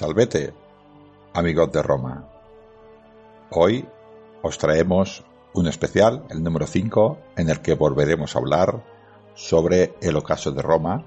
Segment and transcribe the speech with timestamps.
[0.00, 0.54] Salvete,
[1.34, 2.26] amigos de Roma.
[3.50, 3.86] Hoy
[4.40, 8.82] os traemos un especial, el número 5, en el que volveremos a hablar
[9.34, 11.04] sobre el ocaso de Roma,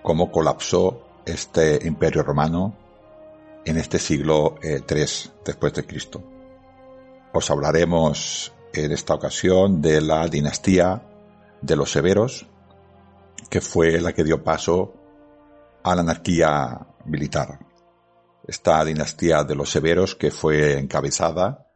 [0.00, 2.74] cómo colapsó este imperio romano
[3.66, 4.80] en este siglo eh,
[5.44, 6.22] después de Cristo.
[7.34, 11.02] Os hablaremos en esta ocasión de la dinastía
[11.60, 12.46] de los severos,
[13.50, 14.94] que fue la que dio paso
[15.82, 17.69] a la anarquía militar
[18.46, 21.66] esta dinastía de los severos que fue encabezada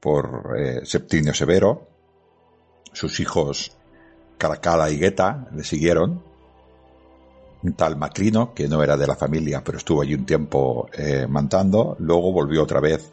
[0.00, 1.88] por eh, Septimio Severo.
[2.92, 3.76] Sus hijos
[4.38, 6.22] Caracala y Geta le siguieron.
[7.62, 11.26] Un tal Macrino, que no era de la familia, pero estuvo allí un tiempo eh,
[11.26, 11.96] mandando.
[11.98, 13.12] Luego volvió otra vez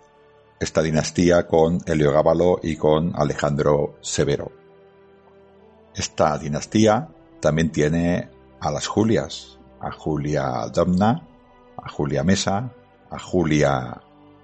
[0.59, 4.51] esta dinastía con Heliogábalo y con Alejandro Severo.
[5.95, 7.07] Esta dinastía
[7.39, 8.29] también tiene
[8.59, 11.27] a las Julias, a Julia Domna,
[11.77, 12.73] a Julia Mesa,
[13.11, 14.01] a Julia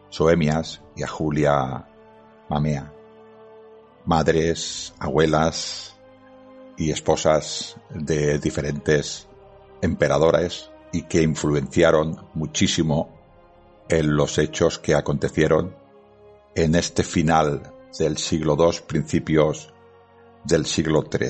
[0.09, 1.87] Soemias y a Julia
[2.49, 2.93] Mamea,
[4.05, 5.95] madres, abuelas
[6.77, 9.27] y esposas de diferentes
[9.81, 13.09] emperadores y que influenciaron muchísimo
[13.89, 15.75] en los hechos que acontecieron
[16.55, 19.73] en este final del siglo II, principios
[20.43, 21.29] del siglo III.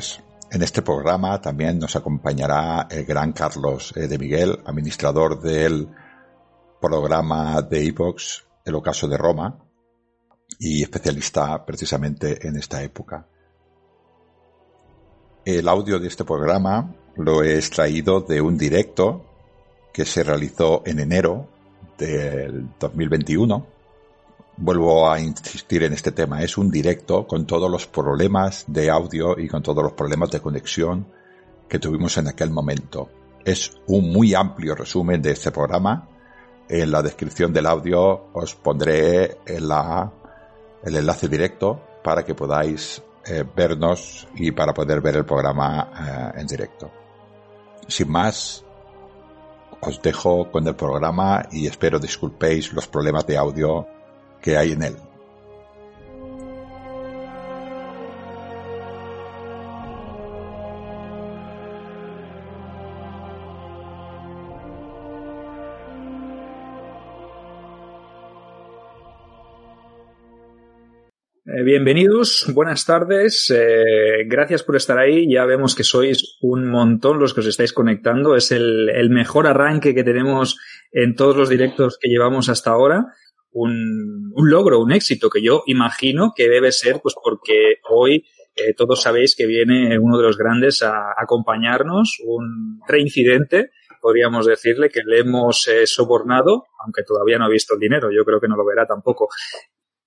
[0.51, 5.89] En este programa también nos acompañará el gran Carlos eh, de Miguel, administrador del
[6.79, 9.57] programa de iVox El ocaso de Roma
[10.59, 13.27] y especialista precisamente en esta época.
[15.45, 19.25] El audio de este programa lo he extraído de un directo
[19.93, 21.49] que se realizó en enero
[21.97, 23.65] del 2021.
[24.57, 26.43] Vuelvo a insistir en este tema.
[26.43, 30.41] Es un directo con todos los problemas de audio y con todos los problemas de
[30.41, 31.07] conexión
[31.67, 33.09] que tuvimos en aquel momento.
[33.45, 36.09] Es un muy amplio resumen de este programa
[36.69, 39.71] en la descripción del audio os pondré el
[40.83, 46.47] enlace directo para que podáis eh, vernos y para poder ver el programa eh, en
[46.47, 46.91] directo.
[47.87, 48.63] Sin más,
[49.81, 53.87] os dejo con el programa y espero disculpéis los problemas de audio
[54.41, 55.06] que hay en él.
[71.63, 75.31] Bienvenidos, buenas tardes, eh, gracias por estar ahí.
[75.31, 78.35] Ya vemos que sois un montón los que os estáis conectando.
[78.35, 80.59] Es el, mejor arranque que tenemos
[80.91, 83.07] en todos los directos que llevamos hasta ahora.
[83.51, 88.25] Un, logro, un éxito que yo imagino que debe ser, pues porque hoy
[88.55, 94.89] eh, todos sabéis que viene uno de los grandes a, acompañarnos, un reincidente, podríamos decirle,
[94.89, 98.55] que le hemos sobornado, aunque todavía no ha visto el dinero, yo creo que no
[98.55, 99.29] lo verá tampoco.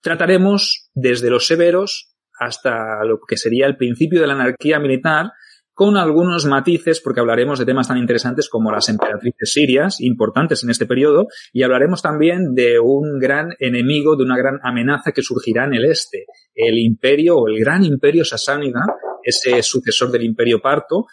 [0.01, 5.33] Trataremos desde los severos hasta lo que sería el principio de la anarquía militar,
[5.81, 10.69] con algunos matices, porque hablaremos de temas tan interesantes como las emperatrices sirias, importantes en
[10.69, 15.65] este periodo, y hablaremos también de un gran enemigo, de una gran amenaza que surgirá
[15.65, 18.81] en el este, el imperio o el gran imperio sasánida,
[19.23, 21.07] ese sucesor del imperio parto,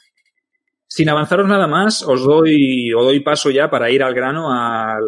[0.97, 5.03] Sin avanzaros nada más, os doy, doy paso ya para ir al grano al,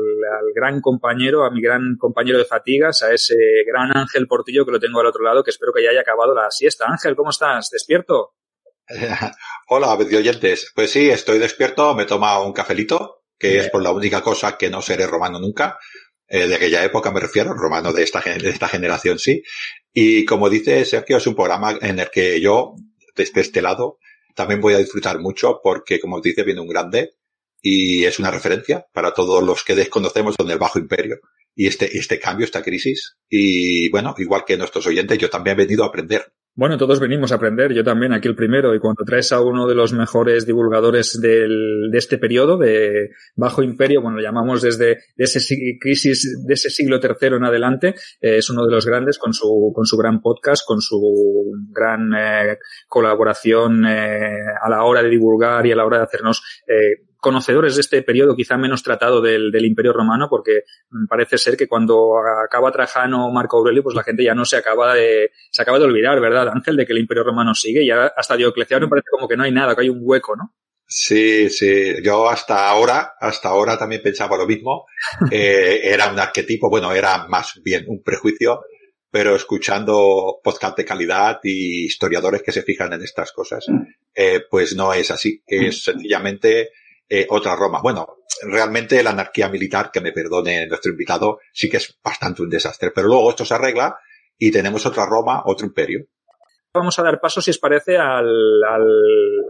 [0.53, 3.33] gran compañero, a mi gran compañero de fatigas, a ese
[3.65, 6.35] gran Ángel Portillo que lo tengo al otro lado, que espero que ya haya acabado
[6.35, 6.85] la siesta.
[6.87, 7.71] Ángel, ¿cómo estás?
[7.71, 8.35] ¿Despierto?
[9.69, 10.71] Hola, oyentes.
[10.75, 14.69] Pues sí, estoy despierto, me toma un cafelito, que es por la única cosa que
[14.69, 15.79] no seré romano nunca.
[16.27, 19.41] Eh, de aquella época me refiero, romano de esta, de esta generación sí.
[19.91, 22.75] Y como dice Sergio, es un programa en el que yo,
[23.15, 23.97] desde este lado,
[24.35, 27.15] también voy a disfrutar mucho porque, como dice, viene un grande
[27.61, 31.19] y es una referencia para todos los que desconocemos en el Bajo Imperio
[31.55, 33.17] y este, este cambio, esta crisis.
[33.29, 36.31] Y bueno, igual que nuestros oyentes, yo también he venido a aprender.
[36.59, 39.65] Bueno, todos venimos a aprender, yo también aquí el primero, y cuando traes a uno
[39.65, 44.97] de los mejores divulgadores del, de este periodo, de Bajo Imperio, bueno, lo llamamos desde
[45.15, 45.39] de ese
[45.79, 49.71] crisis, de ese siglo tercero en adelante, eh, es uno de los grandes con su,
[49.73, 50.99] con su gran podcast, con su
[51.71, 52.57] gran eh,
[52.89, 56.43] colaboración eh, a la hora de divulgar y a la hora de hacernos
[57.19, 60.63] conocedores de este periodo quizá menos tratado del, del, Imperio Romano, porque
[61.07, 64.57] parece ser que cuando acaba Trajano o Marco Aurelio, pues la gente ya no se
[64.57, 67.85] acaba de, se acaba de olvidar, ¿verdad, Ángel, de que el Imperio Romano sigue?
[67.85, 70.53] Ya hasta Diocleciano parece como que no hay nada, que hay un hueco, ¿no?
[70.91, 72.01] Sí, sí.
[72.03, 74.85] Yo hasta ahora, hasta ahora también pensaba lo mismo.
[75.31, 78.61] Eh, era un arquetipo, bueno, era más bien un prejuicio,
[79.11, 83.65] pero escuchando podcast de calidad y historiadores que se fijan en estas cosas,
[84.15, 85.43] eh, pues no es así.
[85.45, 86.69] Es sencillamente
[87.09, 87.81] eh, otra Roma.
[87.81, 92.49] Bueno, realmente la anarquía militar, que me perdone nuestro invitado, sí que es bastante un
[92.49, 92.91] desastre.
[92.91, 93.97] Pero luego esto se arregla
[94.37, 96.05] y tenemos otra Roma, otro imperio.
[96.71, 98.27] Vamos a dar paso, si os parece, al,
[98.63, 98.87] al,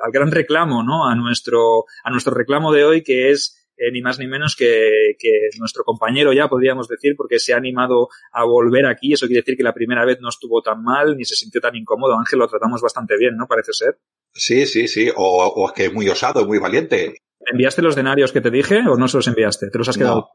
[0.02, 1.06] al gran reclamo, ¿no?
[1.06, 5.16] A nuestro, a nuestro reclamo de hoy, que es eh, ni más ni menos que,
[5.20, 9.14] que, nuestro compañero ya, podríamos decir, porque se ha animado a volver aquí.
[9.14, 11.76] Eso quiere decir que la primera vez no estuvo tan mal, ni se sintió tan
[11.76, 12.18] incómodo.
[12.18, 13.48] Ángel, lo tratamos bastante bien, ¿no?
[13.48, 14.00] Parece ser.
[14.34, 15.10] Sí, sí, sí.
[15.14, 17.16] O, o es que es muy osado, muy valiente.
[17.52, 19.70] ¿Enviaste los denarios que te dije o no se los enviaste?
[19.70, 20.30] ¿Te los has quedado?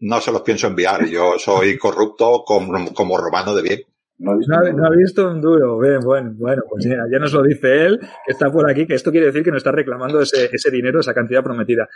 [0.00, 1.06] No, se los pienso enviar.
[1.06, 3.80] Yo soy corrupto como, como romano de bien.
[4.18, 5.78] No ha, visto, un duro.
[5.78, 8.94] Bien, bueno, bueno, pues ya, ya, nos lo dice él, que está por aquí, que
[8.94, 11.86] esto quiere decir que no está reclamando ese, ese dinero, esa cantidad prometida.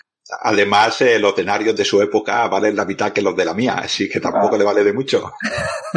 [0.43, 3.77] Además, eh, los denarios de su época valen la mitad que los de la mía,
[3.79, 5.33] así que tampoco le vale de mucho.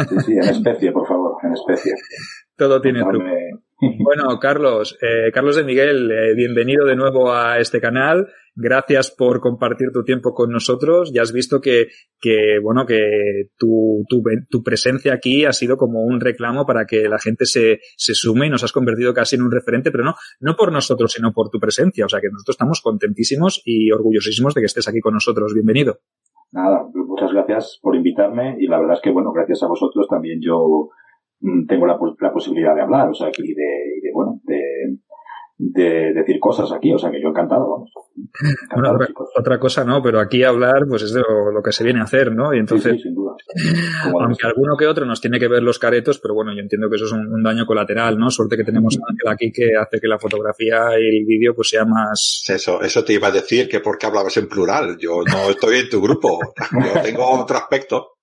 [0.08, 1.92] Sí, sí, en especie, por favor, en especie.
[2.56, 3.26] Todo tiene truco.
[3.98, 8.28] Bueno, Carlos, eh, Carlos de Miguel, eh, bienvenido de nuevo a este canal.
[8.56, 11.12] Gracias por compartir tu tiempo con nosotros.
[11.12, 11.88] Ya has visto que,
[12.20, 17.08] que bueno, que tu, tu, tu, presencia aquí ha sido como un reclamo para que
[17.08, 20.14] la gente se, se sume y nos has convertido casi en un referente, pero no,
[20.38, 22.04] no por nosotros, sino por tu presencia.
[22.06, 25.52] O sea que nosotros estamos contentísimos y orgullosísimos de que estés aquí con nosotros.
[25.52, 25.98] Bienvenido.
[26.52, 30.38] Nada, muchas gracias por invitarme y la verdad es que, bueno, gracias a vosotros también
[30.40, 30.90] yo
[31.40, 34.60] mm, tengo la, la posibilidad de hablar, o sea, y de, y de bueno, de,
[35.56, 37.90] de decir cosas aquí, o sea que yo encantado, vamos.
[38.74, 38.98] bueno,
[39.38, 42.32] otra, cosa no, pero aquí hablar pues es de lo, que se viene a hacer,
[42.32, 42.52] ¿no?
[42.52, 43.34] Y entonces, sin duda.
[44.20, 46.96] aunque alguno que otro nos tiene que ver los caretos, pero bueno, yo entiendo que
[46.96, 48.30] eso es un, daño colateral, ¿no?
[48.30, 48.98] Suerte que tenemos
[49.30, 52.44] aquí que hace que la fotografía y el vídeo pues sea más...
[52.48, 55.88] Eso, eso te iba a decir que porque hablabas en plural, yo no estoy en
[55.88, 56.40] tu grupo,
[56.94, 58.13] yo tengo otro aspecto.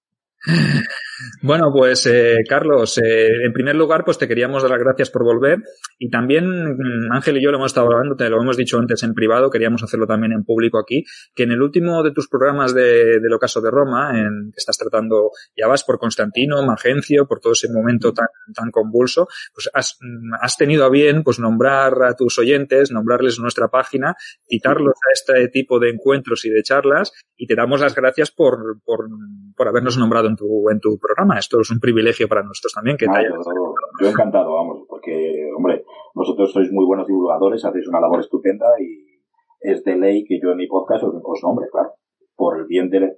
[1.41, 5.23] Bueno, pues eh, Carlos, eh, en primer lugar, pues te queríamos dar las gracias por
[5.23, 5.59] volver
[5.99, 9.03] y también mm, Ángel y yo lo hemos estado hablando, te lo hemos dicho antes
[9.03, 11.03] en privado, queríamos hacerlo también en público aquí,
[11.35, 14.77] que en el último de tus programas de, del ocaso de Roma, en que estás
[14.77, 19.97] tratando, ya vas por Constantino, Magencio, por todo ese momento tan, tan convulso, pues has,
[20.01, 24.15] mm, has tenido a bien pues nombrar a tus oyentes, nombrarles nuestra página,
[24.47, 28.79] citarlos a este tipo de encuentros y de charlas y te damos las gracias por,
[28.85, 29.07] por,
[29.55, 32.97] por habernos nombrado en tu, en tu programa esto es un privilegio para nosotros también.
[32.97, 35.85] Que yo, encantado, vamos, porque, hombre,
[36.15, 39.21] vosotros sois muy buenos divulgadores, hacéis una labor estupenda y
[39.61, 41.91] es de ley que yo en mi podcast os, os nombre, claro,
[42.35, 43.17] por el bien de,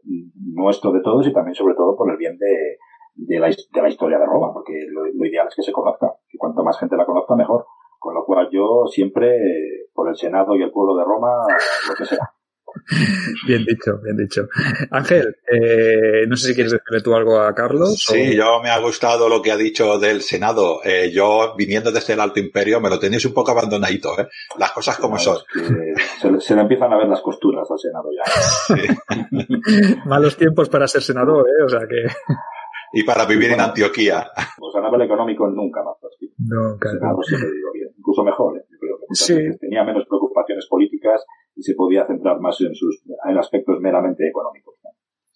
[0.54, 2.78] nuestro de todos y también, sobre todo, por el bien de,
[3.16, 6.14] de, la, de la historia de Roma, porque lo, lo ideal es que se conozca,
[6.32, 7.66] y cuanto más gente la conozca, mejor.
[8.00, 9.40] Con lo cual yo siempre,
[9.94, 11.30] por el Senado y el pueblo de Roma,
[11.88, 12.34] lo que sea.
[13.48, 14.48] Bien dicho, bien dicho.
[14.92, 18.04] Ángel, eh, no sé si quieres decirle tú algo a Carlos.
[18.04, 20.80] Sí, yo me ha gustado lo que ha dicho del Senado.
[20.84, 24.28] Eh, yo, viniendo desde el Alto Imperio, me lo tenéis un poco abandonadito, ¿eh?
[24.58, 25.38] Las cosas como son.
[26.22, 30.06] Se, se, le empiezan a ver las costuras al Senado ya.
[30.06, 31.64] Malos tiempos para ser senador, ¿eh?
[31.64, 32.06] O sea que...
[32.94, 34.28] Y para vivir en Antioquía.
[34.58, 35.96] Pues a nivel económico nunca más.
[36.38, 37.18] No, claro.
[37.28, 37.90] digo bien.
[37.98, 38.66] Incluso mejor, ¿eh?
[38.70, 39.58] Yo creo que sí.
[39.60, 41.26] tenía menos preocupaciones políticas
[41.56, 44.74] y se podía centrar más en sus en aspectos meramente económicos.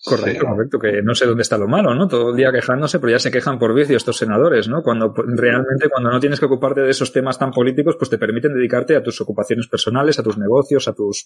[0.05, 2.07] Correcto, correcto, que no sé dónde está lo malo, ¿no?
[2.07, 4.83] Todo el día quejándose, pero ya se quejan por vicio estos senadores, ¿no?
[4.83, 8.19] Cuando pues, realmente cuando no tienes que ocuparte de esos temas tan políticos, pues te
[8.19, 11.25] permiten dedicarte a tus ocupaciones personales, a tus negocios, a tus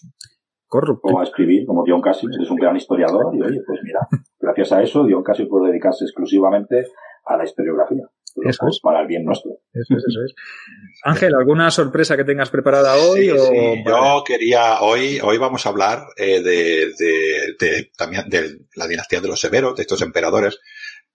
[0.66, 1.12] corruptos.
[1.12, 4.00] O a escribir, como Dion Casio, es un gran historiador, y oye, pues mira,
[4.40, 6.86] gracias a eso, Dion Casio puede dedicarse exclusivamente
[7.26, 8.08] a la historiografía.
[8.44, 8.80] Eso es.
[8.82, 9.52] Para el bien nuestro.
[9.72, 10.34] Eso es, eso es.
[11.04, 13.28] Ángel, ¿alguna sorpresa que tengas preparada hoy?
[13.28, 13.84] Sí, sí.
[13.86, 19.20] Yo quería, hoy, hoy vamos a hablar eh, de, de, de, también de la dinastía
[19.20, 20.58] de los severos, de estos emperadores,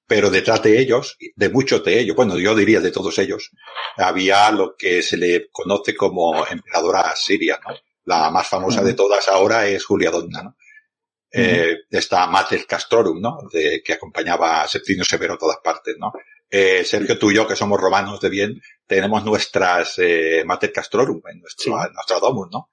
[0.08, 3.52] pero detrás de ellos, de muchos de ellos, bueno, yo diría de todos ellos,
[3.98, 7.76] había lo que se le conoce como emperadora siria, ¿no?
[8.06, 8.88] La más famosa uh -huh.
[8.88, 10.50] de todas ahora es Julia Donna, ¿no?
[10.50, 11.72] Uh -huh.
[11.74, 13.38] eh, esta Mater Castrorum, ¿no?
[13.52, 16.14] De, que acompañaba a Septimio Severo a todas partes, ¿no?
[16.50, 21.22] Eh, Sergio, tú y yo, que somos romanos de bien, tenemos nuestras eh, Mater Castrorum
[21.32, 21.90] en nuestro, sí.
[21.94, 22.70] nuestro domus, ¿no?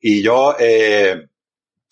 [0.00, 1.28] Y yo, eh,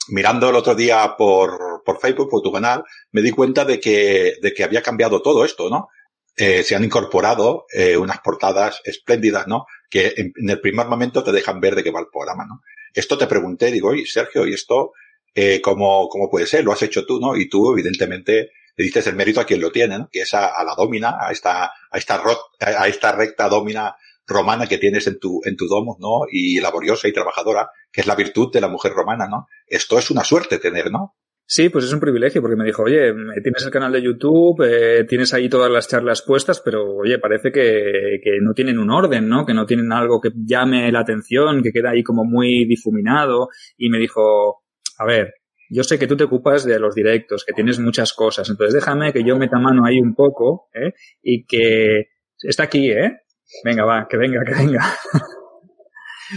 [0.08, 4.34] mirando el otro día por, por Facebook, por tu canal, me di cuenta de que,
[4.42, 5.88] de que había cambiado todo esto, ¿no?
[6.36, 9.66] Eh, se han incorporado eh, unas portadas espléndidas, ¿no?
[9.90, 12.62] Que en, en, el primer momento te dejan ver de qué va el programa, ¿no?
[12.94, 14.92] Esto te pregunté, digo, oye, Sergio, ¿y esto
[15.34, 16.64] eh, cómo, cómo puede ser?
[16.64, 17.36] Lo has hecho tú, ¿no?
[17.36, 20.09] Y tú, evidentemente, le diste el mérito a quien lo tiene, ¿no?
[20.11, 23.95] Que es a, la domina, a esta, a esta, ro, a esta recta domina
[24.26, 26.21] romana que tienes en tu, en tu domus, ¿no?
[26.31, 29.47] Y laboriosa y trabajadora, que es la virtud de la mujer romana, ¿no?
[29.67, 31.17] Esto es una suerte tener, ¿no?
[31.45, 33.12] Sí, pues es un privilegio porque me dijo, oye,
[33.43, 37.52] tienes el canal de YouTube, eh, tienes ahí todas las charlas puestas, pero oye, parece
[37.52, 39.45] que, que, no tienen un orden, ¿no?
[39.45, 43.49] Que no tienen algo que llame la atención, que queda ahí como muy difuminado.
[43.76, 44.62] Y me dijo,
[44.99, 45.35] a ver,
[45.73, 49.12] yo sé que tú te ocupas de los directos, que tienes muchas cosas, entonces déjame
[49.12, 50.93] que yo meta mano ahí un poco, ¿eh?
[51.23, 52.09] Y que
[52.41, 53.21] está aquí, ¿eh?
[53.64, 54.81] Venga, va, que venga, que venga.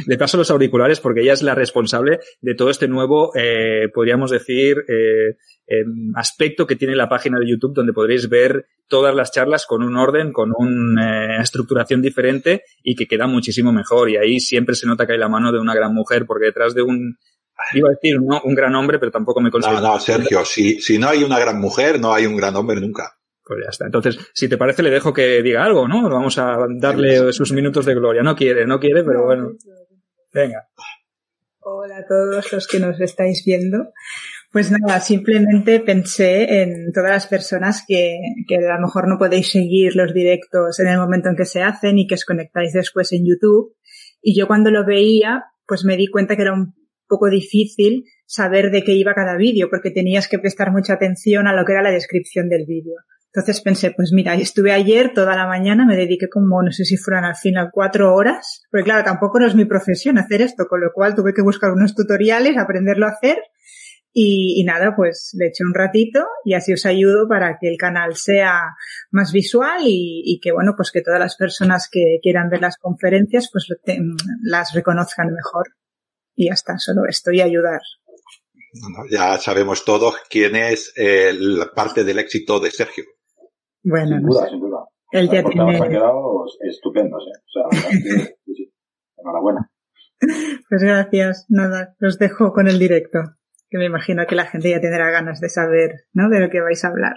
[0.07, 4.31] Le paso los auriculares porque ella es la responsable de todo este nuevo, eh, podríamos
[4.31, 5.37] decir, eh,
[5.67, 5.83] eh,
[6.15, 9.95] aspecto que tiene la página de YouTube donde podréis ver todas las charlas con un
[9.95, 14.09] orden, con una estructuración diferente y que queda muchísimo mejor.
[14.09, 16.75] Y ahí siempre se nota que hay la mano de una gran mujer porque detrás
[16.75, 17.17] de un,
[17.73, 19.81] iba a decir no, un gran hombre, pero tampoco me considero.
[19.81, 22.79] No, no, Sergio, si, si no hay una gran mujer, no hay un gran hombre
[22.79, 23.17] nunca.
[23.43, 23.85] Pues ya está.
[23.85, 26.09] Entonces, si te parece, le dejo que diga algo, ¿no?
[26.09, 28.23] Vamos a darle sus minutos de gloria.
[28.23, 29.51] No quiere, no quiere, pero bueno.
[30.33, 30.67] Venga.
[31.59, 33.91] Hola a todos los que nos estáis viendo.
[34.51, 39.51] Pues nada, simplemente pensé en todas las personas que, que a lo mejor no podéis
[39.51, 43.11] seguir los directos en el momento en que se hacen y que os conectáis después
[43.11, 43.75] en YouTube.
[44.21, 46.73] Y yo cuando lo veía, pues me di cuenta que era un
[47.07, 51.53] poco difícil saber de qué iba cada vídeo, porque tenías que prestar mucha atención a
[51.53, 52.95] lo que era la descripción del vídeo.
[53.27, 56.95] Entonces pensé, pues mira, estuve ayer toda la mañana, me dediqué como, no sé si
[56.95, 60.79] fueran al final cuatro horas, porque claro, tampoco no es mi profesión hacer esto, con
[60.79, 63.37] lo cual tuve que buscar unos tutoriales, aprenderlo a hacer
[64.17, 68.15] y, nada, pues le eché un ratito y así os ayudo para que el canal
[68.15, 68.61] sea
[69.11, 73.49] más visual y, que bueno, pues que todas las personas que quieran ver las conferencias
[73.51, 73.67] pues
[74.41, 75.75] las reconozcan mejor.
[76.35, 77.81] Y ya está, solo esto y ayudar.
[79.09, 83.05] Ya sabemos todos quién es eh, la parte del éxito de Sergio.
[83.83, 84.49] Bueno, sin no duda, sé.
[84.49, 84.85] sin duda.
[85.11, 85.77] Él ya tiene...
[85.77, 87.39] Han quedado estupendos, ¿eh?
[87.39, 87.91] O sea,
[88.45, 88.73] sí, sí.
[89.17, 89.71] enhorabuena.
[90.69, 91.45] Pues gracias.
[91.49, 93.19] Nada, los dejo con el directo,
[93.69, 96.29] que me imagino que la gente ya tendrá ganas de saber, ¿no?
[96.29, 97.15] De lo que vais a hablar.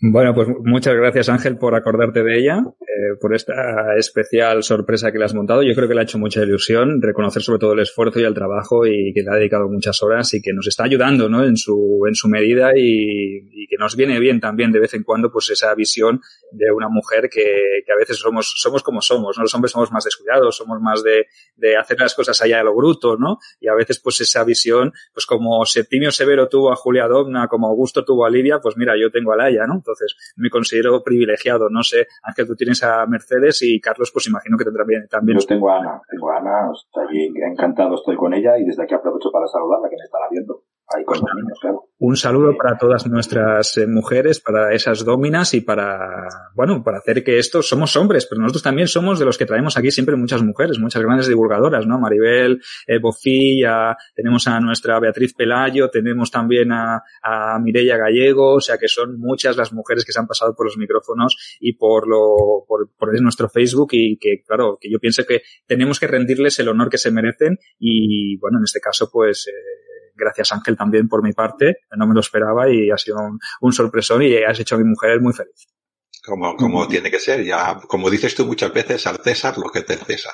[0.00, 5.18] Bueno, pues muchas gracias Ángel por acordarte de ella, eh, por esta especial sorpresa que
[5.18, 5.62] le has montado.
[5.62, 8.34] Yo creo que le ha hecho mucha ilusión reconocer sobre todo el esfuerzo y el
[8.34, 11.44] trabajo y que le ha dedicado muchas horas y que nos está ayudando, ¿no?
[11.44, 15.04] En su, en su medida y, y que nos viene bien también de vez en
[15.04, 16.20] cuando pues esa visión
[16.50, 19.44] de una mujer que, que a veces somos, somos como somos, ¿no?
[19.44, 22.74] Los hombres somos más descuidados, somos más de, de hacer las cosas allá de lo
[22.74, 23.38] bruto, ¿no?
[23.60, 27.68] Y a veces pues esa visión, pues como Septimio Severo tuvo a Julia Domna, como
[27.68, 29.83] Augusto tuvo a Lidia, pues mira, yo tengo a Laia, ¿no?
[29.84, 31.68] Entonces, me considero privilegiado.
[31.68, 35.38] No sé, Ángel, tú tienes a Mercedes y Carlos, pues imagino que tendrá bien también.
[35.38, 36.72] Yo tengo a Ana, tengo a Ana,
[37.50, 40.62] encantado estoy con ella y desde aquí aprovecho para saludarla, que me estará viendo.
[40.88, 41.84] Ahí con los niños, claro.
[41.98, 47.24] Un saludo para todas nuestras eh, mujeres, para esas dominas y para, bueno, para hacer
[47.24, 50.42] que esto, somos hombres, pero nosotros también somos de los que traemos aquí siempre muchas
[50.42, 51.98] mujeres, muchas grandes divulgadoras, ¿no?
[51.98, 58.60] Maribel, eh, Bofilla, tenemos a nuestra Beatriz Pelayo, tenemos también a, a Mireia Gallego, o
[58.60, 62.06] sea que son muchas las mujeres que se han pasado por los micrófonos y por
[62.06, 66.58] lo, por, por nuestro Facebook y que, claro, que yo pienso que tenemos que rendirles
[66.58, 69.52] el honor que se merecen y, bueno, en este caso, pues, eh,
[70.14, 73.72] gracias Ángel también por mi parte, no me lo esperaba y ha sido un, un
[73.72, 75.66] sorpresón y has hecho a mi mujer muy feliz.
[76.24, 79.82] Como, como tiene que ser, ya, como dices tú muchas veces, al César lo que
[79.82, 80.32] te César.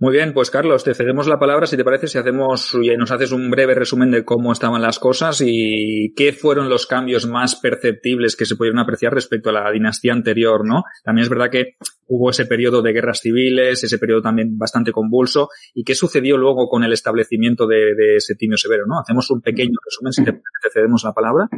[0.00, 3.32] Muy bien, pues Carlos, te cedemos la palabra si te parece, si hacemos nos haces
[3.32, 8.36] un breve resumen de cómo estaban las cosas y qué fueron los cambios más perceptibles
[8.36, 10.84] que se pudieron apreciar respecto a la dinastía anterior, ¿no?
[11.02, 11.74] También es verdad que
[12.06, 16.68] hubo ese periodo de guerras civiles, ese periodo también bastante convulso y qué sucedió luego
[16.68, 19.00] con el establecimiento de, de Septimio Severo, ¿no?
[19.00, 21.48] Hacemos un pequeño resumen si te, te cedemos la palabra.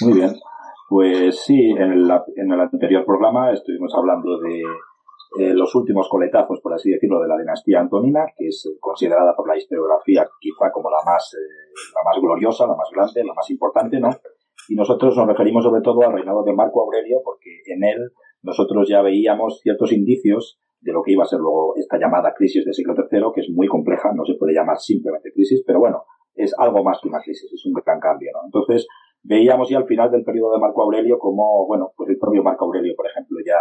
[0.00, 0.34] Muy bien.
[0.88, 4.62] Pues sí, en el, en el anterior programa estuvimos hablando de
[5.36, 9.36] eh, los últimos coletazos, por así decirlo, de la dinastía antonina, que es eh, considerada
[9.36, 13.34] por la historiografía quizá como la más, eh, la más gloriosa, la más grande, la
[13.34, 14.08] más importante, ¿no?
[14.68, 18.88] Y nosotros nos referimos sobre todo al reinado de Marco Aurelio, porque en él nosotros
[18.88, 22.74] ya veíamos ciertos indicios de lo que iba a ser luego esta llamada crisis del
[22.74, 26.04] siglo III, que es muy compleja, no se puede llamar simplemente crisis, pero bueno,
[26.34, 28.40] es algo más que una crisis, es un gran cambio, ¿no?
[28.44, 28.86] Entonces,
[29.22, 32.64] veíamos ya al final del periodo de Marco Aurelio como, bueno, pues el propio Marco
[32.64, 33.58] Aurelio, por ejemplo, ya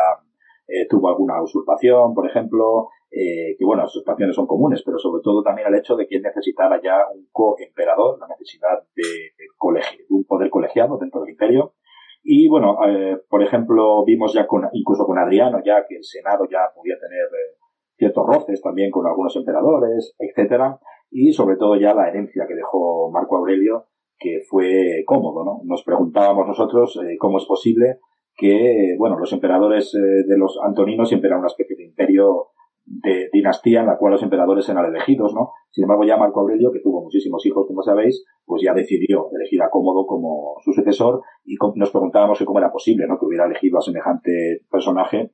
[0.68, 5.22] eh, tuvo alguna usurpación, por ejemplo, eh, que bueno, las usurpaciones son comunes, pero sobre
[5.24, 10.26] todo también el hecho de que necesitara ya un coemperador, la necesidad de, de un
[10.26, 11.74] poder colegiado dentro del imperio.
[12.22, 16.46] Y bueno, eh, por ejemplo, vimos ya con, incluso con Adriano, ya que el Senado
[16.52, 17.56] ya podía tener eh,
[17.96, 20.78] ciertos roces también con algunos emperadores, etcétera,
[21.10, 23.86] y sobre todo ya la herencia que dejó Marco Aurelio,
[24.20, 25.62] que fue cómodo, ¿no?
[25.64, 28.00] Nos preguntábamos nosotros cómo es posible
[28.38, 32.50] que, bueno, los emperadores eh, de los antoninos siempre eran una especie de imperio
[32.86, 35.52] de dinastía en la cual los emperadores eran elegidos, ¿no?
[35.72, 39.62] Sin embargo, ya Marco Aurelio, que tuvo muchísimos hijos, como sabéis, pues ya decidió elegir
[39.62, 43.20] a Cómodo como su sucesor y nos preguntábamos cómo era posible, ¿no?
[43.20, 45.32] Que hubiera elegido a semejante personaje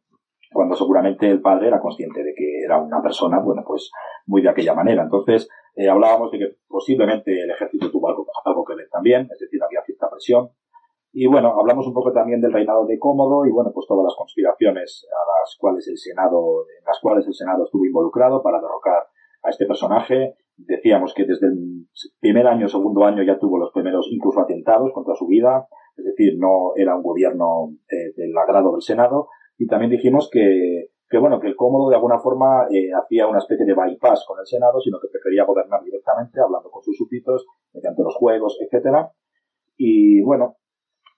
[0.51, 3.91] cuando seguramente el padre era consciente de que era una persona, bueno, pues
[4.25, 5.03] muy de aquella manera.
[5.03, 9.39] Entonces, eh, hablábamos de que posiblemente el ejército tuvo algo, algo que ver también, es
[9.39, 10.50] decir, había cierta presión,
[11.15, 14.15] y bueno, hablamos un poco también del reinado de Cómodo y bueno, pues todas las
[14.17, 19.05] conspiraciones a las cuales el Senado, en las cuales el Senado estuvo involucrado para derrocar
[19.43, 20.34] a este personaje.
[20.58, 21.86] Decíamos que desde el
[22.20, 26.33] primer año, segundo año ya tuvo los primeros incluso atentados contra su vida, es decir,
[26.40, 29.27] no era un gobierno eh, del agrado del Senado.
[29.59, 33.37] Y también dijimos que, que bueno, que el Cómodo de alguna forma eh, hacía una
[33.37, 37.46] especie de bypass con el Senado, sino que prefería gobernar directamente, hablando con sus súbditos,
[37.72, 39.11] mediante los juegos, etcétera.
[39.77, 40.55] Y bueno,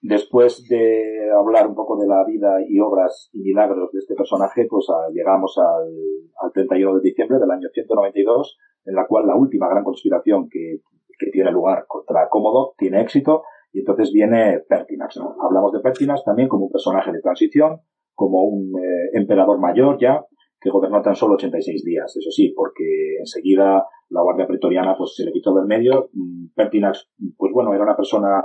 [0.08, 4.64] Después de hablar un poco de la vida y obras y milagros de este personaje,
[4.70, 5.92] pues ah, llegamos al,
[6.40, 10.78] al 31 de diciembre del año 192, en la cual la última gran conspiración que,
[11.18, 13.42] que tiene lugar contra Cómodo tiene éxito,
[13.72, 15.18] y entonces viene Pertinax.
[15.42, 17.80] Hablamos de Pertinax también como un personaje de transición,
[18.14, 20.24] como un eh, emperador mayor ya,
[20.60, 25.24] que gobernó tan solo 86 días, eso sí, porque enseguida la Guardia Pretoriana pues se
[25.24, 26.10] le quitó del medio.
[26.12, 28.44] Mm, Pertinax, pues bueno, era una persona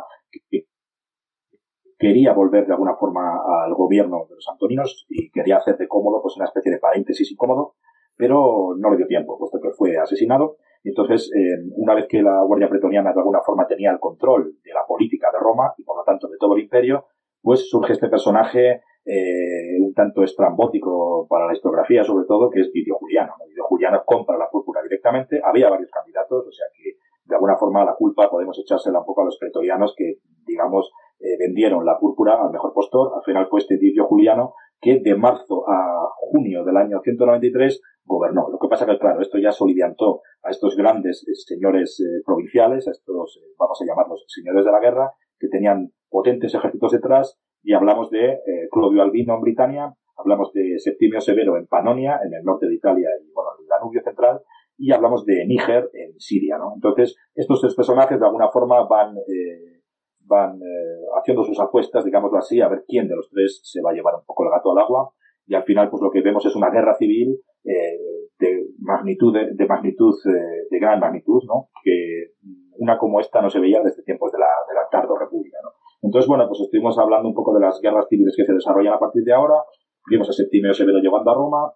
[0.50, 0.66] que,
[2.02, 6.20] quería volver de alguna forma al gobierno de los antoninos y quería hacer de cómodo
[6.20, 7.76] pues una especie de paréntesis incómodo,
[8.18, 10.58] pero no le dio tiempo, puesto que fue asesinado.
[10.84, 14.74] Entonces, eh, una vez que la Guardia Pretoriana de alguna forma tenía el control de
[14.74, 17.06] la política de Roma y por lo tanto de todo el imperio,
[17.40, 22.72] pues surge este personaje eh, un tanto estrambótico para la historiografía, sobre todo, que es
[22.74, 23.34] Didio Juliano.
[23.48, 25.40] Didio Juliano compra la púrpura directamente.
[25.44, 29.22] Había varios candidatos, o sea que de alguna forma la culpa podemos echársela un poco
[29.22, 30.16] a los pretorianos que,
[30.48, 33.14] digamos, eh, vendieron la púrpura al mejor postor.
[33.16, 38.50] Al final fue este Didio Juliano que de marzo a junio del año 193 gobernó.
[38.50, 42.88] Lo que pasa que, claro, esto ya soliviantó a estos grandes eh, señores eh, provinciales,
[42.88, 47.74] a estos, vamos a llamarlos señores de la guerra, que tenían potentes ejércitos detrás, y
[47.74, 48.40] hablamos de
[48.72, 53.08] Claudio Albino en Britania, hablamos de Septimio Severo en Panonia, en el norte de Italia
[53.24, 54.42] y, bueno, el Danubio central,
[54.78, 56.74] y hablamos de Níger en Siria, ¿no?
[56.74, 59.16] Entonces, estos tres personajes de alguna forma van
[60.32, 63.92] van eh, haciendo sus apuestas, digámoslo así, a ver quién de los tres se va
[63.92, 65.12] a llevar un poco el gato al agua.
[65.46, 68.00] Y al final, pues lo que vemos es una guerra civil eh,
[68.40, 71.68] de magnitud, de, magnitud, eh, de gran magnitud, ¿no?
[71.84, 72.32] Que
[72.78, 75.72] una como esta no se veía desde tiempos de la, de la tardo república, ¿no?
[76.02, 79.00] Entonces, bueno, pues estuvimos hablando un poco de las guerras civiles que se desarrollan a
[79.00, 79.56] partir de ahora.
[80.10, 81.74] Vimos a Septimio Severo llegando a Roma,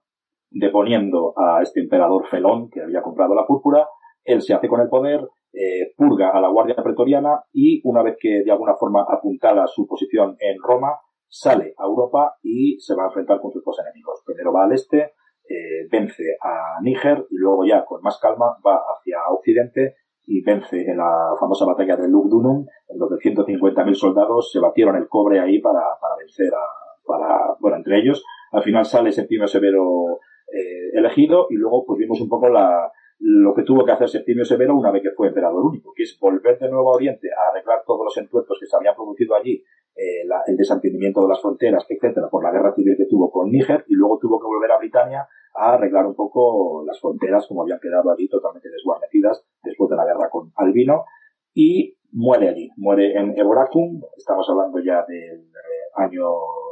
[0.50, 3.88] deponiendo a este emperador Felón que había comprado la púrpura.
[4.24, 5.22] Él se hace con el poder,
[5.56, 9.88] eh, purga a la Guardia Pretoriana y una vez que de alguna forma apuntala su
[9.88, 14.22] posición en Roma, sale a Europa y se va a enfrentar con sus dos enemigos.
[14.26, 15.13] Primero va al este,
[15.48, 20.82] eh, vence a Níger y luego ya con más calma va hacia Occidente y vence
[20.82, 25.60] en la famosa batalla de Lugdunum, en donde 150.000 soldados se batieron el cobre ahí
[25.62, 26.65] para, para vencer a,
[27.06, 28.26] para, bueno, entre ellos.
[28.52, 30.20] Al final sale Septimio Severo
[30.52, 34.45] eh, elegido y luego pues vimos un poco la, lo que tuvo que hacer Septimio
[34.45, 37.49] Severo una vez que fue emperador único, que es volver de nuevo a Oriente a
[37.49, 39.63] arreglar todos los entuertos que se habían producido allí,
[39.95, 43.49] eh, la, el desentendimiento de las fronteras, etcétera, por la guerra civil que tuvo con
[43.49, 47.63] Níger, y luego tuvo que volver a Britania a arreglar un poco las fronteras como
[47.63, 51.06] habían quedado allí totalmente desguarnecidas después de la guerra con Albino
[51.54, 56.25] y muere allí, muere en Eboracum, estamos hablando ya del eh, año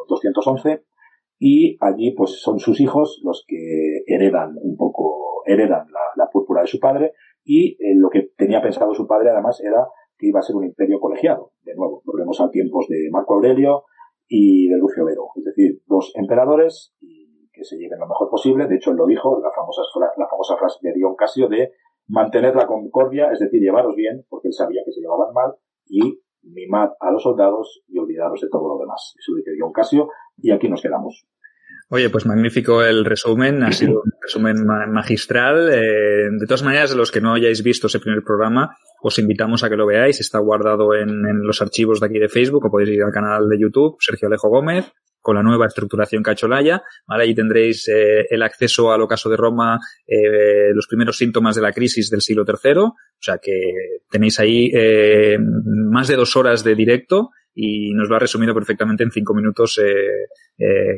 [0.10, 0.84] 211
[1.39, 6.67] y allí pues son sus hijos los que heredan un poco, heredan la, púrpura de
[6.67, 10.43] su padre y eh, lo que tenía pensado su padre además era que iba a
[10.43, 11.52] ser un imperio colegiado.
[11.63, 13.84] De nuevo, volvemos a tiempos de Marco Aurelio
[14.28, 18.67] y de Lucio Vero, es decir, dos emperadores y que se lleven lo mejor posible.
[18.67, 19.82] De hecho, él lo dijo, la famosa,
[20.17, 21.74] la famosa frase de Dion Casio de
[22.08, 25.56] mantener la concordia, es decir, llevaros bien, porque él sabía que se llevaban mal,
[25.88, 29.15] y mimad a los soldados y olvidaros de todo lo demás.
[29.19, 31.25] Eso dice Dion Casio, y aquí nos quedamos.
[31.89, 35.69] Oye, pues magnífico el resumen, ha sido un resumen magistral.
[35.71, 39.69] Eh, de todas maneras, los que no hayáis visto ese primer programa, os invitamos a
[39.69, 40.19] que lo veáis.
[40.19, 43.60] Está guardado en, los archivos de aquí de Facebook o podéis ir al canal de
[43.60, 44.91] YouTube, Sergio Alejo Gómez,
[45.23, 46.83] con la nueva estructuración Cacholaya.
[47.07, 47.23] ¿vale?
[47.23, 51.71] Ahí tendréis eh, el acceso al ocaso de Roma, eh, los primeros síntomas de la
[51.71, 52.79] crisis del siglo III.
[52.81, 53.71] O sea que
[54.07, 54.71] tenéis ahí
[55.39, 59.79] más de dos horas de directo y nos lo ha resumido perfectamente en cinco minutos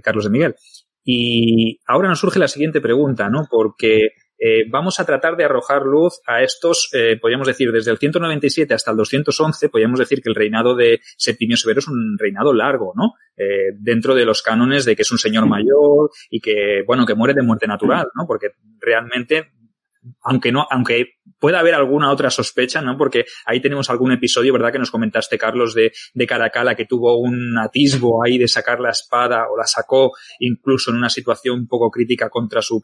[0.04, 0.56] Carlos de Miguel.
[1.04, 3.48] Y ahora nos surge la siguiente pregunta, ¿no?
[3.50, 7.98] Porque eh, vamos a tratar de arrojar luz a estos, eh, podríamos decir, desde el
[7.98, 12.54] 197 hasta el 211, podríamos decir que el reinado de Septimio Severo es un reinado
[12.54, 13.14] largo, ¿no?
[13.38, 17.16] Eh, dentro de los cánones de que es un señor mayor y que, bueno, que
[17.16, 18.26] muere de muerte natural, ¿no?
[18.28, 19.52] Porque realmente
[20.22, 22.98] aunque no, aunque pueda haber alguna otra sospecha, ¿no?
[22.98, 24.72] Porque ahí tenemos algún episodio, ¿verdad?
[24.72, 28.92] Que nos comentaste, Carlos, de, de Caracala, que tuvo un atisbo ahí de sacar la
[28.92, 32.82] espada, o la sacó incluso en una situación un poco crítica contra su,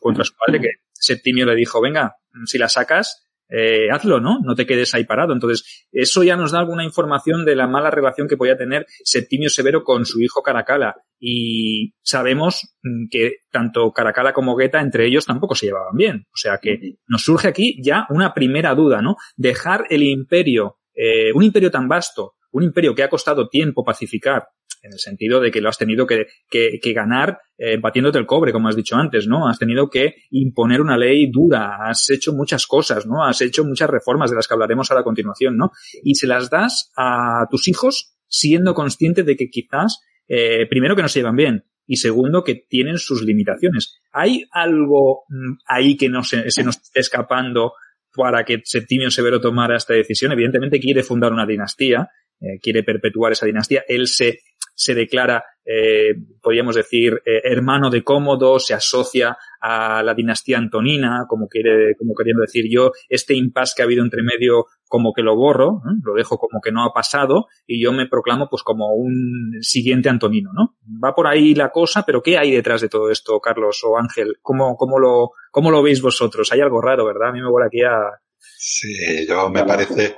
[0.00, 4.38] contra su padre, que Septimio le dijo, venga, si la sacas, eh, hazlo, ¿no?
[4.42, 5.34] No te quedes ahí parado.
[5.34, 9.50] Entonces, eso ya nos da alguna información de la mala relación que podía tener Septimio
[9.50, 10.96] Severo con su hijo Caracala.
[11.20, 16.26] Y sabemos mm, que tanto Caracala como Guetta entre ellos tampoco se llevaban bien.
[16.32, 19.16] O sea que nos surge aquí ya una primera duda, ¿no?
[19.36, 24.46] Dejar el imperio, eh, un imperio tan vasto, un imperio que ha costado tiempo pacificar,
[24.82, 28.26] en el sentido de que lo has tenido que, que, que ganar eh, batiéndote el
[28.26, 29.48] cobre, como has dicho antes, ¿no?
[29.48, 33.24] Has tenido que imponer una ley dura, has hecho muchas cosas, ¿no?
[33.24, 35.70] Has hecho muchas reformas de las que hablaremos a la continuación, ¿no?
[36.02, 41.02] Y se las das a tus hijos siendo consciente de que quizás, eh, primero que
[41.02, 44.00] no se llevan bien, y segundo que tienen sus limitaciones.
[44.12, 47.72] ¿Hay algo mm, ahí que no se, se nos esté escapando
[48.14, 50.32] para que Septimio Severo tomara esta decisión?
[50.32, 52.08] Evidentemente quiere fundar una dinastía,
[52.40, 53.84] eh, quiere perpetuar esa dinastía.
[53.86, 54.40] Él se
[54.82, 61.26] se declara, eh, podríamos decir, eh, hermano de Cómodo, se asocia a la dinastía antonina,
[61.28, 65.22] como quiere, como queriendo decir yo, este impasse que ha habido entre medio, como que
[65.22, 68.92] lo borro, lo dejo como que no ha pasado, y yo me proclamo pues como
[68.94, 70.74] un siguiente antonino, ¿no?
[71.02, 74.38] Va por ahí la cosa, pero ¿qué hay detrás de todo esto, Carlos o Ángel?
[74.42, 76.50] ¿Cómo, cómo lo, cómo lo veis vosotros?
[76.52, 77.28] Hay algo raro, ¿verdad?
[77.28, 78.20] A mí me vuelve aquí a...
[78.38, 80.16] Sí, yo me parece,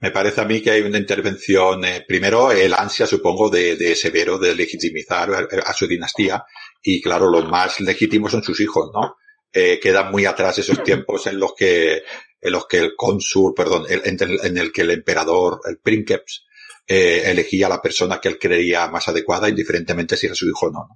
[0.00, 4.38] me parece a mí que hay una intervención, eh, primero el ansia, supongo, de, Severo
[4.38, 6.44] de legitimizar a, su dinastía
[6.82, 9.16] y claro, los más legítimos son sus hijos, ¿no?
[9.52, 12.02] Eh, quedan muy atrás esos tiempos en los que,
[12.40, 16.44] en los que el cónsul, perdón, en, el que el emperador, el princeps,
[16.86, 20.66] eh, elegía a la persona que él creía más adecuada, indiferentemente si era su hijo
[20.66, 20.88] o no.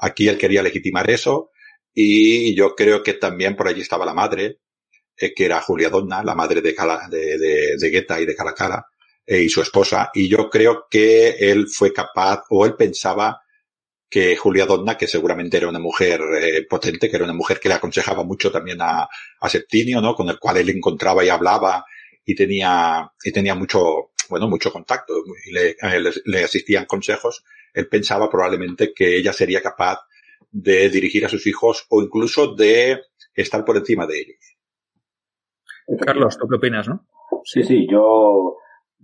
[0.00, 1.50] Aquí él quería legitimar eso
[1.94, 4.58] y yo creo que también por allí estaba la madre,
[5.18, 8.86] eh, que era Julia Donna, la madre de, de, de, de Guetta y de Calacara,
[9.26, 10.10] eh, y su esposa.
[10.14, 13.40] Y yo creo que él fue capaz, o él pensaba
[14.10, 17.68] que Julia Donna, que seguramente era una mujer eh, potente, que era una mujer que
[17.68, 19.06] le aconsejaba mucho también a,
[19.40, 20.14] a Septimio, ¿no?
[20.14, 21.84] Con el cual él encontraba y hablaba
[22.24, 25.14] y tenía, y tenía mucho, bueno, mucho contacto
[25.46, 27.44] y le asistían consejos.
[27.74, 29.98] Él pensaba probablemente que ella sería capaz
[30.50, 33.00] de dirigir a sus hijos o incluso de
[33.34, 34.47] estar por encima de ellos.
[35.96, 37.06] Carlos, ¿tú qué opinas, no?
[37.44, 38.56] Sí, sí, yo,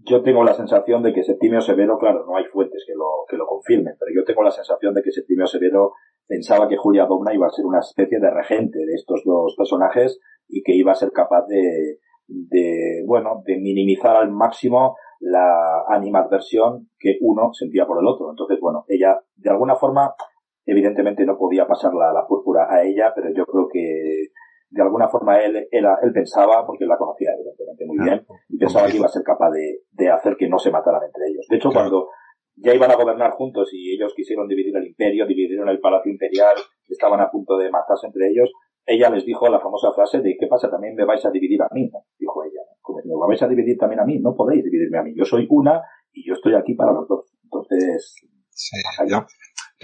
[0.06, 3.36] yo tengo la sensación de que Septimio Severo, claro, no hay fuentes que lo, que
[3.36, 5.92] lo confirmen, pero yo tengo la sensación de que Septimio Severo
[6.26, 10.20] pensaba que Julia Domna iba a ser una especie de regente de estos dos personajes
[10.48, 16.90] y que iba a ser capaz de, de bueno, de minimizar al máximo la animadversión
[16.98, 18.30] que uno sentía por el otro.
[18.30, 20.14] Entonces, bueno, ella, de alguna forma,
[20.66, 24.28] evidentemente no podía pasar la, la púrpura a ella, pero yo creo que
[24.74, 28.58] de alguna forma él, él, él, pensaba, porque él la conocía evidentemente muy bien, y
[28.58, 31.46] pensaba que iba a ser capaz de, de hacer que no se mataran entre ellos.
[31.48, 32.08] De hecho, cuando
[32.56, 36.56] ya iban a gobernar juntos y ellos quisieron dividir el imperio, dividieron el palacio imperial,
[36.88, 38.50] estaban a punto de matarse entre ellos,
[38.84, 40.68] ella les dijo la famosa frase de ¿qué pasa?
[40.68, 42.60] También me vais a dividir a mí, dijo ella.
[42.80, 45.14] Como me vais a dividir también a mí, no podéis dividirme a mí.
[45.16, 45.80] Yo soy una
[46.12, 47.32] y yo estoy aquí para los dos.
[47.44, 48.14] Entonces,
[48.50, 48.76] sí,
[49.08, 49.24] yo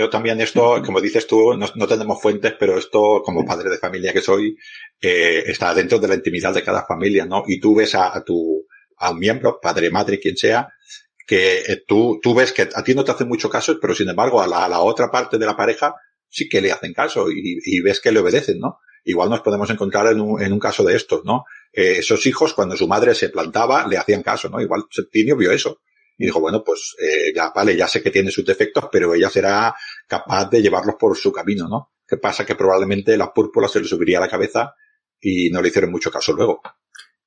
[0.08, 4.20] también esto, como dices tú, no, tenemos fuentes, pero esto, como padre de familia que
[4.20, 4.56] soy,
[5.00, 7.42] eh, está dentro de la intimidad de cada familia, ¿no?
[7.46, 10.68] Y tú ves a, tu, a un miembro, padre, madre, quien sea,
[11.26, 14.08] que eh, tú, tú ves que a ti no te hacen mucho caso, pero sin
[14.08, 15.94] embargo a la, a la otra parte de la pareja
[16.28, 18.78] sí que le hacen caso y, y, ves que le obedecen, ¿no?
[19.04, 21.44] Igual nos podemos encontrar en un, en un caso de estos, ¿no?
[21.72, 24.60] Eh, esos hijos, cuando su madre se plantaba, le hacían caso, ¿no?
[24.60, 25.80] Igual Septimio vio eso
[26.20, 29.30] y dijo, bueno, pues eh, ya vale, ya sé que tiene sus defectos, pero ella
[29.30, 29.74] será
[30.06, 31.92] capaz de llevarlos por su camino, ¿no?
[32.06, 32.44] ¿Qué pasa?
[32.44, 34.74] Que probablemente la púrpura se le subiría a la cabeza
[35.18, 36.61] y no le hicieron mucho caso luego.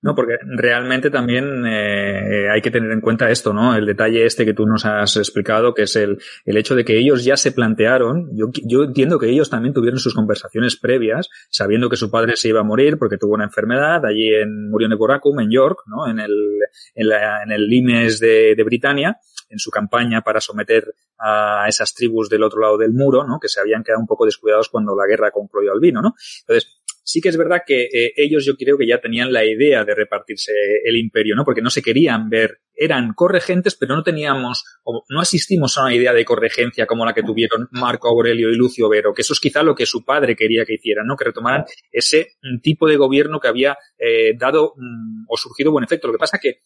[0.04, 3.74] No, porque realmente también eh, hay que tener en cuenta esto, ¿no?
[3.74, 7.00] El detalle este que tú nos has explicado, que es el, el hecho de que
[7.00, 11.89] ellos ya se plantearon, yo, yo entiendo que ellos también tuvieron sus conversaciones previas, sabiendo
[11.89, 14.92] que su padre se iba a morir porque tuvo una enfermedad allí en, murió en
[14.92, 16.06] Eboracum, en York, ¿no?
[16.06, 16.60] En el,
[16.96, 21.94] en, la, en el Limes de, de Britania, en su campaña para someter a esas
[21.94, 23.39] tribus del otro lado del muro, ¿no?
[23.39, 26.13] Que se habían quedado un poco descuidados cuando la guerra concluyó al vino, ¿no?
[26.42, 29.84] Entonces, sí que es verdad que eh, ellos yo creo que ya tenían la idea
[29.84, 30.52] de repartirse
[30.84, 31.44] el imperio, ¿no?
[31.44, 35.96] Porque no se querían ver, eran corregentes, pero no teníamos, o no asistimos a una
[35.96, 39.39] idea de corregencia como la que tuvieron Marco Aurelio y Lucio Vero, que eso es
[39.39, 41.16] quizá lo que su padre quería que hicieran, ¿no?
[41.16, 45.84] Que retomaran ese mm, tipo de gobierno que había eh, dado mm, o surgido buen
[45.84, 46.08] efecto.
[46.08, 46.62] Lo que pasa que,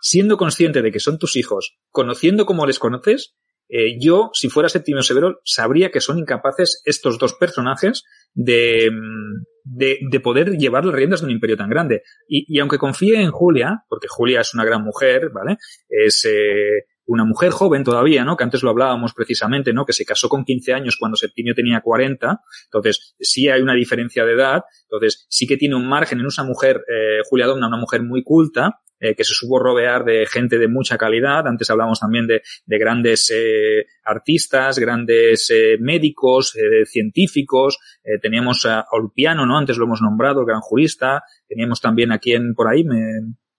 [0.00, 3.34] siendo consciente de que son tus hijos, conociendo cómo les conoces,
[3.70, 8.02] eh, yo, si fuera Septimio Severo, sabría que son incapaces estos dos personajes
[8.34, 12.02] de, mm, de, de, poder llevar las riendas de un imperio tan grande.
[12.28, 15.58] Y, y, aunque confíe en Julia, porque Julia es una gran mujer, ¿vale?
[15.88, 18.36] Es eh, una mujer joven todavía, ¿no?
[18.36, 19.84] Que antes lo hablábamos precisamente, ¿no?
[19.84, 22.40] Que se casó con 15 años cuando Septimio tenía 40.
[22.66, 24.62] Entonces, sí hay una diferencia de edad.
[24.84, 28.22] Entonces, sí que tiene un margen en esa mujer, eh, Julia Domna, una mujer muy
[28.22, 31.46] culta, eh, que se supo rodear de gente de mucha calidad.
[31.46, 37.78] Antes hablamos también de, de grandes eh, artistas, grandes eh, médicos, eh, científicos.
[38.04, 39.58] Eh, teníamos a Olpiano, ¿no?
[39.58, 41.22] Antes lo hemos nombrado, el gran jurista.
[41.48, 43.00] Teníamos también a quien por ahí me,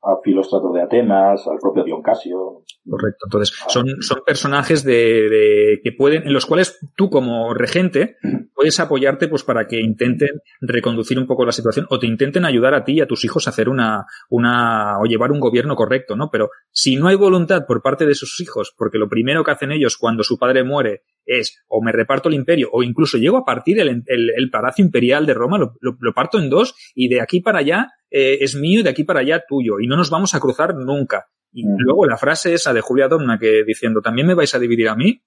[0.03, 2.63] a Filóstrato de Atenas, al propio Dion Casio.
[2.89, 3.25] Correcto.
[3.25, 3.69] Entonces, ah.
[3.69, 8.17] son, son personajes de, de, que pueden, en los cuales tú como regente
[8.55, 12.73] puedes apoyarte pues para que intenten reconducir un poco la situación o te intenten ayudar
[12.73, 16.15] a ti y a tus hijos a hacer una, una, o llevar un gobierno correcto,
[16.15, 16.29] ¿no?
[16.31, 19.71] Pero si no hay voluntad por parte de sus hijos, porque lo primero que hacen
[19.71, 23.45] ellos cuando su padre muere es o me reparto el imperio o incluso llego a
[23.45, 27.07] partir el, el, el palacio imperial de Roma, lo, lo, lo, parto en dos y
[27.07, 29.97] de aquí para allá eh, es mío y de aquí para allá tuyo y no
[29.97, 31.27] nos vamos a cruzar nunca.
[31.53, 34.87] Y luego la frase esa de Julia Domna que diciendo también me vais a dividir
[34.87, 35.21] a mí.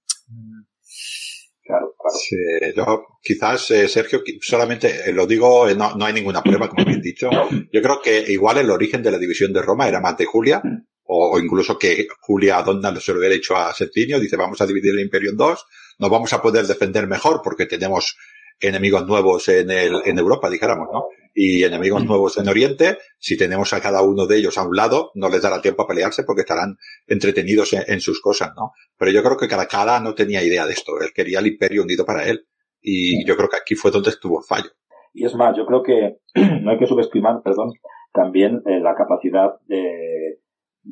[1.64, 2.16] Claro, claro.
[2.18, 2.36] Sí,
[2.76, 6.84] yo, quizás, eh, Sergio, solamente eh, lo digo, eh, no, no hay ninguna prueba, como
[6.84, 7.30] bien dicho.
[7.72, 10.62] Yo creo que igual el origen de la división de Roma era más de Julia,
[11.04, 14.66] o, o, incluso que Julia Donda se lo hubiera hecho a Septimio, dice vamos a
[14.66, 15.64] dividir el imperio en dos,
[15.98, 18.16] nos vamos a poder defender mejor porque tenemos
[18.60, 21.06] enemigos nuevos en, el, en Europa, dijéramos, ¿no?
[21.34, 25.10] Y enemigos nuevos en Oriente, si tenemos a cada uno de ellos a un lado,
[25.14, 26.76] no les dará tiempo a pelearse porque estarán
[27.06, 28.72] entretenidos en, en sus cosas, ¿no?
[28.96, 30.92] Pero yo creo que Caracalla no tenía idea de esto.
[31.00, 32.46] Él quería el imperio unido para él.
[32.80, 34.70] Y yo creo que aquí fue donde estuvo el fallo.
[35.12, 36.18] Y es más, yo creo que
[36.60, 37.72] no hay que subestimar, perdón,
[38.12, 40.38] también eh, la capacidad de,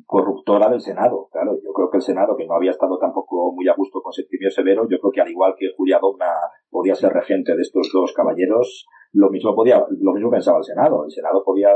[0.07, 1.29] corruptora del Senado.
[1.31, 4.13] Claro, yo creo que el Senado, que no había estado tampoco muy a gusto con
[4.13, 6.33] Septimio Severo, yo creo que al igual que Julia Domna
[6.71, 11.05] podía ser regente de estos dos caballeros, lo mismo podía, lo mismo pensaba el Senado.
[11.05, 11.71] El Senado podía,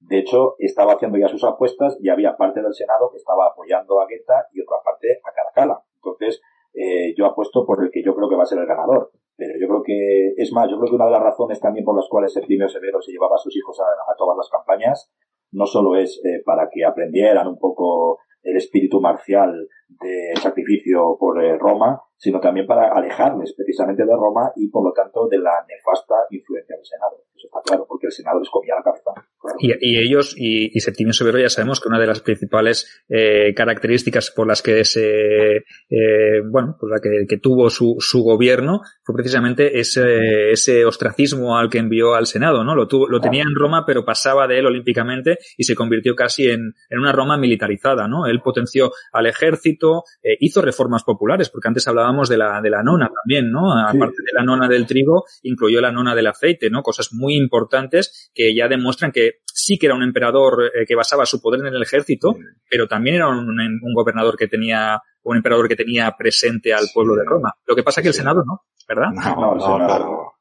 [0.00, 4.00] de hecho, estaba haciendo ya sus apuestas y había parte del Senado que estaba apoyando
[4.00, 5.82] a Guetta y otra parte a Caracala.
[5.96, 6.40] Entonces,
[6.72, 9.12] eh, yo apuesto por el que yo creo que va a ser el ganador.
[9.36, 11.96] Pero yo creo que, es más, yo creo que una de las razones también por
[11.96, 15.12] las cuales Septimio Severo se llevaba a sus hijos a todas las campañas
[15.52, 19.68] no solo es eh, para que aprendieran un poco el espíritu marcial
[20.00, 24.92] de sacrificio por eh, Roma, sino también para alejarles precisamente de Roma y por lo
[24.92, 27.24] tanto de la nefasta influencia del Senado.
[27.36, 29.10] Eso está claro, porque el Senado les comía la cabeza.
[29.58, 34.46] Y, ellos, y, Septimio Severo, ya sabemos que una de las principales eh, características por
[34.46, 40.50] las que se, eh, bueno, por la que, tuvo su, su, gobierno fue precisamente ese,
[40.50, 42.74] ese ostracismo al que envió al Senado, ¿no?
[42.74, 46.48] Lo, tuvo, lo tenía en Roma, pero pasaba de él olímpicamente y se convirtió casi
[46.48, 48.26] en, en una Roma militarizada, ¿no?
[48.26, 49.83] Él potenció al ejército,
[50.22, 53.72] eh, hizo reformas populares, porque antes hablábamos de la, de la nona también, ¿no?
[53.90, 53.96] Sí.
[53.96, 56.82] Aparte de la nona del trigo, incluyó la nona del aceite, ¿no?
[56.82, 61.26] Cosas muy importantes que ya demuestran que sí que era un emperador eh, que basaba
[61.26, 62.40] su poder en el ejército, sí.
[62.68, 67.14] pero también era un, un, gobernador que tenía, un emperador que tenía presente al pueblo
[67.14, 67.52] de Roma.
[67.66, 69.10] Lo que pasa es que el Senado no, ¿verdad?
[69.12, 70.34] No, no, no claro.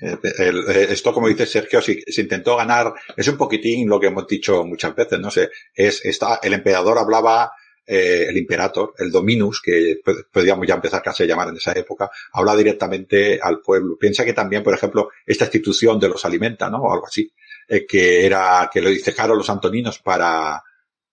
[0.00, 4.08] El, el, esto, como dice Sergio, se, se, intentó ganar, es un poquitín lo que
[4.08, 7.50] hemos dicho muchas veces, no sé, es, está, el emperador hablaba
[7.86, 10.00] eh, el Imperator, el Dominus, que
[10.32, 13.96] podríamos ya empezar casi a llamar en esa época, habla directamente al pueblo.
[13.98, 16.78] Piensa que también, por ejemplo, esta institución de los alimenta, ¿no?
[16.78, 17.32] O algo así,
[17.68, 20.62] eh, que era, que lo dice Caro los antoninos para,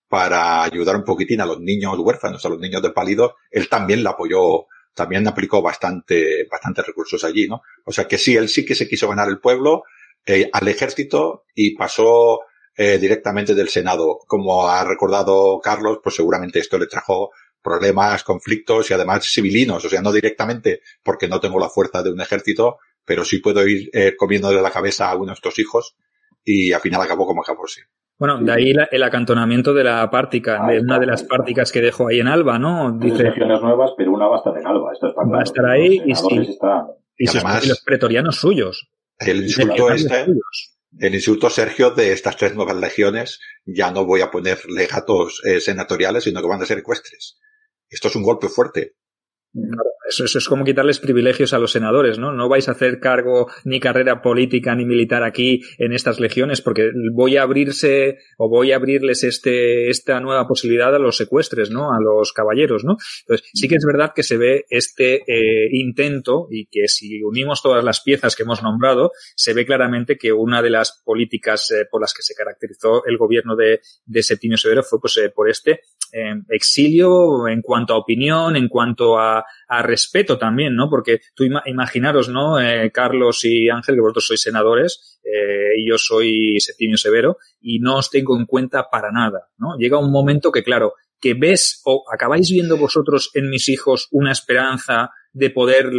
[0.07, 4.03] para ayudar un poquitín a los niños huérfanos, a los niños de pálidos, él también
[4.03, 7.61] la apoyó, también aplicó bastante, bastantes recursos allí, ¿no?
[7.85, 9.83] O sea que sí, él sí que se quiso ganar el pueblo,
[10.25, 12.39] eh, al ejército y pasó
[12.75, 14.19] eh, directamente del Senado.
[14.27, 17.31] Como ha recordado Carlos, pues seguramente esto le trajo
[17.61, 22.11] problemas, conflictos y además civilinos, o sea, no directamente porque no tengo la fuerza de
[22.11, 25.57] un ejército, pero sí puedo ir eh, comiendo de la cabeza a uno de estos
[25.59, 25.95] hijos
[26.43, 27.81] y al final acabó como acabó, sí.
[28.19, 32.07] Bueno, de ahí el acantonamiento de la Pártica, de una de las Párticas que dejo
[32.07, 32.91] ahí en Alba, ¿no?
[32.97, 34.93] Dice, regiones nuevas, pero una va a estar en Alba.
[34.93, 36.13] Esto va a estar ahí y,
[37.17, 38.87] y, además, los pretorianos suyos.
[39.19, 40.25] El insulto este,
[40.99, 45.59] el insulto Sergio de estas tres nuevas legiones, ya no voy a poner legatos eh,
[45.59, 47.39] senatoriales, sino que van a ser ecuestres.
[47.89, 48.95] Esto es un golpe fuerte.
[50.09, 52.31] Eso, eso, es como quitarles privilegios a los senadores, ¿no?
[52.31, 56.89] No vais a hacer cargo ni carrera política ni militar aquí en estas legiones porque
[57.13, 61.91] voy a abrirse o voy a abrirles este, esta nueva posibilidad a los secuestres, ¿no?
[61.93, 62.97] A los caballeros, ¿no?
[63.21, 67.61] Entonces, sí que es verdad que se ve este eh, intento y que si unimos
[67.61, 71.85] todas las piezas que hemos nombrado, se ve claramente que una de las políticas eh,
[71.89, 75.47] por las que se caracterizó el gobierno de, de Septimio Severo fue pues eh, por
[75.47, 75.81] este
[76.49, 80.89] exilio en cuanto a opinión, en cuanto a, a respeto también, ¿no?
[80.89, 82.59] Porque tú imaginaros, ¿no?
[82.59, 87.79] Eh, Carlos y Ángel, que vosotros sois senadores, eh, y yo soy Septimio Severo, y
[87.79, 89.77] no os tengo en cuenta para nada, ¿no?
[89.77, 94.33] Llega un momento que, claro, que ves o acabáis viendo vosotros en mis hijos una
[94.33, 95.89] esperanza de poder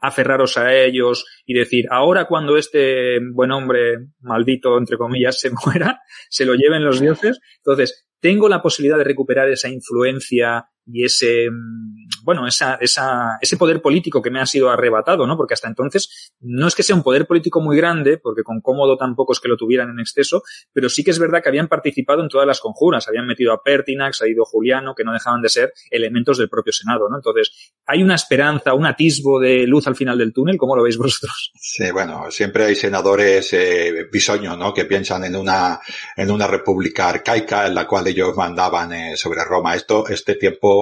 [0.00, 6.00] aferraros a ellos y decir, ahora cuando este buen hombre maldito, entre comillas, se muera,
[6.30, 7.40] se lo lleven los dioses.
[7.56, 13.56] Entonces, tengo la posibilidad de recuperar esa influencia y ese, mm, bueno, esa, esa, ese
[13.56, 15.36] poder político que me ha sido arrebatado, ¿no?
[15.36, 18.96] Porque hasta entonces no es que sea un poder político muy grande, porque con cómodo
[18.96, 22.22] tampoco es que lo tuvieran en exceso, pero sí que es verdad que habían participado
[22.22, 25.48] en todas las conjuras, habían metido a Pertinax, ha ido Juliano, que no dejaban de
[25.48, 27.16] ser elementos del propio Senado, ¿no?
[27.16, 30.96] Entonces, hay una esperanza, un atisbo de luz al final del túnel, ¿cómo lo veis
[30.96, 31.52] vosotros?
[31.54, 34.72] Sí, bueno, siempre hay senadores eh, bisoños, ¿no?
[34.72, 35.80] Que piensan en una,
[36.16, 39.74] en una república arcaica en la cual ellos mandaban eh, sobre Roma.
[39.74, 40.77] Esto, este tiempo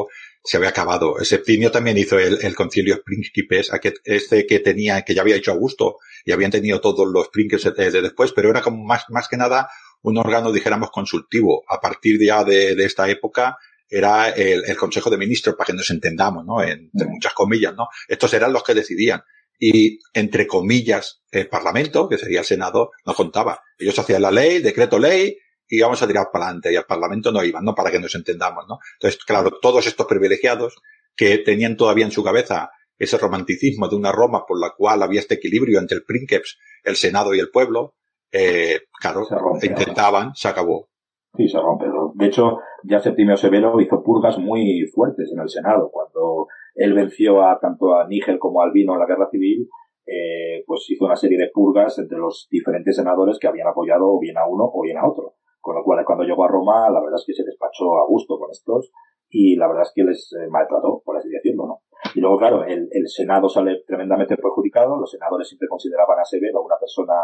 [0.47, 1.17] se había acabado.
[1.25, 3.71] Septimio también hizo el, el concilio príncipes,
[4.05, 8.03] este que tenía, que ya había hecho Augusto, y habían tenido todos los príncipes de,
[8.03, 9.69] después, pero era como más, más que nada
[10.03, 11.65] un órgano, dijéramos, consultivo.
[11.69, 15.73] A partir ya de, de esta época, era el, el, Consejo de Ministros, para que
[15.73, 16.63] nos entendamos, ¿no?
[16.63, 17.89] Entre muchas comillas, ¿no?
[18.07, 19.23] Estos eran los que decidían.
[19.59, 23.63] Y, entre comillas, el Parlamento, que sería el Senado, no contaba.
[23.79, 26.73] Ellos hacían la ley, decreto ley, y vamos a tirar para adelante.
[26.73, 27.75] Y al Parlamento no iban, ¿no?
[27.75, 28.79] Para que nos entendamos, ¿no?
[28.95, 30.77] Entonces, claro, todos estos privilegiados
[31.15, 35.21] que tenían todavía en su cabeza ese romanticismo de una Roma por la cual había
[35.21, 37.95] este equilibrio entre el princeps, el Senado y el pueblo,
[38.33, 39.27] eh, claro,
[39.63, 40.89] intentaban, se acabó.
[41.37, 41.87] Sí, se rompe.
[42.15, 45.91] De hecho, ya Septimio Severo hizo purgas muy fuertes en el Senado.
[45.93, 49.69] Cuando él venció a tanto a Níger como a Albino en la guerra civil,
[50.07, 54.19] eh, pues hizo una serie de purgas entre los diferentes senadores que habían apoyado o
[54.19, 55.35] bien a uno o bien a otro.
[55.67, 58.39] Con lo cual, cuando llegó a Roma, la verdad es que se despachó a gusto
[58.39, 58.93] con estos
[59.29, 61.81] y la verdad es que les eh, maltrató, por así decirlo, ¿no?
[62.15, 66.77] Y luego, claro, el, Senado sale tremendamente perjudicado, los senadores siempre consideraban a Severo una
[66.79, 67.15] persona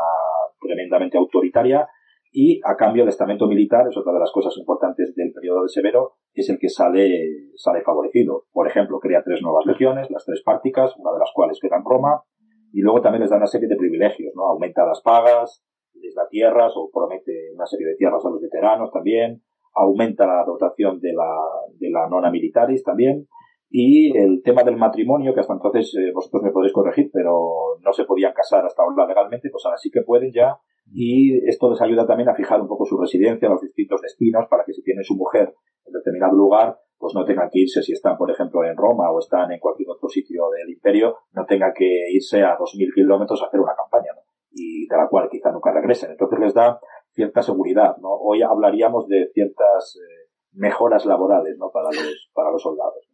[0.60, 1.86] tremendamente autoritaria
[2.32, 5.68] y a cambio el estamento militar, es otra de las cosas importantes del periodo de
[5.68, 8.46] Severo, es el que sale, sale favorecido.
[8.50, 11.84] Por ejemplo, crea tres nuevas legiones, las tres párticas, una de las cuales queda en
[11.84, 12.24] Roma,
[12.72, 14.46] y luego también les da una serie de privilegios, ¿no?
[14.46, 15.62] Aumenta las pagas,
[16.02, 19.42] les da tierras o promete una serie de tierras a los veteranos también,
[19.74, 21.32] aumenta la dotación de la,
[21.78, 23.28] de la nona militaris también,
[23.70, 27.92] y el tema del matrimonio, que hasta entonces eh, vosotros me podéis corregir, pero no
[27.92, 30.58] se podían casar hasta ahora legalmente, pues ahora sí que pueden ya,
[30.92, 34.46] y esto les ayuda también a fijar un poco su residencia en los distintos destinos
[34.50, 35.54] para que si tienen su mujer
[35.86, 39.18] en determinado lugar, pues no tengan que irse si están, por ejemplo, en Roma o
[39.18, 43.46] están en cualquier otro sitio del imperio, no tengan que irse a 2.000 kilómetros a
[43.46, 44.12] hacer una campaña.
[44.54, 46.12] Y de la cual quizá nunca regresen.
[46.12, 46.80] Entonces les da
[47.14, 48.10] cierta seguridad, ¿no?
[48.10, 51.70] Hoy hablaríamos de ciertas eh, mejoras laborales, ¿no?
[51.70, 53.08] Para los, para los soldados.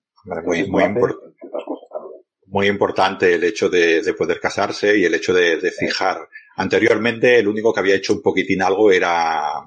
[0.44, 0.82] Muy, muy,
[2.46, 6.28] muy, importante el hecho de, de, poder casarse y el hecho de, de fijar.
[6.56, 9.64] Anteriormente, el único que había hecho un poquitín algo era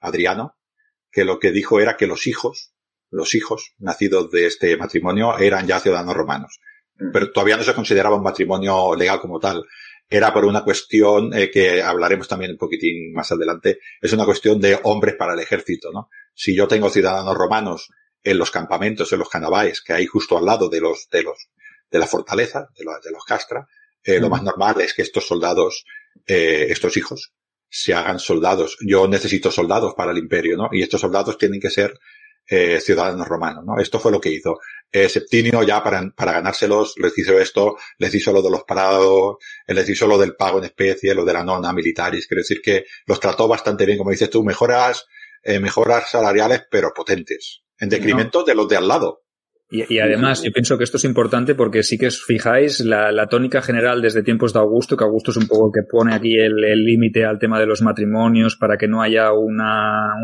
[0.00, 0.54] Adriano,
[1.10, 2.74] que lo que dijo era que los hijos,
[3.10, 6.60] los hijos nacidos de este matrimonio eran ya ciudadanos romanos.
[7.12, 9.64] Pero todavía no se consideraba un matrimonio legal como tal
[10.08, 14.60] era por una cuestión eh, que hablaremos también un poquitín más adelante, es una cuestión
[14.60, 16.08] de hombres para el ejército, ¿no?
[16.34, 17.90] Si yo tengo ciudadanos romanos
[18.22, 21.50] en los campamentos, en los canabáes que hay justo al lado de los, de los,
[21.90, 23.66] de la fortaleza, de, de los castra,
[24.02, 25.84] eh, lo más normal es que estos soldados,
[26.26, 27.32] eh, estos hijos,
[27.68, 28.78] se hagan soldados.
[28.80, 30.68] Yo necesito soldados para el imperio, ¿no?
[30.72, 31.98] Y estos soldados tienen que ser
[32.46, 33.78] eh, ciudadanos romanos, ¿no?
[33.78, 34.58] Esto fue lo que hizo.
[34.90, 39.36] Eh, Septimio ya para, para ganárselos les hizo esto, les hizo lo de los parados,
[39.66, 42.26] les hizo lo del pago en especie, lo de la nona militaris.
[42.26, 45.04] Quiere decir que los trató bastante bien, como dices tú, mejoras,
[45.42, 47.62] eh, mejoras salariales, pero potentes.
[47.78, 49.22] En decremento de los de al lado.
[49.70, 53.60] Y, además, yo pienso que esto es importante porque sí que os fijáis la, tónica
[53.60, 56.54] general desde tiempos de Augusto, que Augusto es un poco el que pone aquí el
[56.84, 60.14] límite al tema de los matrimonios para que no haya una,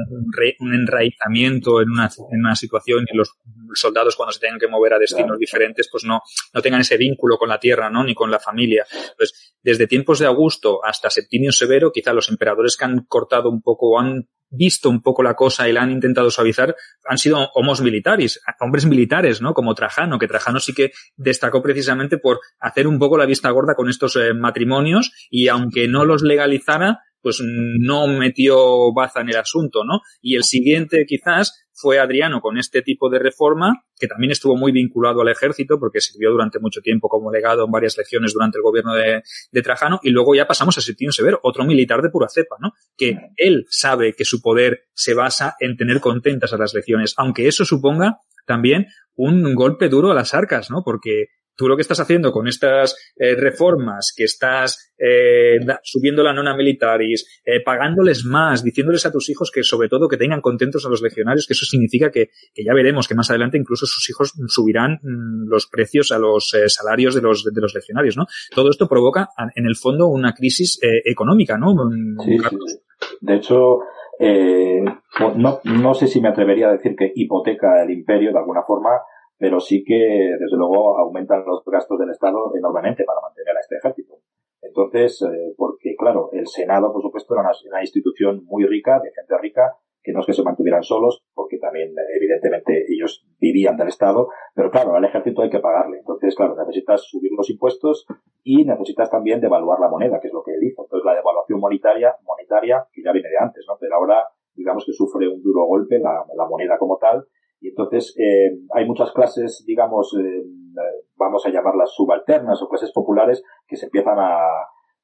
[0.61, 3.37] un, enraizamiento en una, en una situación y los
[3.75, 6.23] soldados cuando se tengan que mover a destinos diferentes, pues no,
[6.55, 8.03] no tengan ese vínculo con la tierra, ¿no?
[8.03, 8.87] Ni con la familia.
[9.19, 13.61] Pues desde tiempos de Augusto hasta Septimio Severo, quizá los emperadores que han cortado un
[13.61, 14.27] poco han
[14.57, 16.75] visto un poco la cosa y la han intentado suavizar
[17.05, 19.55] han sido homos militares, hombres militares, ¿no?
[19.55, 23.75] Como Trajano, que Trajano sí que destacó precisamente por hacer un poco la vista gorda
[23.75, 29.37] con estos eh, matrimonios y aunque no los legalizara, pues no metió baza en el
[29.37, 30.03] asunto, ¿no?
[30.21, 34.73] Y el siguiente quizás fue Adriano con este tipo de reforma, que también estuvo muy
[34.73, 38.63] vinculado al ejército porque sirvió durante mucho tiempo como legado en varias legiones durante el
[38.63, 39.23] gobierno de,
[39.63, 42.73] Trajano, y luego ya pasamos a Septimio Severo, otro militar de pura cepa, ¿no?
[42.97, 47.49] Que él sabe que su poder se basa en tener contentas a las legiones, aunque
[47.49, 50.83] eso suponga también un golpe duro a las arcas, ¿no?
[50.85, 56.33] Porque tú lo que estás haciendo con estas eh, reformas, que estás eh, subiendo la
[56.33, 60.87] nona militaris, eh, pagándoles más, diciéndoles a tus hijos que sobre todo que tengan contentos
[60.87, 64.09] a los legionarios, que eso significa que, que ya veremos que más adelante incluso sus
[64.09, 68.27] hijos subirán mm, los precios a los eh, salarios de los, de, los legionarios, ¿no?
[68.55, 71.75] Todo esto provoca en el fondo una crisis eh, económica, ¿no?
[72.25, 72.57] Sí, sí.
[73.21, 73.81] De hecho,
[75.37, 78.91] no, no sé si me atrevería a decir que hipoteca el imperio de alguna forma,
[79.39, 79.95] pero sí que,
[80.39, 84.15] desde luego, aumentan los gastos del Estado enormemente para mantener a este ejército.
[84.63, 89.39] Entonces, eh, porque, claro, el Senado, por supuesto, era una, institución muy rica, de gente
[89.41, 94.29] rica, que no es que se mantuvieran solos, porque también, evidentemente, ellos vivían del Estado,
[94.55, 95.99] pero claro, al ejército hay que pagarle.
[95.99, 98.07] Entonces, claro, necesitas subir los impuestos
[98.43, 100.83] y necesitas también devaluar la moneda, que es lo que él hizo.
[100.83, 103.77] Entonces, la devaluación monetaria, monetaria que ya viene de antes, ¿no?
[103.81, 107.27] Pero ahora, digamos que sufre un duro golpe la, moneda como tal,
[107.75, 110.45] entonces eh, hay muchas clases, digamos, eh,
[111.17, 114.39] vamos a llamarlas subalternas o clases populares que se empiezan a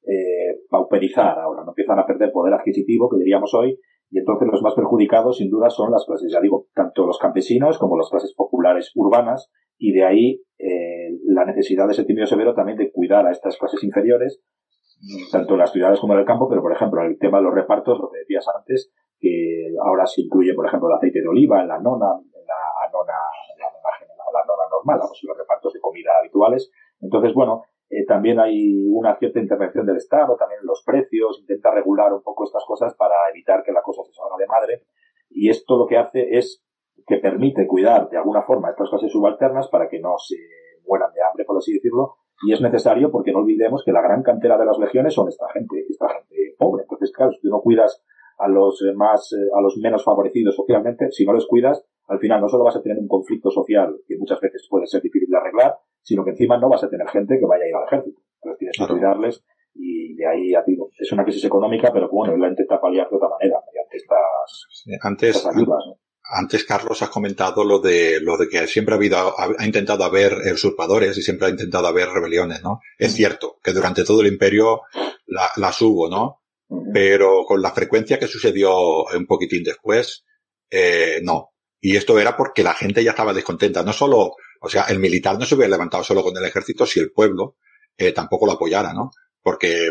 [0.07, 3.77] eh, pauperizar ahora, no empiezan a perder poder adquisitivo, que diríamos hoy,
[4.09, 7.77] y entonces los más perjudicados, sin duda, son las clases, ya digo, tanto los campesinos
[7.77, 12.77] como las clases populares urbanas, y de ahí eh, la necesidad de Septimio Severo también
[12.77, 14.41] de cuidar a estas clases inferiores,
[15.31, 17.53] tanto en las ciudades como en el campo, pero por ejemplo, el tema de los
[17.53, 21.61] repartos, lo que decías antes, que ahora se incluye, por ejemplo, el aceite de oliva
[21.61, 23.17] en la nona, la nona,
[23.57, 23.91] la nona,
[24.33, 26.71] la nona normal, vamos, los repartos de comida habituales.
[26.99, 32.13] Entonces, bueno, eh, también hay una cierta intervención del Estado, también los precios, intenta regular
[32.13, 34.83] un poco estas cosas para evitar que la cosa se salga de madre.
[35.29, 36.63] Y esto lo que hace es
[37.05, 40.37] que permite cuidar de alguna forma estas clases subalternas para que no se
[40.87, 42.15] mueran de hambre, por así decirlo.
[42.47, 45.47] Y es necesario porque no olvidemos que la gran cantera de las legiones son esta
[45.49, 46.83] gente, esta gente pobre.
[46.83, 48.03] Entonces, claro, si tú no cuidas
[48.37, 52.19] a los eh, más, eh, a los menos favorecidos socialmente, si no les cuidas, al
[52.19, 55.29] final no solo vas a tener un conflicto social que muchas veces puede ser difícil
[55.29, 57.85] de arreglar, sino que encima no vas a tener gente que vaya a ir al
[57.85, 58.21] ejército.
[58.35, 59.43] Entonces tienes que cuidarles
[59.73, 63.15] y de ahí a ti es una crisis económica, pero bueno, la intenta paliar de
[63.15, 65.83] otra manera, mediante estas, antes, ayudas.
[66.23, 70.33] Antes, Carlos, has comentado lo de, lo de que siempre ha habido, ha, intentado haber
[70.53, 72.79] usurpadores y siempre ha intentado haber rebeliones, ¿no?
[72.97, 74.81] Es cierto que durante todo el imperio
[75.25, 76.41] la, las hubo, ¿no?
[76.93, 80.25] Pero con la frecuencia que sucedió un poquitín después,
[80.69, 81.50] eh, no.
[81.81, 83.83] Y esto era porque la gente ya estaba descontenta.
[83.83, 86.99] No solo, o sea, el militar no se hubiera levantado solo con el ejército si
[86.99, 87.57] el pueblo
[87.97, 89.11] eh, tampoco lo apoyara, ¿no?
[89.41, 89.89] Porque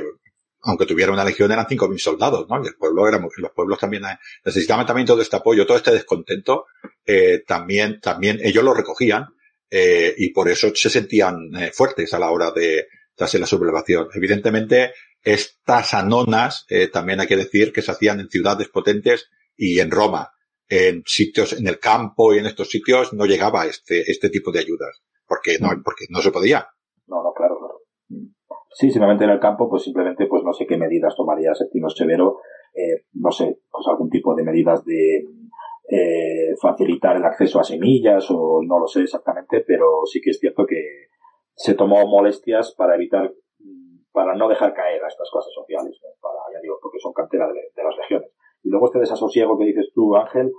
[0.62, 2.62] aunque tuviera una legión eran 5.000 soldados, ¿no?
[2.62, 5.90] Y el pueblo era, los pueblos también eh, necesitaban también todo este apoyo, todo este
[5.90, 6.66] descontento,
[7.04, 9.26] eh, también, también ellos lo recogían,
[9.70, 13.46] eh, y por eso se sentían eh, fuertes a la hora de, de hacer la
[13.46, 14.08] sublevación.
[14.14, 19.78] Evidentemente, estas anonas, eh, también hay que decir que se hacían en ciudades potentes y
[19.78, 20.32] en Roma
[20.70, 24.60] en sitios, en el campo y en estos sitios no llegaba este, este tipo de
[24.60, 25.02] ayudas.
[25.26, 25.82] Porque no, mm.
[25.82, 26.66] porque no se podía.
[27.08, 27.80] No, no, claro, claro.
[28.70, 32.38] Sí, simplemente en el campo, pues simplemente, pues no sé qué medidas tomaría Septimio Severo,
[32.72, 35.26] eh, no sé, pues algún tipo de medidas de
[35.88, 40.38] eh, facilitar el acceso a semillas o no lo sé exactamente, pero sí que es
[40.38, 41.08] cierto que
[41.52, 43.32] se tomó molestias para evitar,
[44.12, 47.82] para no dejar caer a estas clases sociales, para, ya digo, porque son cantera de
[47.82, 48.30] las regiones.
[48.62, 50.52] Y luego este desasosiego que dices tú, Ángel,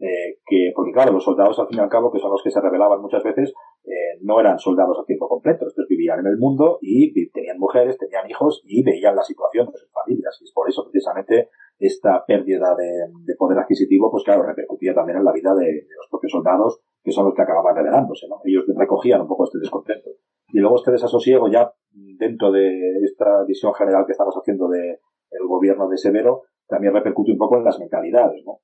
[0.00, 2.50] eh, que, porque claro, los soldados al fin y al cabo, que son los que
[2.50, 3.52] se rebelaban muchas veces,
[3.84, 5.66] eh, no eran soldados a tiempo completo.
[5.66, 9.78] Estos vivían en el mundo y tenían mujeres, tenían hijos y veían la situación de
[9.78, 10.38] sus familias.
[10.40, 11.48] Y es por eso precisamente
[11.78, 16.32] esta pérdida de, poder adquisitivo, pues claro, repercutía también en la vida de, los propios
[16.32, 18.40] soldados, que son los que acababan rebelándose, ¿no?
[18.44, 20.10] Ellos recogían un poco este descontento.
[20.48, 22.70] Y luego este desasosiego ya dentro de
[23.04, 25.00] esta visión general que estamos haciendo de
[25.30, 28.60] el gobierno de Severo, también repercute un poco en las mentalidades, ¿no?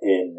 [0.00, 0.34] Eh,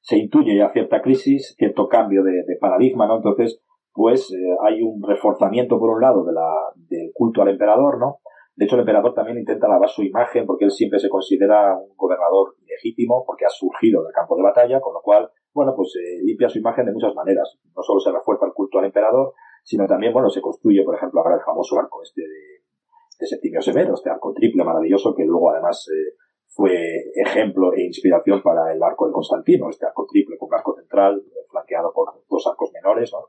[0.00, 3.16] se intuye ya cierta crisis, cierto cambio de, paradigma, ¿no?
[3.16, 7.98] Entonces, pues eh, hay un reforzamiento por un lado de la, del culto al emperador,
[7.98, 8.20] ¿no?
[8.56, 11.94] De hecho, el emperador también intenta lavar su imagen porque él siempre se considera un
[11.96, 16.20] gobernador legítimo porque ha surgido del campo de batalla, con lo cual, bueno, pues eh,
[16.22, 17.58] limpia su imagen de muchas maneras.
[17.74, 19.34] No solo se refuerza el culto al emperador,
[19.64, 22.64] sino también, bueno, se construye, por ejemplo, ahora el famoso arco este de,
[23.18, 26.16] de Septimio Severo, este arco triple maravilloso que luego además eh,
[26.50, 26.74] fue
[27.14, 31.92] ejemplo e inspiración para el arco de Constantino, este arco triple con arco central flanqueado
[31.94, 33.28] por dos arcos menores, ¿no?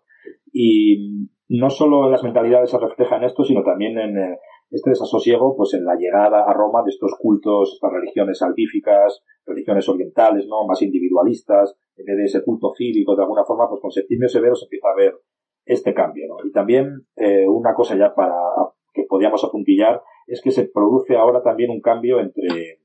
[0.52, 4.40] Y no solo en las mentalidades se refleja en esto, sino también en eh,
[4.72, 9.88] este desasosiego, pues en la llegada a Roma de estos cultos, estas religiones salvíficas, religiones
[9.88, 10.66] orientales, ¿no?
[10.66, 14.56] Más individualistas, en vez de ese culto cívico, de alguna forma, pues con Septimio Severo
[14.56, 15.14] se empieza a ver
[15.66, 16.46] este cambio, ¿no?
[16.46, 18.36] Y también eh, una cosa ya para
[18.94, 22.81] que podíamos apuntillar es que se produce ahora también un cambio entre,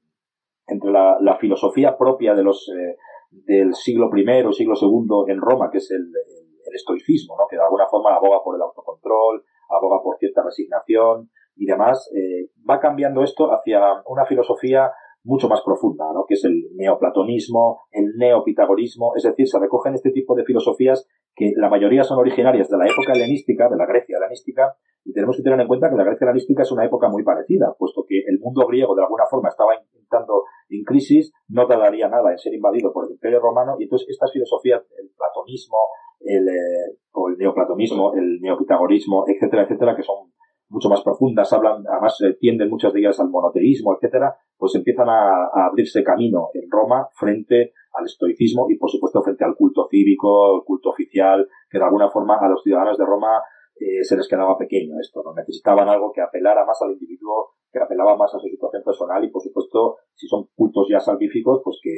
[0.66, 2.96] entre la, la filosofía propia de los, eh,
[3.30, 7.46] del siglo I siglo II en Roma, que es el, el, estoicismo, ¿no?
[7.48, 12.50] que de alguna forma aboga por el autocontrol, aboga por cierta resignación y demás, eh,
[12.68, 14.90] va cambiando esto hacia una filosofía
[15.24, 16.24] mucho más profunda, ¿no?
[16.26, 21.52] que es el neoplatonismo, el neopitagorismo, es decir, se recogen este tipo de filosofías que
[21.54, 24.74] la mayoría son originarias de la época helenística, de la Grecia helenística,
[25.04, 27.76] y tenemos que tener en cuenta que la Grecia helenística es una época muy parecida,
[27.78, 32.32] puesto que el mundo griego de alguna forma estaba intentando en crisis, no tardaría nada
[32.32, 35.76] en ser invadido por el Imperio Romano, y entonces estas filosofías, el platonismo,
[36.20, 40.32] el, eh, o el neoplatonismo, el neopitagorismo, etcétera, etcétera, que son
[40.76, 45.08] mucho más profundas, hablan, además eh, tienden muchas de ellas al monoteísmo, etcétera, pues empiezan
[45.08, 50.62] a, abrirse camino en Roma frente al estoicismo y por supuesto frente al culto cívico,
[50.66, 53.40] culto oficial, que de alguna forma a los ciudadanos de Roma
[53.78, 55.34] eh, se les quedaba pequeño esto, ¿no?
[55.34, 59.28] Necesitaban algo que apelara más al individuo, que apelaba más a su situación personal y
[59.28, 61.92] por supuesto, si son cultos ya salvíficos, pues que,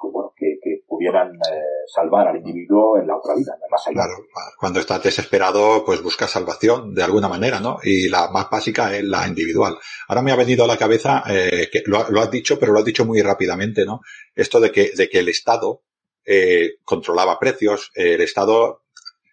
[0.00, 3.94] pues bueno, que, que pudieran eh, salvar al individuo en la otra vida, más allá.
[3.94, 4.14] Claro,
[4.58, 7.76] cuando estás desesperado, pues buscas salvación de alguna manera, ¿no?
[7.82, 9.76] Y la más básica es la individual.
[10.08, 12.78] Ahora me ha venido a la cabeza, eh, que lo, lo, has dicho, pero lo
[12.78, 14.00] has dicho muy rápidamente, ¿no?
[14.34, 15.82] Esto de que, de que el Estado
[16.24, 18.81] eh, controlaba precios, el Estado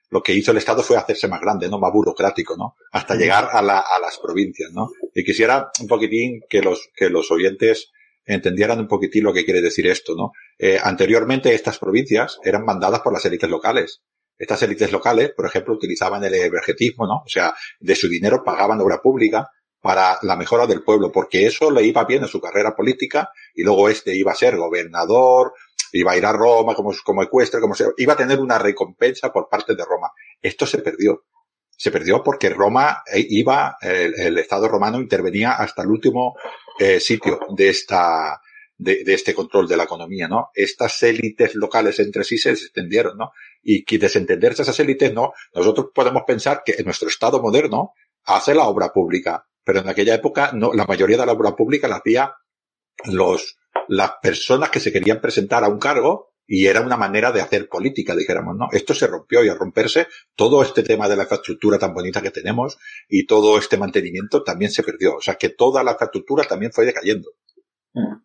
[0.09, 1.79] lo que hizo el Estado fue hacerse más grande, ¿no?
[1.79, 2.75] Más burocrático, ¿no?
[2.91, 4.89] Hasta llegar a, la, a las provincias, ¿no?
[5.13, 7.91] Y quisiera un poquitín que los, que los oyentes
[8.25, 10.31] entendieran un poquitín lo que quiere decir esto, ¿no?
[10.57, 14.01] Eh, anteriormente estas provincias eran mandadas por las élites locales.
[14.37, 17.17] Estas élites locales, por ejemplo, utilizaban el evergetismo, ¿no?
[17.25, 19.49] O sea, de su dinero pagaban obra pública
[19.81, 23.63] para la mejora del pueblo, porque eso le iba bien en su carrera política y
[23.63, 25.53] luego este iba a ser gobernador,
[25.93, 29.31] iba a ir a Roma como, como ecuestre, como sea, iba a tener una recompensa
[29.31, 30.11] por parte de Roma.
[30.41, 31.25] Esto se perdió.
[31.69, 36.35] Se perdió porque Roma eh, iba, el, Estado romano intervenía hasta el último
[36.77, 38.41] eh, sitio de esta,
[38.79, 40.49] de, este control de la economía, ¿no?
[40.53, 43.31] Estas élites locales entre sí se extendieron, ¿no?
[43.61, 45.33] Y que desentenderse esas élites, ¿no?
[45.53, 50.51] Nosotros podemos pensar que nuestro Estado moderno hace la obra pública, pero en aquella época
[50.53, 52.33] no, la mayoría de la obra pública la hacía
[53.05, 53.57] los,
[53.89, 57.67] las personas que se querían presentar a un cargo y era una manera de hacer
[57.69, 58.67] política, dijéramos, ¿no?
[58.71, 62.31] Esto se rompió y al romperse, todo este tema de la infraestructura tan bonita que
[62.31, 65.17] tenemos y todo este mantenimiento también se perdió.
[65.17, 67.29] O sea que toda la infraestructura también fue decayendo.
[67.93, 68.15] Mm.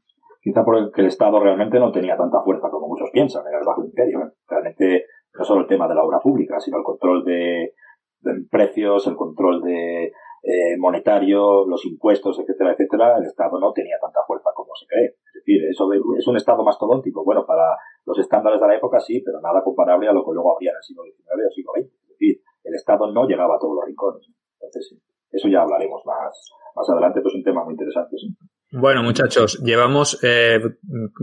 [0.42, 3.84] Quizá porque el Estado realmente no tenía tanta fuerza como muchos piensan, era el bajo
[3.84, 4.32] imperio.
[4.46, 7.74] Realmente no solo el tema de la obra pública, sino el control de,
[8.20, 10.12] de precios, el control de
[10.44, 15.16] eh, monetario, los impuestos, etcétera, etcétera, el Estado no tenía tanta fuerza como se cree.
[15.24, 17.24] Es decir, eso es un Estado mastodóntico.
[17.24, 20.54] Bueno, para los estándares de la época sí, pero nada comparable a lo que luego
[20.54, 21.86] habría en el siglo XIX o siglo XX.
[21.86, 24.28] Es decir, el Estado no llegaba a todos los rincones.
[24.60, 28.16] Entonces, eso ya hablaremos más, más adelante, pues es un tema muy interesante.
[28.18, 28.28] Sí.
[28.76, 30.60] Bueno, muchachos, llevamos eh,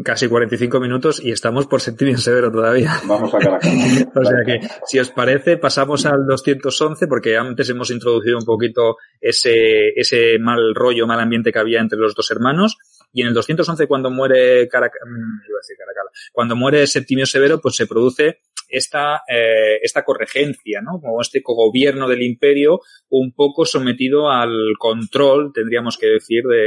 [0.05, 3.01] casi 45 minutos y estamos por Septimio Severo todavía.
[3.05, 3.69] Vamos a Caracas.
[4.15, 8.95] o sea que, si os parece, pasamos al 211 porque antes hemos introducido un poquito
[9.19, 12.77] ese, ese mal rollo, mal ambiente que había entre los dos hermanos.
[13.11, 17.25] Y en el 211, cuando muere Carac mm, iba a decir Caracala, cuando muere Septimio
[17.25, 18.39] Severo, pues se produce
[18.71, 20.99] esta, eh, esta corregencia, ¿no?
[20.99, 26.57] Como este gobierno del imperio un poco sometido al control, tendríamos que decir, de,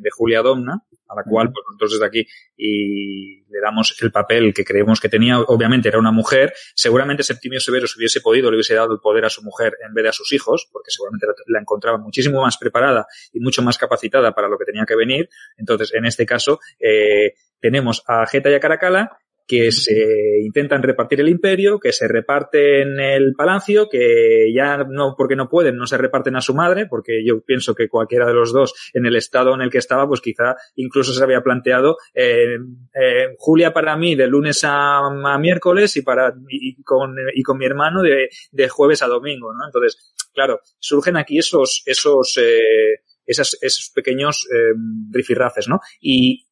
[0.00, 2.26] de, Julia Domna, a la cual pues, nosotros desde aquí
[2.56, 7.60] y le damos el papel que creemos que tenía, obviamente era una mujer, seguramente Septimio
[7.60, 10.08] Severo si hubiese podido le hubiese dado el poder a su mujer en vez de
[10.10, 14.48] a sus hijos, porque seguramente la encontraba muchísimo más preparada y mucho más capacitada para
[14.48, 15.28] lo que tenía que venir.
[15.56, 19.18] Entonces, en este caso, eh, tenemos a Geta y a Caracala
[19.50, 25.34] que se intentan repartir el imperio, que se reparten el palacio, que ya no, porque
[25.34, 28.52] no pueden, no se reparten a su madre, porque yo pienso que cualquiera de los
[28.52, 32.58] dos en el estado en el que estaba, pues quizá incluso se había planteado eh,
[32.94, 35.00] eh, Julia para mí de lunes a,
[35.40, 39.64] miércoles y para y con, y con mi hermano de, de jueves a domingo, ¿no?
[39.66, 44.74] Entonces, claro, surgen aquí esos, esos, eh, esas, esos pequeños eh,
[45.10, 45.80] rifirrafes, ¿no?
[46.00, 46.46] Y,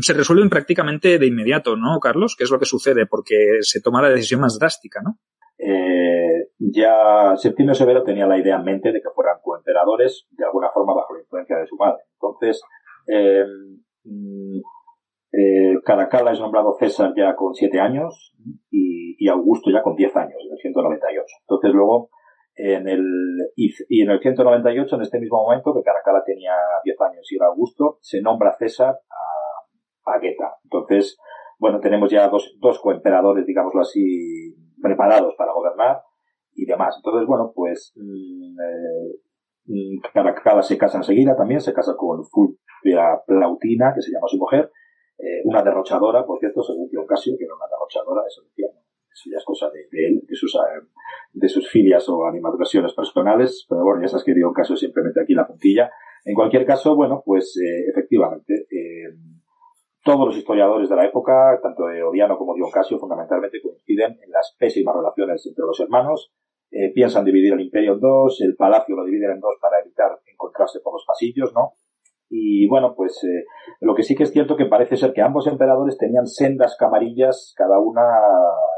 [0.00, 2.34] se resuelven prácticamente de inmediato, ¿no, Carlos?
[2.36, 3.06] ¿Qué es lo que sucede?
[3.06, 5.18] Porque se toma la decisión más drástica, ¿no?
[5.58, 10.70] Eh, ya Septimio Severo tenía la idea en mente de que fueran coemperadores de alguna
[10.72, 12.02] forma bajo la influencia de su madre.
[12.14, 12.62] Entonces,
[13.06, 13.44] eh,
[14.04, 14.58] mm,
[15.32, 18.34] eh, Caracalla es nombrado César ya con siete años
[18.70, 18.94] y,
[19.26, 21.24] Augusto ya con diez años, en el 198.
[21.48, 22.10] Entonces luego,
[22.56, 23.02] en el,
[23.56, 26.52] y, en el 198, en este mismo momento, que Caracalla tenía
[26.84, 29.34] diez años y era Augusto, se nombra César a
[30.04, 30.56] Agueta.
[30.64, 31.18] Entonces,
[31.58, 36.02] bueno, tenemos ya dos, dos coemperadores, digámoslo así, preparados para gobernar
[36.54, 36.94] y demás.
[36.96, 39.18] Entonces, bueno, pues mm, eh,
[39.66, 40.00] mm,
[40.42, 44.70] cada, se casa enseguida también, se casa con Fulvia Plautina, que se llama su mujer,
[45.18, 48.66] eh, una derrochadora, por cierto, según Dion Casio, que era una derrochadora, eso decía,
[49.12, 50.86] eso ya es cosa de, él, de sus, eh,
[51.32, 55.34] de sus filias o animadversiones personales, pero bueno, ya sabes que Dion Casio simplemente aquí
[55.34, 55.90] la puntilla.
[56.24, 57.54] En cualquier caso, bueno, pues
[57.90, 58.66] efectivamente,
[60.04, 64.30] todos los historiadores de la época, tanto de Odiano como de Casio, fundamentalmente coinciden en
[64.30, 66.30] las pésimas relaciones entre los hermanos.
[66.70, 70.18] Eh, piensan dividir el imperio en dos, el palacio lo dividen en dos para evitar
[70.26, 71.72] encontrarse por los pasillos, ¿no?
[72.28, 73.44] Y bueno, pues eh,
[73.80, 77.54] lo que sí que es cierto que parece ser que ambos emperadores tenían sendas camarillas,
[77.56, 78.02] cada una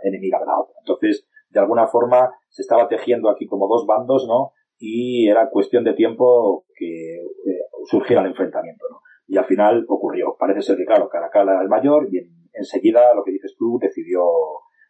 [0.02, 0.74] enemiga de la otra.
[0.80, 4.52] Entonces, de alguna forma, se estaba tejiendo aquí como dos bandos, ¿no?
[4.78, 9.00] Y era cuestión de tiempo que eh, surgiera el enfrentamiento, ¿no?
[9.26, 10.36] Y al final ocurrió.
[10.38, 12.18] Parece ser que, claro, Caracal era el mayor y
[12.52, 14.22] enseguida, lo que dices tú, decidió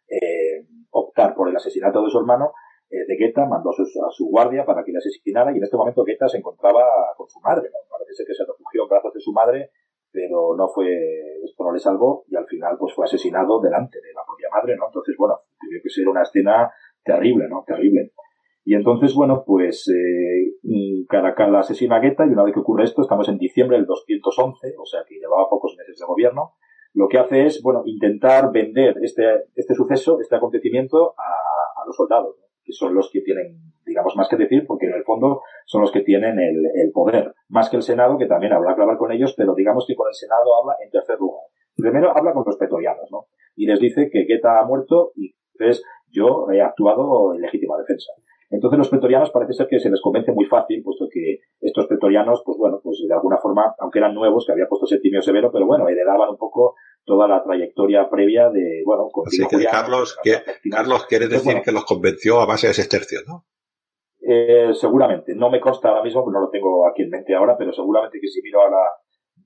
[0.07, 2.53] eh, optar por el asesinato de su hermano.
[2.89, 6.05] Eh, de Guetta mandó a su, guardia para que le asesinara y en este momento
[6.05, 6.83] Guetta se encontraba
[7.17, 7.69] con su madre.
[7.89, 9.71] Parece ser que se refugió en brazos de su madre,
[10.11, 10.87] pero no fue,
[11.43, 14.77] esto no le salvó y al final pues fue asesinado delante de la propia madre,
[14.77, 14.85] ¿no?
[14.87, 16.71] Entonces, bueno, tiene que ser una escena
[17.03, 17.63] terrible, ¿no?
[17.67, 18.13] Terrible.
[18.67, 23.01] Y entonces, bueno, pues eh, Caracal asesina a Guetta y una vez que ocurre esto,
[23.01, 26.51] estamos en diciembre del 211, o sea que llevaba pocos meses de gobierno,
[26.93, 29.23] lo que hace es, bueno, intentar vender este,
[29.55, 33.55] este suceso, este acontecimiento a, los soldados, que son los que tienen,
[33.85, 37.69] digamos, más que decir, porque en el fondo son los que tienen el, poder, más
[37.69, 40.61] que el Senado, que también habla claro con ellos, pero digamos que con el Senado
[40.61, 41.43] habla en tercer lugar.
[41.77, 43.27] Primero habla con los pretorianos, ¿no?
[43.55, 48.11] Y les dice que Guetta ha muerto y entonces yo he actuado en legítima defensa.
[48.49, 52.41] Entonces los pretorianos parece ser que se les convence muy fácil, puesto que estos pretorianos,
[52.45, 55.65] pues bueno, pues de alguna forma, aunque eran nuevos, que había puesto Septimio Severo, pero
[55.65, 61.05] bueno, heredaban un poco toda la trayectoria previa de, bueno, Así que Carlos, que, Carlos
[61.05, 63.45] quiere decir que los convenció a base de sestercios, ¿no?
[64.29, 67.71] Eh, seguramente, no me consta ahora mismo, no lo tengo aquí en mente ahora, pero
[67.71, 68.91] seguramente que si miro a la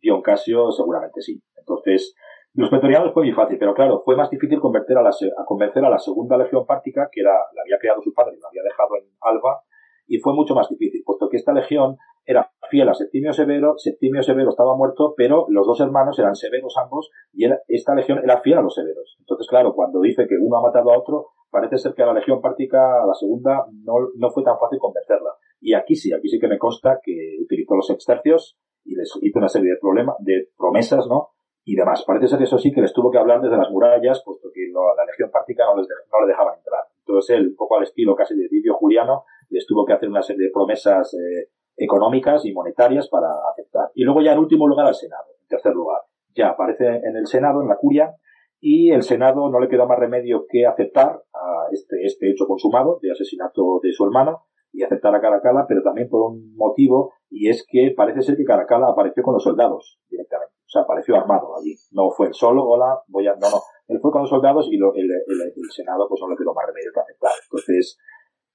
[0.01, 1.39] Dion Casio, seguramente sí.
[1.55, 2.15] Entonces,
[2.53, 5.85] los pretorianos fue muy fácil, pero claro, fue más difícil convertir a, la, a convencer
[5.85, 8.63] a la segunda legión pártica, que era, la había creado su padre y la había
[8.63, 9.61] dejado en Alba,
[10.07, 14.21] y fue mucho más difícil, puesto que esta legión era fiel a Septimio Severo, Septimio
[14.21, 18.57] Severo estaba muerto, pero los dos hermanos eran severos ambos, y esta legión era fiel
[18.57, 19.15] a los severos.
[19.19, 22.13] Entonces, claro, cuando dice que uno ha matado a otro, parece ser que a la
[22.13, 25.31] legión pártica, a la segunda, no, no fue tan fácil convencerla.
[25.59, 29.39] Y aquí sí, aquí sí que me consta que utilizó los extercios y les hizo
[29.39, 31.29] una serie de problemas, de promesas, ¿no?
[31.63, 32.03] Y demás.
[32.05, 34.71] Parece ser que eso sí que les tuvo que hablar desde las murallas, puesto que
[34.73, 36.83] la legión pártica no les, no dejaba entrar.
[36.99, 40.45] Entonces él, poco al estilo casi de Didio Juliano, les tuvo que hacer una serie
[40.45, 43.89] de promesas eh, económicas y monetarias para aceptar.
[43.95, 46.01] Y luego ya en último lugar al Senado, en tercer lugar.
[46.35, 48.15] Ya aparece en el Senado, en la curia,
[48.59, 52.99] y el Senado no le quedó más remedio que aceptar a este, este hecho consumado
[53.01, 57.49] de asesinato de su hermano y aceptar a Caracala, pero también por un motivo, y
[57.49, 60.50] es que parece ser que Caracala apareció con los soldados directamente.
[60.71, 61.75] O sea, apareció armado allí.
[61.91, 63.61] No fue el solo, hola, voy a, no, no.
[63.89, 66.65] Él fue con los soldados y lo, el, el, Senado pues no le quedó más
[66.65, 67.31] remedio que aceptar.
[67.43, 67.97] Entonces,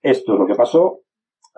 [0.01, 1.01] esto es lo que pasó.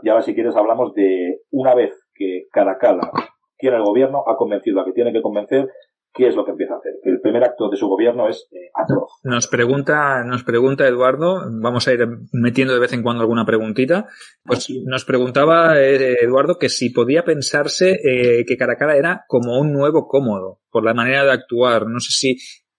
[0.03, 3.09] Y ahora si quieres hablamos de una vez que Caracala
[3.57, 5.69] tiene el gobierno, ha convencido a que tiene que convencer,
[6.15, 6.93] ¿qué es lo que empieza a hacer?
[7.05, 9.11] El primer acto de su gobierno es eh, atroz.
[9.23, 14.07] Nos pregunta, nos pregunta Eduardo, vamos a ir metiendo de vez en cuando alguna preguntita.
[14.45, 19.73] Pues nos preguntaba eh, Eduardo que si podía pensarse eh, que Caracala era como un
[19.73, 21.87] nuevo cómodo, por la manera de actuar.
[21.87, 22.37] No sé si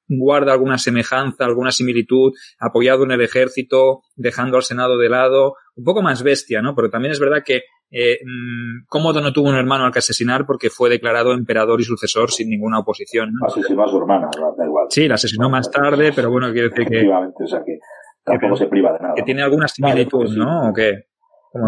[0.09, 5.83] guarda alguna semejanza, alguna similitud, apoyado en el ejército, dejando al Senado de lado, un
[5.83, 6.75] poco más bestia, ¿no?
[6.75, 10.45] Pero también es verdad que eh, mm, Cómodo no tuvo un hermano al que asesinar
[10.45, 13.31] porque fue declarado emperador y sucesor sin ninguna oposición.
[13.45, 14.87] Asesinó a su hermana, da igual.
[14.89, 16.97] Sí, la asesinó más tarde, pero bueno, quiere decir que...
[16.97, 17.79] Efectivamente, o sea que
[18.23, 19.13] tampoco se priva de nada.
[19.15, 20.69] Que tiene alguna similitud, ¿no?
[20.69, 21.05] ¿O qué?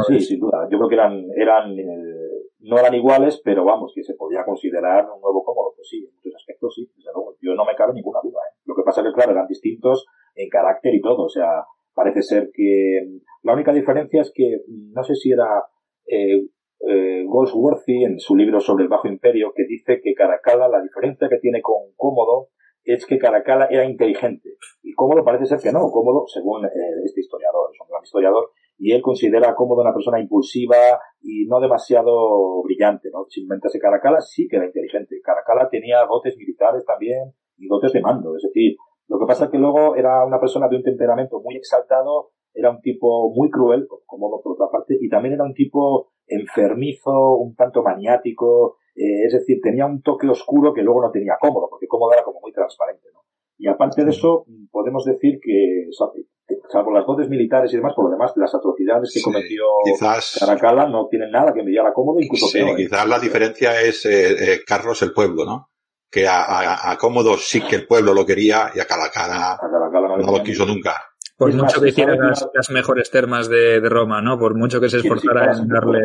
[0.08, 0.68] Sí, sin duda.
[0.70, 2.22] Yo creo que eran, eran eh,
[2.60, 5.74] no eran iguales, pero vamos, que se podía considerar un nuevo cómodo.
[5.76, 7.36] Pues sí, en muchos aspectos sí, desde luego.
[7.42, 8.40] Yo no me cabe ninguna duda.
[8.42, 8.58] ¿eh?
[8.66, 10.06] Lo que pasa es que, claro, eran distintos
[10.36, 11.24] en carácter y todo.
[11.24, 13.02] O sea, parece ser que
[13.44, 14.62] la única diferencia es que
[14.94, 15.66] no sé si era
[16.06, 16.48] eh,
[16.88, 21.30] eh, Goldsworthy en su libro sobre el Bajo Imperio que dice que Caracalla, la diferencia
[21.30, 22.50] que tiene con Cómodo
[22.84, 25.92] es que Caracalla era inteligente y Cómodo parece ser que no.
[25.92, 26.70] Cómodo, según eh,
[27.06, 31.46] este historiador, es un gran historiador, y él considera a Cómodo una persona impulsiva y
[31.46, 33.26] no demasiado brillante, ¿no?
[33.30, 35.22] Simplemente ese Caracalla sí que era inteligente.
[35.24, 38.76] Caracalla tenía dotes militares también y dotes de mando, es decir,
[39.12, 42.70] lo que pasa es que luego era una persona de un temperamento muy exaltado, era
[42.70, 47.54] un tipo muy cruel, como por otra parte, y también era un tipo enfermizo, un
[47.54, 51.88] tanto maniático, eh, es decir, tenía un toque oscuro que luego no tenía cómodo, porque
[51.88, 53.20] cómodo era como muy transparente, ¿no?
[53.58, 55.88] Y aparte de eso, podemos decir que,
[56.70, 60.88] salvo las dotes militares y demás, por lo demás, las atrocidades que cometió quizás, Caracalla
[60.88, 62.70] no tienen nada que envidiar a Cómodo, incluso sí, peor.
[62.70, 62.76] ¿eh?
[62.84, 65.71] quizás la diferencia es eh, Carlos el pueblo, ¿no?
[66.12, 69.58] Que a, a, a, Cómodo sí que el pueblo lo quería y a Caracalla, A
[69.58, 70.94] Caracalla no, no lo quiso nunca.
[71.38, 74.38] Por mucho más, que hiciera las, las mejores termas de, de Roma, ¿no?
[74.38, 76.00] Por mucho que se Sí, sí, esforzara en darle...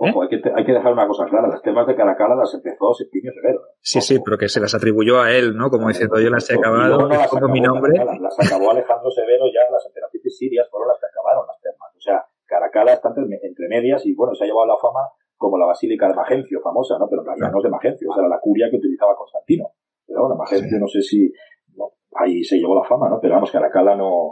[0.00, 1.48] Ojo, hay que, hay que dejar una cosa clara.
[1.48, 3.58] Las temas de Caracalla las empezó Septimio Severo.
[3.58, 3.74] ¿eh?
[3.80, 5.70] Sí, sí, pero que se las atribuyó a él, ¿no?
[5.70, 7.98] Como diciendo, yo las he acabado, no las pongo mi acabó nombre.
[7.98, 11.90] Caracalla, Las acabó Alejandro Severo ya, las emperatrices sirias fueron las que acabaron las termas.
[11.96, 15.00] O sea, Caracalla está entre, entre medias y bueno, se ha llevado la fama
[15.38, 17.08] como la Basílica de Magencio, famosa, ¿no?
[17.08, 19.70] Pero en realidad no es de Magencio, o sea, era la curia que utilizaba Constantino.
[20.06, 21.32] Pero bueno, Magencio no sé si,
[21.76, 23.18] no, ahí se llevó la fama, ¿no?
[23.20, 24.30] Pero vamos, Caracalla no,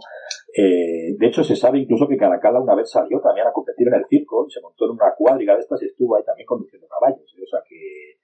[0.58, 3.94] eh, de hecho, se sabe incluso que Caracalla una vez salió también a competir en
[3.94, 6.88] el circo y se montó en una cuadriga de estas y estuvo ahí también conduciendo
[6.88, 7.20] caballos.
[7.20, 8.16] O sea que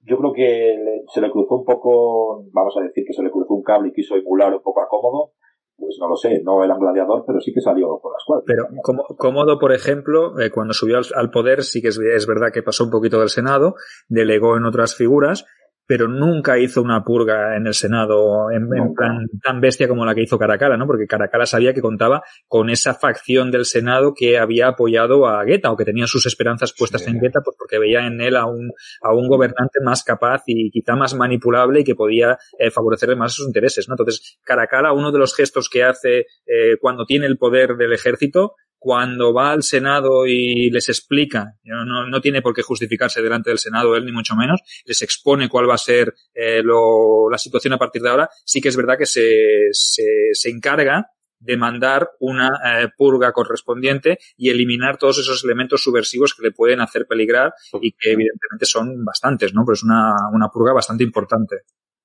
[0.00, 3.54] yo creo que se le cruzó un poco, vamos a decir que se le cruzó
[3.54, 5.32] un cable y quiso emular un poco a Cómodo.
[5.76, 8.44] Pues no lo sé, no era un gladiador, pero sí que salió por las cuadras.
[8.46, 12.26] Pero como- Cómodo, por ejemplo, eh, cuando subió al, al poder, sí que es, es
[12.26, 13.74] verdad que pasó un poquito del Senado,
[14.08, 15.44] delegó en otras figuras,
[15.86, 20.22] pero nunca hizo una purga en el Senado en, plan tan bestia como la que
[20.22, 20.86] hizo Caracalla, ¿no?
[20.86, 25.70] Porque Caracalla sabía que contaba con esa facción del Senado que había apoyado a Guetta
[25.70, 27.10] o que tenía sus esperanzas puestas Sí.
[27.10, 28.70] en Guetta, pues porque veía en él a un,
[29.02, 33.34] a un gobernante más capaz y quizá más manipulable y que podía eh, favorecerle más
[33.34, 33.94] sus intereses, ¿no?
[33.94, 38.54] Entonces, Caracalla, uno de los gestos que hace eh, cuando tiene el poder del ejército,
[38.84, 43.58] cuando va al Senado y les explica, no, no, tiene por qué justificarse delante del
[43.58, 47.72] Senado él ni mucho menos, les expone cuál va a ser eh, lo- la situación
[47.72, 50.04] a partir de ahora, sí que es verdad que se, se,
[50.34, 51.06] se encarga
[51.38, 56.82] de mandar una eh, purga correspondiente y eliminar todos esos elementos subversivos que le pueden
[56.82, 59.62] hacer peligrar y que evidentemente son bastantes, ¿no?
[59.64, 61.56] Pero es una, una purga bastante importante.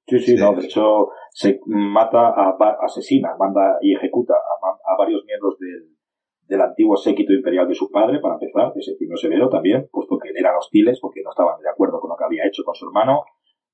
[0.07, 2.55] Sí, sí, no, de hecho se mata, a,
[2.85, 5.98] asesina, manda y ejecuta a varios miembros del,
[6.49, 10.29] del antiguo séquito imperial de su padre, para empezar, ese Septimio Severo también, puesto que
[10.35, 13.23] eran hostiles porque no estaban de acuerdo con lo que había hecho con su hermano.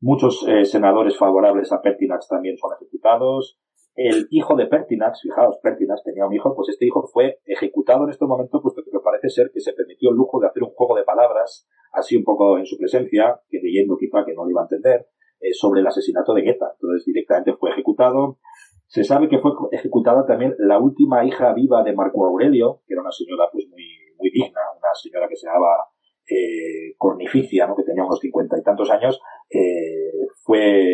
[0.02, 3.58] Muchos eh, senadores favorables a Pertinax también son ejecutados.
[3.96, 8.10] El hijo de Pertinax, fijaos, Pertinax tenía un hijo, pues este hijo fue ejecutado en
[8.10, 10.98] este momento, puesto que parece ser que se permitió el lujo de hacer un juego
[10.98, 14.62] de palabras, así un poco en su presencia, que leyendo quizá que no lo iba
[14.62, 15.08] a entender,
[15.40, 16.74] eh, sobre el asesinato de Guetta.
[16.74, 18.40] Entonces directamente fue ejecutado.
[18.88, 23.02] Se sabe que fue ejecutada también la última hija viva de Marco Aurelio, que era
[23.02, 23.84] una señora pues muy,
[24.18, 25.90] muy digna, una señora que se llamaba
[26.28, 27.76] eh, Cornificia, ¿no?
[27.76, 29.20] que tenía unos cincuenta y tantos años,
[29.50, 30.86] eh, fue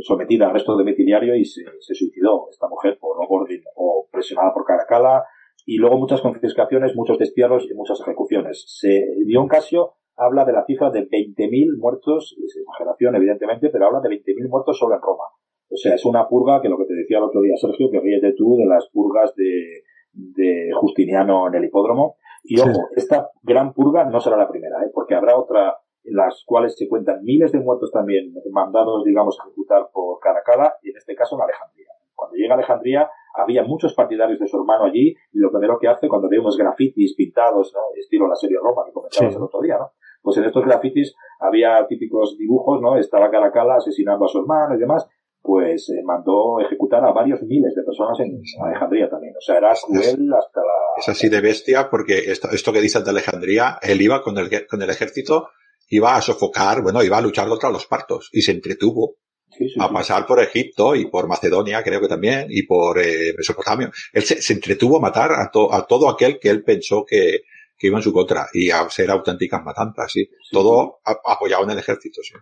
[0.00, 4.64] sometida a arresto domiciliario y se, se suicidó esta mujer por orden o presionada por
[4.64, 5.24] Caracalla
[5.66, 8.64] y luego muchas confiscaciones, muchos destierros y muchas ejecuciones.
[8.66, 13.86] Se dio un Casio habla de la cifra de 20.000 muertos, es exageración evidentemente, pero
[13.86, 15.24] habla de 20.000 muertos solo en Roma.
[15.70, 18.00] O sea, es una purga que lo que te decía el otro día Sergio, que
[18.00, 22.16] ríete tú de las purgas de, de Justiniano en el hipódromo.
[22.42, 22.62] Y Sí.
[22.68, 24.90] ojo, esta gran purga no será la primera, ¿eh?
[24.92, 29.44] porque habrá otra en las cuales se cuentan miles de muertos también mandados, digamos, a
[29.46, 31.88] ejecutar por Caracalla, y en este caso en Alejandría.
[32.14, 35.88] Cuando llega a Alejandría, había muchos partidarios de su hermano allí, y lo primero que
[35.88, 37.80] hace cuando ve unos grafitis pintados, ¿no?
[37.98, 39.36] estilo la serie Roma que comentabas Sí.
[39.36, 39.90] el otro día, ¿no?
[40.22, 42.96] Pues en estos grafitis había típicos dibujos, ¿no?
[42.96, 45.06] Estaba Caracalla asesinando a su hermano y demás,
[45.42, 49.34] pues eh, mandó ejecutar a varios miles de personas en Alejandría también.
[49.36, 50.74] O sea, era cruel hasta la...
[50.98, 54.66] Es así de bestia porque esto, esto que dice de Alejandría, él iba con el,
[54.66, 55.48] con el ejército,
[55.88, 59.16] iba a sofocar, bueno, iba a luchar contra los partos y se entretuvo
[59.78, 63.90] a pasar por Egipto y por Macedonia, creo que también, y por eh, Mesopotamia.
[64.12, 67.40] Él se, se, entretuvo a matar a, to, a todo aquel que él pensó que,
[67.80, 70.28] que iba en su contra y a ser auténticas matanzas, sí.
[70.52, 72.34] Todo apoyado en el ejército, sí.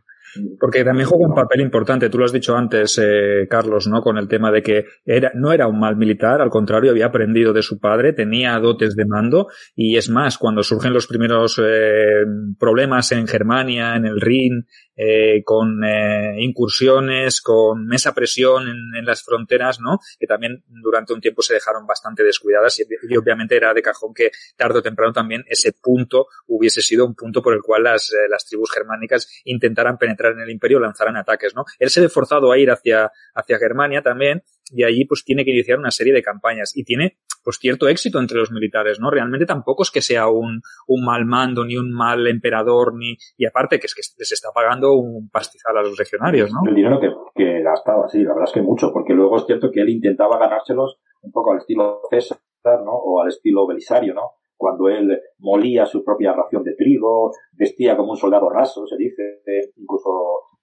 [0.59, 4.03] Porque también juega un papel importante, tú lo has dicho antes, eh, Carlos, ¿no?
[4.03, 7.53] Con el tema de que era, no era un mal militar, al contrario, había aprendido
[7.53, 12.25] de su padre, tenía dotes de mando, y es más, cuando surgen los primeros eh,
[12.59, 14.67] problemas en Germania, en el Rin,
[15.01, 20.01] eh, con eh, incursiones, con mesa presión en, en, las fronteras, ¿no?
[20.19, 24.13] Que también durante un tiempo se dejaron bastante descuidadas y, y, obviamente era de cajón
[24.13, 28.11] que tarde o temprano también ese punto hubiese sido un punto por el cual las,
[28.13, 31.65] eh, las tribus germánicas intentaran penetrar en el imperio, lanzaran ataques, ¿no?
[31.79, 35.51] Él se ve forzado a ir hacia, hacia Germania también y allí pues tiene que
[35.51, 39.11] iniciar una serie de campañas y tiene pues cierto éxito entre los militares, ¿no?
[39.11, 43.47] Realmente tampoco es que sea un, un mal mando, ni un mal emperador, ni, y
[43.47, 46.69] aparte que es que les está pagando un pastizal a los legionarios, ¿no?
[46.69, 49.71] El dinero que, que gastaba, sí, la verdad es que mucho, porque luego es cierto
[49.71, 52.93] que él intentaba ganárselos un poco al estilo César, ¿no?
[52.93, 54.33] O al estilo Belisario, ¿no?
[54.57, 59.41] Cuando él molía su propia ración de trigo, vestía como un soldado raso, se dice,
[59.77, 60.11] incluso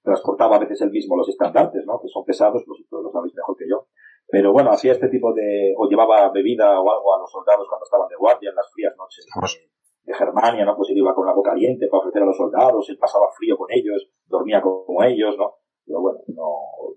[0.06, 2.00] transportaba a veces él mismo los estandartes, ¿no?
[2.00, 3.88] Que son pesados, vosotros lo sabéis mejor que yo.
[4.28, 7.84] Pero bueno, hacía este tipo de, o llevaba bebida o algo a los soldados cuando
[7.84, 10.76] estaban de guardia en las frías noches de, de Germania, ¿no?
[10.78, 13.68] Pues él iba con agua caliente para ofrecer a los soldados, él pasaba frío con
[13.72, 15.56] ellos, dormía como ellos, ¿no?
[15.86, 16.50] Pero bueno, no,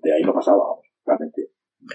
[0.02, 1.50] de ahí no pasaba, vamos, realmente.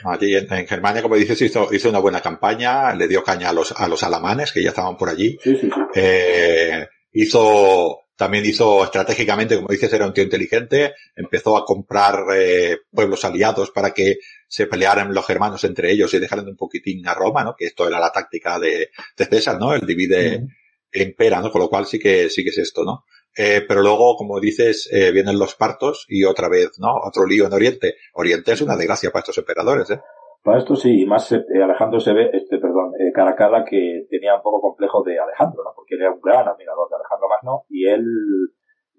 [0.06, 3.54] Allí en, en, Germania, como dices, hizo, hizo una buena campaña, le dio caña a
[3.54, 5.38] los, a los alamanes que ya estaban por allí.
[5.42, 5.82] Sí, sí, sí.
[5.96, 12.78] Eh, hizo, también hizo estratégicamente, como dices, era un tío inteligente, empezó a comprar eh,
[12.92, 17.14] pueblos aliados para que se pelearan los germanos entre ellos y dejaran un poquitín a
[17.14, 17.56] Roma, ¿no?
[17.58, 19.74] Que esto era la táctica de, de César, ¿no?
[19.74, 21.02] El divide mm.
[21.02, 21.52] impera, ¿no?
[21.52, 23.06] Con lo cual sí que, sí que es esto, ¿no?
[23.36, 26.94] Eh, pero luego, como dices, eh, vienen los partos y otra vez, ¿no?
[27.04, 27.96] Otro lío en Oriente.
[28.14, 30.00] Oriente es una desgracia para estos emperadores, ¿eh?
[30.44, 34.42] Para esto sí, y más eh, Alejandro se ve, este, perdón, Caracalla que tenía un
[34.42, 35.72] poco complejo de Alejandro, ¿no?
[35.76, 38.06] Porque él era un gran admirador de Alejandro Magno y él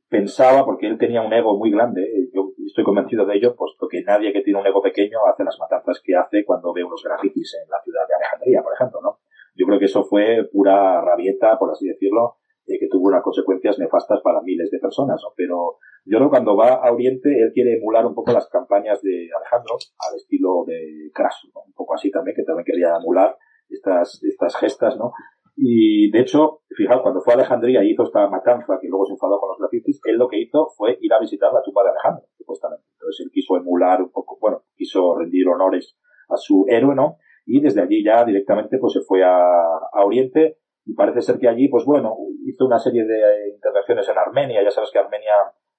[0.08, 3.88] pensaba, porque él tenía un ego muy grande, eh, yo estoy convencido de ello, puesto
[3.88, 7.02] que nadie que tiene un ego pequeño hace las matanzas que hace cuando ve unos
[7.02, 9.18] grafitis en la ciudad de Alejandría, por ejemplo, ¿no?
[9.56, 12.36] Yo creo que eso fue pura rabieta, por así decirlo,
[12.66, 15.32] eh, que tuvo unas consecuencias nefastas para miles de personas, ¿no?
[15.36, 19.02] Pero yo creo que cuando va a Oriente, él quiere emular un poco las campañas
[19.02, 21.62] de Alejandro, al estilo de Craso, ¿no?
[21.66, 23.36] Un poco así también, que también quería emular
[23.74, 25.12] estas, estas gestas, ¿no?
[25.56, 29.12] Y de hecho, fijaos, cuando fue a Alejandría y hizo esta matanza, que luego se
[29.12, 31.90] enfadó con los grafitis, él lo que hizo fue ir a visitar la tumba de
[31.90, 32.84] Alejandro, supuestamente.
[32.94, 35.96] Entonces él quiso emular un poco, bueno, quiso rendir honores
[36.28, 37.18] a su héroe, ¿no?
[37.46, 41.48] Y desde allí ya directamente pues se fue a, a Oriente y parece ser que
[41.48, 42.16] allí, pues bueno,
[42.46, 44.62] hizo una serie de intervenciones en Armenia.
[44.62, 45.32] Ya sabes que Armenia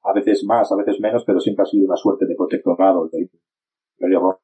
[0.03, 3.29] a veces más, a veces menos, pero siempre ha sido una suerte de protectorado del
[3.99, 4.39] imperio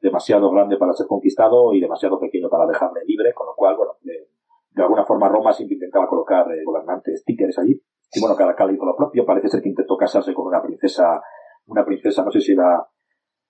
[0.00, 3.92] demasiado grande para ser conquistado y demasiado pequeño para dejarle libre, con lo cual, bueno,
[4.02, 4.28] de,
[4.70, 7.82] de alguna forma Roma siempre intentaba colocar eh, gobernantes títeres allí.
[8.12, 9.26] Y bueno, cada cual hizo lo propio.
[9.26, 11.20] Parece ser que intentó casarse con una princesa,
[11.66, 12.86] una princesa, no sé si era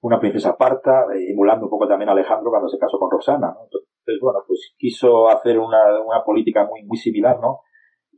[0.01, 3.55] una princesa parta, eh, emulando un poco también a Alejandro cuando se casó con Roxana.
[3.63, 7.61] Entonces, bueno, pues quiso hacer una, una política muy, muy similar, ¿no?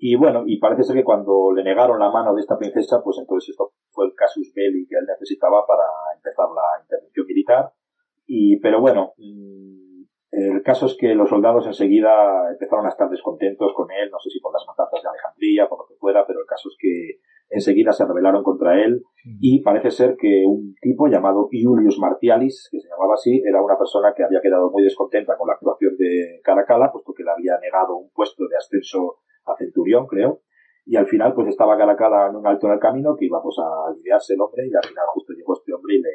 [0.03, 3.19] Y bueno, y parece ser que cuando le negaron la mano de esta princesa, pues
[3.19, 5.85] entonces esto fue el casus belli que él necesitaba para
[6.17, 7.73] empezar la intervención militar.
[8.33, 9.15] Y, pero bueno,
[10.31, 14.31] el caso es que los soldados enseguida empezaron a estar descontentos con él, no sé
[14.31, 17.19] si por las matanzas de Alejandría, por lo que fuera, pero el caso es que
[17.49, 19.03] enseguida se rebelaron contra él
[19.41, 23.77] y parece ser que un tipo llamado Iulius Martialis, que se llamaba así, era una
[23.77, 27.59] persona que había quedado muy descontenta con la actuación de Caracalla, puesto que le había
[27.59, 30.43] negado un puesto de ascenso a centurión, creo,
[30.87, 33.57] y al final pues estaba Caracalla en un alto en el camino que iba pues
[33.59, 36.11] a aliviarse el hombre y al final justo llegó este hombre y le,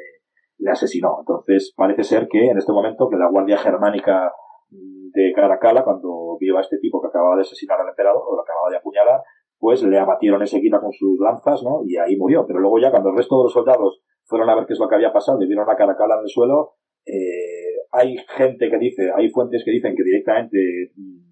[0.58, 1.16] le asesinó.
[1.20, 4.32] Entonces parece ser que en este momento que la guardia germánica
[4.70, 8.42] de Caracalla, cuando vio a este tipo que acababa de asesinar al emperador, o lo
[8.42, 9.20] acababa de apuñalar,
[9.58, 11.80] pues le abatieron enseguida con sus lanzas, ¿no?
[11.84, 12.44] Y ahí murió.
[12.46, 14.88] Pero luego ya cuando el resto de los soldados fueron a ver qué es lo
[14.88, 16.74] que había pasado y vieron a Caracalla en el suelo,
[17.06, 20.58] eh, hay gente que dice, hay fuentes que dicen que directamente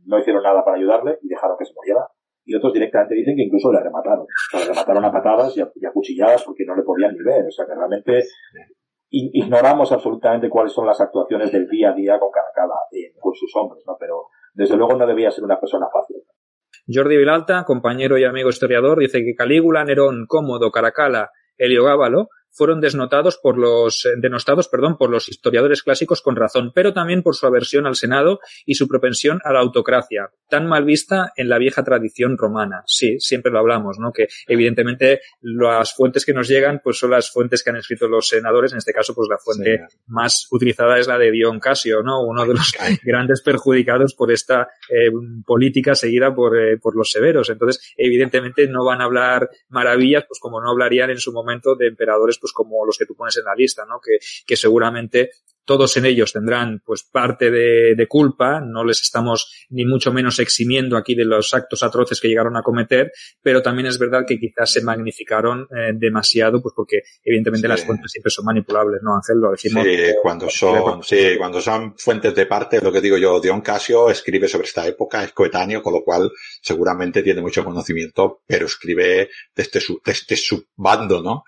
[0.06, 2.08] no hicieron nada para ayudarle y dejaron que se muriera.
[2.46, 4.24] Y otros directamente dicen que incluso le remataron.
[4.24, 7.12] O sea, le remataron a patadas y a, y a cuchilladas porque no le podían
[7.12, 7.46] ni ver.
[7.46, 8.22] O sea, que realmente
[9.14, 13.54] ignoramos absolutamente cuáles son las actuaciones del día a día con Caracalla, eh, con sus
[13.56, 13.96] hombres, ¿no?
[13.98, 16.16] Pero desde luego no debía ser una persona fácil.
[16.92, 23.36] Jordi Vilalta, compañero y amigo historiador, dice que Calígula, Nerón, Cómodo, Caracala, Heliogábalo fueron desnotados
[23.36, 27.46] por los, eh, denostados, perdón, por los historiadores clásicos con razón, pero también por su
[27.46, 31.82] aversión al Senado y su propensión a la autocracia, tan mal vista en la vieja
[31.82, 32.82] tradición romana.
[32.86, 34.12] Sí, siempre lo hablamos, ¿no?
[34.12, 38.28] Que evidentemente las fuentes que nos llegan, pues son las fuentes que han escrito los
[38.28, 42.22] senadores, en este caso, pues la fuente más utilizada es la de Dion Casio, ¿no?
[42.22, 42.72] Uno de los
[43.04, 45.10] grandes perjudicados por esta eh,
[45.44, 47.50] política seguida por, eh, por los severos.
[47.50, 51.88] Entonces, evidentemente no van a hablar maravillas, pues como no hablarían en su momento de
[51.88, 53.98] emperadores pues como los que tú pones en la lista, ¿no?
[54.04, 55.30] Que, que seguramente
[55.64, 60.38] todos en ellos tendrán pues parte de, de, culpa, no les estamos ni mucho menos
[60.38, 64.38] eximiendo aquí de los actos atroces que llegaron a cometer, pero también es verdad que
[64.38, 67.70] quizás se magnificaron eh, demasiado, pues porque evidentemente sí.
[67.70, 69.38] las fuentes siempre son manipulables, ¿no, Ángel?
[69.38, 69.84] Lo decimos.
[69.84, 74.10] Sí, cuando son, sí, cuando son fuentes de parte, lo que digo yo, Dion Casio
[74.10, 76.30] escribe sobre esta época, es coetáneo, con lo cual
[76.60, 81.44] seguramente tiene mucho conocimiento, pero escribe desde su, desde su bando, ¿no?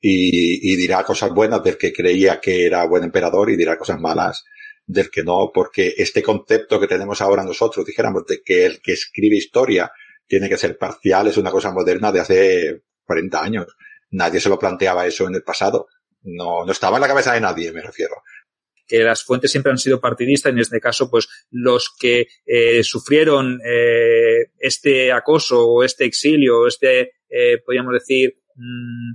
[0.00, 4.00] Y, y, dirá cosas buenas del que creía que era buen emperador y dirá cosas
[4.00, 4.44] malas
[4.86, 8.92] del que no, porque este concepto que tenemos ahora nosotros, dijéramos, de que el que
[8.92, 9.92] escribe historia
[10.26, 13.66] tiene que ser parcial, es una cosa moderna de hace 40 años.
[14.10, 15.88] Nadie se lo planteaba eso en el pasado.
[16.22, 18.16] No, no estaba en la cabeza de nadie, me refiero
[18.90, 23.60] que las fuentes siempre han sido partidistas, en este caso, pues los que eh, sufrieron
[23.64, 29.12] eh, este acoso o este exilio o este, eh, podríamos decir, mmm,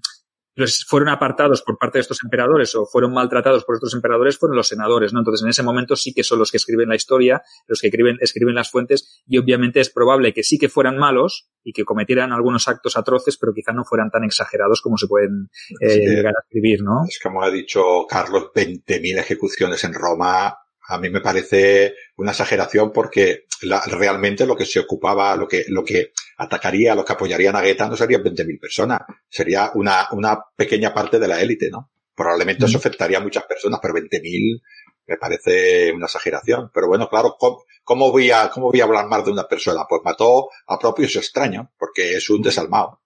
[0.56, 4.56] los fueron apartados por parte de estos emperadores o fueron maltratados por estos emperadores fueron
[4.56, 5.20] los senadores, ¿no?
[5.20, 8.18] Entonces, en ese momento sí que son los que escriben la historia, los que escriben,
[8.22, 12.32] escriben las fuentes, y obviamente es probable que sí que fueran malos y que cometieran
[12.32, 15.49] algunos actos atroces, pero quizá no fueran tan exagerados como se pueden
[15.82, 17.03] eh, llegar a escribir, ¿no?
[17.08, 20.56] Es como ha dicho Carlos, 20.000 ejecuciones en Roma
[20.88, 25.66] a mí me parece una exageración porque la, realmente lo que se ocupaba, lo que,
[25.68, 30.40] lo que atacaría, lo que apoyarían a Guetta no serían 20.000 personas, sería una, una
[30.56, 31.90] pequeña parte de la élite, ¿no?
[32.16, 32.68] Probablemente mm.
[32.68, 34.62] eso afectaría a muchas personas, pero 20.000
[35.08, 36.72] me parece una exageración.
[36.74, 39.82] Pero bueno, claro, ¿cómo, ¿cómo, voy a, cómo voy a hablar más de una persona?
[39.88, 43.00] Pues mató a propios extraños, porque es un desalmado.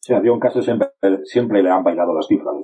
[0.00, 0.88] Sí, había un caso siempre,
[1.24, 2.54] siempre le han bailado las cifras.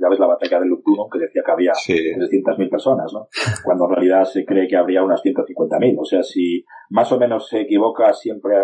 [0.00, 1.94] Ya ves la batalla de Luptuno que decía que había sí.
[1.94, 3.28] 300.000 personas, ¿no?
[3.64, 5.96] Cuando en realidad se cree que habría unas 150.000.
[5.98, 8.56] O sea, si más o menos se equivoca siempre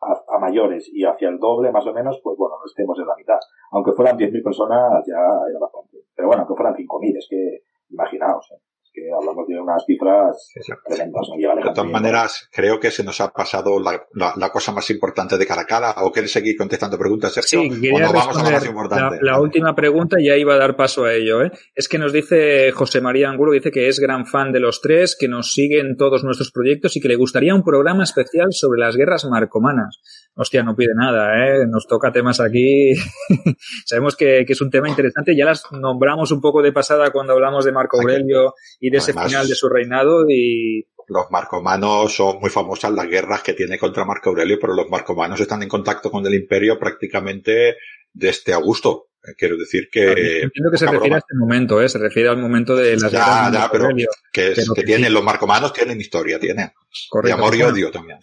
[0.00, 3.06] a, a, mayores y hacia el doble, más o menos, pues bueno, no estemos en
[3.06, 3.38] la mitad.
[3.72, 5.98] Aunque fueran 10.000 personas, ya era bastante.
[6.14, 8.69] Pero bueno, aunque fueran 5.000, es que, imaginaos, ¿eh?
[8.92, 10.52] Que hablamos de unas cifras
[10.86, 11.26] tremendas.
[11.28, 11.36] ¿no?
[11.36, 15.38] De todas maneras, creo que se nos ha pasado la, la, la, cosa más importante
[15.38, 15.94] de Caracala.
[15.98, 17.62] ¿O quieres seguir contestando preguntas, Sergio?
[17.62, 19.18] Sí, ¿O no vamos a lo más importante?
[19.22, 21.42] La, la, última pregunta ya iba a dar paso a ello.
[21.42, 21.50] ¿eh?
[21.74, 25.16] Es que nos dice José María Angulo, dice que es gran fan de los tres,
[25.18, 28.80] que nos sigue en todos nuestros proyectos y que le gustaría un programa especial sobre
[28.80, 30.00] las guerras marcomanas.
[30.34, 31.66] Hostia, no pide nada, ¿eh?
[31.68, 32.94] Nos toca temas aquí.
[33.84, 35.36] Sabemos que, que, es un tema interesante.
[35.36, 39.08] Ya las nombramos un poco de pasada cuando hablamos de Marco Aurelio y de Además,
[39.08, 40.86] ese final de su reinado y...
[41.08, 45.40] Los marcomanos son muy famosas las guerras que tiene contra Marco Aurelio, pero los marcomanos
[45.40, 47.76] están en contacto con el imperio prácticamente
[48.12, 49.08] desde Augusto.
[49.36, 50.42] Quiero decir que...
[50.42, 51.88] Entiendo que se refiere a este momento, ¿eh?
[51.88, 54.80] Se refiere al momento de las ya, guerras ya, pero Aurelio, que, es, pero que,
[54.80, 55.12] que tienen, sí.
[55.12, 56.72] los marcomanos tienen historia, tienen.
[57.10, 57.36] Correcto.
[57.36, 58.18] De amor y odio también.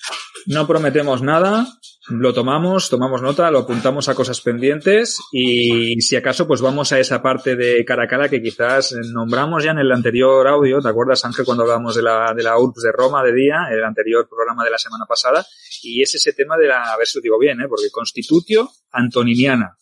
[0.47, 1.68] No prometemos nada,
[2.10, 6.99] lo tomamos, tomamos nota, lo apuntamos a cosas pendientes y si acaso pues vamos a
[6.99, 10.88] esa parte de cara a cara que quizás nombramos ya en el anterior audio, ¿te
[10.88, 14.28] acuerdas Ángel cuando hablábamos de la, de la URBS de Roma de día, el anterior
[14.30, 15.45] programa de la semana pasada?
[15.84, 17.68] Y es ese tema de la, a ver si lo digo bien, ¿eh?
[17.68, 19.78] porque Constitutio Antoniniana.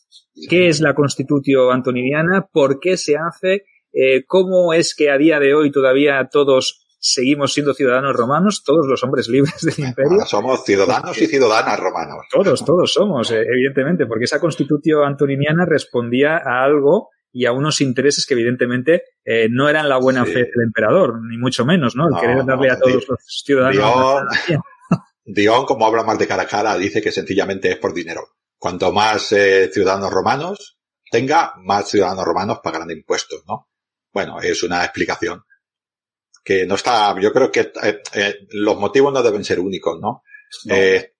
[0.49, 2.47] ¿Qué es la Constitutio Antoniniana?
[2.51, 3.65] ¿Por qué se hace?
[3.93, 8.87] Eh, ¿Cómo es que a día de hoy todavía todos seguimos siendo ciudadanos romanos, todos
[8.87, 10.13] los hombres libres del imperio.
[10.13, 12.25] Ahora somos ciudadanos y ciudadanas romanos.
[12.31, 17.81] Todos, todos somos, eh, evidentemente, porque esa constitución antoniniana respondía a algo y a unos
[17.81, 20.31] intereses que evidentemente eh, no eran la buena sí.
[20.31, 22.07] fe del emperador, ni mucho menos, ¿no?
[22.07, 24.23] El no, querer darle a todos los ciudadanos.
[24.47, 24.61] Dion,
[25.25, 28.21] Dion, como habla más de cara a cara, dice que sencillamente es por dinero.
[28.57, 30.79] Cuanto más eh, ciudadanos romanos
[31.11, 33.69] tenga, más ciudadanos romanos pagarán impuestos, ¿no?
[34.11, 35.43] Bueno, es una explicación
[36.45, 40.21] que no está, yo creo que eh, eh, los motivos no deben ser únicos, ¿no?
[40.65, 40.75] no.
[40.75, 41.13] Eh,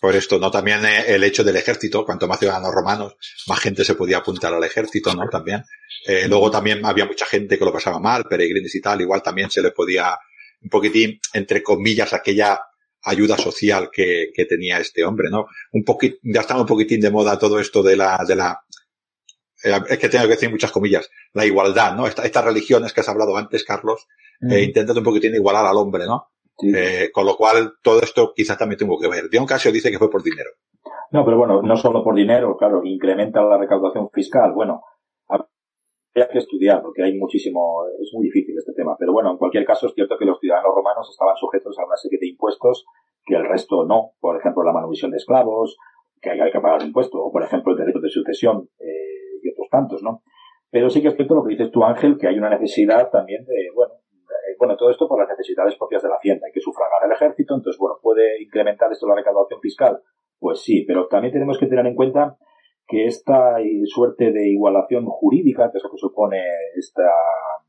[0.00, 0.48] por esto, ¿no?
[0.50, 3.16] También el hecho del ejército, cuanto más ciudadanos romanos,
[3.48, 5.28] más gente se podía apuntar al ejército, ¿no?
[5.28, 5.64] También.
[6.28, 9.60] Luego también había mucha gente que lo pasaba mal, peregrines y tal, igual también se
[9.60, 10.16] le podía,
[10.62, 12.60] un poquitín, entre comillas, aquella
[13.02, 15.46] ayuda social que, que tenía este hombre, ¿no?
[15.72, 18.60] Un poquito, ya estaba un poquitín de moda todo esto de la, de la,
[19.62, 22.06] es que tengo que decir muchas comillas, la igualdad, ¿no?
[22.06, 24.06] Esta, estas religiones que has hablado antes, Carlos,
[24.40, 24.52] mm.
[24.52, 26.28] eh, intentan un poquitín igualar al hombre, ¿no?
[26.62, 29.28] Eh, con lo cual, todo esto quizás también tuvo que ver.
[29.30, 30.50] Dion Casio dice que fue por dinero.
[31.12, 34.52] No, pero bueno, no solo por dinero, claro, incrementa la recaudación fiscal.
[34.52, 34.82] Bueno,
[35.28, 38.96] habría que estudiar porque hay muchísimo, es muy difícil este tema.
[38.98, 41.96] Pero bueno, en cualquier caso es cierto que los ciudadanos romanos estaban sujetos a una
[41.96, 42.84] serie de impuestos
[43.24, 44.12] que el resto no.
[44.20, 45.76] Por ejemplo, la manutención de esclavos,
[46.20, 49.17] que hay que pagar impuestos, o por ejemplo el derecho de sucesión eh,
[49.52, 50.22] otros tantos, ¿no?
[50.70, 53.44] Pero sí que es cierto lo que dices tú, Ángel, que hay una necesidad también
[53.44, 53.94] de, bueno,
[54.58, 56.46] bueno, todo esto por las necesidades propias de la Hacienda.
[56.46, 60.02] Hay que sufragar el ejército, entonces, bueno, ¿puede incrementar esto la recaudación fiscal?
[60.38, 62.36] Pues sí, pero también tenemos que tener en cuenta
[62.86, 66.42] que esta suerte de igualación jurídica, que es lo que supone
[66.76, 67.10] esta,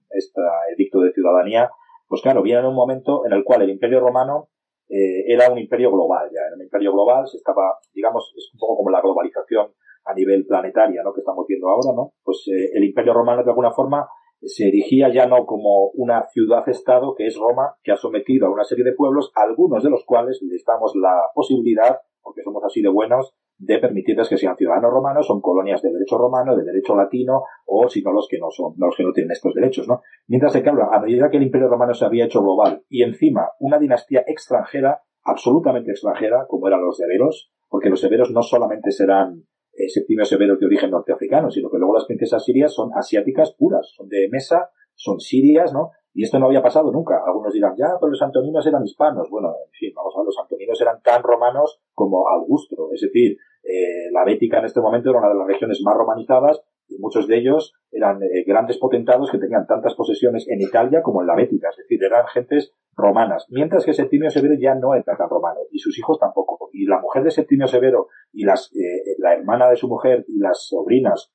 [0.09, 0.41] esta
[0.75, 1.69] edicto de ciudadanía,
[2.07, 4.49] pues claro, viene en un momento en el cual el Imperio Romano
[4.87, 8.59] eh, era un imperio global, ya era un imperio global, se estaba, digamos, es un
[8.59, 9.73] poco como la globalización
[10.09, 11.13] a nivel planetaria, ¿no?
[11.13, 12.13] Que estamos viendo ahora, ¿no?
[12.23, 14.07] Pues eh, el Imperio Romano de alguna forma
[14.41, 18.63] se erigía ya no como una ciudad-estado que es Roma, que ha sometido a una
[18.63, 22.89] serie de pueblos, algunos de los cuales les damos la posibilidad, porque somos así de
[22.89, 27.43] buenos, de permitirles que sean ciudadanos romanos, son colonias de derecho romano, de derecho latino,
[27.65, 30.01] o si no los que no son, los que no tienen estos derechos, ¿no?
[30.27, 33.49] Mientras que, claro, a medida que el Imperio Romano se había hecho global y encima
[33.59, 39.43] una dinastía extranjera, absolutamente extranjera, como eran los severos, porque los severos no solamente serán
[39.79, 43.89] eh, Septimio Severos de origen norteafricano, sino que luego las princesas sirias son asiáticas puras,
[43.95, 45.91] son de mesa, son sirias, ¿no?
[46.13, 47.21] Y esto no había pasado nunca.
[47.25, 49.29] Algunos dirán, ya, pero los antoninos eran hispanos.
[49.29, 52.89] Bueno, en fin, vamos a ver, los antoninos eran tan romanos como Augusto.
[52.93, 56.61] Es decir, eh, la Bética en este momento era una de las regiones más romanizadas
[56.89, 61.21] y muchos de ellos eran eh, grandes potentados que tenían tantas posesiones en Italia como
[61.21, 65.15] en la Bética, es decir, eran gentes romanas, mientras que Septimio Severo ya no era
[65.17, 66.69] tan romano y sus hijos tampoco.
[66.73, 70.39] Y la mujer de Septimio Severo y las, eh, la hermana de su mujer y
[70.39, 71.31] las sobrinas,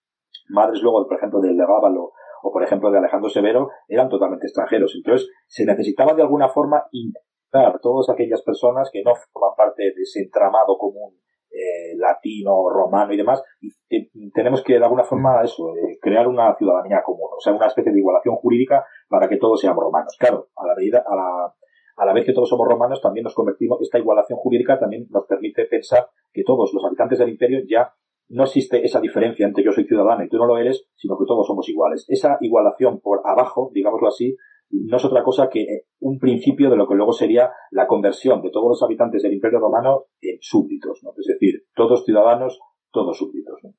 [0.49, 4.95] madres luego, por ejemplo, del Legábalo o por ejemplo de Alejandro Severo, eran totalmente extranjeros.
[4.95, 10.03] Entonces, se necesitaba de alguna forma integrar todas aquellas personas que no forman parte de
[10.03, 11.19] ese entramado común
[11.55, 16.55] eh, latino, romano y demás, y tenemos que de alguna forma eso, eh, crear una
[16.57, 20.17] ciudadanía común, o sea, una especie de igualación jurídica para que todos seamos romanos.
[20.19, 21.55] Claro, a la medida, a la,
[21.97, 25.27] a la vez que todos somos romanos, también nos convertimos, esta igualación jurídica también nos
[25.27, 27.95] permite pensar que todos los habitantes del imperio ya
[28.29, 31.27] no existe esa diferencia entre yo soy ciudadano y tú no lo eres, sino que
[31.27, 32.05] todos somos iguales.
[32.09, 34.37] Esa igualación por abajo, digámoslo así,
[34.71, 38.43] no es otra cosa que eh, un principio de lo que luego sería la conversión
[38.43, 41.11] de todos los habitantes del Imperio Romano en súbditos, ¿no?
[41.19, 42.59] Es decir, todos ciudadanos,
[42.91, 43.71] todos súbditos, ¿no?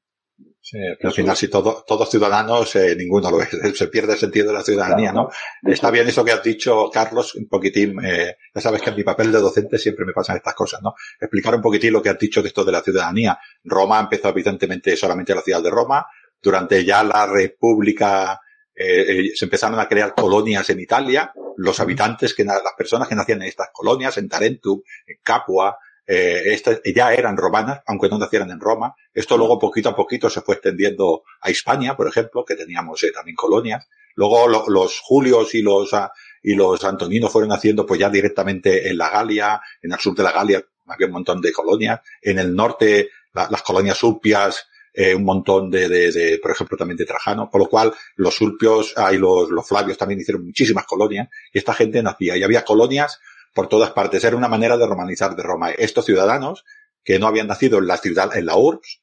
[0.68, 4.48] Sí, pero al final si todos ciudadanos, eh, ninguno lo es, se pierde el sentido
[4.48, 5.30] de la ciudadanía, ¿no?
[5.62, 9.04] Está bien eso que has dicho, Carlos, un poquitín, eh, ya sabes que en mi
[9.04, 10.96] papel de docente siempre me pasan estas cosas, ¿no?
[11.22, 13.38] Explicar un poquitín lo que has dicho de esto de la ciudadanía.
[13.64, 16.04] Roma empezó evidentemente solamente la ciudad de Roma,
[16.42, 18.42] durante ya la República
[18.74, 23.14] eh, eh, se empezaron a crear colonias en Italia, los habitantes, que las personas que
[23.14, 25.78] nacían en estas colonias, en Tarentum, en Capua,
[26.08, 28.96] eh, estas ya eran romanas, aunque no nacieran en Roma.
[29.14, 33.12] Esto luego poquito a poquito se fue extendiendo a España, por ejemplo, que teníamos eh,
[33.12, 33.88] también colonias.
[34.16, 38.98] Luego los Julios y los, ah, y los Antoninos fueron haciendo pues ya directamente en
[38.98, 42.00] la Galia, en el sur de la Galia había un montón de colonias.
[42.22, 46.98] En el norte, las colonias sulpias, eh, un montón de, de, de, por ejemplo, también
[46.98, 50.86] de Trajano, por lo cual los sulpios ah, y los, los flavios también hicieron muchísimas
[50.86, 53.20] colonias y esta gente nacía y había colonias
[53.56, 54.24] por todas partes.
[54.24, 55.72] Era una manera de romanizar de Roma.
[55.72, 56.66] Estos ciudadanos
[57.04, 59.02] que no habían nacido en la ciudad, en la urbs,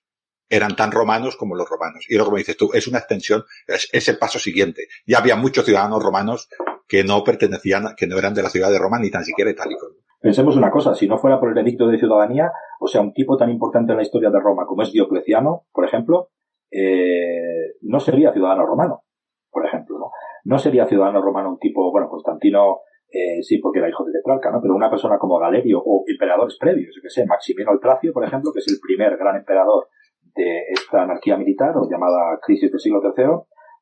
[0.49, 2.05] eran tan romanos como los romanos.
[2.09, 4.89] Y luego, como dices tú, es una extensión, es, es, el paso siguiente.
[5.07, 6.49] Ya había muchos ciudadanos romanos
[6.87, 9.97] que no pertenecían, que no eran de la ciudad de Roma ni tan siquiera itálicos.
[10.21, 13.37] Pensemos una cosa, si no fuera por el edicto de ciudadanía, o sea, un tipo
[13.39, 16.29] tan importante en la historia de Roma como es Diocleciano, por ejemplo,
[16.71, 19.05] eh, no sería ciudadano romano,
[19.51, 20.11] por ejemplo, ¿no?
[20.45, 22.81] No sería ciudadano romano un tipo, bueno, Constantino,
[23.13, 24.61] eh, sí, porque era hijo de Tetrarca, ¿no?
[24.63, 28.25] Pero una persona como Galerio o emperadores previos, yo que sé, Maximiano el Tracio, por
[28.25, 29.89] ejemplo, que es el primer gran emperador
[30.35, 33.25] de esta anarquía militar o llamada crisis del siglo III,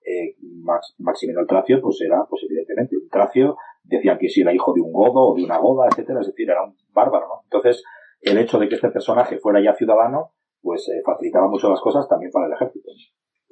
[0.04, 0.34] eh,
[0.64, 4.72] Max, Maximiano el Tracio, pues era, pues evidentemente, un tracio decían que si era hijo
[4.74, 7.40] de un godo o de una goda, etcétera, es decir, era un bárbaro, ¿no?
[7.44, 7.84] Entonces,
[8.20, 12.08] el hecho de que este personaje fuera ya ciudadano, pues eh, facilitaba mucho las cosas
[12.08, 12.90] también para el ejército.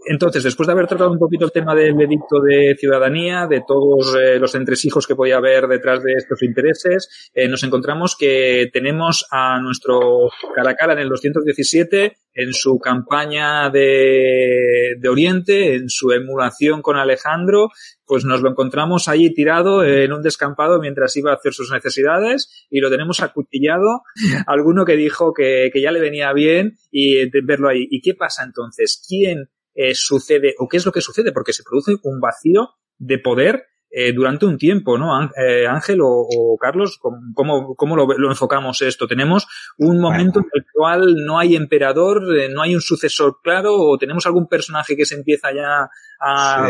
[0.07, 4.15] Entonces, después de haber tratado un poquito el tema del edicto de ciudadanía, de todos
[4.15, 9.27] eh, los entresijos que podía haber detrás de estos intereses, eh, nos encontramos que tenemos
[9.31, 16.81] a nuestro Caracara en el 217 en su campaña de, de Oriente, en su emulación
[16.81, 17.70] con Alejandro,
[18.07, 22.66] pues nos lo encontramos allí tirado en un descampado mientras iba a hacer sus necesidades
[22.70, 24.03] y lo tenemos acuchillado.
[24.47, 27.89] Alguno que dijo que, que ya le venía bien y verlo ahí.
[27.91, 29.05] ¿Y qué pasa entonces?
[29.07, 29.49] ¿Quién
[29.81, 33.67] eh, sucede o qué es lo que sucede, porque se produce un vacío de poder
[33.91, 35.31] eh, durante un tiempo, ¿no?
[35.37, 39.07] Eh, Ángel o, Carlos, ¿cómo, cómo lo, enfocamos esto?
[39.07, 39.47] ¿Tenemos
[39.77, 44.27] un momento en el cual no hay emperador, no hay un sucesor claro o tenemos
[44.27, 45.89] algún personaje que se empieza ya
[46.21, 46.69] a...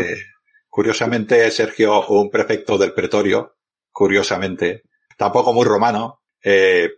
[0.69, 3.55] Curiosamente, Sergio, un prefecto del pretorio,
[3.91, 4.83] curiosamente,
[5.17, 6.21] tampoco muy romano,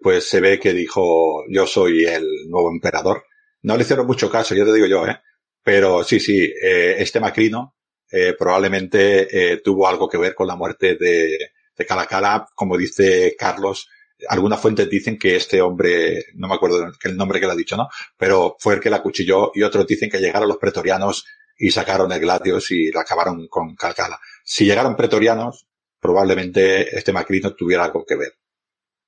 [0.01, 3.23] pues se ve que dijo yo soy el nuevo emperador.
[3.61, 5.21] No le hicieron mucho caso, yo te digo yo, ¿eh?
[5.63, 7.75] Pero sí, sí, este Macrino,
[8.11, 11.37] eh, probablemente eh, tuvo algo que ver con la muerte de,
[11.77, 13.87] de Calacala, como dice Carlos.
[14.27, 17.77] Algunas fuentes dicen que este hombre, no me acuerdo el nombre que le ha dicho,
[17.77, 17.87] ¿no?
[18.17, 21.25] Pero fue el que la cuchilló y otros dicen que llegaron los pretorianos
[21.57, 24.19] y sacaron el Gladios y la acabaron con Calacala.
[24.43, 25.67] Si llegaron pretorianos,
[25.99, 28.33] probablemente este Macrino tuviera algo que ver.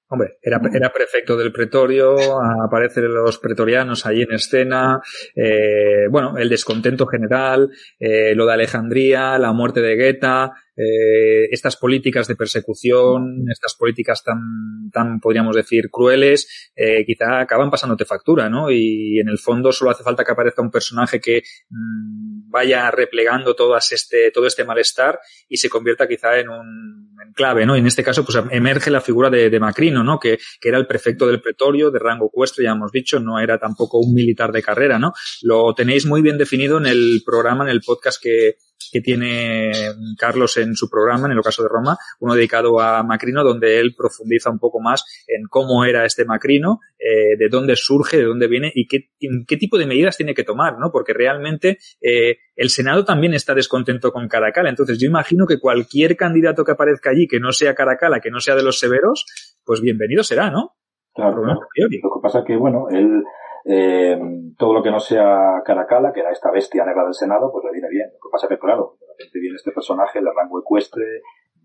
[0.09, 2.15] Hombre, era, era prefecto del pretorio,
[2.61, 5.01] aparecen los pretorianos allí en escena,
[5.35, 11.77] eh, bueno, el descontento general, eh, lo de Alejandría, la muerte de Guetta, eh, estas
[11.77, 18.49] políticas de persecución, estas políticas tan, tan podríamos decir, crueles, eh, quizá acaban pasándote factura,
[18.49, 18.71] ¿no?
[18.71, 23.55] Y en el fondo solo hace falta que aparezca un personaje que mm, vaya replegando
[23.55, 27.75] todo este, todo este malestar y se convierta quizá en un en clave, ¿no?
[27.75, 30.19] Y en este caso, pues emerge la figura de, de Macrino, ¿no?
[30.19, 33.59] Que, que, era el prefecto del pretorio, de rango ecuestre, ya hemos dicho, no era
[33.59, 35.13] tampoco un militar de carrera, ¿no?
[35.41, 38.55] Lo tenéis muy bien definido en el programa, en el podcast que,
[38.91, 39.71] que tiene
[40.17, 43.95] Carlos en su programa, en el caso de Roma, uno dedicado a Macrino, donde él
[43.97, 48.47] profundiza un poco más en cómo era este Macrino, eh, de dónde surge, de dónde
[48.47, 49.09] viene y qué,
[49.47, 50.91] qué tipo de medidas tiene que tomar, ¿no?
[50.91, 54.69] Porque realmente eh, el Senado también está descontento con Caracala.
[54.69, 58.39] Entonces yo imagino que cualquier candidato que aparezca allí que no sea Caracala, que no
[58.39, 59.25] sea de los severos,
[59.65, 60.75] pues bienvenido será, ¿no?
[61.13, 63.23] Claro, lo que pasa es que, bueno, él
[63.65, 64.19] eh,
[64.57, 67.71] todo lo que no sea Caracala, que era esta bestia negra del Senado, pues le
[67.71, 68.07] viene bien.
[68.11, 71.03] Lo que pasa que, claro, de repente viene este personaje de rango ecuestre,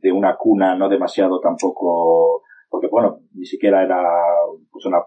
[0.00, 4.02] de una cuna no demasiado tampoco, porque bueno, ni siquiera era
[4.70, 5.02] pues una,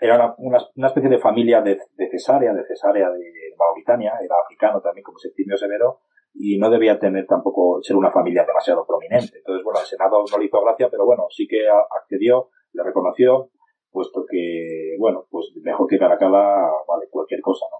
[0.00, 4.80] era una, una, especie de familia de, de cesárea, de cesárea de Mauritania, era africano
[4.80, 6.00] también como Septimio Severo,
[6.34, 9.38] y no debía tener tampoco ser una familia demasiado prominente.
[9.38, 13.50] Entonces, bueno, el Senado no le hizo gracia, pero bueno, sí que accedió, le reconoció,
[13.90, 17.78] puesto que, bueno, pues mejor que Caracala vale cualquier cosa, ¿no?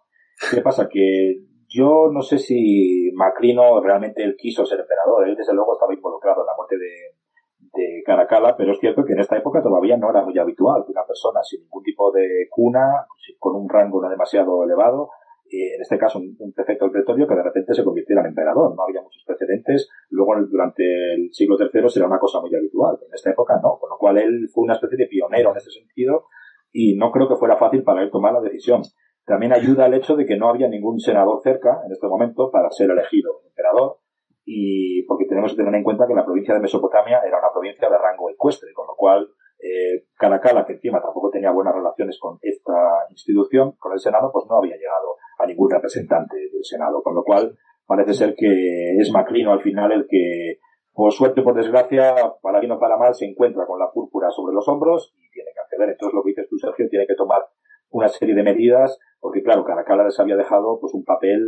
[0.51, 0.89] ¿Qué pasa?
[0.89, 1.37] Que
[1.69, 6.41] yo no sé si Macrino realmente él quiso ser emperador, él desde luego estaba involucrado
[6.41, 7.21] en la muerte de,
[7.73, 10.93] de Caracala, pero es cierto que en esta época todavía no era muy habitual que
[10.93, 13.07] una persona sin ningún tipo de cuna,
[13.39, 15.11] con un rango no demasiado elevado,
[15.51, 18.75] en este caso un, prefecto del pretorio que de repente se convirtiera en emperador.
[18.75, 19.89] No había muchos precedentes.
[20.11, 20.83] Luego, durante
[21.15, 22.99] el siglo III será una cosa muy habitual.
[23.07, 23.79] En esta época no.
[23.79, 26.27] Con lo cual él fue una especie de pionero en ese sentido
[26.73, 28.83] y no creo que fuera fácil para él tomar la decisión.
[29.25, 32.71] También ayuda el hecho de que no había ningún senador cerca en este momento para
[32.71, 33.99] ser elegido emperador
[34.45, 37.89] y porque tenemos que tener en cuenta que la provincia de Mesopotamia era una provincia
[37.89, 39.29] de rango ecuestre, con lo cual
[39.63, 44.47] eh, Caracala, que encima tampoco tenía buenas relaciones con esta institución, con el Senado, pues
[44.49, 47.57] no había llegado a ningún representante del Senado, con lo cual
[47.87, 50.59] parece ser que es Maclino al final el que,
[50.93, 54.55] por suerte, por desgracia, para bien o para mal, se encuentra con la púrpura sobre
[54.55, 55.91] los hombros y tiene que acceder.
[55.91, 57.43] Entonces, lo que dices tú, Sergio, tiene que tomar
[57.91, 61.43] una serie de medidas, porque claro, Caracala les había dejado pues un papel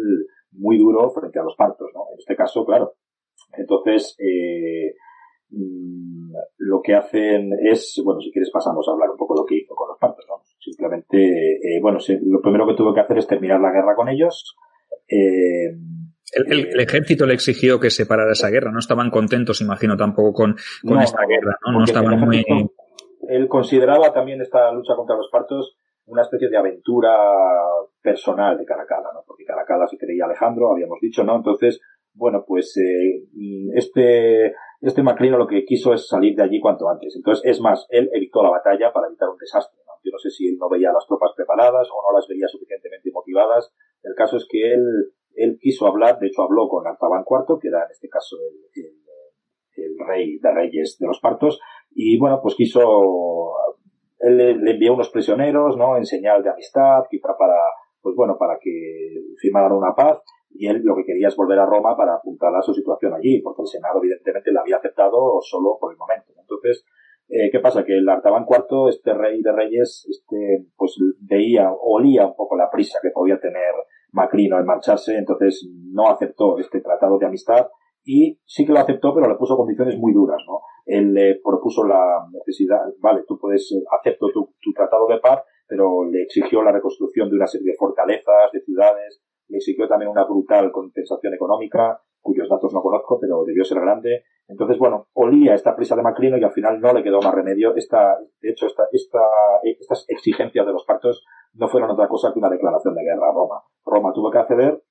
[0.50, 2.06] muy duro frente a los partos, ¿no?
[2.12, 2.94] En este caso, claro.
[3.56, 4.94] Entonces, eh,
[5.52, 9.46] mm, lo que hacen es, bueno, si quieres pasamos a hablar un poco de lo
[9.46, 10.42] que hizo con los partos, ¿no?
[10.58, 14.56] Simplemente, eh, bueno, lo primero que tuvo que hacer es terminar la guerra con ellos.
[15.08, 15.76] Eh,
[16.34, 18.72] el, ejército le exigió que se parara esa guerra.
[18.72, 20.56] No estaban contentos, imagino, tampoco con,
[20.86, 21.58] con esta guerra.
[21.66, 22.44] No, no estaban muy.
[23.28, 25.76] Él consideraba también esta lucha contra los partos
[26.06, 27.16] una especie de aventura
[28.00, 29.22] personal de Caracala, ¿no?
[29.26, 31.36] Porque Caracala se creía Alejandro, habíamos dicho, ¿no?
[31.36, 31.80] Entonces,
[32.14, 33.24] bueno, pues eh,
[33.74, 37.14] este, este Macrino lo que quiso es salir de allí cuanto antes.
[37.16, 39.82] Entonces, es más, él evitó la batalla para evitar un desastre.
[40.04, 43.10] Yo no sé si él no veía las tropas preparadas o no las veía suficientemente
[43.12, 43.72] motivadas.
[44.02, 47.68] El caso es que él, él quiso hablar, de hecho habló con Artaban IV, que
[47.68, 48.36] era en este caso
[48.74, 48.82] el,
[49.76, 51.60] el, rey de reyes de los partos,
[51.92, 53.54] y bueno, pues quiso,
[54.18, 55.96] él le, envió unos prisioneros, ¿no?
[55.96, 57.58] En señal de amistad, quizá para,
[58.00, 60.20] pues bueno, para que firmaran una paz,
[60.54, 63.40] y él lo que quería es volver a Roma para apuntar a su situación allí,
[63.40, 66.32] porque el Senado evidentemente le había aceptado solo por el momento.
[66.38, 66.84] Entonces,
[67.34, 67.82] eh, ¿Qué pasa?
[67.82, 72.70] Que el Artaban IV, este rey de reyes, este, pues veía, olía un poco la
[72.70, 73.72] prisa que podía tener
[74.12, 77.68] Macrino en marcharse, entonces no aceptó este tratado de amistad
[78.04, 80.60] y sí que lo aceptó, pero le puso condiciones muy duras, ¿no?
[80.84, 86.04] Él le propuso la necesidad, vale, tú puedes, acepto tu, tu tratado de paz, pero
[86.04, 89.22] le exigió la reconstrucción de una serie de fortalezas, de ciudades,
[89.52, 94.24] le exigió también una brutal compensación económica, cuyos datos no conozco, pero debió ser grande.
[94.48, 97.74] Entonces, bueno, olía esta prisa de Macrino y al final no le quedó más remedio.
[97.76, 99.20] Esta, de hecho, esta, esta,
[99.62, 103.34] estas exigencias de los partos no fueron otra cosa que una declaración de guerra a
[103.34, 103.62] Roma.
[103.84, 104.82] Roma tuvo que acceder,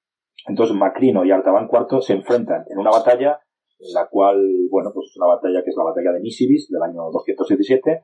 [0.47, 3.39] entonces Macrino y Artaban IV se enfrentan en una batalla
[3.79, 4.38] en la cual,
[4.69, 8.03] bueno, pues es una batalla que es la batalla de Nisibis del año 217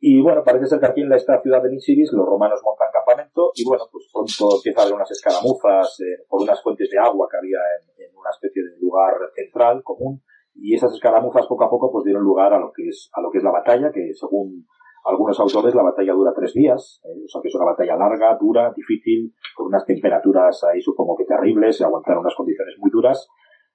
[0.00, 3.50] y bueno, parece ser que aquí en esta ciudad de Nisibis los romanos montan campamento
[3.54, 7.28] y bueno, pues pronto empieza a haber unas escaramuzas eh, por unas fuentes de agua
[7.30, 10.22] que había en, en, una especie de lugar central común
[10.54, 13.30] y esas escaramuzas poco a poco pues dieron lugar a lo que es a lo
[13.30, 14.66] que es la batalla que según
[15.04, 18.36] algunos autores la batalla dura tres días, eh, o sea que es una batalla larga,
[18.40, 23.28] dura, difícil, con unas temperaturas ahí supongo que terribles, se aguantaron unas condiciones muy duras.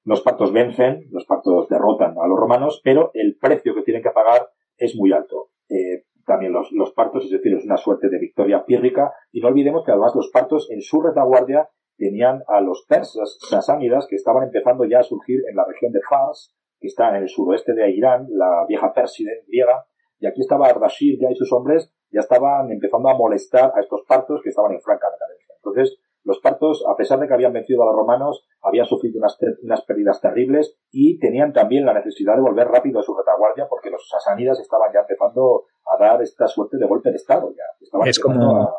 [0.05, 4.09] Los partos vencen, los partos derrotan a los romanos, pero el precio que tienen que
[4.09, 5.49] pagar es muy alto.
[5.69, 9.47] Eh, también los, los partos, es decir, es una suerte de victoria pírrica, y no
[9.47, 14.43] olvidemos que además los partos en su retaguardia tenían a los persas sasánidas que estaban
[14.43, 17.89] empezando ya a surgir en la región de Fars, que está en el suroeste de
[17.89, 19.85] Irán, la vieja Pérside griega,
[20.19, 24.03] y aquí estaba Ardashir ya y sus hombres ya estaban empezando a molestar a estos
[24.07, 25.55] partos que estaban en franca decadencia.
[25.57, 29.37] Entonces, los partos, a pesar de que habían vencido a los romanos, habían sufrido unas,
[29.63, 33.89] unas, pérdidas terribles y tenían también la necesidad de volver rápido a su retaguardia porque
[33.89, 37.49] los sasánidas estaban ya empezando a dar esta suerte de golpe de Estado.
[37.51, 37.63] Ya.
[37.81, 38.63] Estaban es como...
[38.63, 38.73] A,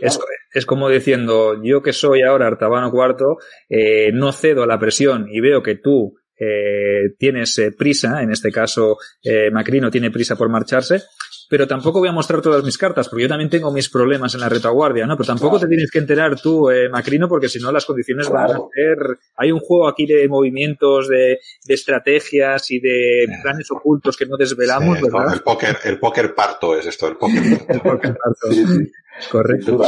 [0.00, 0.18] es,
[0.52, 3.36] es, como diciendo, yo que soy ahora Artabano IV,
[3.68, 8.30] eh, no cedo a la presión y veo que tú eh, tienes eh, prisa, en
[8.30, 11.02] este caso eh, Macrino tiene prisa por marcharse,
[11.48, 14.40] pero tampoco voy a mostrar todas mis cartas, porque yo también tengo mis problemas en
[14.40, 15.16] la retaguardia, ¿no?
[15.16, 18.50] Pero tampoco te tienes que enterar tú, eh, Macrino, porque si no las condiciones van
[18.50, 19.18] a ser...
[19.36, 24.36] Hay un juego aquí de movimientos, de, de estrategias y de planes ocultos que no
[24.36, 25.34] desvelamos, sí, ¿verdad?
[25.34, 27.72] El póker, el póker parto es esto, el póker parto.
[27.72, 28.52] el póker parto.
[28.52, 28.92] Sí, sí.
[29.30, 29.78] Correcto.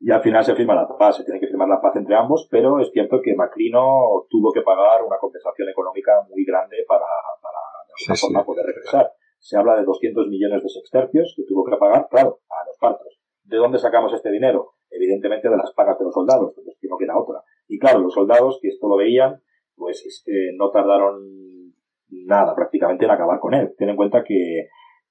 [0.00, 2.46] Y al final se firma la paz, se tiene que firmar la paz entre ambos,
[2.50, 7.06] pero es cierto que Macrino tuvo que pagar una compensación económica muy grande para,
[7.40, 8.46] para de alguna sí, forma sí.
[8.46, 9.12] poder regresar.
[9.46, 13.16] Se habla de 200 millones de sextercios que tuvo que pagar, claro, a los partos.
[13.44, 14.72] ¿De dónde sacamos este dinero?
[14.90, 17.44] Evidentemente de las pagas de los soldados, porque es que no queda otra.
[17.68, 19.40] Y claro, los soldados que esto lo veían,
[19.76, 20.24] pues
[20.56, 21.72] no tardaron
[22.08, 23.72] nada prácticamente en acabar con él.
[23.78, 24.66] Ten en cuenta que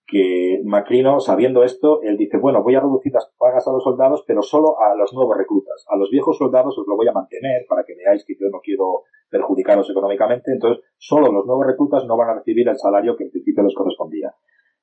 [0.07, 4.23] que Macrino, sabiendo esto, él dice, bueno, voy a reducir las pagas a los soldados,
[4.27, 5.85] pero solo a los nuevos reclutas.
[5.89, 8.59] A los viejos soldados os lo voy a mantener para que veáis que yo no
[8.61, 10.51] quiero perjudicaros económicamente.
[10.51, 13.73] Entonces, solo los nuevos reclutas no van a recibir el salario que en principio les
[13.73, 14.33] correspondía.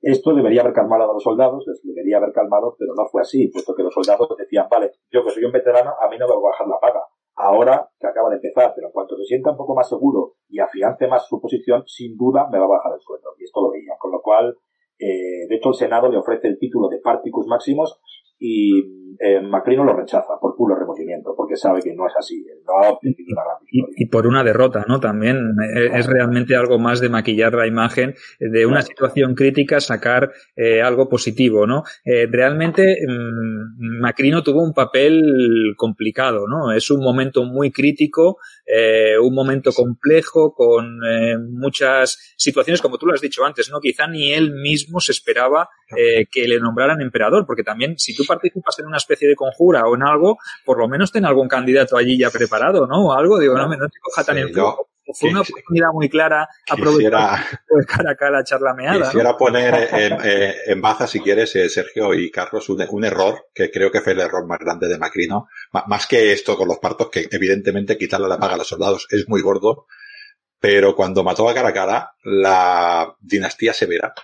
[0.01, 3.47] Esto debería haber calmado a los soldados, les debería haber calmado, pero no fue así,
[3.47, 6.35] puesto que los soldados decían, vale, yo que soy un veterano, a mí no me
[6.35, 7.07] va a bajar la paga.
[7.37, 10.59] Ahora que acaba de empezar, pero en cuanto se sienta un poco más seguro y
[10.59, 13.31] afiance más su posición, sin duda me va a bajar el sueldo.
[13.39, 13.95] Y esto lo veía.
[13.99, 14.57] Con lo cual,
[15.03, 17.99] eh, de hecho, el Senado le ofrece el título de Particus Maximus
[18.45, 22.45] y eh, Macrino lo rechaza por puro remordimiento, porque sabe que no es así.
[22.67, 23.95] No ha obtenido una gran victoria.
[23.97, 24.99] Y, y, por una derrota, ¿no?
[24.99, 25.37] También
[25.77, 30.83] eh, es realmente algo más de maquillar la imagen de una situación crítica, sacar eh,
[30.83, 31.85] algo positivo, ¿no?
[32.05, 36.73] Eh, realmente mmm, Macrino tuvo un papel complicado, ¿no?
[36.73, 40.99] Es un momento muy crítico, eh, un momento complejo, con
[41.51, 43.81] muchas situaciones, como tú lo has dicho antes, ¿no?
[43.81, 48.79] Quizá ni él mismo se esperaba que le nombraran emperador, porque también si tú participas
[48.79, 52.19] en una especie de conjura o en algo, por lo menos ten algún candidato allí
[52.19, 53.07] ya preparado, ¿no?
[53.07, 56.09] O algo, digo, no, no te coja tan sí, en yo, Fue una oportunidad muy
[56.09, 59.07] clara aprovechar pues, cara a cara charlameada.
[59.07, 59.37] Quisiera ¿no?
[59.37, 63.71] poner en, en, en, baza, si quieres, eh, Sergio y Carlos, un, un, error que
[63.71, 65.49] creo que fue el error más grande de Macrino.
[65.87, 69.29] Más que esto con los partos, que evidentemente quitarle la paga a los soldados es
[69.29, 69.87] muy gordo,
[70.61, 74.15] pero cuando mató a cara a cara, la dinastía severa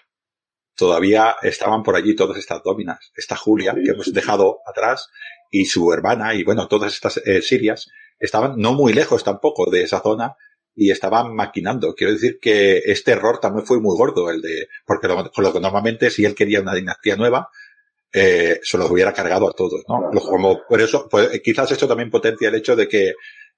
[0.79, 3.11] todavía estaban por allí todas estas dominas.
[3.17, 5.09] Esta Julia, que hemos dejado atrás,
[5.51, 7.89] y su hermana, y bueno, todas estas eh, sirias,
[8.19, 10.37] estaban no muy lejos tampoco de esa zona
[10.75, 11.95] y estaban maquinando.
[11.95, 15.61] Quiero decir que este error también fue muy gordo, el de, porque lo, lo que
[15.61, 17.51] normalmente si él quería una dinastía nueva,
[18.13, 20.11] eh, se los hubiera cargado a todos, ¿no?
[20.11, 23.15] Claro, Como, por eso, pues, quizás esto también potencia el hecho de que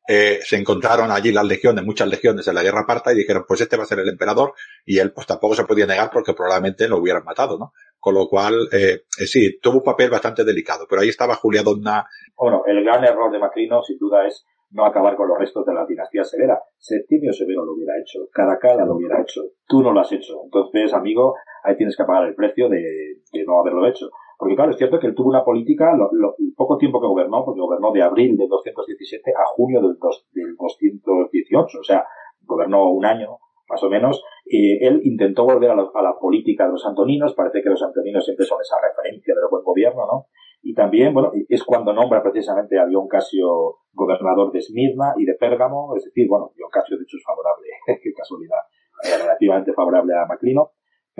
[0.08, 3.60] eh, se encontraron allí las legiones, muchas legiones en la guerra parta y dijeron, pues
[3.60, 4.54] este va a ser el emperador
[4.84, 7.72] y él pues tampoco se podía negar porque probablemente lo hubieran matado, ¿no?
[7.98, 11.62] Con lo cual, eh, eh, sí, tuvo un papel bastante delicado, pero ahí estaba Julia
[11.62, 12.06] Donna.
[12.36, 15.74] Bueno, el gran error de Macrino, sin duda, es no acabar con los restos de
[15.74, 16.60] la dinastía severa.
[16.78, 20.40] Septimio Severo lo hubiera hecho, Caracalla lo hubiera hecho, tú no lo has hecho.
[20.44, 22.82] Entonces, amigo, ahí tienes que pagar el precio de,
[23.32, 24.10] de no haberlo hecho.
[24.40, 27.60] Porque claro, es cierto que él tuvo una política, lo, poco tiempo que gobernó, porque
[27.60, 32.06] gobernó de abril del 217 a junio del, dos, del 218, o sea,
[32.40, 33.36] gobernó un año,
[33.68, 37.34] más o menos, eh, él intentó volver a, lo, a, la política de los antoninos,
[37.34, 40.26] parece que los antoninos siempre son esa referencia del buen gobierno, ¿no?
[40.62, 45.34] Y también, bueno, es cuando nombra precisamente a Dion Casio gobernador de Esmirna y de
[45.34, 47.68] Pérgamo, es decir, bueno, Dion Casio de hecho es favorable,
[48.02, 48.60] qué casualidad,
[49.20, 50.70] relativamente favorable a Macrino,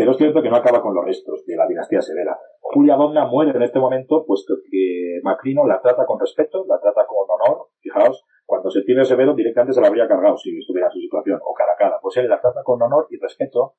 [0.01, 2.35] pero es cierto que no acaba con los restos de la dinastía severa.
[2.59, 7.05] Julia Domna muere en este momento, puesto que Macrino la trata con respeto, la trata
[7.07, 10.93] con honor, fijaos, cuando se tiene Severo directamente se la habría cargado si estuviera en
[10.93, 11.99] su situación, o Caracala.
[12.01, 13.75] Pues él la trata con honor y respeto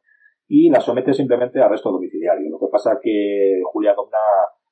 [0.47, 2.51] y la somete simplemente a arresto domiciliario.
[2.51, 4.19] Lo que pasa que Julia Domna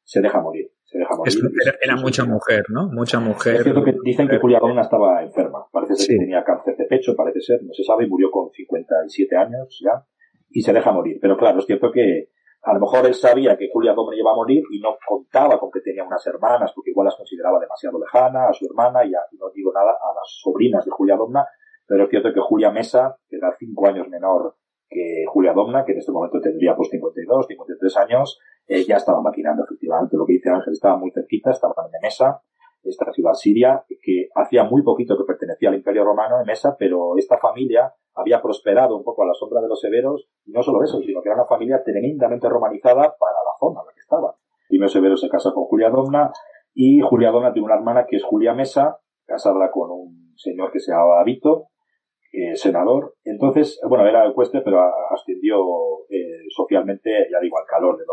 [0.03, 0.69] se deja morir.
[0.83, 1.33] Se deja morir.
[1.81, 2.89] Era, mucha mujer, ¿no?
[2.89, 3.55] Mucha mujer.
[3.55, 5.65] Es cierto que dicen que Julia Domna estaba enferma.
[5.71, 8.51] Parece ser que tenía cáncer de pecho, parece ser, no se sabe, y murió con
[8.51, 10.05] 57 años ya,
[10.49, 11.19] y se deja morir.
[11.21, 12.29] Pero claro, es cierto que
[12.61, 15.71] a lo mejor él sabía que Julia Domna iba a morir y no contaba con
[15.71, 19.49] que tenía unas hermanas, porque igual las consideraba demasiado lejana, a su hermana y, no
[19.53, 21.45] digo nada, a las sobrinas de Julia Domna,
[21.87, 24.55] pero es cierto que Julia Mesa, que era cinco años menor
[24.89, 29.21] que Julia Domna, que en este momento tendría pues 52, 53 años, eh, ya estaba
[29.21, 32.41] maquinando efectivamente lo que dice Ángel, estaba muy cerquita, estaba en Mesa,
[32.83, 37.17] esta ciudad siria, que hacía muy poquito que pertenecía al Imperio Romano en Mesa, pero
[37.17, 40.83] esta familia había prosperado un poco a la sombra de los severos, y no solo
[40.83, 44.35] eso, sino que era una familia tremendamente romanizada para la zona en la que estaba.
[44.67, 46.31] Primero Severo se casa con Julia Domna,
[46.73, 50.79] y Julia Domna tiene una hermana que es Julia Mesa, casada con un señor que
[50.79, 51.69] se llamaba Vito,
[52.55, 53.15] senador.
[53.23, 54.81] Entonces, bueno, era ecuestre, pero
[55.11, 55.59] ascendió
[56.09, 58.05] eh, socialmente, ya digo, al calor de,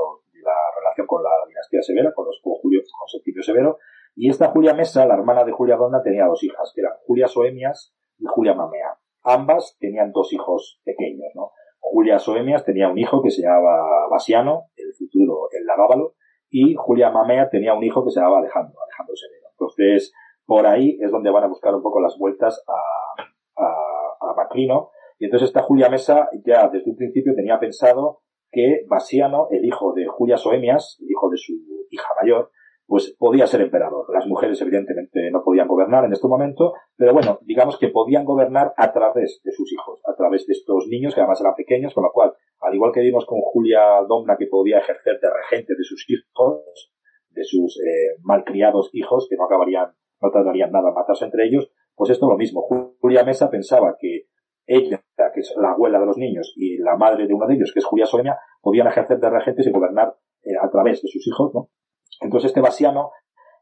[0.42, 3.78] la relación con la dinastía severa, con los con Julio, con Septimio Severo.
[4.14, 7.26] Y esta Julia Mesa, la hermana de Julia Domna, tenía dos hijas, que eran Julia
[7.26, 8.95] Soemias y Julia Mamea.
[9.26, 11.50] Ambas tenían dos hijos pequeños, ¿no?
[11.80, 16.14] Julia Soemias tenía un hijo que se llamaba Basiano, el futuro el Lagábalo,
[16.48, 19.48] y Julia Mamea tenía un hijo que se llamaba Alejandro, Alejandro Severo.
[19.50, 20.12] Entonces,
[20.46, 24.90] por ahí es donde van a buscar un poco las vueltas a, a, a Macrino.
[25.18, 28.20] Y entonces esta Julia Mesa ya desde un principio tenía pensado
[28.52, 31.52] que Basiano, el hijo de Julia Soemias, el hijo de su
[31.90, 32.50] hija mayor,
[32.86, 34.06] pues podía ser emperador.
[34.12, 38.72] Las mujeres evidentemente no podían gobernar en este momento, pero bueno, digamos que podían gobernar
[38.76, 42.04] a través de sus hijos, a través de estos niños que además eran pequeños, con
[42.04, 45.82] lo cual, al igual que vimos con Julia Domna que podía ejercer de regente de
[45.82, 46.92] sus hijos,
[47.30, 51.70] de sus eh, malcriados hijos, que no acabarían, no tardarían nada en matarse entre ellos,
[51.94, 52.62] pues esto lo mismo.
[53.00, 54.26] Julia Mesa pensaba que
[54.64, 55.02] ella,
[55.34, 57.80] que es la abuela de los niños, y la madre de uno de ellos, que
[57.80, 61.52] es Julia Sonia, podían ejercer de regentes y gobernar eh, a través de sus hijos,
[61.54, 61.70] ¿no?
[62.20, 63.10] Entonces este Basiano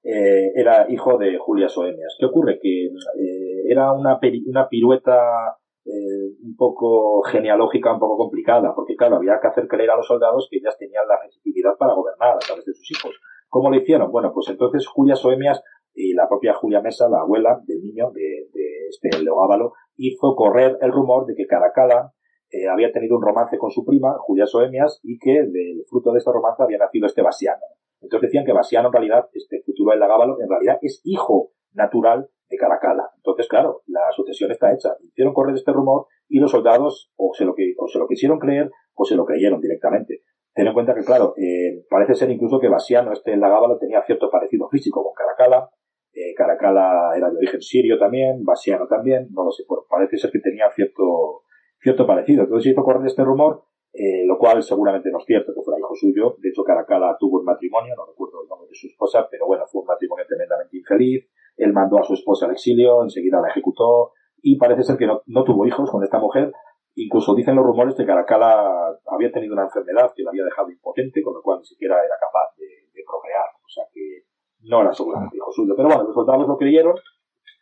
[0.02, 2.16] eh, era hijo de Julia Soemias.
[2.18, 2.58] ¿Qué ocurre?
[2.60, 9.16] Que eh, era una, una pirueta eh, un poco genealógica, un poco complicada, porque claro,
[9.16, 12.38] había que hacer creer a los soldados que ellas tenían la legitimidad para gobernar a
[12.38, 13.20] través de sus hijos.
[13.48, 14.10] ¿Cómo lo hicieron?
[14.10, 15.62] Bueno, pues entonces Julia Soemias
[15.94, 20.76] y la propia Julia Mesa, la abuela del niño de, de este Leogábalo, hizo correr
[20.80, 22.12] el rumor de que Caracala
[22.50, 26.18] eh, había tenido un romance con su prima, Julia Soemias, y que del fruto de
[26.18, 27.64] este romance había nacido este Basiano.
[28.04, 32.28] Entonces decían que Basiano en realidad, este futuro de Lagábalo, en realidad es hijo natural
[32.48, 33.10] de Caracala.
[33.16, 34.96] Entonces, claro, la sucesión está hecha.
[35.02, 38.38] Hicieron correr este rumor y los soldados o se lo, que, o se lo quisieron
[38.38, 40.22] creer o se lo creyeron directamente.
[40.54, 44.30] Ten en cuenta que, claro, eh, parece ser incluso que Basiano, este Lagábalo, tenía cierto
[44.30, 45.68] parecido físico con Caracala.
[46.12, 50.38] Eh, Caracala era de origen sirio también, Basiano también, no lo sé, parece ser que
[50.38, 51.42] tenía cierto,
[51.80, 52.44] cierto parecido.
[52.44, 53.64] Entonces hizo correr este rumor
[53.96, 56.34] eh, lo cual seguramente no es cierto que fuera hijo suyo.
[56.40, 59.64] De hecho, Caracala tuvo un matrimonio, no recuerdo el nombre de su esposa, pero bueno,
[59.70, 61.30] fue un matrimonio tremendamente infeliz.
[61.56, 64.10] Él mandó a su esposa al exilio, enseguida la ejecutó
[64.42, 66.52] y parece ser que no, tuvo hijos con esta mujer.
[66.96, 71.22] Incluso dicen los rumores que Caracala había tenido una enfermedad que la había dejado impotente,
[71.22, 72.66] con lo cual ni siquiera era capaz de,
[73.06, 73.44] procrear.
[73.62, 74.24] O sea que
[74.62, 75.74] no era seguramente hijo suyo.
[75.76, 76.96] Pero bueno, los soldados lo creyeron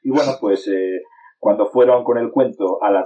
[0.02, 1.02] y bueno, pues eh,
[1.42, 3.02] cuando fueron con el cuento a la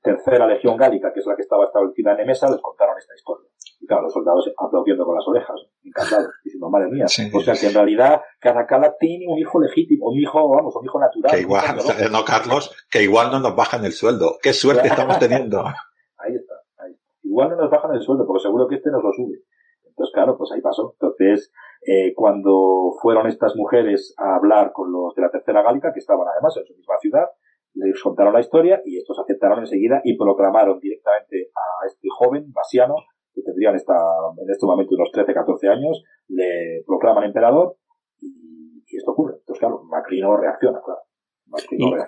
[0.00, 3.50] tercera legión gálica, que es la que estaba establecida en Nemesa, les contaron esta historia.
[3.80, 7.06] Y claro, los soldados aplaudiendo con las orejas, encantados, diciendo, madre mía.
[7.06, 10.84] O sea que en realidad cada cala tiene un hijo legítimo, un hijo, vamos, un
[10.84, 11.32] hijo natural.
[11.34, 11.64] Que igual,
[12.12, 12.24] ¿no?
[12.24, 14.38] Carlos, que igual no nos bajan el sueldo.
[14.40, 15.58] Qué suerte estamos teniendo.
[15.58, 16.94] ahí está, ahí
[17.24, 19.42] Igual no nos bajan el sueldo, porque seguro que este nos lo sube.
[19.84, 20.92] Entonces, claro, pues ahí pasó.
[20.92, 21.52] Entonces,
[21.84, 26.28] eh, cuando fueron estas mujeres a hablar con los de la tercera gálica, que estaban
[26.28, 27.26] además en su misma ciudad,
[27.74, 32.94] les contaron la historia y estos aceptaron enseguida y proclamaron directamente a este joven, Basiano,
[33.32, 37.76] que tendría en, esta, en este momento unos 13, 14 años, le proclaman emperador
[38.20, 39.36] y, esto ocurre.
[39.38, 41.00] Entonces, claro, Macrino reacciona, claro.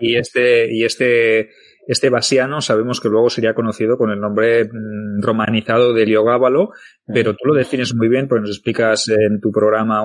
[0.01, 1.49] y, este, y este
[1.87, 6.71] este Basiano sabemos que luego sería conocido con el nombre mm, romanizado de Heliogábalo,
[7.07, 10.05] pero tú lo defines muy bien porque nos explicas en tu programa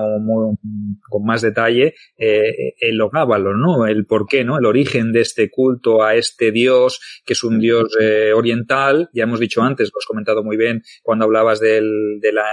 [1.08, 3.86] con más detalle eh, el Ogábalo, ¿no?
[3.86, 4.58] El por qué, ¿no?
[4.58, 9.08] El origen de este culto a este dios, que es un dios eh, oriental.
[9.12, 12.44] Ya hemos dicho antes, lo has comentado muy bien cuando hablabas del, de la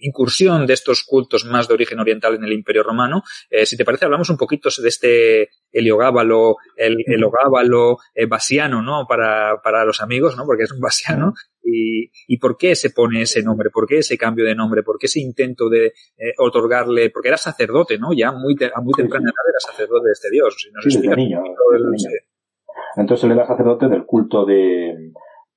[0.00, 3.22] incursión de estos cultos más de origen oriental en el Imperio Romano.
[3.50, 8.82] Eh, si te parece, hablamos un poquito de este Heliogábalo, el, el Ogábalo, eh, Basiano,
[8.82, 9.06] ¿no?
[9.08, 10.44] Para, para los amigos, ¿no?
[10.44, 11.32] Porque es un Basiano.
[11.62, 14.98] Y, y por qué se pone ese nombre, por qué ese cambio de nombre, por
[14.98, 18.12] qué ese intento de eh, otorgarle, porque era sacerdote, ¿no?
[18.14, 20.56] Ya muy a muy temprana edad era sacerdote de este dios.
[20.58, 21.42] Si sí, desde niño,
[22.96, 25.12] Entonces él era sacerdote del culto de,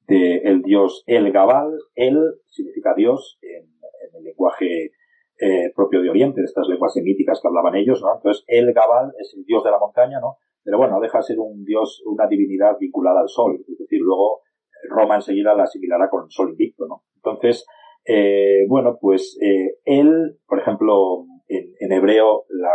[0.07, 1.71] de el dios El Gabal.
[1.95, 2.19] El
[2.49, 4.91] significa dios en, en el lenguaje
[5.39, 8.15] eh, propio de Oriente, de estas lenguas semíticas que hablaban ellos, ¿no?
[8.15, 10.37] Entonces El Gabal es el dios de la montaña, ¿no?
[10.63, 13.63] Pero bueno, deja de ser un dios, una divinidad vinculada al sol.
[13.67, 14.41] Es decir, luego
[14.89, 17.03] Roma enseguida la asimilará con el sol invicto, ¿no?
[17.15, 17.65] Entonces,
[18.05, 22.71] eh, bueno, pues eh, él, por ejemplo, en, en hebreo la,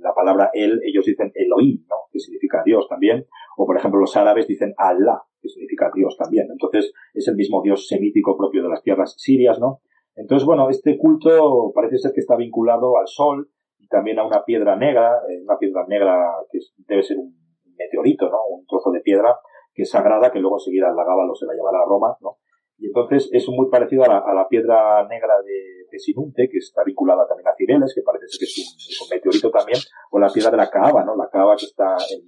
[0.00, 1.96] la, palabra él, ellos dicen Elohim, ¿no?
[2.12, 3.26] Que significa Dios también.
[3.56, 6.46] O por ejemplo los árabes dicen Allah, que significa Dios también.
[6.50, 9.80] Entonces es el mismo Dios semítico propio de las tierras sirias, ¿no?
[10.16, 13.50] Entonces, bueno, este culto parece ser que está vinculado al sol
[13.88, 17.34] también a una piedra negra, eh, una piedra negra que debe ser un
[17.76, 18.38] meteorito, ¿no?
[18.50, 19.38] Un trozo de piedra
[19.74, 22.38] que es sagrada, que luego enseguida la Gábalo se la llevará a Roma, ¿no?
[22.78, 26.58] Y entonces es muy parecido a la, a la piedra negra de, de, Sinunte, que
[26.58, 29.78] está vinculada también a Cireles, que parece ser que es un, meteorito también,
[30.10, 31.16] o la piedra de la Kaaba, ¿no?
[31.16, 32.20] La Kaaba que está en,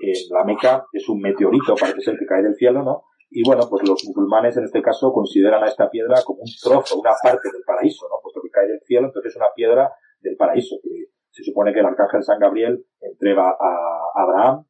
[0.00, 3.04] en la Meca es un meteorito, parece ser que cae del cielo, ¿no?
[3.30, 6.98] Y bueno, pues los musulmanes en este caso consideran a esta piedra como un trozo,
[6.98, 8.16] una parte del paraíso, ¿no?
[8.22, 11.80] Puesto que cae del cielo, entonces es una piedra del paraíso, que se supone que
[11.80, 14.64] el arcángel San Gabriel entrega a Abraham,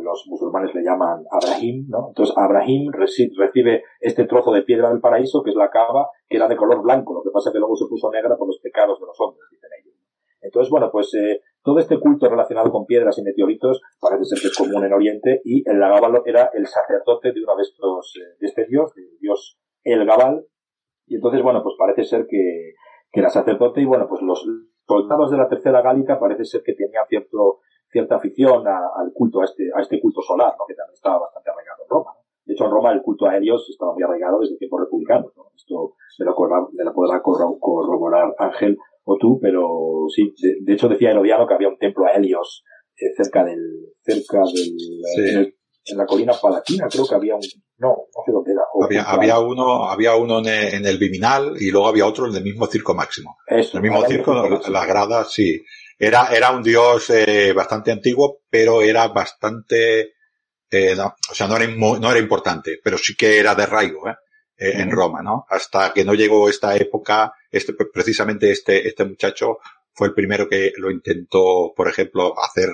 [0.00, 2.08] los musulmanes le llaman Abrahim, ¿no?
[2.08, 6.48] Entonces Abraham recibe este trozo de piedra del paraíso, que es la cava, que era
[6.48, 8.98] de color blanco, lo que pasa es que luego se puso negra por los pecados
[8.98, 9.94] de los hombres, dicen ellos.
[10.40, 14.48] Entonces, bueno, pues eh, todo este culto relacionado con piedras y meteoritos parece ser que
[14.48, 18.36] es común en Oriente y el Gabal era el sacerdote de uno de estos, eh,
[18.40, 20.46] de este dios, del dios El Gabal.
[21.06, 22.74] Y entonces, bueno, pues parece ser que,
[23.12, 24.44] que era sacerdote y bueno, pues los
[24.86, 27.60] soldados de la tercera gálica parece ser que tenían cierto,
[27.90, 30.64] cierta afición a, al culto, a este, a este culto solar, ¿no?
[30.66, 32.10] que también estaba bastante arraigado en Roma.
[32.14, 32.22] ¿no?
[32.44, 35.32] De hecho, en Roma el culto a Helios estaba muy arraigado desde tiempos republicanos.
[35.36, 35.44] ¿no?
[35.54, 36.34] Esto me lo,
[36.72, 41.54] me lo podrá corroborar Ángel o tú, pero sí, de, de, hecho decía Herodiano que
[41.54, 42.64] había un templo a Helios
[42.96, 45.54] eh, cerca del, cerca del, sí.
[45.84, 47.42] En, la colina palatina, creo que había un,
[47.78, 48.62] no, no sé dónde era.
[48.84, 52.36] Había, había uno, había uno en el, en el, Viminal y luego había otro en
[52.36, 53.36] el mismo circo máximo.
[53.46, 55.62] Eso, en el mismo circo, las la gradas, sí.
[55.98, 60.14] Era, era un dios eh, bastante antiguo, pero era bastante,
[60.70, 64.08] eh, no, o sea, no era, no era importante, pero sí que era de raigo,
[64.08, 64.14] ¿eh?
[64.62, 65.44] eh, en Roma, ¿no?
[65.48, 69.58] Hasta que no llegó esta época, este, precisamente este, este muchacho
[69.92, 72.68] fue el primero que lo intentó, por ejemplo, hacer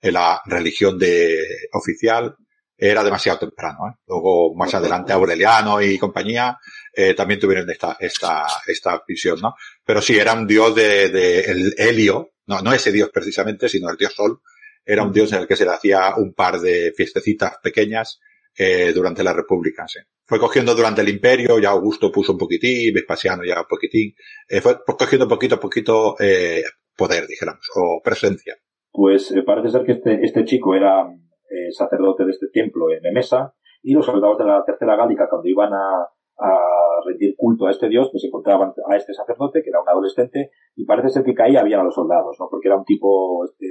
[0.00, 1.38] en la religión de
[1.72, 2.36] oficial.
[2.76, 3.94] Era demasiado temprano, ¿eh?
[4.06, 6.58] Luego, más adelante, Aureliano y compañía,
[6.92, 9.54] eh, también tuvieron esta, esta, esta visión, ¿no?
[9.84, 13.90] Pero sí, era un dios de, de el helio, no, no ese dios precisamente, sino
[13.90, 14.40] el dios sol.
[14.84, 18.18] Era un dios en el que se le hacía un par de fiestecitas pequeñas,
[18.58, 20.00] eh, durante la República, sí.
[20.24, 24.14] Fue cogiendo durante el Imperio, ya Augusto puso un poquitín, Vespasiano ya un poquitín,
[24.48, 26.62] eh, fue cogiendo poquito a poquito eh,
[26.96, 28.56] poder, dijéramos, o presencia.
[28.90, 31.06] Pues eh, parece ser que este, este chico era
[31.52, 35.48] eh, sacerdote de este templo en Emesa, y los soldados de la Tercera Gálica, cuando
[35.48, 36.08] iban a,
[36.38, 36.58] a
[37.04, 40.84] rendir culto a este dios, pues encontraban a este sacerdote, que era un adolescente, y
[40.84, 42.48] parece ser que caía bien a los soldados, ¿no?
[42.50, 43.66] Porque era un tipo, este,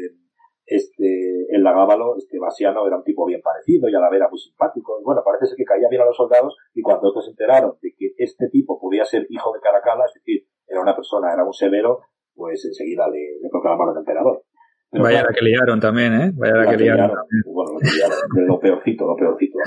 [0.65, 4.29] este, el Lagábalo, este Basiano, era un tipo bien parecido y a la vez era
[4.29, 4.99] muy simpático.
[4.99, 7.77] Y bueno, parece ser que caía bien a los soldados y cuando estos se enteraron
[7.81, 11.43] de que este tipo podía ser hijo de Caracalla, es decir, era una persona, era
[11.43, 11.99] un severo,
[12.33, 14.43] pues enseguida le, le proclamaron emperador.
[14.91, 16.31] Pero Vaya claro, la que liaron también, ¿eh?
[16.35, 17.07] Vaya la, la que, que liaron.
[17.07, 17.25] liaron.
[17.45, 19.57] Bueno, lo, que liaron, lo peorcito, lo peorcito.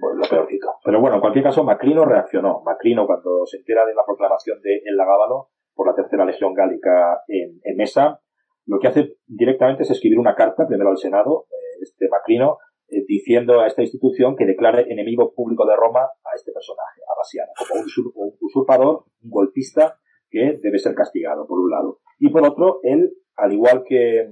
[0.00, 0.66] Pues lo peorcito.
[0.84, 2.62] Pero bueno, en cualquier caso, Macrino reaccionó.
[2.64, 7.20] Macrino, cuando se entera de la proclamación de El Lagábalo por la tercera legión gálica
[7.28, 8.20] en, en Mesa,
[8.66, 12.58] lo que hace directamente es escribir una carta, primero al Senado, eh, este Macrino,
[12.88, 17.18] eh, diciendo a esta institución que declare enemigo público de Roma a este personaje, a
[17.18, 19.98] Basiano, como un, usur un usurpador, un golpista
[20.30, 22.00] que debe ser castigado, por un lado.
[22.18, 24.28] Y por otro, él, al igual que,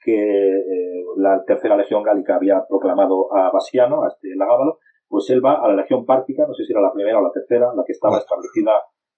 [0.00, 4.78] que eh, la tercera legión gálica había proclamado a Basiano, a este Lagábalo,
[5.08, 7.32] pues él va a la legión pártica, no sé si era la primera o la
[7.32, 8.72] tercera, la que estaba establecida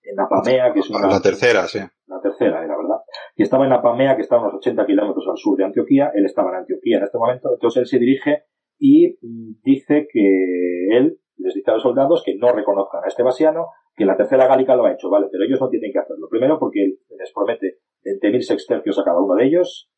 [0.04, 1.06] en Apamea, que es una...
[1.06, 1.80] La tercera, sí.
[2.06, 3.02] La tercera era, ¿verdad?
[3.36, 6.10] Y estaba en Apamea, que está a unos 80 kilómetros al sur de Antioquía.
[6.14, 7.52] Él estaba en Antioquía en este momento.
[7.52, 8.44] Entonces él se dirige
[8.78, 9.16] y
[9.62, 14.04] dice que él les dice a los soldados que no reconozcan a este vasiano, que
[14.04, 15.28] la tercera gálica lo ha hecho, ¿vale?
[15.30, 16.28] Pero ellos no tienen que hacerlo.
[16.28, 19.90] Primero porque les promete 20.000 sextercios a cada uno de ellos.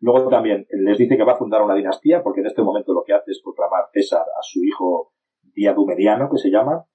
[0.00, 3.04] Luego también les dice que va a fundar una dinastía, porque en este momento lo
[3.04, 5.12] que hace es proclamar César a su hijo
[5.54, 6.86] Diadumediano, que se llama.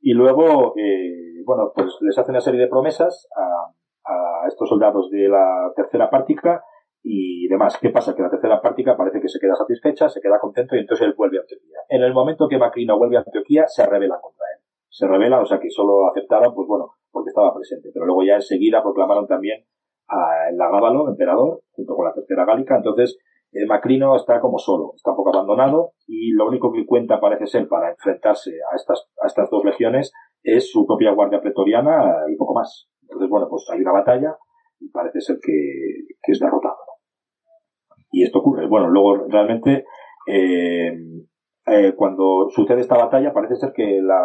[0.00, 3.72] Y luego, eh, bueno, pues les hace una serie de promesas a,
[4.12, 6.64] a estos soldados de la tercera pártica
[7.02, 7.78] y demás.
[7.80, 8.14] ¿Qué pasa?
[8.16, 11.14] Que la tercera pártica parece que se queda satisfecha, se queda contento y entonces él
[11.16, 11.78] vuelve a Antioquía.
[11.88, 14.64] En el momento que Macrino vuelve a Antioquía, se rebelan contra él.
[14.88, 17.90] Se rebelan, o sea que solo aceptaron, pues bueno, porque estaba presente.
[17.92, 19.64] Pero luego ya enseguida proclamaron también
[20.08, 22.76] a Lagábalo, emperador, junto con la tercera gálica.
[22.76, 23.18] Entonces,
[23.52, 27.46] el Macrino está como solo, está un poco abandonado y lo único que cuenta parece
[27.46, 30.12] ser para enfrentarse a estas, a estas dos legiones
[30.42, 32.88] es su propia guardia pretoriana y poco más.
[33.02, 34.36] Entonces, bueno, pues hay una batalla
[34.78, 35.52] y parece ser que,
[36.22, 36.76] que es derrotado
[38.16, 38.66] y esto ocurre.
[38.66, 39.84] Bueno, luego realmente
[40.26, 40.96] eh,
[41.66, 44.22] eh, cuando sucede esta batalla parece ser que la,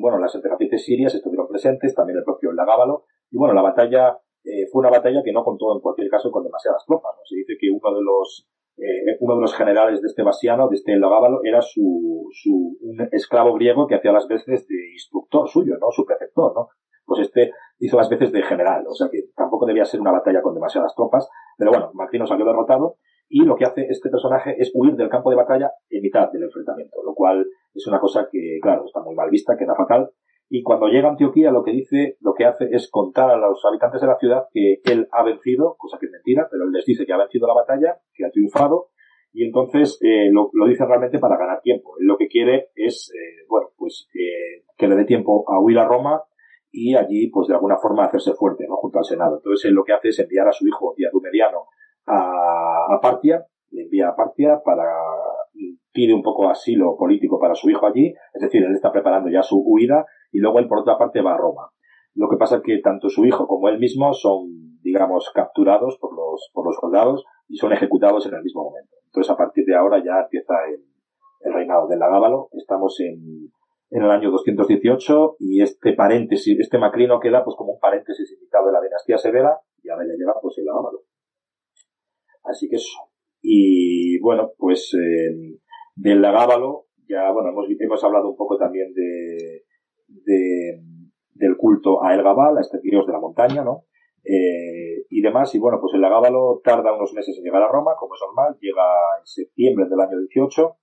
[0.00, 4.66] bueno, las emperatrices sirias estuvieron presentes, también el propio Lagábalo, y bueno, la batalla eh,
[4.70, 7.12] fue una batalla que no contó en cualquier caso con demasiadas tropas.
[7.24, 8.48] Se dice que uno de los
[9.20, 13.54] uno de los generales de este Basiano, de este Lagábalo, era su, su un esclavo
[13.54, 15.90] griego que hacía las veces de instructor suyo, ¿no?
[15.90, 16.68] Su prefector, ¿no?
[17.04, 20.40] Pues este hizo las veces de general, o sea que tampoco debía ser una batalla
[20.40, 21.28] con demasiadas tropas,
[21.58, 22.96] pero bueno, Macrino salió derrotado
[23.28, 26.44] y lo que hace este personaje es huir del campo de batalla en mitad del
[26.44, 30.10] enfrentamiento, lo cual es una cosa que, claro, está muy mal vista, queda fatal.
[30.54, 33.64] Y cuando llega a Antioquía, lo que dice, lo que hace es contar a los
[33.64, 36.84] habitantes de la ciudad que él ha vencido, cosa que es mentira, pero él les
[36.84, 38.88] dice que ha vencido la batalla, que ha triunfado,
[39.32, 41.94] y entonces eh, lo, dice realmente para ganar tiempo.
[41.98, 45.78] Él lo que quiere es, eh, bueno, pues eh, que le dé tiempo a huir
[45.78, 46.22] a Roma
[46.70, 48.76] y allí, pues de alguna forma hacerse fuerte, ¿no?
[48.76, 49.36] Junto al Senado.
[49.36, 51.68] Entonces él lo que hace es enviar a su hijo Diadumediano
[52.04, 54.84] a, a Partia, le envía a Partia para
[55.92, 59.42] pide un poco asilo político para su hijo allí, es decir, él está preparando ya
[59.42, 61.70] su huida y luego él por otra parte va a Roma.
[62.14, 66.14] Lo que pasa es que tanto su hijo como él mismo son, digamos, capturados por
[66.14, 68.96] los, por los soldados y son ejecutados en el mismo momento.
[69.06, 70.82] Entonces a partir de ahora ya empieza el,
[71.52, 72.48] reinado del Lagábalo.
[72.52, 73.50] Estamos en,
[73.90, 78.66] en el año 218 y este paréntesis, este macrino queda pues como un paréntesis invitado
[78.66, 81.00] de la dinastía severa y ahora ya llega pues el Lagábalo.
[82.44, 83.10] Así que eso.
[83.40, 84.92] Y bueno, pues
[85.96, 89.64] del Lagábalo, ya bueno, hemos, hemos hablado un poco también de,
[90.24, 90.82] de
[91.34, 93.84] del culto a El Gabal, a este dios de la montaña, ¿no?
[94.24, 97.96] Eh, y demás, y bueno, pues el Lagábalo tarda unos meses en llegar a Roma,
[97.98, 98.84] como es normal, llega
[99.18, 100.76] en septiembre del año 18,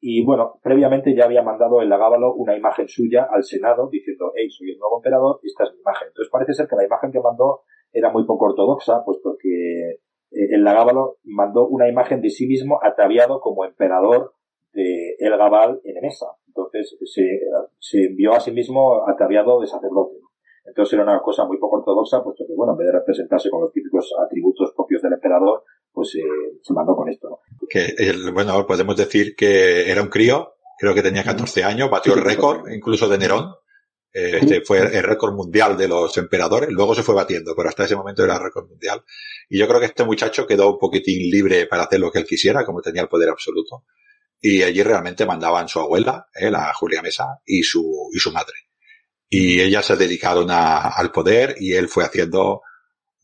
[0.00, 4.48] y bueno, previamente ya había mandado el Lagábalo una imagen suya al Senado diciendo, hey,
[4.50, 6.08] soy el nuevo emperador, esta es mi imagen.
[6.08, 9.98] Entonces parece ser que la imagen que mandó era muy poco ortodoxa, puesto que eh,
[10.30, 14.34] el Lagábalo mandó una imagen de sí mismo ataviado como emperador
[14.72, 16.26] de El Gabal en Emesa.
[16.56, 16.96] Entonces
[17.80, 20.16] se, envió a sí mismo ataviado de sacerdote.
[20.64, 23.62] Entonces era una cosa muy poco ortodoxa, puesto que, bueno, en vez de representarse con
[23.62, 25.62] los típicos atributos propios del emperador,
[25.92, 27.40] pues eh, se mandó con esto.
[27.68, 27.94] Que
[28.32, 32.68] bueno, podemos decir que era un crío, creo que tenía 14 años, batió el récord,
[32.68, 33.54] incluso de Nerón,
[34.16, 37.96] este fue el récord mundial de los emperadores, luego se fue batiendo, pero hasta ese
[37.96, 39.04] momento era el récord mundial.
[39.50, 42.24] Y yo creo que este muchacho quedó un poquitín libre para hacer lo que él
[42.24, 43.84] quisiera, como tenía el poder absoluto.
[44.48, 48.54] Y allí realmente mandaban su abuela, eh, la Julia Mesa, y su, y su madre.
[49.28, 52.62] Y ellas se dedicaron al poder y él fue haciendo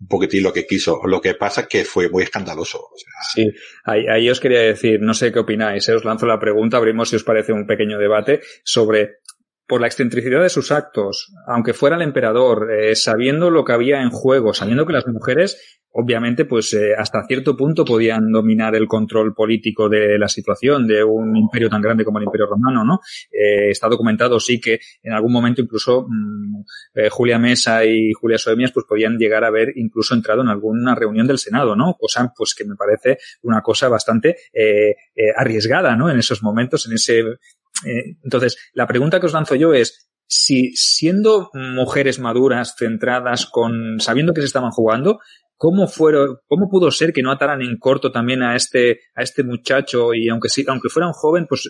[0.01, 1.01] un poquitín lo que quiso.
[1.07, 2.89] Lo que pasa es que fue muy escandaloso.
[3.33, 3.49] sí,
[3.85, 7.09] ahí, ahí, os quería decir, no sé qué opináis, eh, os lanzo la pregunta, abrimos
[7.09, 9.19] si os parece un pequeño debate sobre
[9.67, 14.03] por la excentricidad de sus actos, aunque fuera el emperador, eh, sabiendo lo que había
[14.03, 18.87] en juego, sabiendo que las mujeres, obviamente, pues eh, hasta cierto punto podían dominar el
[18.87, 23.01] control político de la situación de un imperio tan grande como el Imperio Romano, ¿no?
[23.31, 26.65] Eh, está documentado sí que en algún momento incluso mm,
[27.11, 31.27] Julia Mesa y Julia Soemias pues podían llegar a haber incluso entrado en alguna reunión
[31.27, 31.95] del Senado, ¿no?
[31.99, 34.37] Cosa pues que me parece una cosa bastante
[35.37, 36.11] arriesgada, ¿no?
[36.11, 37.25] En esos momentos, en ese
[37.87, 44.01] eh, entonces, la pregunta que os lanzo yo es, si siendo mujeres maduras, centradas, con,
[44.01, 45.21] sabiendo que se estaban jugando,
[45.57, 49.45] ¿cómo fueron, cómo pudo ser que no ataran en corto también a este, a este
[49.45, 51.69] muchacho y aunque sí, aunque fuera un joven, pues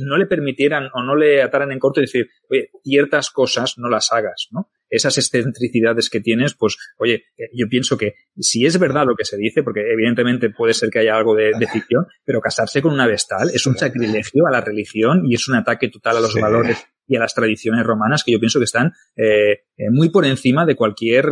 [0.00, 3.88] no le permitieran o no le ataran en corto y decir, oye, ciertas cosas no
[3.88, 4.70] las hagas, ¿no?
[4.90, 9.24] Esas excentricidades que tienes, pues, oye, eh, yo pienso que si es verdad lo que
[9.24, 13.06] se dice, porque evidentemente puede ser que haya algo de, ficción, pero casarse con una
[13.06, 16.86] vestal es un sacrilegio a la religión y es un ataque total a los valores
[17.06, 20.64] y a las tradiciones romanas que yo pienso que están eh, eh, muy por encima
[20.64, 21.26] de cualquier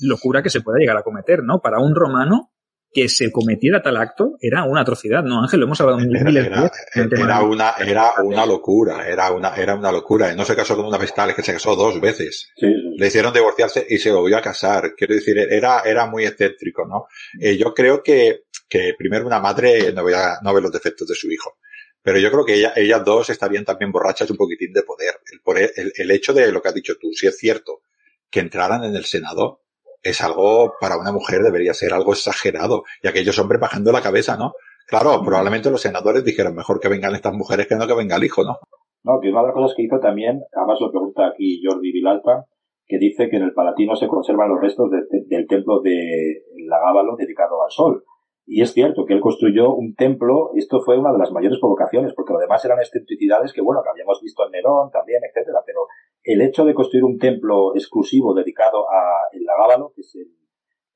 [0.00, 1.60] locura que se pueda llegar a cometer, ¿no?
[1.60, 2.52] Para un romano,
[2.92, 5.60] que se cometiera tal acto era una atrocidad, ¿no, Ángel?
[5.60, 10.34] Lo hemos hablado era, era, era, una, era una locura, era una, era una locura.
[10.34, 12.50] No se casó con una vestal, que se casó dos veces.
[12.60, 14.94] Le hicieron divorciarse y se volvió a casar.
[14.96, 17.06] Quiero decir, era, era muy excéntrico, ¿no?
[17.40, 21.14] Eh, yo creo que, que primero una madre no ve, no ve los defectos de
[21.14, 21.58] su hijo.
[22.02, 25.14] Pero yo creo que ella, ellas dos estarían también borrachas un poquitín de poder.
[25.30, 27.82] El, el, el hecho de lo que has dicho tú, si es cierto
[28.30, 29.59] que entraran en el Senado,
[30.02, 32.84] es algo, para una mujer debería ser algo exagerado.
[33.02, 34.52] Y aquellos hombres bajando la cabeza, ¿no?
[34.86, 38.24] Claro, probablemente los senadores dijeron mejor que vengan estas mujeres que no que venga el
[38.24, 38.56] hijo, ¿no?
[39.04, 42.44] No, que una de las cosas que hizo también, además lo pregunta aquí Jordi Vilalta,
[42.86, 47.62] que dice que en el Palatino se conservan los restos del templo de Lagábalo dedicado
[47.62, 48.04] al sol.
[48.52, 52.14] Y es cierto que él construyó un templo, esto fue una de las mayores provocaciones,
[52.14, 55.86] porque lo demás eran excentricidades que, bueno, que habíamos visto en Nerón también, etcétera, pero
[56.24, 60.34] el hecho de construir un templo exclusivo dedicado a el Lagábalo, que es el,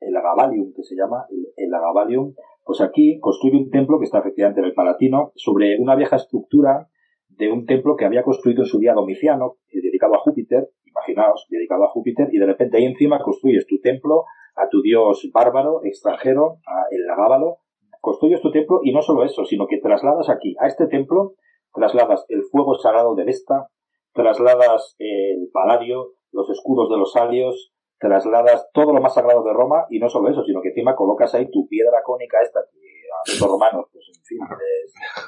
[0.01, 4.19] el Agavalium, que se llama, el, el Agavalium, pues aquí construye un templo que está
[4.19, 6.89] efectivamente en el Palatino, sobre una vieja estructura
[7.29, 11.85] de un templo que había construido en su día Domiciano, dedicado a Júpiter, imaginaos, dedicado
[11.85, 14.25] a Júpiter, y de repente ahí encima construyes tu templo
[14.57, 17.59] a tu dios bárbaro, extranjero, a el Lagábalo,
[18.01, 21.35] construyes tu templo y no solo eso, sino que trasladas aquí, a este templo,
[21.73, 23.69] trasladas el fuego sagrado de Vesta,
[24.13, 29.87] trasladas el paladio, los escudos de los alios, trasladas todo lo más sagrado de Roma
[29.91, 33.41] y no solo eso, sino que encima colocas ahí tu piedra cónica esta que a
[33.41, 34.39] los romanos, pues en fin,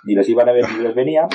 [0.04, 1.26] ni les iban a ver ni les venía.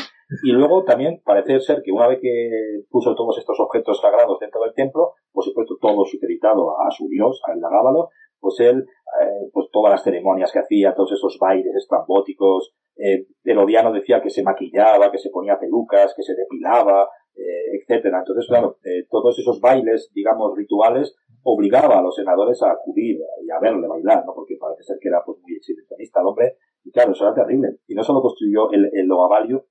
[0.43, 4.61] Y luego también parece ser que una vez que puso todos estos objetos sagrados dentro
[4.61, 8.09] del templo, por supuesto todo supeditado a su dios, a el Lagábalo,
[8.39, 8.79] pues él,
[9.21, 14.29] eh, pues todas las ceremonias que hacía, todos esos bailes estrambóticos, eh, Herodiano decía que
[14.29, 18.19] se maquillaba, que se ponía pelucas, que se depilaba, eh, etcétera.
[18.19, 23.49] Entonces, claro, eh, todos esos bailes, digamos, rituales, obligaba a los senadores a acudir y
[23.49, 24.33] a verle bailar, ¿no?
[24.35, 27.77] Porque parece ser que era pues muy exhibicionista el hombre, y claro, eso era terrible.
[27.87, 29.61] Y no solo construyó el, el Logavalium,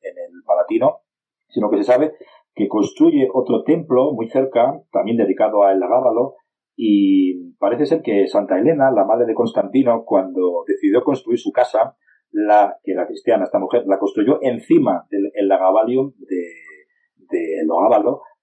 [0.00, 1.00] en el Palatino,
[1.48, 2.14] sino que se sabe
[2.54, 6.34] que construye otro templo muy cerca, también dedicado a El Lagábalo,
[6.76, 11.96] y parece ser que Santa Elena, la madre de Constantino, cuando decidió construir su casa,
[12.32, 16.42] la, que era cristiana esta mujer, la construyó encima del el de,
[17.16, 17.64] de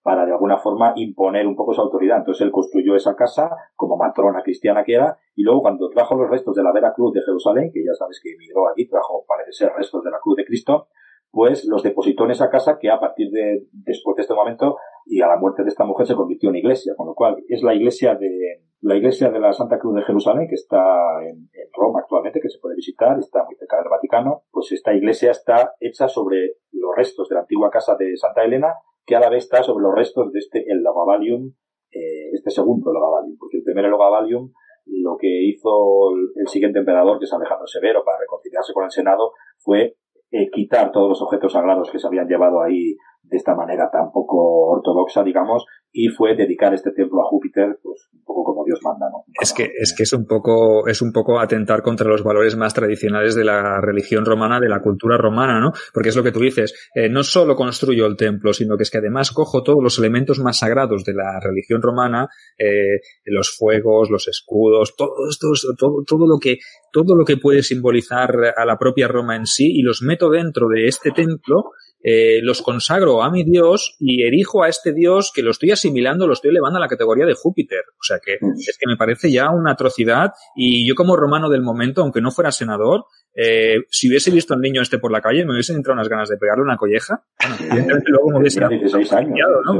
[0.08, 2.20] para de alguna forma imponer un poco su autoridad.
[2.20, 6.30] Entonces él construyó esa casa como matrona cristiana que era y luego cuando trajo los
[6.30, 9.52] restos de la Vera Cruz de Jerusalén, que ya sabes que emigró allí, trajo parece
[9.52, 10.88] ser restos de la Cruz de Cristo,
[11.30, 15.20] pues los depositó en esa casa que a partir de después de este momento y
[15.20, 17.76] a la muerte de esta mujer se convirtió en iglesia, con lo cual es la
[17.76, 22.40] iglesia de la iglesia de la Santa Cruz de Jerusalén que está en, Roma actualmente,
[22.40, 26.54] que se puede visitar, está muy cerca del Vaticano, pues esta iglesia está hecha sobre
[26.72, 28.74] los restos de la antigua casa de Santa Elena,
[29.08, 31.54] que a la vez está sobre los restos de este el Logavalium,
[31.92, 34.52] eh, este segundo Logavalium, porque el primer Logavalium
[34.86, 39.32] lo que hizo el, siguiente emperador, que es Alejandro Severo, para reconciliarse con el Senado,
[39.58, 39.98] fue
[40.32, 42.96] eh, quitar todos los objetos sagrados que se habían llevado ahí
[43.30, 48.08] de esta manera tan poco ortodoxa, digamos, y fue dedicar este templo a Júpiter, pues
[48.14, 49.24] un poco como Dios manda, ¿no?
[49.41, 52.74] Es que, es que es un poco, es un poco atentar contra los valores más
[52.74, 55.72] tradicionales de la religión romana, de la cultura romana, ¿no?
[55.94, 58.91] Porque es lo que tú dices, eh, no solo construyo el templo, sino que es
[58.91, 62.28] que además cojo todos los elementos más sagrados de la religión romana,
[62.58, 66.58] eh, los fuegos, los escudos, todo, todo, todo, todo lo que,
[66.91, 70.68] todo lo que puede simbolizar a la propia Roma en sí y los meto dentro
[70.70, 71.72] de este templo
[72.03, 76.28] eh, los consagro a mi Dios y erijo a este Dios que lo estoy asimilando,
[76.28, 77.82] lo estoy elevando a la categoría de Júpiter.
[77.99, 78.53] O sea que mm.
[78.57, 82.32] es que me parece ya una atrocidad y yo como romano del momento, aunque no
[82.32, 83.06] fuera senador,
[83.36, 86.30] eh, si hubiese visto al niño este por la calle, me hubiesen entrado unas ganas
[86.30, 87.24] de pegarle una colleja.
[87.69, 89.80] Bueno, luego me hubiese años, ¿no?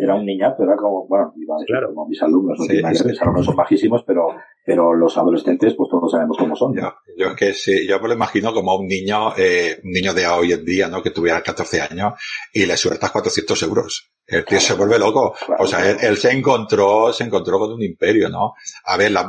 [0.00, 1.32] era un niñato, era como, bueno,
[1.66, 1.88] claro.
[1.88, 4.28] como mis alumnos, sí, mis alumnos son bajísimos, pero,
[4.66, 6.74] pero los adolescentes, pues todos sabemos cómo son.
[6.74, 10.12] Yo, yo es que sí, yo me lo imagino como un niño, eh, un niño
[10.12, 11.00] de hoy en día, ¿no?
[11.00, 12.14] Que tuviera 14 años
[12.52, 14.10] y le sueltas 400 euros.
[14.26, 15.36] El tío se vuelve loco.
[15.56, 18.54] o sea, él, se encontró, se encontró con un imperio, ¿no?
[18.86, 19.28] A ver, la,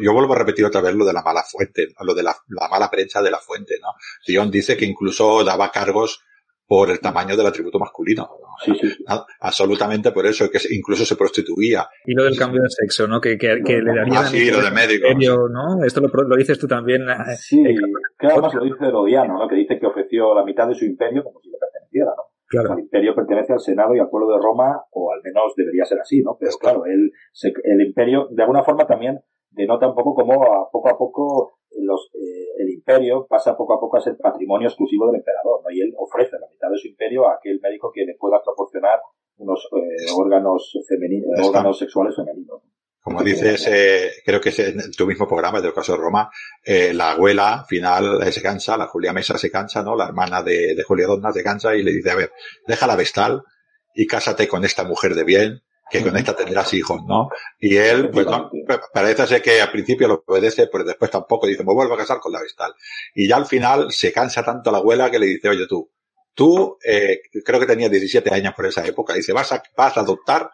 [0.00, 2.68] yo vuelvo a repetir otra vez lo de la mala fuente, lo de la, la
[2.68, 3.90] mala prensa de la fuente, ¿no?
[4.26, 6.24] Dion dice que incluso daba cargos
[6.66, 8.28] por el tamaño del atributo masculino.
[8.64, 9.04] Sí, sí,
[9.40, 11.86] Absolutamente por eso, que incluso se prostituía.
[12.06, 13.20] Y lo del cambio de sexo, ¿no?
[13.20, 14.20] Que, que, que le daría...
[14.20, 15.08] Ah, sí, lo de médico.
[15.50, 15.84] ¿no?
[15.84, 17.02] Esto lo, lo, dices tú también.
[17.36, 17.74] Sí, eh,
[18.18, 19.48] que además lo dice Herodiano, ¿no?
[19.48, 22.22] Que dice que ofreció la mitad de su imperio como si le perteneciera, ¿no?
[22.48, 22.74] Claro.
[22.74, 26.00] el imperio pertenece al Senado y al pueblo de Roma, o al menos debería ser
[26.00, 26.36] así, ¿no?
[26.38, 27.10] Pero claro, él,
[27.64, 29.20] el imperio, de alguna forma también
[29.50, 33.80] denota un poco como a poco a poco los, eh, el imperio pasa poco a
[33.80, 35.70] poco a ser patrimonio exclusivo del emperador, ¿no?
[35.70, 39.00] Y él ofrece la mitad de su imperio a aquel médico que le pueda proporcionar
[39.38, 42.62] unos eh, órganos femeninos, órganos sexuales femeninos.
[43.00, 46.30] Como dices, eh, creo que es en tu mismo programa del caso de Roma,
[46.64, 49.96] eh, la abuela al final se cansa, la Julia Mesa se cansa, ¿no?
[49.96, 52.30] La hermana de, de Julia Donna se cansa y le dice, a ver,
[52.64, 53.42] deja la vestal
[53.94, 55.62] y cásate con esta mujer de bien,
[55.92, 57.28] que con esta tendrás hijos, ¿no?
[57.60, 58.50] Y él, pues no,
[58.94, 62.18] parece ser que al principio lo obedece, pero después tampoco dice, me vuelvo a casar
[62.18, 62.72] con la vestal.
[63.14, 65.90] Y ya al final se cansa tanto la abuela que le dice, oye tú,
[66.34, 70.00] tú, eh, creo que tenía 17 años por esa época, dice, vas a, vas a
[70.00, 70.50] adoptar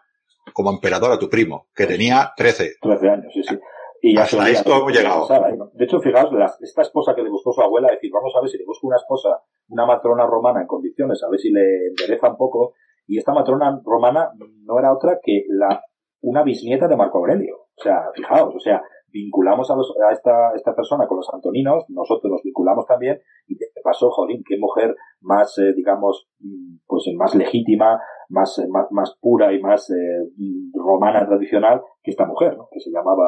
[0.51, 2.73] como emperador a tu primo, que tenía 13.
[2.81, 3.57] 13 años, sí, sí.
[4.01, 5.27] Y ya Hasta esto hemos llegado.
[5.73, 8.57] De hecho, fijaos, esta esposa que le buscó su abuela, decir, vamos a ver si
[8.57, 12.37] le busco una esposa, una matrona romana en condiciones, a ver si le endereza un
[12.37, 12.75] poco,
[13.09, 14.29] y esta matrona romana
[14.63, 15.81] no era otra que la,
[16.21, 17.55] una bisnieta de Marco Aurelio.
[17.75, 21.85] O sea, fijaos, o sea, vinculamos a, los, a esta, esta persona con los antoninos,
[21.89, 27.05] nosotros nos vinculamos también, y de pasó, jolín, qué mujer más, eh, digamos, mm, pues
[27.17, 27.99] más legítima,
[28.29, 30.29] más, eh, más, más, pura y más eh,
[30.75, 32.67] romana tradicional que esta mujer, ¿no?
[32.71, 33.25] que se llamaba,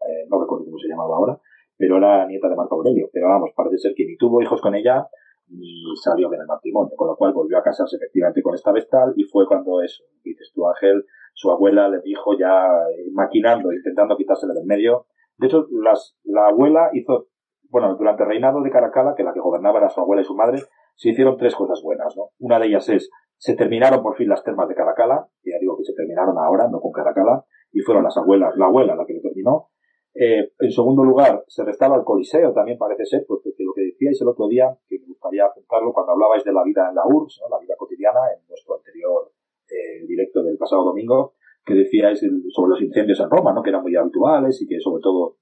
[0.00, 1.38] eh, no recuerdo cómo se llamaba ahora,
[1.76, 3.10] pero era nieta de Marco Aurelio.
[3.12, 5.06] Pero vamos, parece ser que ni tuvo hijos con ella,
[5.50, 9.12] y salió bien el matrimonio, con lo cual volvió a casarse efectivamente con esta vestal
[9.16, 11.04] y fue cuando eso, dices tú Ángel,
[11.34, 15.06] su abuela le dijo ya eh, maquinando, intentando quitársele del medio.
[15.38, 17.28] De hecho, las, la abuela hizo,
[17.70, 20.34] bueno, durante el reinado de Caracala, que la que gobernaba era su abuela y su
[20.34, 20.58] madre,
[20.96, 22.30] se hicieron tres cosas buenas, ¿no?
[22.38, 25.84] Una de ellas es, se terminaron por fin las termas de Caracala, ya digo que
[25.84, 29.22] se terminaron ahora, no con Caracala, y fueron las abuelas, la abuela la que lo
[29.22, 29.70] terminó,
[30.14, 33.82] eh, en segundo lugar, se restaba el Coliseo, también parece ser, pues que lo que
[33.82, 37.06] decíais el otro día, que me gustaría apuntarlo cuando hablabais de la vida en la
[37.06, 39.32] URSS, la vida cotidiana, en nuestro anterior
[39.70, 41.34] eh, directo del pasado domingo,
[41.64, 43.62] que decíais sobre los incendios en Roma, ¿no?
[43.62, 45.36] que eran muy habituales y que sobre todo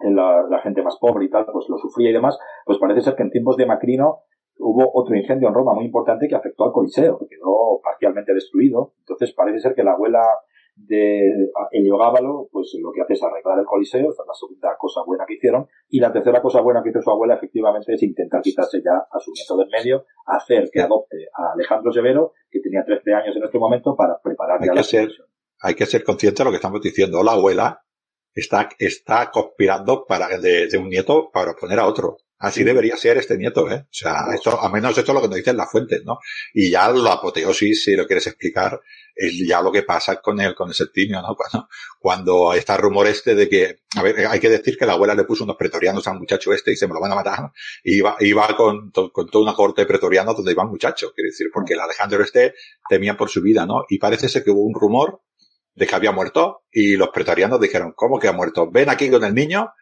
[0.00, 3.00] en la, la, gente más pobre y tal, pues lo sufría y demás, pues parece
[3.00, 4.20] ser que en tiempos de Macrino
[4.58, 8.92] hubo otro incendio en Roma muy importante que afectó al Coliseo, que quedó parcialmente destruido.
[9.00, 10.22] Entonces parece ser que la abuela
[10.76, 11.30] de
[11.70, 15.24] Heliogábalo, pues lo que hace es arreglar el coliseo, esta es la segunda cosa buena
[15.26, 18.82] que hicieron, y la tercera cosa buena que hizo su abuela efectivamente es intentar quitarse
[18.84, 23.14] ya a su nieto del medio, hacer que adopte a Alejandro Severo, que tenía 13
[23.14, 25.10] años en este momento, para prepararle hay a la ser,
[25.60, 27.22] Hay que ser consciente de lo que estamos diciendo.
[27.22, 27.84] La abuela
[28.34, 32.16] está, está conspirando para, de, de un nieto para poner a otro.
[32.38, 33.84] Así debería ser este nieto, ¿eh?
[33.84, 36.18] O sea, esto, al menos esto es lo que nos dicen las fuentes, ¿no?
[36.52, 38.80] Y ya la apoteosis, si lo quieres explicar,
[39.14, 41.36] es ya lo que pasa con el, con el septimio, ¿no?
[41.36, 44.94] Cuando, cuando está el rumor este de que, a ver, hay que decir que la
[44.94, 47.52] abuela le puso unos pretorianos al muchacho este y se me lo van a matar,
[47.82, 51.46] y iba, iba con, con toda una corte de pretorianos donde iban muchachos, quiere decir,
[51.52, 52.54] porque el Alejandro este
[52.88, 53.84] temía por su vida, ¿no?
[53.88, 55.22] Y parece ser que hubo un rumor
[55.74, 58.70] de que había muerto y los pretorianos dijeron, ¿cómo que ha muerto?
[58.70, 59.72] Ven aquí con el niño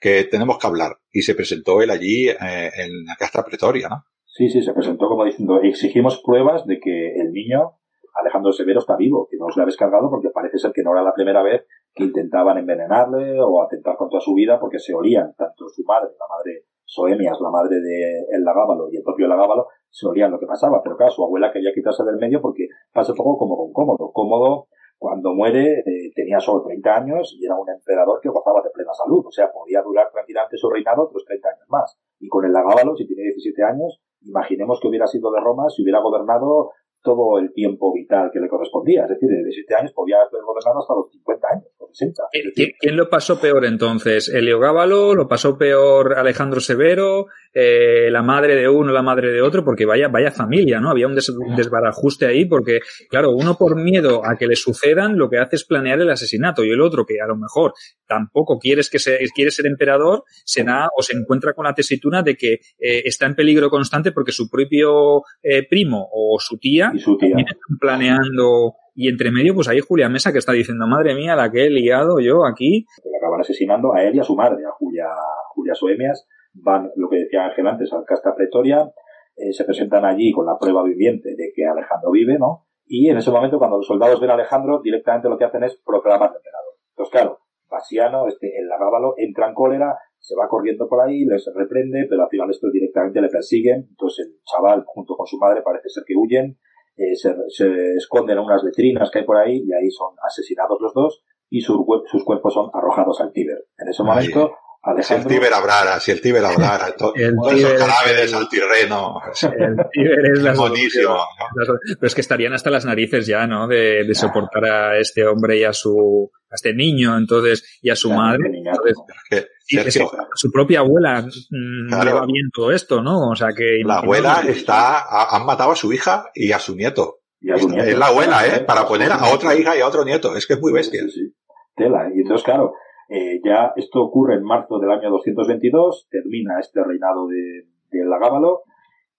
[0.00, 0.92] que tenemos que hablar.
[1.12, 2.34] Y se presentó él allí eh,
[2.76, 4.04] en la Castra Pretoria, ¿no?
[4.24, 7.78] Sí, sí, se presentó como diciendo, exigimos pruebas de que el niño,
[8.14, 10.92] Alejandro Severo, está vivo, que no se le ha descargado porque parece ser que no
[10.92, 15.34] era la primera vez que intentaban envenenarle o atentar contra su vida porque se olían,
[15.36, 19.66] tanto su madre, la madre Soemias, la madre de el Lagábalo y el propio Lagábalo,
[19.90, 20.82] se olían lo que pasaba.
[20.82, 24.10] Pero claro, su abuela quería quitarse del medio porque pasa un poco como con cómodo.
[24.12, 24.68] Cómodo
[24.98, 28.92] cuando muere eh, tenía solo 30 años y era un emperador que gozaba de plena
[28.92, 31.96] salud, o sea, podía durar tranquilamente su reinado otros 30 años más.
[32.18, 35.82] Y con el Lagábalo, si tiene 17 años, imaginemos que hubiera sido de Roma si
[35.82, 36.72] hubiera gobernado
[37.02, 39.04] todo el tiempo vital que le correspondía.
[39.04, 42.22] Es decir, de 17 años podía haber gobernado hasta los 50 años, o 60.
[42.54, 44.28] ¿Quién, lo pasó peor entonces?
[44.28, 45.14] ¿Heliogábalo?
[45.14, 47.26] ¿Lo pasó peor Alejandro Severo?
[47.54, 49.64] Eh, ¿La madre de uno, la madre de otro?
[49.64, 50.90] Porque vaya, vaya familia, ¿no?
[50.90, 51.14] Había un,
[51.56, 55.64] desbarajuste ahí porque, claro, uno por miedo a que le sucedan lo que hace es
[55.64, 57.72] planear el asesinato y el otro que a lo mejor
[58.06, 62.22] tampoco quieres que se, quiere ser emperador, se da o se encuentra con la tesitura
[62.22, 66.90] de que eh, está en peligro constante porque su propio eh, primo o su tía
[66.94, 67.36] y su tía.
[67.80, 71.66] planeando y entre medio pues hay Julia Mesa que está diciendo madre mía la que
[71.66, 75.06] he liado yo aquí le acaban asesinando a él y a su madre a Julia
[75.54, 76.26] Julia Soemias
[76.62, 78.90] van lo que decía Ángel antes al Casta Pretoria
[79.36, 83.18] eh, se presentan allí con la prueba viviente de que Alejandro vive no y en
[83.18, 86.74] ese momento cuando los soldados ven a Alejandro directamente lo que hacen es proclamar emperador
[86.90, 91.48] entonces claro Pasiano, este, el Lagábalo, entra en cólera, se va corriendo por ahí, les
[91.54, 93.86] reprende, pero al final esto directamente le persiguen.
[93.90, 96.58] Entonces el chaval, junto con su madre, parece ser que huyen,
[96.96, 100.78] eh, se, se, esconden en unas letrinas que hay por ahí y ahí son asesinados
[100.80, 103.66] los dos y sus, sus cuerpos son arrojados al Tíber.
[103.78, 104.52] En ese momento,
[104.82, 105.28] Alejandro...
[105.28, 109.20] Si el Tíber hablara, si el Tíber hablara, el todos esos cadáveres al Tirreno.
[109.42, 111.14] El Tíber es la buenísimo.
[111.14, 111.24] ¿no?
[111.56, 113.66] Pero es que estarían hasta las narices ya, ¿no?
[113.66, 117.96] De, de soportar a este hombre y a su, a este niño, entonces, y a
[117.96, 118.50] su madre.
[118.52, 122.04] Entonces, que su, su, propia abuela mmm, claro.
[122.04, 123.30] le va bien todo esto, ¿no?
[123.30, 123.80] O sea que...
[123.84, 127.18] La abuela está, ha, han matado a su hija y a su nieto.
[127.40, 127.84] Y a su nieto.
[127.84, 128.60] Es la abuela, ¿eh?
[128.60, 130.34] Para poner a otra hija y a otro nieto.
[130.36, 131.02] Es que es muy bestia.
[131.02, 131.34] Sí, sí.
[131.76, 132.08] Tela.
[132.14, 132.72] Y entonces, claro,
[133.08, 138.62] eh, ya esto ocurre en marzo del año 222, termina este reinado de, de Lagábalo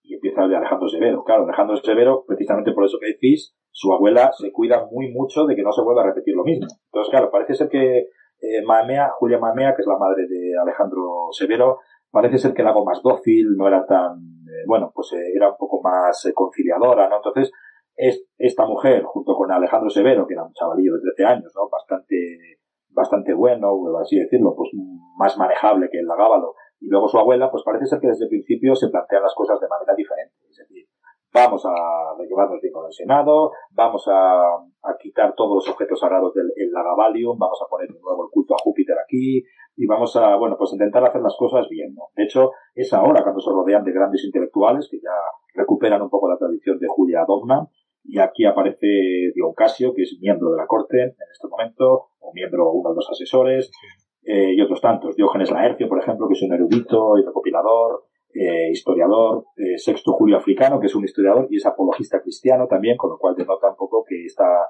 [0.03, 1.23] y empieza el de Alejandro Severo.
[1.23, 5.55] Claro, Alejandro Severo, precisamente por eso que decís, su abuela se cuida muy mucho de
[5.55, 6.67] que no se vuelva a repetir lo mismo.
[6.85, 8.07] Entonces, claro, parece ser que
[8.41, 11.79] eh, Mamea, Julia Mamea, que es la madre de Alejandro Severo,
[12.11, 15.49] parece ser que era algo más dócil, no era tan, eh, bueno, pues eh, era
[15.49, 17.17] un poco más eh, conciliadora, ¿no?
[17.17, 17.51] Entonces,
[17.95, 21.69] es, esta mujer, junto con Alejandro Severo, que era un chavalillo de 13 años, ¿no?
[21.69, 22.58] Bastante,
[22.99, 23.71] bastante bueno,
[24.03, 24.69] así decirlo, pues
[25.17, 28.29] más manejable que el Lagábalo, y luego su abuela, pues parece ser que desde el
[28.29, 30.35] principio se plantean las cosas de manera diferente.
[30.49, 30.85] Es decir,
[31.33, 31.71] vamos a
[32.27, 34.43] llevarnos bien con el Senado, vamos a,
[34.83, 38.53] a quitar todos los objetos sagrados del el vamos a poner de nuevo el culto
[38.53, 39.43] a Júpiter aquí,
[39.75, 42.11] y vamos a, bueno, pues intentar hacer las cosas bien, ¿no?
[42.15, 45.15] De hecho, es ahora cuando se rodean de grandes intelectuales que ya
[45.53, 47.65] recuperan un poco la tradición de Julia Domna,
[48.03, 52.33] y aquí aparece Dion Casio, que es miembro de la corte en este momento, o
[52.33, 53.71] miembro, uno de los asesores,
[54.23, 55.15] eh, y otros tantos.
[55.15, 60.37] Diógenes Laercio, por ejemplo, que es un erudito y recopilador, eh, historiador, eh, Sexto Julio
[60.37, 63.75] Africano, que es un historiador y es apologista cristiano también, con lo cual denota un
[63.75, 64.67] poco que está,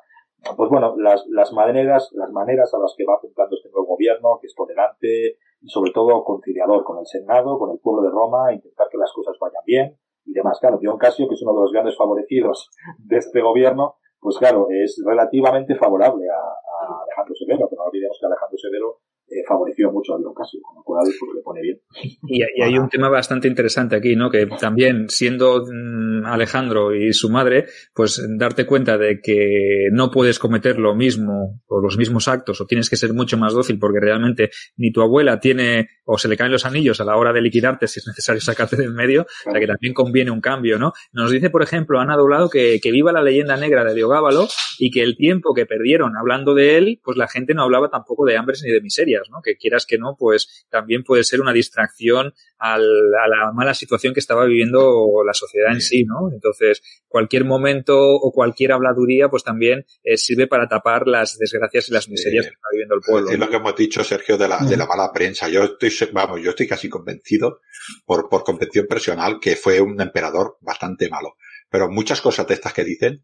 [0.55, 4.39] pues bueno, las, las maneras, las maneras a las que va apuntando este nuevo gobierno,
[4.39, 8.53] que es tolerante y sobre todo conciliador con el Senado, con el pueblo de Roma,
[8.53, 9.97] intentar que las cosas vayan bien
[10.29, 10.59] y demás.
[10.59, 14.67] Claro, Dion Casio, que es uno de los grandes favorecidos de este gobierno, pues claro,
[14.69, 18.99] es relativamente favorable a, a Alejandro Severo, pero no olvidemos que Alejandro Severo
[19.31, 21.79] eh, favoreció mucho a Dion Casio, con lo cual pues, le pone bien.
[22.27, 24.29] Y, y, hay un tema bastante interesante aquí, ¿no?
[24.29, 30.39] Que también, siendo mm, Alejandro y su madre, pues darte cuenta de que no puedes
[30.39, 33.99] cometer lo mismo o los mismos actos o tienes que ser mucho más dócil porque
[33.99, 37.41] realmente ni tu abuela tiene o se le caen los anillos a la hora de
[37.41, 40.93] liquidarte si es necesario sacarte del medio, o sea que también conviene un cambio, ¿no?
[41.11, 44.47] Nos dice, por ejemplo, Ana Doblado que, que viva la leyenda negra de Diogábalo
[44.79, 48.25] y que el tiempo que perdieron hablando de él, pues la gente no hablaba tampoco
[48.25, 48.81] de hambres ni de
[49.29, 49.41] ¿no?
[49.43, 54.13] Que quieras que no, pues también puede ser una distracción al, a la mala situación
[54.13, 56.31] que estaba viviendo la sociedad en sí, ¿no?
[56.31, 61.93] Entonces, cualquier momento o cualquier habladuría, pues también eh, sirve para tapar las desgracias y
[61.93, 62.51] las miserias sí.
[62.51, 63.31] que está viviendo el pueblo.
[63.31, 65.49] Es lo que hemos dicho, Sergio, de la, de la mala prensa.
[65.49, 67.61] Yo estoy, vamos, yo estoy casi convencido,
[68.05, 71.35] por, por convención personal, que fue un emperador bastante malo.
[71.69, 73.23] Pero muchas cosas de estas que dicen,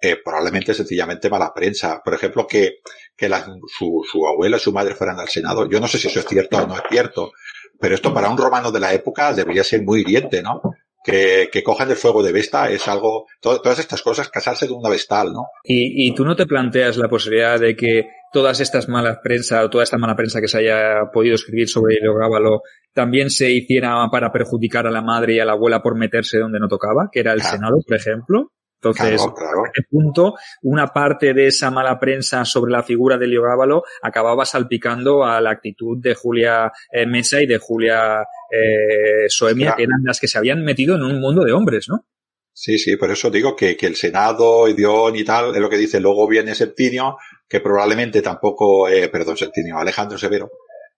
[0.00, 2.00] eh, probablemente sencillamente mala prensa.
[2.04, 2.80] Por ejemplo, que,
[3.16, 5.68] que la, su, su abuela y su madre fueran al Senado.
[5.68, 7.32] Yo no sé si eso es cierto o no es cierto,
[7.80, 10.60] pero esto para un romano de la época debería ser muy hiriente, ¿no?
[11.04, 14.78] Que, que cojan el fuego de Vesta es algo, to, todas estas cosas, casarse con
[14.78, 15.44] una vestal, ¿no?
[15.62, 19.70] Y, y tú no te planteas la posibilidad de que todas estas malas prensa o
[19.70, 22.60] toda esta mala prensa que se haya podido escribir sobre Heliogábalo
[22.92, 26.58] también se hiciera para perjudicar a la madre y a la abuela por meterse donde
[26.58, 27.56] no tocaba, que era el claro.
[27.56, 28.50] Senado, por ejemplo.
[28.76, 29.64] Entonces, claro, claro.
[29.64, 34.44] a este punto, una parte de esa mala prensa sobre la figura de Liogábalo acababa
[34.44, 38.20] salpicando a la actitud de Julia eh, Mesa y de Julia
[38.50, 39.76] eh, Soemia, claro.
[39.76, 42.04] que eran las que se habían metido en un mundo de hombres, ¿no?
[42.58, 45.76] Sí, sí, por eso digo que, que el Senado, Idión y tal, es lo que
[45.76, 46.00] dice.
[46.00, 50.50] Luego viene Septimio, que probablemente tampoco, eh, perdón, Septimio, Alejandro Severo,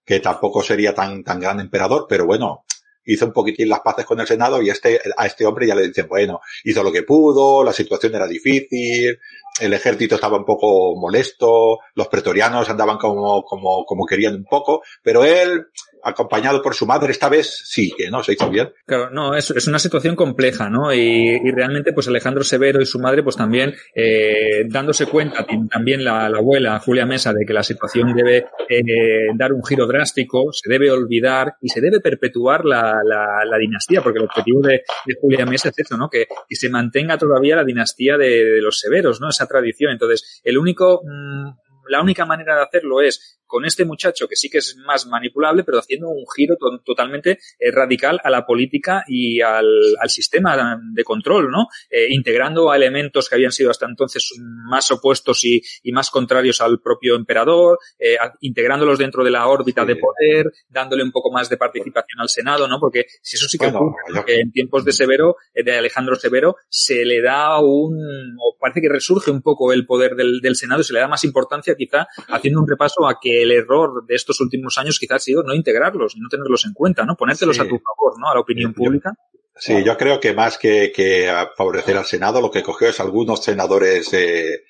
[0.05, 2.65] que tampoco sería tan, tan gran emperador, pero bueno,
[3.09, 5.89] hizo un poquitín las paces con el Senado y este, a este hombre ya le
[5.89, 9.19] dicen, bueno, hizo lo que pudo, la situación era difícil,
[9.61, 14.83] el ejército estaba un poco molesto, los pretorianos andaban como, como, como querían un poco,
[15.03, 15.69] pero él,
[16.09, 18.73] acompañado por su madre, esta vez sí que no se hizo bien.
[18.87, 20.93] Claro, no, es, es una situación compleja, ¿no?
[20.93, 26.05] Y, y, realmente, pues Alejandro Severo y su madre, pues también eh, dándose cuenta, también
[26.05, 30.53] la, la, abuela Julia Mesa, de que la situación debe eh, dar un giro drástico,
[30.53, 34.83] se debe olvidar y se debe perpetuar la, la, la dinastía, porque el objetivo de,
[35.21, 36.09] Julia Mesa es eso, ¿no?
[36.09, 39.29] Que, que se mantenga todavía la dinastía de, de, los Severos, ¿no?
[39.29, 39.93] Esa tradición.
[39.93, 41.51] Entonces, el único, mmm,
[41.89, 45.65] la única manera de hacerlo es con este muchacho que sí que es más manipulable,
[45.65, 49.67] pero haciendo un giro to totalmente eh, radical a la política y al,
[50.01, 51.67] al sistema de control, ¿no?
[51.91, 56.61] Eh, integrando a elementos que habían sido hasta entonces más opuestos y, y más contrarios
[56.61, 59.89] al propio emperador, eh, a, integrándolos dentro de la órbita sí.
[59.89, 62.79] de poder, dándole un poco más de participación al Senado, ¿no?
[62.79, 66.17] Porque si eso sí que bueno, ocurre, que en tiempos de Severo, eh, de Alejandro
[66.17, 70.57] Severo, se le da un, o parece que resurge un poco el poder del, del
[70.57, 74.15] Senado, se le da más importancia quizá haciendo un repaso a que el error de
[74.15, 77.17] estos últimos años quizás ha sido no integrarlos, no tenerlos en cuenta, ¿no?
[77.17, 77.63] Ponértelos sí.
[77.63, 78.31] a tu favor, ¿no?
[78.31, 79.13] A la opinión pública.
[79.57, 83.43] Sí, yo creo que más que, que favorecer al Senado, lo que cogió es algunos
[83.43, 84.63] senadores eh,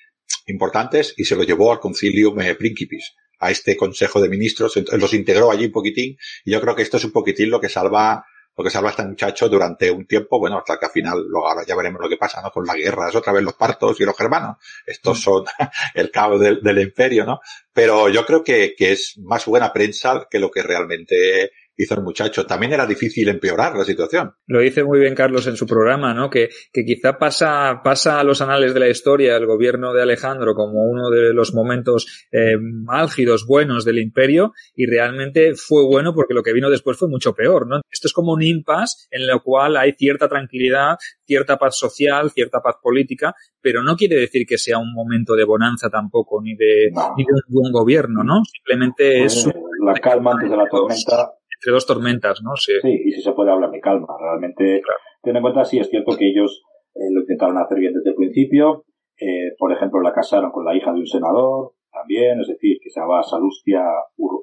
[0.47, 5.13] importantes y se lo llevó al concilium eh, principis, a este consejo de ministros, los
[5.13, 8.25] integró allí un poquitín y yo creo que esto es un poquitín lo que salva
[8.59, 11.47] lo que salva a este muchacho durante un tiempo, bueno, hasta que al final, luego
[11.47, 12.51] ahora ya veremos lo que pasa, ¿no?
[12.51, 14.57] Con las guerras, otra vez los partos y los germanos.
[14.85, 15.21] Estos mm.
[15.21, 15.45] son
[15.93, 17.39] el caos del, del imperio, ¿no?
[17.71, 22.03] Pero yo creo que, que es más buena prensa que lo que realmente hizo el
[22.03, 22.45] muchacho.
[22.45, 24.33] También era difícil empeorar la situación.
[24.47, 26.29] Lo dice muy bien Carlos en su programa, ¿no?
[26.29, 30.53] Que, que quizá pasa, pasa a los anales de la historia el gobierno de Alejandro
[30.55, 32.57] como uno de los momentos eh,
[32.89, 37.33] álgidos, buenos del imperio y realmente fue bueno porque lo que vino después fue mucho
[37.33, 37.79] peor, ¿no?
[37.89, 42.59] Esto es como un impasse en lo cual hay cierta tranquilidad, cierta paz social, cierta
[42.61, 46.91] paz política, pero no quiere decir que sea un momento de bonanza tampoco, ni de,
[47.15, 48.43] ni de un buen gobierno, ¿no?
[48.43, 49.49] Simplemente es...
[49.85, 52.55] La calma antes de la tormenta entre dos tormentas, ¿no?
[52.55, 52.73] Sí.
[52.81, 54.07] sí, y si se puede hablar de calma.
[54.19, 54.81] Realmente,
[55.21, 56.63] ten en cuenta, sí, es cierto que ellos
[56.95, 58.85] eh, lo intentaron hacer bien desde el principio.
[59.19, 62.89] Eh, por ejemplo, la casaron con la hija de un senador, también, es decir, que
[62.89, 63.83] se llamaba Salustia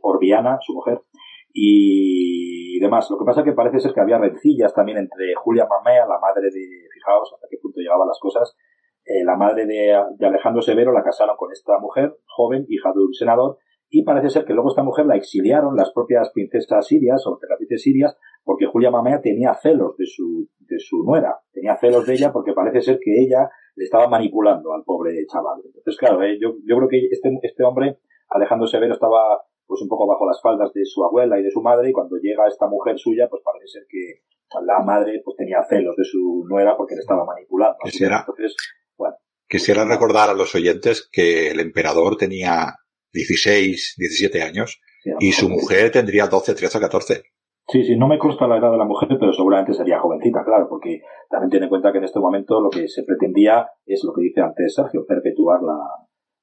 [0.03, 1.01] Orbiana, su mujer,
[1.55, 3.11] y demás.
[3.11, 6.19] Lo que pasa es que parece ser que había rencillas también entre Julia Mamea, la
[6.21, 6.61] madre de,
[6.93, 8.55] fijaos hasta qué punto llegaban las cosas,
[9.07, 13.01] eh, la madre de, de, Alejandro Severo la casaron con esta mujer, joven, hija de
[13.01, 13.57] un senador,
[13.89, 17.83] y parece ser que luego esta mujer la exiliaron las propias princesas sirias o emperatrices
[17.83, 22.33] sirias porque Julia Mamea tenía celos de su, de su nuera, tenía celos de ella
[22.33, 25.61] porque parece ser que ella le estaba manipulando al pobre chaval.
[25.65, 27.99] Entonces, claro, eh, yo, yo creo que este, este hombre,
[28.29, 31.61] Alejandro Severo, estaba pues un poco bajo las faldas de su abuela y de su
[31.61, 34.23] madre y cuando llega esta mujer suya, pues parece ser que
[34.65, 37.77] la madre pues tenía celos de su nuera porque le estaba manipulando.
[37.83, 38.57] Quisiera, Entonces,
[38.97, 39.17] bueno.
[39.49, 42.75] Quisiera recordar a los oyentes que el emperador tenía
[43.13, 44.81] 16, 17 años,
[45.21, 47.23] y su mujer tendría 12, 13 o 14.
[47.69, 50.69] Sí, sí, no me consta la edad de la mujer, pero seguramente sería jovencita, claro,
[50.69, 54.13] porque también tiene en cuenta que en este momento lo que se pretendía es lo
[54.13, 55.79] que dice antes Sergio, perpetuar la,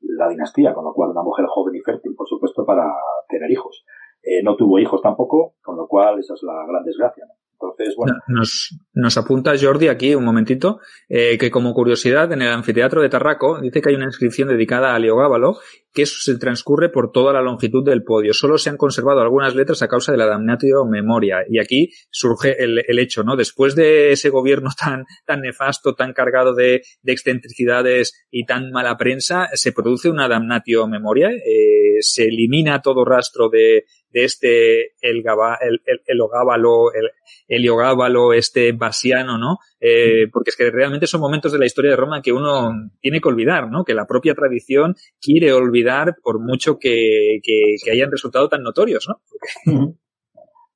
[0.02, 2.84] la dinastía, con lo cual una mujer joven y fértil, por supuesto, para
[3.30, 3.86] tener hijos.
[4.22, 7.26] Eh, no tuvo hijos tampoco, con lo cual esa es la gran desgracia.
[7.26, 7.34] ¿no?
[7.64, 8.14] Entonces, bueno.
[8.28, 13.10] Nos, nos apunta Jordi aquí un momentito, eh, que como curiosidad, en el anfiteatro de
[13.10, 15.58] Tarraco dice que hay una inscripción dedicada a Leogábalo
[15.94, 18.34] que se transcurre por toda la longitud del podio.
[18.34, 21.46] Solo se han conservado algunas letras a causa de la damnatio memoria.
[21.48, 23.36] Y aquí surge el, el, hecho, ¿no?
[23.36, 28.98] Después de ese gobierno tan, tan nefasto, tan cargado de, de excentricidades y tan mala
[28.98, 35.24] prensa, se produce una damnatio memoria, eh, se elimina todo rastro de, de este el,
[35.24, 37.10] gaba, el, el, el, el
[37.48, 39.58] Heliogábalo, este Basiano, ¿no?
[39.80, 42.72] Eh, porque es que realmente son momentos de la historia de Roma que uno
[43.02, 43.84] tiene que olvidar, ¿no?
[43.84, 49.08] Que la propia tradición quiere olvidar por mucho que, que, que hayan resultado tan notorios,
[49.10, 49.22] ¿no?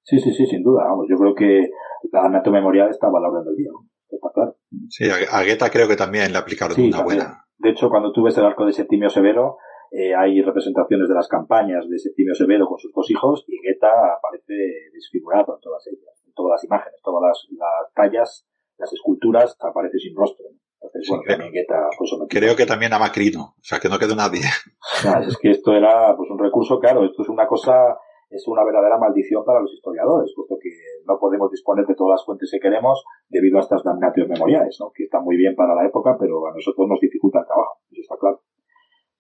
[0.04, 0.84] Sí, sí, sí, sin duda.
[0.86, 1.70] Vamos, yo creo que
[2.12, 3.70] la anato memorial está a la orden del día.
[4.10, 4.56] Está claro.
[4.90, 7.20] Sí, a Guetta creo que también le aplicaron sí, una también.
[7.20, 7.44] buena.
[7.58, 9.58] De hecho, cuando tú ves el arco de Septimio Severo,
[9.92, 13.90] eh, hay representaciones de las campañas de Septimio Severo con sus dos hijos y Guetta
[14.18, 14.54] aparece
[14.94, 18.48] desfigurado en todas ellas, en todas las imágenes, todas las, las tallas,
[18.78, 20.46] las esculturas aparece sin rostro.
[20.80, 23.98] Entonces, sí, bueno, creo, Guetta, pues, creo que también a Macrino, o sea, que no
[23.98, 24.42] quedó nadie.
[25.28, 27.98] es que esto era pues un recurso, claro, esto es una cosa,
[28.30, 30.70] es una verdadera maldición para los historiadores, puesto que
[31.08, 34.92] no podemos disponer de todas las fuentes que queremos debido a estas damnatios memoriales, ¿no?
[34.94, 38.02] que están muy bien para la época, pero a nosotros nos dificulta el trabajo, eso
[38.02, 38.42] está claro.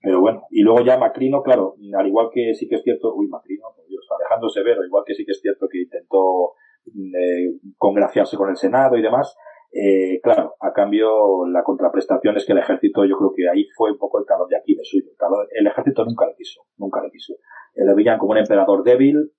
[0.07, 3.27] Pero bueno, y luego ya Macrino, claro, al igual que sí que es cierto, uy,
[3.27, 6.53] Macrino, por Dios, Alejandro Severo, igual que sí que es cierto que intentó
[6.85, 9.35] eh, congraciarse con el Senado y demás,
[9.73, 13.91] eh, claro, a cambio la contraprestación es que el ejército, yo creo que ahí fue
[13.91, 15.09] un poco el calor de aquí de suyo.
[15.11, 17.34] El, calor, el ejército nunca le quiso, nunca le quiso.
[17.75, 19.34] Le veían como un emperador débil,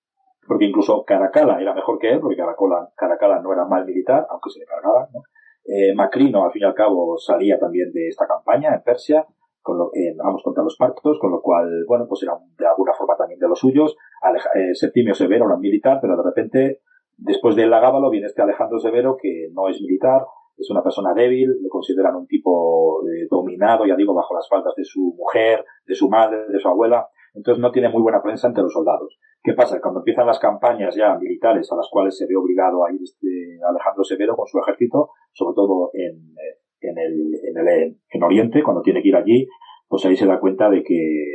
[0.46, 4.50] porque incluso Caracala era mejor que él, porque Caracala, Caracala no era mal militar, aunque
[4.50, 5.22] se le cargaba, ¿no?
[5.64, 9.26] Eh, Macrino, al fin y al cabo, salía también de esta campaña en Persia,
[9.68, 12.94] con lo que vamos contra los partos, con lo cual, bueno, pues era de alguna
[12.94, 13.94] forma también de los suyos.
[14.22, 16.80] Aleja, eh, Septimio Severo era un militar, pero de repente,
[17.18, 20.22] después de Lagábalo, viene este Alejandro Severo, que no es militar,
[20.56, 24.72] es una persona débil, le consideran un tipo eh, dominado, ya digo, bajo las faldas
[24.74, 28.48] de su mujer, de su madre, de su abuela, entonces no tiene muy buena prensa
[28.48, 29.20] entre los soldados.
[29.42, 29.82] ¿Qué pasa?
[29.82, 33.60] Cuando empiezan las campañas ya militares a las cuales se ve obligado a ir este
[33.68, 38.62] Alejandro Severo con su ejército, sobre todo en, eh, en el, en el en Oriente,
[38.62, 39.46] cuando tiene que ir allí,
[39.88, 40.94] pues ahí se da cuenta de que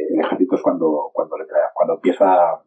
[0.09, 2.61] el ejército es cuando, cuando, le cuando empieza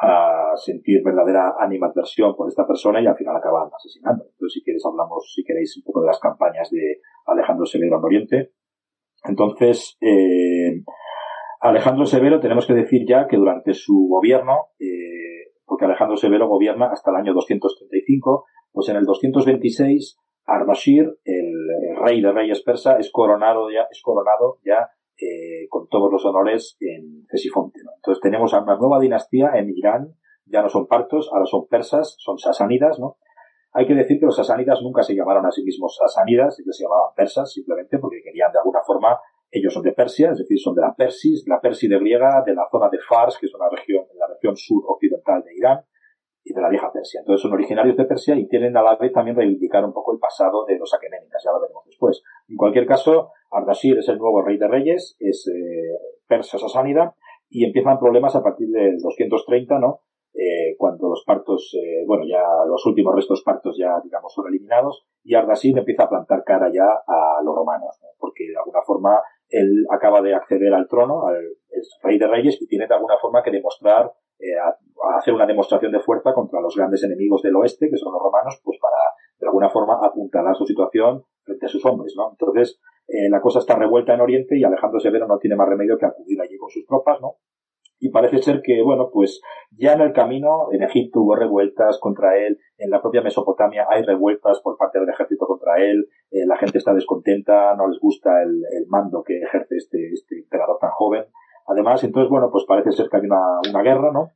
[0.00, 4.24] a sentir verdadera animadversión por esta persona y al final acaban asesinando.
[4.24, 8.04] Entonces, si quieres, hablamos, si queréis, un poco de las campañas de Alejandro Severo en
[8.04, 8.52] Oriente.
[9.24, 10.82] Entonces, eh,
[11.60, 16.90] Alejandro Severo, tenemos que decir ya que durante su gobierno, eh, porque Alejandro Severo gobierna
[16.92, 20.16] hasta el año 235, pues en el 226
[20.46, 21.52] Ardashir, el
[22.04, 24.90] rey de reyes persa, es coronado ya, es coronado ya
[25.20, 27.80] eh, con todos los honores en Cesifonte.
[27.96, 30.14] Entonces tenemos a una nueva dinastía en Irán,
[30.46, 33.16] ya no son partos, ahora son persas, son sasánidas, ¿no?
[33.72, 36.84] Hay que decir que los sasánidas nunca se llamaron a sí mismos sasánidas, ellos se
[36.84, 39.18] llamaban persas simplemente porque querían de alguna forma,
[39.50, 42.66] ellos son de Persia, es decir, son de la Persis, la de griega, de la
[42.70, 45.84] zona de Fars, que es una región, la región sur-occidental de Irán,
[46.48, 47.20] y de la vieja Persia.
[47.20, 50.18] Entonces son originarios de Persia y tienen a la vez también reivindicar un poco el
[50.18, 52.22] pasado de los aqueménidas, ya lo veremos después.
[52.48, 57.14] En cualquier caso, Ardashir es el nuevo rey de reyes, es eh, persa sasánida,
[57.50, 60.00] y empiezan problemas a partir del 230, ¿no?
[60.34, 65.06] Eh, cuando los partos, eh, bueno, ya los últimos restos partos ya, digamos, son eliminados,
[65.24, 69.84] y Ardashir empieza a plantar cara ya a los romanos, porque de alguna forma él
[69.90, 71.36] acaba de acceder al trono, al
[72.02, 75.92] rey de reyes, y tiene de alguna forma que demostrar eh, a, hacer una demostración
[75.92, 78.96] de fuerza contra los grandes enemigos del oeste, que son los romanos, pues para
[79.38, 82.30] de alguna forma apuntalar su situación frente a sus hombres, ¿no?
[82.30, 85.96] Entonces, eh, la cosa está revuelta en Oriente y Alejandro Severo no tiene más remedio
[85.96, 87.36] que acudir allí con sus tropas, ¿no?
[88.00, 89.40] Y parece ser que, bueno, pues
[89.76, 94.02] ya en el camino, en Egipto hubo revueltas contra él, en la propia Mesopotamia hay
[94.04, 98.42] revueltas por parte del ejército contra él, eh, la gente está descontenta, no les gusta
[98.42, 101.24] el, el mando que ejerce este, este emperador tan joven.
[101.68, 104.30] Además, entonces, bueno, pues parece ser que hay una, guerra, ¿no?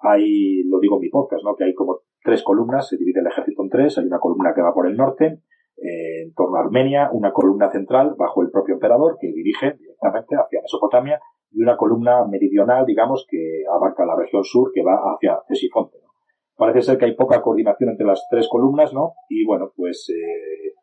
[0.00, 1.56] Hay, lo digo en mi podcast, ¿no?
[1.56, 4.62] Que hay como tres columnas, se divide el ejército en tres, hay una columna que
[4.62, 5.42] va por el norte,
[5.76, 10.36] eh, en torno a Armenia, una columna central bajo el propio emperador que dirige directamente
[10.36, 15.40] hacia Mesopotamia y una columna meridional, digamos, que abarca la región sur que va hacia
[15.48, 15.98] Cesifonte.
[16.02, 16.08] ¿no?
[16.56, 19.14] Parece ser que hay poca coordinación entre las tres columnas, ¿no?
[19.28, 20.74] Y bueno, pues eh,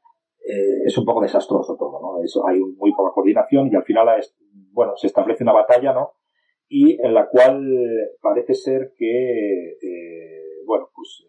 [0.45, 2.23] eh, es un poco desastroso todo, ¿no?
[2.23, 4.09] Eso, hay muy poca coordinación y al final
[4.73, 6.13] bueno, se establece una batalla, ¿no?
[6.67, 7.63] Y en la cual
[8.21, 11.25] parece ser que, eh, bueno, pues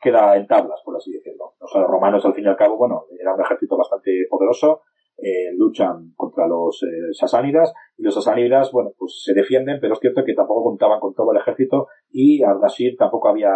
[0.00, 1.54] queda en tablas, por así decirlo.
[1.58, 4.82] O sea, los romanos, al fin y al cabo, bueno, era un ejército bastante poderoso,
[5.18, 10.00] eh, luchan contra los eh, sasánidas y los sasánidas, bueno, pues se defienden, pero es
[10.00, 13.50] cierto que tampoco contaban con todo el ejército y Ardashir tampoco había,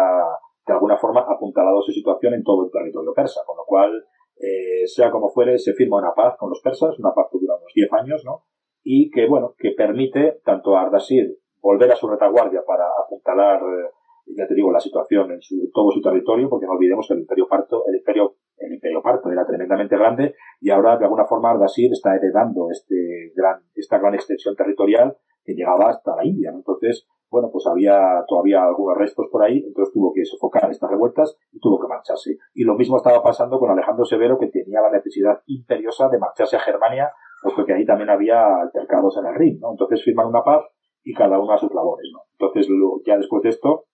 [0.65, 4.05] de alguna forma, apuntalado su situación en todo el territorio persa, con lo cual,
[4.37, 7.55] eh, sea como fuere, se firma una paz con los persas, una paz que dura
[7.55, 8.45] unos 10 años, ¿no?
[8.83, 13.89] Y que, bueno, que permite tanto a Ardashir volver a su retaguardia para apuntalar, eh,
[14.35, 17.21] ya te digo, la situación en su, todo su territorio, porque no olvidemos que el
[17.21, 21.51] imperio parto, el imperio, el imperio parto era tremendamente grande y ahora de alguna forma
[21.51, 27.07] Ardashir está heredando este gran, esta gran extensión territorial que llegaba hasta la India, Entonces,
[27.29, 31.59] bueno, pues había todavía algunos restos por ahí, entonces tuvo que sofocar estas revueltas y
[31.59, 32.37] tuvo que marcharse.
[32.53, 36.57] Y lo mismo estaba pasando con Alejandro Severo, que tenía la necesidad imperiosa de marcharse
[36.57, 37.09] a Germania
[37.41, 39.71] puesto que ahí también había altercados en el ring, ¿no?
[39.71, 40.63] Entonces firman una paz
[41.03, 42.21] y cada uno a sus labores, ¿no?
[42.33, 42.67] Entonces,
[43.05, 43.85] ya después de esto,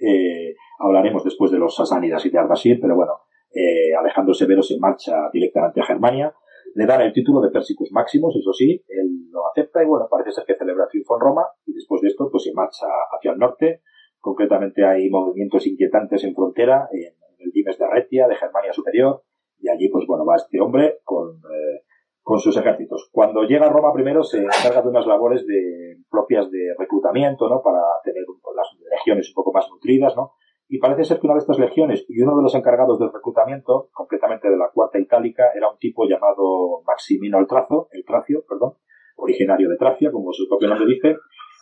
[0.00, 3.12] eh, hablaremos después de los sasánidas y de Ardashir, pero bueno,
[3.52, 6.34] eh, Alejandro Severo se marcha directamente a Germania,
[6.74, 10.32] le dan el título de Persicus Maximus, eso sí, él lo acepta y bueno, parece
[10.32, 13.38] ser que celebra triunfo en Roma y después de esto, pues se marcha hacia el
[13.38, 13.82] norte,
[14.18, 19.22] concretamente hay movimientos inquietantes en frontera, en, el Dimes de Retia, de Germania Superior,
[19.58, 21.83] y allí, pues bueno, va este hombre con eh,
[22.24, 23.10] con sus ejércitos.
[23.12, 27.62] Cuando llega a Roma primero se encarga de unas labores de, propias de reclutamiento, ¿no?
[27.62, 28.24] Para tener
[28.56, 30.32] las legiones un poco más nutridas, ¿no?
[30.66, 33.90] Y parece ser que una de estas legiones y uno de los encargados del reclutamiento,
[33.92, 38.72] completamente de la cuarta itálica, era un tipo llamado Maximino el Trazo, el Tracio, perdón,
[39.16, 41.16] originario de Tracia, como su propio nombre dice,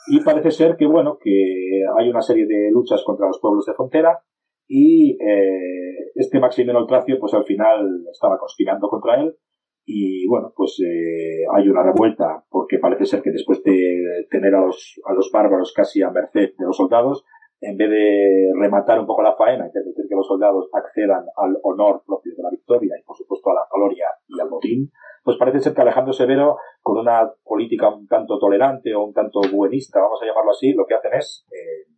[0.06, 3.74] y parece ser que, bueno, que hay una serie de luchas contra los pueblos de
[3.74, 4.20] frontera
[4.68, 9.36] y eh, este Maximino el Tracio, pues al final estaba conspirando contra él
[9.84, 14.64] y bueno, pues eh, hay una revuelta porque parece ser que después de tener a
[14.64, 17.24] los, a los bárbaros casi a merced de los soldados,
[17.60, 21.56] en vez de rematar un poco la faena y permitir que los soldados accedan al
[21.62, 24.90] honor propio de la victoria y por supuesto a la gloria y al botín,
[25.22, 29.40] pues parece ser que Alejandro Severo, con una política un tanto tolerante o un tanto
[29.52, 31.92] buenista, vamos a llamarlo así, lo que hacen es eh,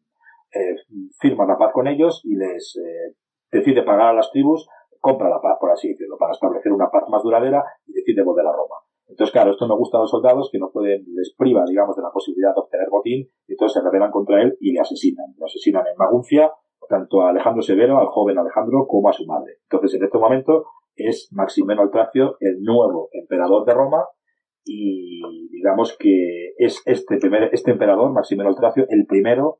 [0.55, 0.77] eh,
[1.19, 3.15] firman la paz con ellos y les eh,
[3.51, 4.69] decide pagar a las tribus
[5.05, 8.47] compra la paz, por así decirlo, para establecer una paz más duradera y decide volver
[8.47, 8.81] a Roma.
[9.06, 12.02] Entonces, claro, esto no gusta a los soldados que no pueden, les priva, digamos, de
[12.02, 15.26] la posibilidad de obtener botín, y entonces se rebelan contra él y le asesinan.
[15.36, 16.51] Le asesinan en Maguncia,
[16.89, 19.59] tanto a Alejandro Severo, al joven Alejandro, como a su madre.
[19.68, 20.64] Entonces, en este momento
[20.97, 24.05] es Maximeno el Tracio el nuevo emperador de Roma,
[24.64, 25.20] y
[25.51, 29.59] digamos que es este primer, este emperador, Maximeno el Tracio, el primero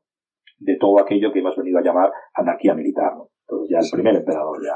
[0.57, 3.11] de todo aquello que hemos venido a llamar anarquía militar.
[3.47, 4.73] Entonces ya el primer emperador ya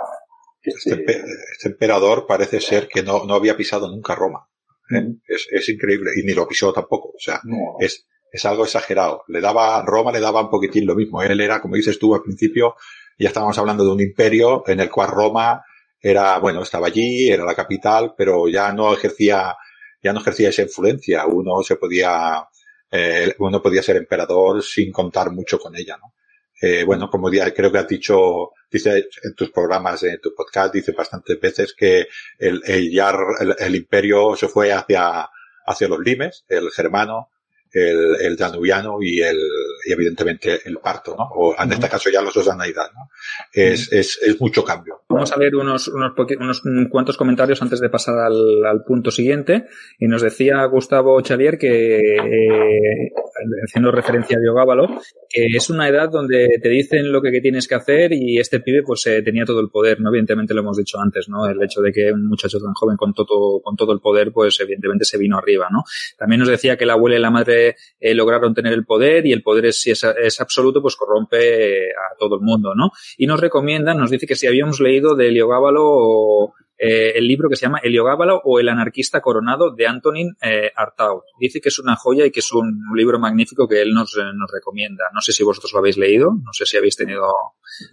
[0.61, 4.47] este, este, emperador parece ser que no, no había pisado nunca Roma.
[4.91, 5.05] ¿eh?
[5.27, 6.11] Es, es, increíble.
[6.17, 7.09] Y ni lo pisó tampoco.
[7.09, 7.41] O sea,
[7.79, 9.23] es, es algo exagerado.
[9.27, 11.21] Le daba, Roma le daba un poquitín lo mismo.
[11.21, 12.75] Él era, como dices tú al principio,
[13.17, 15.63] ya estábamos hablando de un imperio en el cual Roma
[16.01, 19.55] era, bueno, estaba allí, era la capital, pero ya no ejercía,
[20.01, 21.25] ya no ejercía esa influencia.
[21.25, 22.47] Uno se podía,
[22.91, 26.13] eh, uno podía ser emperador sin contar mucho con ella, ¿no?
[26.61, 30.73] Eh, bueno, como ya creo que has dicho, dice en tus programas, en tu podcast,
[30.73, 32.07] dice bastantes veces que
[32.37, 32.99] el, el,
[33.59, 35.29] el, imperio se fue hacia,
[35.65, 37.29] hacia los limes, el germano,
[37.71, 39.39] el, el danubiano y el,
[39.89, 41.23] y evidentemente el parto, ¿no?
[41.33, 43.09] O en este caso ya los dos Osanaidas, ¿no?
[43.51, 45.01] Es, es, es, mucho cambio.
[45.09, 46.13] Vamos a ver unos, unos,
[46.63, 49.65] unos cuantos comentarios antes de pasar al, al, punto siguiente.
[49.97, 53.11] Y nos decía Gustavo Chalier que, eh,
[53.65, 54.87] haciendo referencia a Diogábalo,
[55.29, 58.59] que es una edad donde te dicen lo que, que tienes que hacer y este
[58.59, 60.09] pibe pues eh, tenía todo el poder, ¿no?
[60.09, 61.47] Evidentemente lo hemos dicho antes, ¿no?
[61.47, 64.59] El hecho de que un muchacho tan joven con todo, con todo el poder, pues
[64.59, 65.83] evidentemente se vino arriba, ¿no?
[66.17, 69.33] También nos decía que la abuela y la madre eh, lograron tener el poder y
[69.33, 72.91] el poder es, si es, es absoluto, pues corrompe eh, a todo el mundo, ¿no?
[73.17, 77.57] Y nos recomienda, nos dice que si habíamos leído de Heliogábalo eh, el libro que
[77.57, 81.23] se llama Heliogábalo o El anarquista coronado de Antonin eh, Artaud.
[81.37, 84.51] Dice que es una joya y que es un, libro magnífico que él nos, nos
[84.51, 85.05] recomienda.
[85.13, 87.27] No sé si vosotros lo habéis leído, no sé si habéis tenido...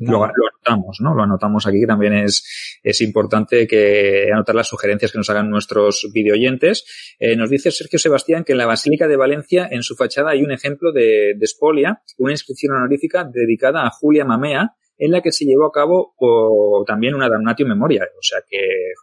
[0.01, 1.15] Lo, anotamos, ¿no?
[1.15, 5.51] Lo anotamos aquí, que también es, es importante que anotar las sugerencias que nos hagan
[5.51, 6.85] nuestros videoyentes.
[7.19, 10.43] Eh, nos dice Sergio Sebastián que en la Basílica de Valencia, en su fachada, hay
[10.43, 15.33] un ejemplo de, de Spolia, una inscripción honorífica dedicada a Julia Mamea, en la que
[15.33, 18.07] se llevó a cabo o, también una damnatio memoria.
[18.17, 18.59] O sea que,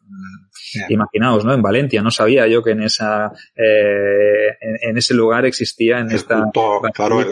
[0.06, 1.54] mm, imaginaos, ¿no?
[1.54, 6.44] En Valencia, no sabía yo que en esa, eh, en, ese lugar existía en esta.
[6.94, 7.26] claro,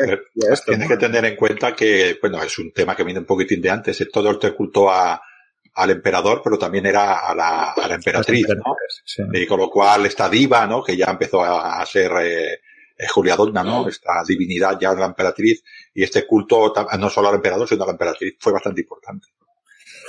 [0.66, 3.70] tienes que tener en cuenta que, bueno, es un tema que viene un poquitín de
[3.70, 5.22] antes, todo este culto a,
[5.76, 8.76] al emperador, pero también era a la, a la emperatriz, ¿no?
[9.34, 10.84] Y con lo cual esta diva, ¿no?
[10.84, 12.60] Que ya empezó a, ser, eh,
[13.08, 13.88] Julia Donna, ¿no?
[13.88, 15.64] Esta divinidad ya la emperatriz
[15.94, 19.28] y este culto no solo al emperador, sino a la emperatriz fue bastante importante.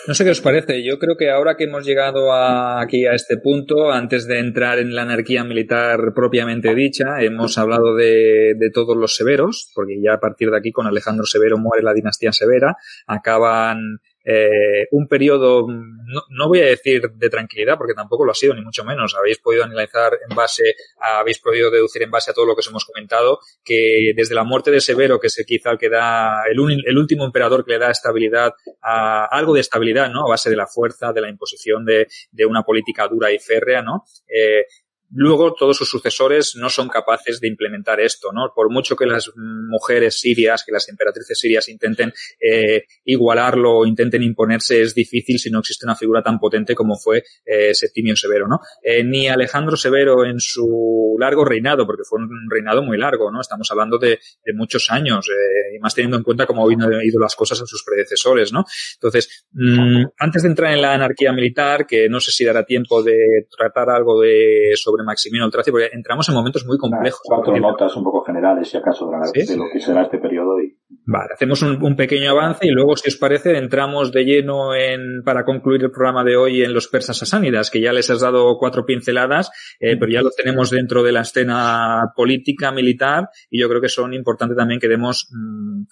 [0.07, 0.83] No sé qué os parece.
[0.83, 4.97] Yo creo que ahora que hemos llegado aquí a este punto, antes de entrar en
[4.97, 10.21] la anarquía militar propiamente dicha, hemos hablado de, de, todos los severos, porque ya a
[10.21, 16.49] partir de aquí con Alejandro Severo muere la dinastía severa, acaban eh, un periodo, no,
[16.49, 19.15] voy a decir de tranquilidad, porque tampoco lo ha sido, ni mucho menos.
[19.15, 22.69] Habéis podido analizar en base, habéis podido deducir en base a todo lo que os
[22.69, 26.59] hemos comentado, que desde la muerte de Severo, que es quizá el que da, el,
[26.87, 30.27] el último emperador que le da estabilidad, a, algo de estabilidad, ¿no?
[30.27, 33.83] A base de la fuerza, de la imposición de, de una política dura y férrea,
[33.83, 34.05] ¿no?
[34.29, 34.67] Eh,
[35.13, 38.53] luego todos sus sucesores no son capaces de implementar esto, ¿no?
[38.55, 44.23] Por mucho que las mujeres sirias, que las emperatrices sirias intenten eh, igualarlo o intenten
[44.23, 48.49] imponerse, es difícil si no existe una figura tan potente como fue eh, Septimio Severo,
[48.49, 48.61] ¿no?
[48.83, 53.41] Eh, ni Alejandro Severo en su largo reinado, porque fue un reinado muy largo, ¿no?
[53.41, 54.19] Estamos hablando de,
[54.55, 55.27] muchos años,
[55.75, 58.65] y más teniendo en cuenta cómo han ido las cosas en sus predecesores, ¿no?
[58.95, 63.03] Entonces, mmm, antes de entrar en la anarquía militar, que no sé si dará tiempo
[63.03, 67.21] de tratar algo de sobre Maximino Tracio, porque entramos en momentos muy complejos.
[67.25, 70.61] cuatro notas un poco generales, si acaso, de, de lo que será este periodo.
[70.61, 70.77] Y...
[71.07, 75.23] Vale, hacemos un, un, pequeño avance y luego, si os parece, entramos de lleno en,
[75.25, 78.57] para concluir el programa de hoy en los persas sasánidas, que ya les has dado
[78.59, 79.51] cuatro pinceladas,
[79.81, 83.89] eh, pero ya los tenemos dentro de la escena política, militar, y yo creo que
[83.89, 85.83] son importantes también que demos mmm,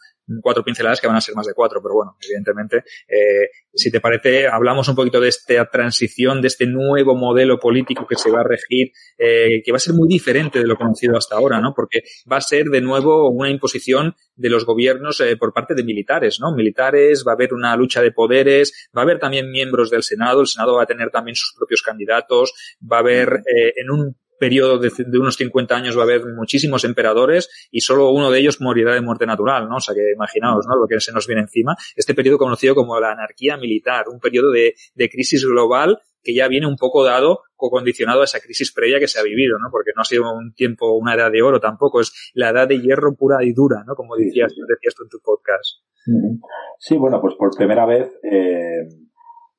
[0.43, 4.01] cuatro pinceladas que van a ser más de cuatro, pero bueno, evidentemente, eh, si te
[4.01, 8.41] parece, hablamos un poquito de esta transición, de este nuevo modelo político que se va
[8.41, 11.73] a regir, eh, que va a ser muy diferente de lo conocido hasta ahora, ¿no?
[11.75, 15.85] Porque va a ser de nuevo una imposición de los gobiernos eh, por parte de
[15.85, 16.55] militares, ¿no?
[16.55, 20.41] Militares, va a haber una lucha de poderes, va a haber también miembros del Senado,
[20.41, 24.17] el Senado va a tener también sus propios candidatos, va a haber eh, en un
[24.41, 28.41] periodo de, de, unos 50 años va a haber muchísimos emperadores y solo uno de
[28.41, 29.77] ellos morirá de muerte natural, ¿no?
[29.77, 30.77] O sea que imaginaos, ¿no?
[30.77, 31.77] Lo que se nos viene encima.
[31.95, 36.49] Este periodo conocido como la anarquía militar, un periodo de, de crisis global que ya
[36.49, 39.69] viene un poco dado o condicionado a esa crisis previa que se ha vivido, ¿no?
[39.71, 42.81] Porque no ha sido un tiempo, una edad de oro tampoco, es la edad de
[42.81, 43.95] hierro pura y dura, ¿no?
[43.95, 45.81] Como decías, decías tú en tu podcast.
[46.79, 48.89] Sí, bueno, pues por primera vez, eh,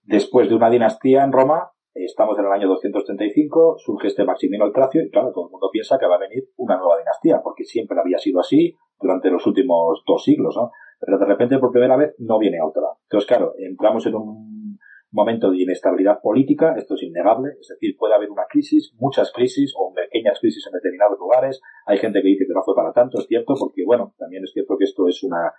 [0.03, 4.71] después de una dinastía en Roma, Estamos en el año 235, surge este Maximino el
[4.71, 7.65] Tracio y claro, todo el mundo piensa que va a venir una nueva dinastía, porque
[7.65, 10.71] siempre había sido así durante los últimos dos siglos, ¿no?
[11.01, 12.83] Pero de repente, por primera vez, no viene otra.
[13.03, 14.79] Entonces, claro, entramos en un
[15.11, 19.73] momento de inestabilidad política, esto es innegable, es decir, puede haber una crisis, muchas crisis
[19.77, 21.59] o pequeñas crisis en determinados lugares.
[21.85, 24.51] Hay gente que dice que no fue para tanto, es cierto, porque bueno, también es
[24.53, 25.51] cierto que esto es una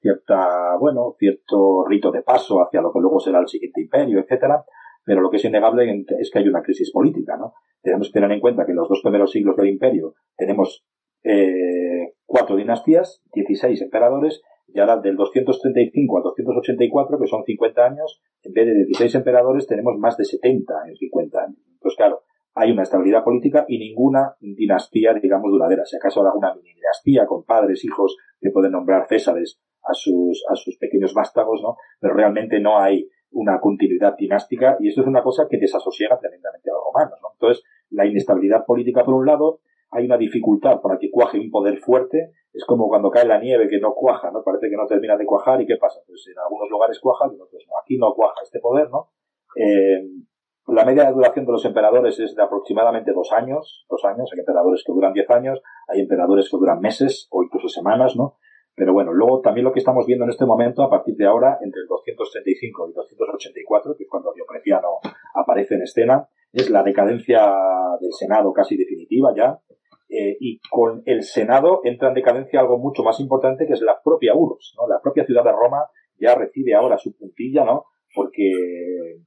[0.00, 4.64] cierta, bueno, cierto rito de paso hacia lo que luego será el siguiente imperio, etcétera
[5.04, 7.54] pero lo que es innegable es que hay una crisis política, ¿no?
[7.82, 10.84] Tenemos que tener en cuenta que en los dos primeros siglos del imperio tenemos
[11.22, 18.22] eh, cuatro dinastías, 16 emperadores, y ahora del 235 al 284, que son 50 años,
[18.42, 21.58] en vez de 16 emperadores tenemos más de 70 en 50 años.
[21.72, 22.22] Entonces, claro,
[22.54, 25.84] hay una estabilidad política y ninguna dinastía, digamos, duradera.
[25.84, 30.54] Si acaso alguna mini dinastía con padres, hijos que pueden nombrar césares a sus, a
[30.54, 31.76] sus pequeños vástagos, ¿no?
[32.00, 36.70] Pero realmente no hay una continuidad dinástica y esto es una cosa que desasosiega tremendamente
[36.70, 37.28] a los romanos, ¿no?
[37.32, 41.78] Entonces, la inestabilidad política por un lado, hay una dificultad para que cuaje un poder
[41.78, 44.42] fuerte, es como cuando cae la nieve que no cuaja, ¿no?
[44.42, 46.00] Parece que no termina de cuajar y ¿qué pasa?
[46.06, 47.74] Pues en algunos lugares cuaja y en otros no.
[47.82, 49.10] Aquí no cuaja este poder, ¿no?
[49.56, 50.02] Eh,
[50.66, 54.30] la media de duración de los emperadores es de aproximadamente dos años, dos años.
[54.32, 58.36] Hay emperadores que duran diez años, hay emperadores que duran meses o incluso semanas, ¿no?
[58.74, 61.58] Pero bueno, luego también lo que estamos viendo en este momento, a partir de ahora,
[61.60, 64.98] entre el 235 y 284, que es cuando Diocleciano
[65.34, 67.54] aparece en escena, es la decadencia
[68.00, 69.58] del Senado casi definitiva ya,
[70.08, 74.00] eh, y con el Senado entra en decadencia algo mucho más importante que es la
[74.02, 74.88] propia Urus, ¿no?
[74.88, 75.86] La propia ciudad de Roma
[76.18, 77.84] ya recibe ahora su puntilla, ¿no?
[78.14, 78.50] porque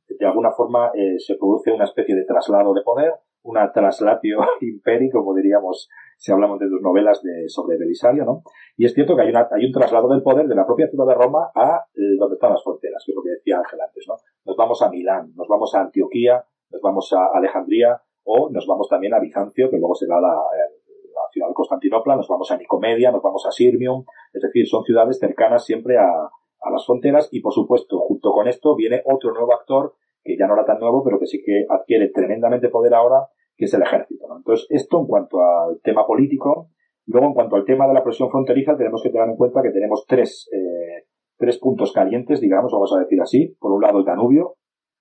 [0.08, 3.14] de alguna forma eh, se produce una especie de traslado de poder,
[3.44, 8.44] una traslatio imperi, como diríamos si hablamos de tus novelas de, sobre Belisario, ¿no?
[8.78, 11.06] Y es cierto que hay, una, hay un traslado del poder de la propia ciudad
[11.06, 14.06] de Roma a eh, donde están las fronteras, que es lo que decía Ángel antes,
[14.08, 14.16] ¿no?
[14.46, 18.88] Nos vamos a Milán, nos vamos a Antioquía, nos vamos a Alejandría o nos vamos
[18.88, 23.12] también a Bizancio, que luego será la, la ciudad de Constantinopla, nos vamos a Nicomedia,
[23.12, 27.42] nos vamos a Sirmium, es decir, son ciudades cercanas siempre a, a las fronteras y,
[27.42, 31.04] por supuesto, junto con esto viene otro nuevo actor que ya no era tan nuevo,
[31.04, 34.26] pero que sí que adquiere tremendamente poder ahora, que es el ejército.
[34.36, 36.70] Entonces, esto en cuanto al tema político.
[37.06, 39.72] Luego, en cuanto al tema de la presión fronteriza, tenemos que tener en cuenta que
[39.72, 41.06] tenemos tres, eh,
[41.38, 43.58] tres puntos calientes, digamos, vamos a decir así.
[43.60, 44.56] Por un lado, el Danubio,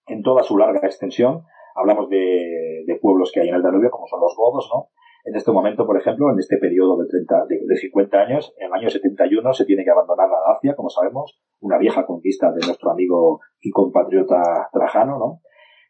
[0.07, 1.43] en toda su larga extensión.
[1.75, 4.89] Hablamos de, de pueblos que hay en el Danubio, como son los godos, ¿no?
[5.25, 8.73] En este momento, por ejemplo, en este periodo de, 30, de, 50 años, en el
[8.73, 12.91] año 71 se tiene que abandonar la Dacia, como sabemos, una vieja conquista de nuestro
[12.91, 15.41] amigo y compatriota Trajano, ¿no?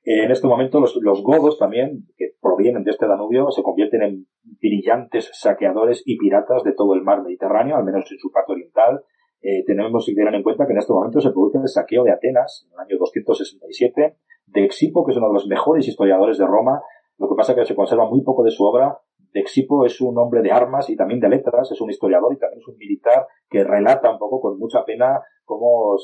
[0.05, 4.27] En este momento los, los, godos también, que provienen de este Danubio, se convierten en
[4.61, 9.05] brillantes saqueadores y piratas de todo el mar Mediterráneo, al menos en su parte oriental.
[9.41, 12.11] Eh, tenemos que tener en cuenta que en este momento se produce el saqueo de
[12.11, 16.47] Atenas, en el año 267, de Exipo, que es uno de los mejores historiadores de
[16.47, 16.83] Roma.
[17.19, 18.99] Lo que pasa es que se conserva muy poco de su obra,
[19.33, 22.61] Dexipo es un hombre de armas y también de letras, es un historiador y también
[22.61, 25.97] es un militar que relata un poco con mucha pena cómo,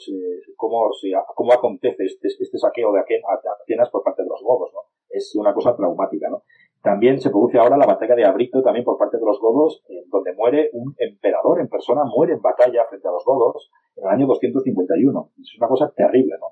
[0.57, 0.91] cómo,
[1.35, 4.81] cómo acontece este, este saqueo de Atenas por parte de los godos, ¿no?
[5.11, 6.43] Es una cosa traumática, ¿no?
[6.83, 10.33] También se produce ahora la batalla de Abrito también por parte de los godos, donde
[10.35, 14.27] muere un emperador en persona, muere en batalla frente a los godos en el año
[14.27, 15.31] 251.
[15.41, 16.47] Es una cosa terrible, ¿no?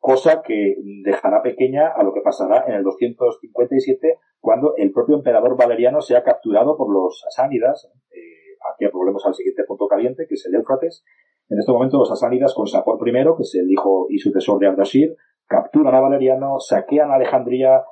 [0.00, 5.56] cosa que dejará pequeña a lo que pasará en el 257 cuando el propio emperador
[5.56, 7.90] Valeriano sea capturado por los asánidas.
[8.10, 11.04] Eh, aquí volvemos al siguiente punto caliente, que es el Éufrates.
[11.48, 14.68] En este momento los asánidas con Sapor I, que es el hijo y sucesor de
[14.68, 15.16] Ardashir,
[15.46, 17.84] capturan a Valeriano, saquean a Alejandría,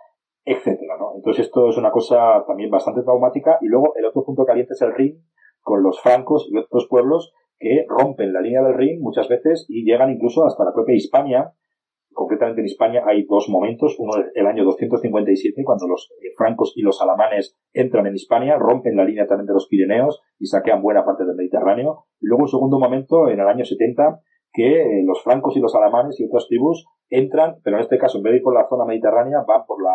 [0.45, 1.15] etcétera, ¿no?
[1.17, 3.59] Entonces esto es una cosa también bastante traumática.
[3.61, 5.25] Y luego el otro punto caliente es el Rin,
[5.63, 9.85] con los francos y otros pueblos que rompen la línea del Rin muchas veces y
[9.85, 11.55] llegan incluso hasta la propia Hispania,
[12.17, 13.95] concretamente en España hay dos momentos.
[13.99, 18.97] Uno el año 257, cuando los eh, francos y los alamanes entran en Hispania, rompen
[18.97, 22.07] la línea también de los Pirineos y saquean buena parte del Mediterráneo.
[22.21, 24.21] Y luego un segundo momento, en el año 70,
[24.53, 28.19] que eh, los francos y los alamanes y otras tribus entran, pero en este caso,
[28.19, 29.95] en vez de ir por la zona mediterránea, van por la,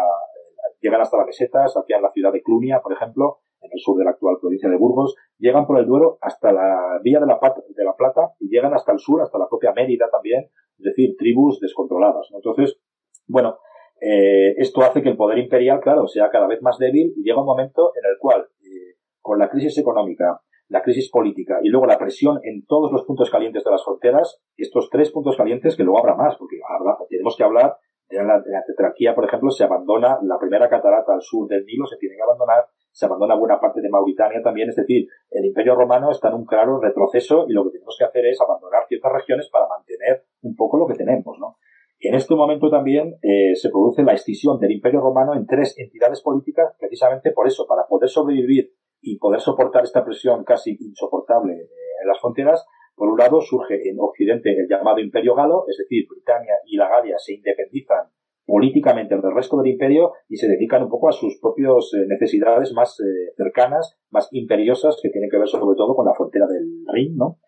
[0.81, 4.03] llegan hasta la meseta, saquean la ciudad de Clunia, por ejemplo, en el sur de
[4.03, 7.83] la actual provincia de Burgos, llegan por el Duero hasta la vía de la, de
[7.83, 11.59] la Plata y llegan hasta el sur, hasta la propia Mérida también, es decir, tribus
[11.59, 12.29] descontroladas.
[12.33, 12.79] Entonces,
[13.27, 13.59] bueno,
[13.99, 17.39] eh, esto hace que el poder imperial, claro, sea cada vez más débil y llega
[17.39, 21.85] un momento en el cual, eh, con la crisis económica, la crisis política y luego
[21.85, 25.83] la presión en todos los puntos calientes de las fronteras, estos tres puntos calientes que
[25.83, 26.57] luego habrá más, porque
[27.09, 27.75] tenemos que hablar
[28.11, 31.97] de la tetrarquía, por ejemplo, se abandona la primera catarata al sur del Nilo, se
[31.97, 36.11] tiene que abandonar, se abandona buena parte de Mauritania también, es decir, el Imperio Romano
[36.11, 39.49] está en un claro retroceso y lo que tenemos que hacer es abandonar ciertas regiones
[39.49, 41.57] para mantener un poco lo que tenemos, ¿no?
[42.03, 46.21] En este momento también eh, se produce la escisión del Imperio Romano en tres entidades
[46.21, 51.69] políticas, precisamente por eso, para poder sobrevivir y poder soportar esta presión casi insoportable eh,
[52.01, 52.65] en las fronteras.
[53.01, 56.87] Por un lado, surge en Occidente el llamado Imperio Galo, es decir, Britania y la
[56.87, 58.11] Galia se independizan
[58.45, 62.73] políticamente del resto del imperio y se dedican un poco a sus propias eh, necesidades
[62.73, 66.85] más eh, cercanas, más imperiosas, que tienen que ver sobre todo con la frontera del
[66.93, 67.39] Rin, ¿no?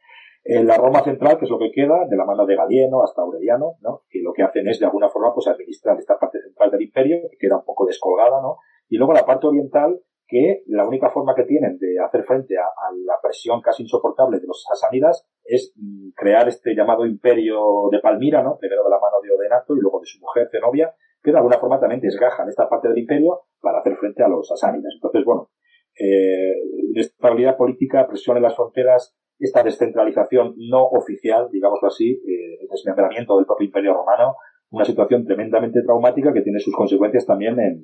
[0.44, 3.22] En la Roma central, que es lo que queda, de la mano de Galieno hasta
[3.22, 4.02] Aureliano, ¿no?
[4.10, 7.18] que lo que hacen es de alguna forma pues administrar esta parte central del imperio,
[7.30, 8.58] que queda un poco descolgada, ¿no?
[8.90, 10.02] Y luego la parte oriental,
[10.34, 12.66] que la única forma que tienen de hacer frente a,
[13.06, 17.62] la presión casi insoportable de los sasánidas es mm, crear este llamado imperio
[17.92, 18.58] de Palmira, ¿no?
[18.58, 20.92] Primero de la mano de Odenato y luego de su mujer Zenobia,
[21.22, 24.48] que de alguna forma también desgajan esta parte del imperio para hacer frente a los
[24.48, 24.94] sasánidas.
[24.96, 25.52] Entonces, bueno,
[26.00, 26.56] eh,
[26.90, 33.38] inestabilidad política, presión en las fronteras, esta descentralización no oficial, digámoslo así, eh, el desmembramiento
[33.38, 34.38] del propio Imperio Romano,
[34.72, 37.84] una situación tremendamente traumática que tiene sus consecuencias también en,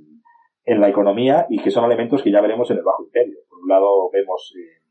[0.66, 3.40] en la economía y que son elementos que ya veremos en el Bajo Imperio.
[3.50, 4.82] Por un lado vemos eh,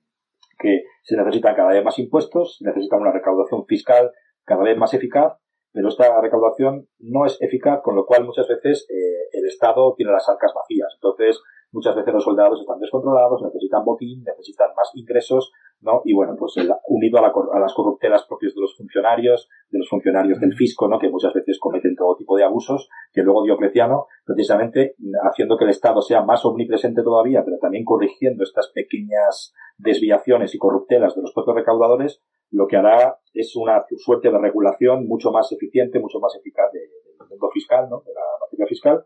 [0.59, 4.11] que se necesitan cada vez más impuestos, se necesita una recaudación fiscal
[4.45, 5.35] cada vez más eficaz,
[5.73, 10.13] pero esta recaudación no es eficaz, con lo cual muchas veces eh, el Estado tiene
[10.13, 10.93] las arcas vacías.
[10.95, 11.41] Entonces,
[11.73, 16.03] muchas veces los soldados están descontrolados, necesitan botín, necesitan más ingresos, ¿no?
[16.05, 16.55] Y bueno, pues
[16.89, 20.99] unido a, las corruptelas propias de los funcionarios, de los funcionarios del fisco, ¿no?
[20.99, 25.71] Que muchas veces cometen todo tipo de abusos, que luego Diocleciano, precisamente haciendo que el
[25.71, 31.33] Estado sea más omnipresente todavía, pero también corrigiendo estas pequeñas desviaciones y corruptelas de los
[31.33, 36.35] propios recaudadores, lo que hará es una suerte de regulación mucho más eficiente, mucho más
[36.37, 38.03] eficaz del mundo fiscal, ¿no?
[38.07, 39.05] De la materia fiscal.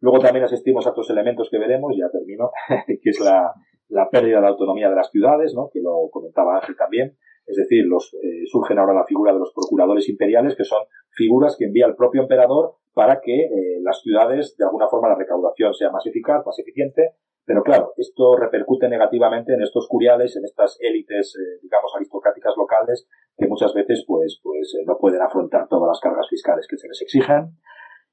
[0.00, 2.50] Luego también asistimos a otros elementos que veremos, ya termino,
[2.86, 3.54] que es la,
[3.92, 5.68] la pérdida de la autonomía de las ciudades, ¿no?
[5.72, 7.16] que lo comentaba Ángel también.
[7.46, 11.56] Es decir, los, eh, surgen ahora la figura de los procuradores imperiales, que son figuras
[11.58, 15.74] que envía el propio emperador para que eh, las ciudades, de alguna forma, la recaudación
[15.74, 17.10] sea más eficaz, más eficiente.
[17.44, 23.08] Pero claro, esto repercute negativamente en estos curiales, en estas élites, eh, digamos, aristocráticas locales,
[23.36, 27.02] que muchas veces, pues, pues, no pueden afrontar todas las cargas fiscales que se les
[27.02, 27.56] exigen.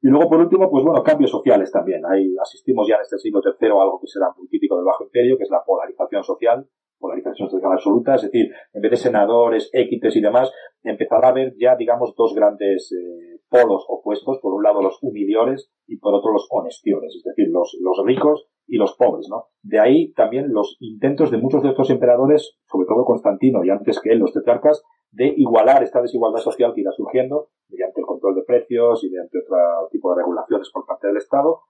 [0.01, 2.01] Y luego, por último, pues bueno, cambios sociales también.
[2.05, 5.03] Ahí asistimos ya en este siglo III a algo que será muy típico del Bajo
[5.03, 6.65] Imperio, que es la polarización social,
[6.97, 10.51] polarización social absoluta, es decir, en vez de senadores, équites y demás,
[10.83, 15.71] empezará a haber ya, digamos, dos grandes eh, polos opuestos, por un lado los humiliores
[15.87, 19.45] y por otro los honestiores, es decir, los, los ricos y los pobres, ¿no?
[19.63, 23.99] De ahí también los intentos de muchos de estos emperadores, sobre todo Constantino y antes
[23.99, 28.35] que él, los tetrarcas, de igualar esta desigualdad social que irá surgiendo mediante el control
[28.35, 29.57] de precios y mediante otro
[29.91, 31.61] tipo de regulaciones por parte del Estado.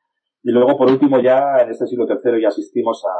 [0.44, 3.16] Y luego, por último, ya en este siglo III ya asistimos a,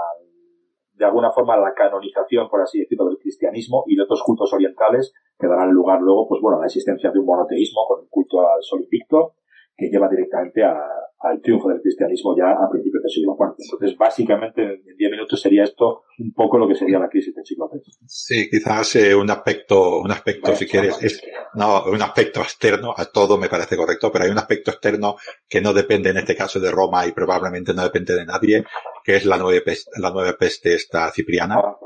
[0.94, 4.52] de alguna forma, a la canonización, por así decirlo, del cristianismo y de otros cultos
[4.54, 8.10] orientales que darán lugar luego, pues bueno, a la existencia de un monoteísmo con el
[8.10, 9.36] culto al sol invicto
[9.80, 13.56] que lleva directamente al triunfo del cristianismo ya a principios del siglo IV.
[13.58, 17.46] Entonces, básicamente, en 10 minutos sería esto un poco lo que sería la crisis del
[17.46, 17.82] siglo III.
[18.06, 21.22] Sí, quizás eh, un aspecto, un aspecto, si quieres, es,
[21.56, 25.16] no, un aspecto externo, a todo me parece correcto, pero hay un aspecto externo
[25.48, 28.66] que no depende en este caso de Roma y probablemente no depende de nadie,
[29.04, 31.56] que es la nueva peste, la nueva peste esta cipriana.
[31.56, 31.78] Ah,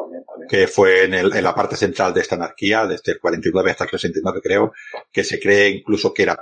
[0.49, 3.85] que fue en, el, en, la parte central de esta anarquía, desde el 49 hasta
[3.85, 4.73] el 69 creo,
[5.09, 6.37] que se cree incluso que era,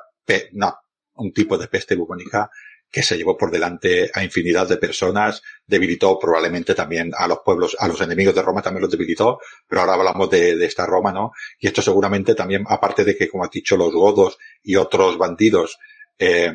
[0.53, 0.73] no,
[1.16, 2.50] un tipo de peste bubónica
[2.92, 7.78] que se llevó por delante a infinidad de personas, debilitó probablemente también a los pueblos,
[7.80, 11.14] a los enemigos de Roma también los debilitó, pero ahora hablamos de, de esta Roma,
[11.14, 11.32] ¿no?
[11.58, 15.80] Y esto seguramente también, aparte de que, como has dicho, los godos y otros bandidos,
[16.20, 16.52] eh,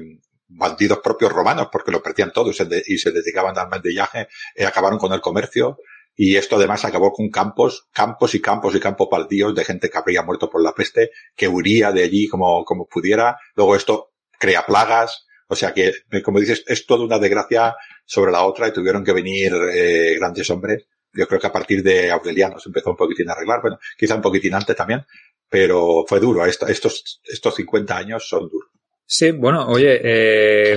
[0.48, 5.14] bandidos propios romanos, porque lo perdían todo y se, dedicaban al mandillaje, eh, acabaron con
[5.14, 5.78] el comercio,
[6.14, 9.98] y esto además acabó con campos, campos y campos y campos baldíos de gente que
[9.98, 13.36] habría muerto por la peste, que huiría de allí como, como pudiera.
[13.54, 15.92] Luego esto crea plagas, o sea que,
[16.22, 20.48] como dices, es toda una desgracia sobre la otra y tuvieron que venir eh, grandes
[20.50, 20.86] hombres.
[21.12, 24.14] Yo creo que a partir de Aureliano se empezó un poquitín a arreglar, bueno, quizá
[24.14, 25.04] un poquitín antes también,
[25.48, 26.44] pero fue duro.
[26.44, 28.75] estos, estos 50 años son duros.
[29.08, 30.76] Sí, bueno, oye, eh,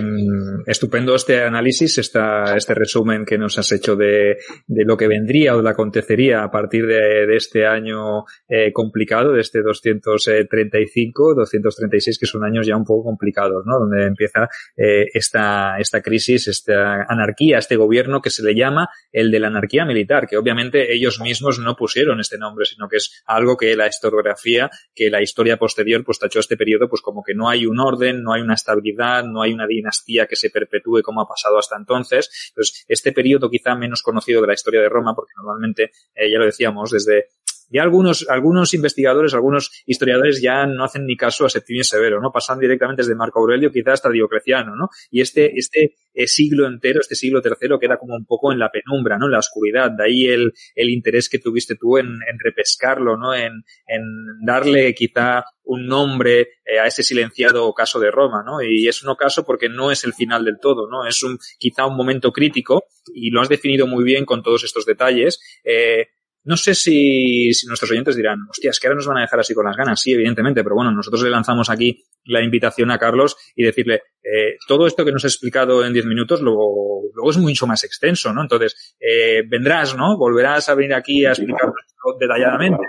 [0.68, 4.38] estupendo este análisis, esta, este resumen que nos has hecho de,
[4.68, 8.26] de lo que vendría o de lo que acontecería a partir de, de este año
[8.48, 13.80] eh, complicado, de este 235, 236, que son años ya un poco complicados, ¿no?
[13.80, 14.48] Donde empieza
[14.78, 19.48] eh, esta, esta crisis, esta anarquía, este gobierno que se le llama el de la
[19.48, 23.76] anarquía militar, que obviamente ellos mismos no pusieron este nombre, sino que es algo que
[23.76, 27.66] la historiografía, que la historia posterior, pues tachó este periodo, pues como que no hay
[27.66, 31.28] un orden, no hay una estabilidad, no hay una dinastía que se perpetúe como ha
[31.28, 32.30] pasado hasta entonces.
[32.50, 36.38] Entonces, este periodo quizá menos conocido de la historia de Roma, porque normalmente, eh, ya
[36.38, 37.30] lo decíamos, desde
[37.70, 42.32] ya algunos, algunos investigadores, algunos historiadores ya no hacen ni caso a Septimio Severo, ¿no?
[42.32, 44.90] Pasan directamente desde Marco Aurelio quizás hasta Diocleciano, ¿no?
[45.10, 48.72] Y este, este eh, siglo entero, este siglo tercero queda como un poco en la
[48.72, 49.26] penumbra, ¿no?
[49.26, 49.91] En la oscuridad.
[49.91, 53.34] De ahí el, el interés que tuviste tú en, en repescarlo, ¿no?
[53.34, 54.04] En, en
[54.44, 58.62] darle quizá un nombre eh, a ese silenciado caso de Roma, ¿no?
[58.62, 61.06] Y es un caso porque no es el final del todo, ¿no?
[61.06, 64.86] Es un, quizá un momento crítico y lo has definido muy bien con todos estos
[64.86, 65.40] detalles.
[65.64, 66.08] Eh,
[66.50, 69.54] no sé si, si, nuestros oyentes dirán, hostias, que ahora nos van a dejar así
[69.54, 70.02] con las ganas.
[70.02, 74.58] Sí, evidentemente, pero bueno, nosotros le lanzamos aquí la invitación a Carlos y decirle, eh,
[74.68, 78.34] todo esto que nos ha explicado en 10 minutos luego, luego es mucho más extenso,
[78.34, 78.42] ¿no?
[78.42, 80.18] Entonces, eh, vendrás, ¿no?
[80.18, 81.76] Volverás a venir aquí a explicarlo
[82.20, 82.82] detalladamente.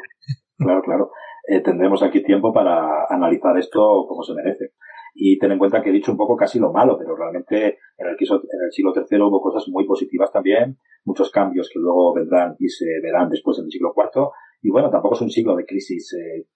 [0.56, 1.10] Claro, claro.
[1.46, 4.72] Eh, tendremos aquí tiempo para analizar esto como se merece.
[5.14, 8.06] Y ten en cuenta que he dicho un poco casi lo malo, pero realmente en
[8.06, 12.56] el, en el siglo III hubo cosas muy positivas también, muchos cambios que luego vendrán
[12.58, 14.28] y se verán después en el siglo IV.
[14.62, 16.46] Y bueno, tampoco es un siglo de crisis, eh,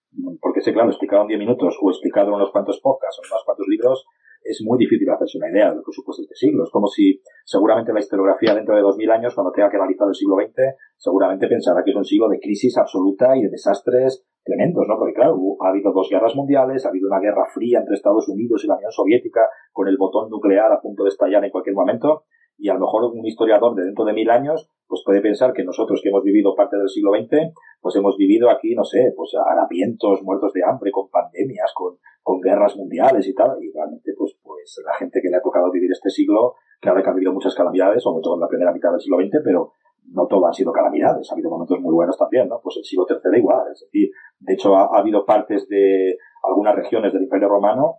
[0.40, 3.32] porque sé, claro, explicado en 10 minutos o explicado en unos cuantos podcasts o en
[3.32, 4.06] unos cuantos libros,
[4.44, 6.64] es muy difícil hacerse una idea de lo que supuso este siglo.
[6.64, 10.14] Es como si seguramente la historiografía dentro de 2000 años, cuando tenga que analizar el
[10.14, 14.86] siglo XX, seguramente pensará que es un siglo de crisis absoluta y de desastres tremendos,
[14.86, 14.98] ¿no?
[14.98, 18.62] Porque claro, ha habido dos guerras mundiales, ha habido una guerra fría entre Estados Unidos
[18.64, 22.24] y la Unión Soviética con el botón nuclear a punto de estallar en cualquier momento,
[22.58, 25.64] y a lo mejor un historiador de dentro de mil años pues puede pensar que
[25.64, 29.32] nosotros que hemos vivido parte del siglo XX pues hemos vivido aquí no sé pues
[29.34, 34.38] harapientos muertos de hambre con pandemias con, con guerras mundiales y tal y realmente pues
[34.42, 38.02] pues la gente que le ha tocado vivir este siglo que ha habido muchas calamidades
[38.02, 39.72] sobre todo en la primera mitad del siglo XX pero
[40.12, 42.60] no todo han sido calamidades, ha habido momentos muy buenos también, ¿no?
[42.62, 46.74] Pues el siglo III igual, es decir, de hecho ha, ha habido partes de algunas
[46.74, 47.98] regiones del Imperio Romano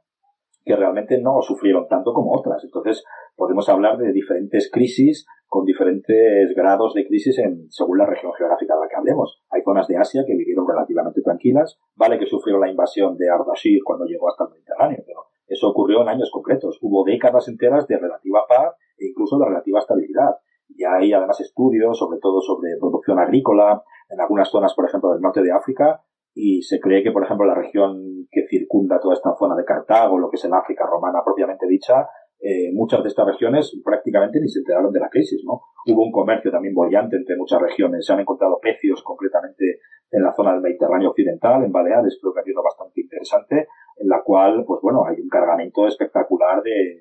[0.63, 2.63] que realmente no sufrieron tanto como otras.
[2.63, 3.03] Entonces,
[3.35, 8.73] podemos hablar de diferentes crisis con diferentes grados de crisis en, según la región geográfica
[8.73, 9.41] de la que hablemos.
[9.51, 13.79] Hay zonas de Asia que vivieron relativamente tranquilas, vale que sufrieron la invasión de Ardashir
[13.83, 16.79] cuando llegó hasta el Mediterráneo, pero eso ocurrió en años concretos.
[16.81, 20.35] Hubo décadas enteras de relativa paz e incluso de relativa estabilidad.
[20.69, 25.21] Y hay además estudios, sobre todo sobre producción agrícola, en algunas zonas, por ejemplo, del
[25.21, 26.01] norte de África,
[26.33, 30.19] y se cree que, por ejemplo, la región que circunda toda esta zona de Cartago,
[30.19, 32.07] lo que es el África romana propiamente dicha,
[32.39, 35.61] eh, muchas de estas regiones prácticamente ni se enteraron de la crisis, ¿no?
[35.87, 39.79] Hubo un comercio también bollante entre muchas regiones, se han encontrado pecios concretamente
[40.11, 43.67] en la zona del Mediterráneo occidental, en Baleares, creo que ha sido bastante interesante,
[43.97, 46.99] en la cual, pues bueno, hay un cargamento espectacular de,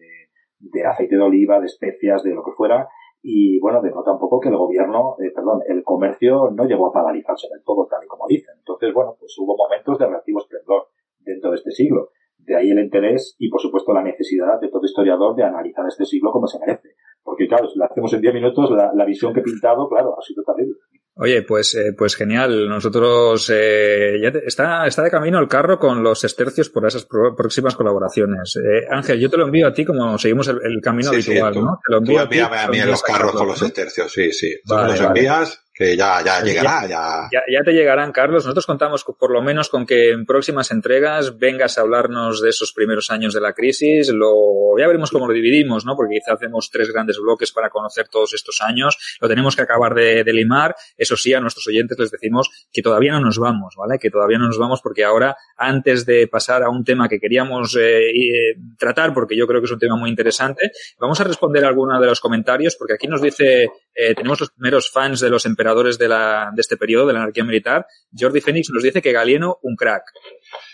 [0.61, 2.89] de aceite de oliva, de especias, de lo que fuera,
[3.27, 6.93] y bueno, denota un poco que el gobierno, eh, perdón, el comercio no llegó a
[6.93, 8.55] paralizarse del todo, tal y como dicen.
[8.59, 10.89] Entonces, bueno, pues hubo momentos de relativo esplendor
[11.21, 12.11] dentro de este siglo.
[12.37, 16.05] De ahí el interés y, por supuesto, la necesidad de todo historiador de analizar este
[16.05, 16.97] siglo como se merece.
[17.23, 20.15] Porque, claro, si lo hacemos en 10 minutos, la, la visión que he pintado, claro,
[20.19, 20.77] ha sido terrible.
[21.17, 22.69] Oye, pues, eh, pues genial.
[22.69, 27.05] Nosotros eh, ya te, está, está de camino el carro con los estercios por esas
[27.05, 28.57] pro, próximas colaboraciones.
[28.57, 31.55] Eh, Ángel, yo te lo envío a ti como seguimos el, el camino sí, habitual,
[31.55, 31.81] sí, tú, ¿no?
[31.87, 34.33] Te lo envío tú envíame a, ti, a mí los carros con los estercios, sí,
[34.33, 34.57] sí.
[34.67, 37.29] Tú vale, me los envías que ya, ya llegará, ya, ya.
[37.33, 37.43] ya.
[37.51, 38.45] Ya te llegarán, Carlos.
[38.45, 42.73] Nosotros contamos por lo menos con que en próximas entregas vengas a hablarnos de esos
[42.73, 44.11] primeros años de la crisis.
[44.11, 45.97] Lo, ya veremos cómo lo dividimos, ¿no?
[45.97, 48.97] Porque quizá hacemos tres grandes bloques para conocer todos estos años.
[49.21, 50.77] Lo tenemos que acabar de, de limar.
[50.97, 53.99] Eso sí, a nuestros oyentes les decimos que todavía no nos vamos, ¿vale?
[53.99, 57.77] Que todavía no nos vamos porque ahora, antes de pasar a un tema que queríamos
[57.77, 61.65] eh, eh, tratar, porque yo creo que es un tema muy interesante, vamos a responder
[61.65, 65.31] a algunos de los comentarios, porque aquí nos dice, eh, tenemos los primeros fans de
[65.31, 67.87] los emperadores de, la, de este periodo, de la anarquía militar.
[68.17, 70.03] Jordi Fénix nos dice que Galieno, un crack.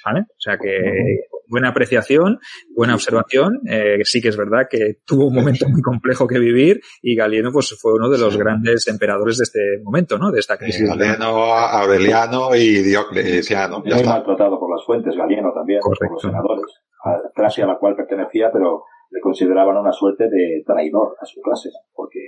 [0.04, 0.20] ¿Vale?
[0.20, 1.20] O sea que
[1.50, 2.38] buena apreciación,
[2.74, 3.60] buena observación.
[3.68, 7.50] Eh, sí que es verdad que tuvo un momento muy complejo que vivir y Galieno
[7.52, 10.30] pues fue uno de los grandes emperadores de este momento, ¿no?
[10.30, 10.88] De esta crisis.
[10.88, 13.80] Galieno, Aureliano y Diocleciano.
[13.80, 16.06] Muy maltratado por las fuentes, Galieno también, Correcto.
[16.06, 16.80] por los senadores.
[17.04, 21.40] A clase a la cual pertenecía, pero le consideraban una suerte de traidor a su
[21.40, 22.20] clase, porque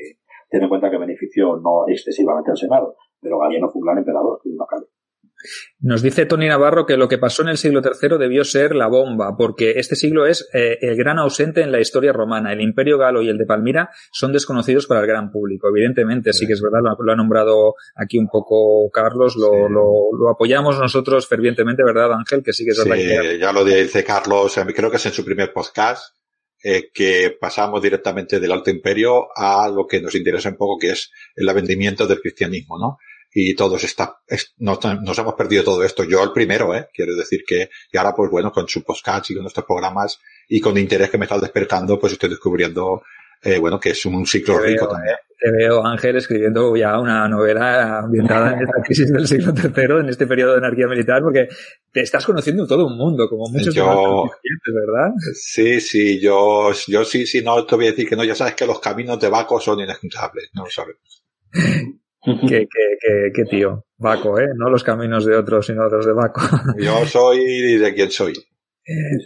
[0.52, 4.38] ten en cuenta que benefició no excesivamente al Senado, pero Galieno fue un gran emperador,
[4.42, 4.84] que no cabe.
[5.80, 8.86] Nos dice Tony Navarro que lo que pasó en el siglo III debió ser la
[8.86, 12.52] bomba, porque este siglo es eh, el gran ausente en la historia romana.
[12.52, 15.68] El imperio galo y el de Palmira son desconocidos para el gran público.
[15.68, 19.48] Evidentemente, sí, sí que es verdad, lo, lo, ha nombrado aquí un poco Carlos, lo,
[19.48, 19.72] sí.
[19.72, 22.42] lo, lo, apoyamos nosotros fervientemente, ¿verdad, Ángel?
[22.44, 22.96] Que sí que es verdad.
[22.96, 23.38] Sí, que...
[23.40, 26.14] ya lo dice Carlos, creo que es en su primer podcast,
[26.62, 30.90] eh, que pasamos directamente del Alto Imperio a lo que nos interesa un poco, que
[30.90, 32.98] es el avendimiento del cristianismo, ¿no?
[33.34, 36.04] y todos está, es, nos, nos, hemos perdido todo esto.
[36.04, 36.88] Yo el primero, ¿eh?
[36.92, 40.60] Quiero decir que, y ahora pues bueno, con su podcast y con nuestros programas y
[40.60, 43.02] con el interés que me está despertando, pues estoy descubriendo,
[43.42, 45.14] eh, bueno, que es un ciclo te rico veo, también.
[45.14, 50.00] Eh, te veo, Ángel, escribiendo ya una novela ambientada en esta crisis del siglo III,
[50.00, 51.48] en este periodo de anarquía militar, porque
[51.90, 55.12] te estás conociendo todo un mundo, como muchos yo, ¿verdad?
[55.34, 58.54] Sí, sí, yo, yo sí, sí, no te voy a decir que no, ya sabes
[58.54, 61.24] que los caminos de Baco son inescrutables, no lo sabemos.
[61.52, 63.84] qué, qué, qué, qué, tío.
[63.96, 64.46] Baco, ¿eh?
[64.56, 66.42] No los caminos de otros, sino los de Baco.
[66.78, 68.34] Yo soy de quien soy.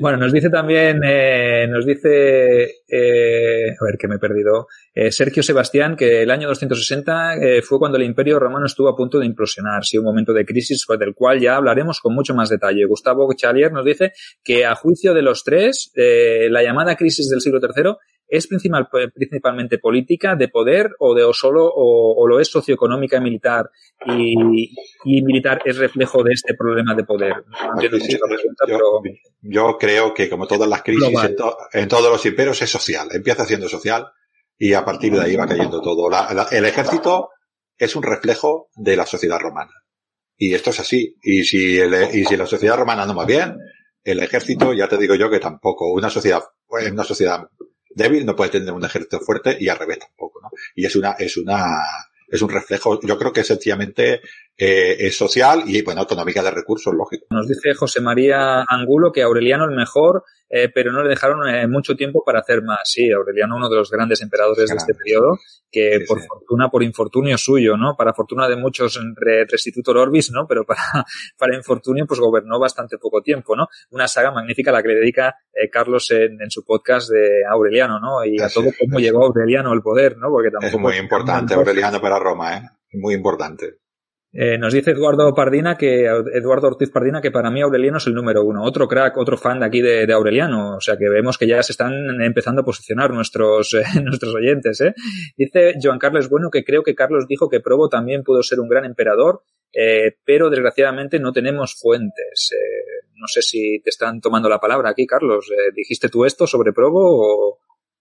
[0.01, 5.11] Bueno, nos dice también, eh, nos dice, eh, a ver que me he perdido, eh,
[5.11, 9.19] Sergio Sebastián, que el año 260 eh, fue cuando el Imperio Romano estuvo a punto
[9.19, 12.85] de implosionar, sí, un momento de crisis del cual ya hablaremos con mucho más detalle.
[12.85, 14.13] Gustavo Chalier nos dice
[14.45, 17.95] que a juicio de los tres, eh, la llamada crisis del siglo III
[18.29, 23.19] es principal, principalmente política, de poder o de o solo o, o lo es socioeconómica
[23.19, 23.71] y militar
[24.07, 24.73] y,
[25.05, 27.35] y, militar es reflejo de este problema de poder.
[27.49, 31.23] No entiendo sí, mucho la pregunta, yo, pero yo creo que como todas las crisis
[31.23, 34.07] en, to, en, todos los imperios es social, empieza siendo social
[34.59, 36.11] y a partir de ahí va cayendo todo.
[36.11, 37.31] La, la, el ejército
[37.79, 39.73] es un reflejo de la sociedad romana.
[40.37, 41.17] Y esto es así.
[41.23, 43.57] Y si, y si la sociedad romana no va bien,
[44.05, 45.93] el ejército, ya te digo yo que tampoco.
[45.93, 47.41] Una sociedad, pues, una sociedad
[47.97, 50.51] débil no puede tener un ejército fuerte y al revés tampoco, ¿no?
[50.75, 51.83] Y es una, es una,
[52.29, 54.21] es un reflejo, yo creo que sencillamente
[54.57, 57.27] eh, es social y, bueno, económica de recursos, lógico.
[57.31, 61.67] Nos dice José María Angulo que Aureliano el mejor, eh, pero no le dejaron eh,
[61.67, 62.81] mucho tiempo para hacer más.
[62.85, 65.39] Sí, Aureliano, uno de los grandes emperadores de este periodo,
[65.71, 67.97] que por fortuna, por infortunio suyo, ¿no?
[67.97, 68.99] Para fortuna de muchos
[69.51, 70.47] restitutor orbis, ¿no?
[70.47, 70.81] Pero para,
[71.39, 73.69] para infortunio, pues gobernó bastante poco tiempo, ¿no?
[73.91, 75.37] Una saga magnífica la que le dedica
[75.71, 78.25] Carlos en, en, su podcast de Aureliano, ¿no?
[78.25, 80.29] Y a todo cómo llegó Aureliano al poder, ¿no?
[80.31, 82.63] Porque tampoco es muy importante Aureliano para Roma, ¿eh?
[82.93, 83.79] Muy importante.
[84.39, 88.13] Eh, nos dice Eduardo Pardina que Eduardo Ortiz Pardina que para mí Aureliano es el
[88.13, 88.65] número uno.
[88.65, 90.77] Otro crack, otro fan de aquí de, Aureliano.
[90.77, 94.79] O sea que vemos que ya se están empezando a posicionar nuestros, eh, nuestros oyentes.
[94.83, 94.95] ¿eh?
[95.39, 98.69] Dice Joan Carlos Bueno que creo que Carlos dijo que Probo también pudo ser un
[98.69, 99.41] gran emperador,
[99.73, 102.51] eh, pero desgraciadamente no tenemos fuentes.
[103.15, 105.51] no sé si te están tomando la palabra aquí, Carlos.
[105.75, 107.59] ¿Dijiste tú esto sobre Probo o...?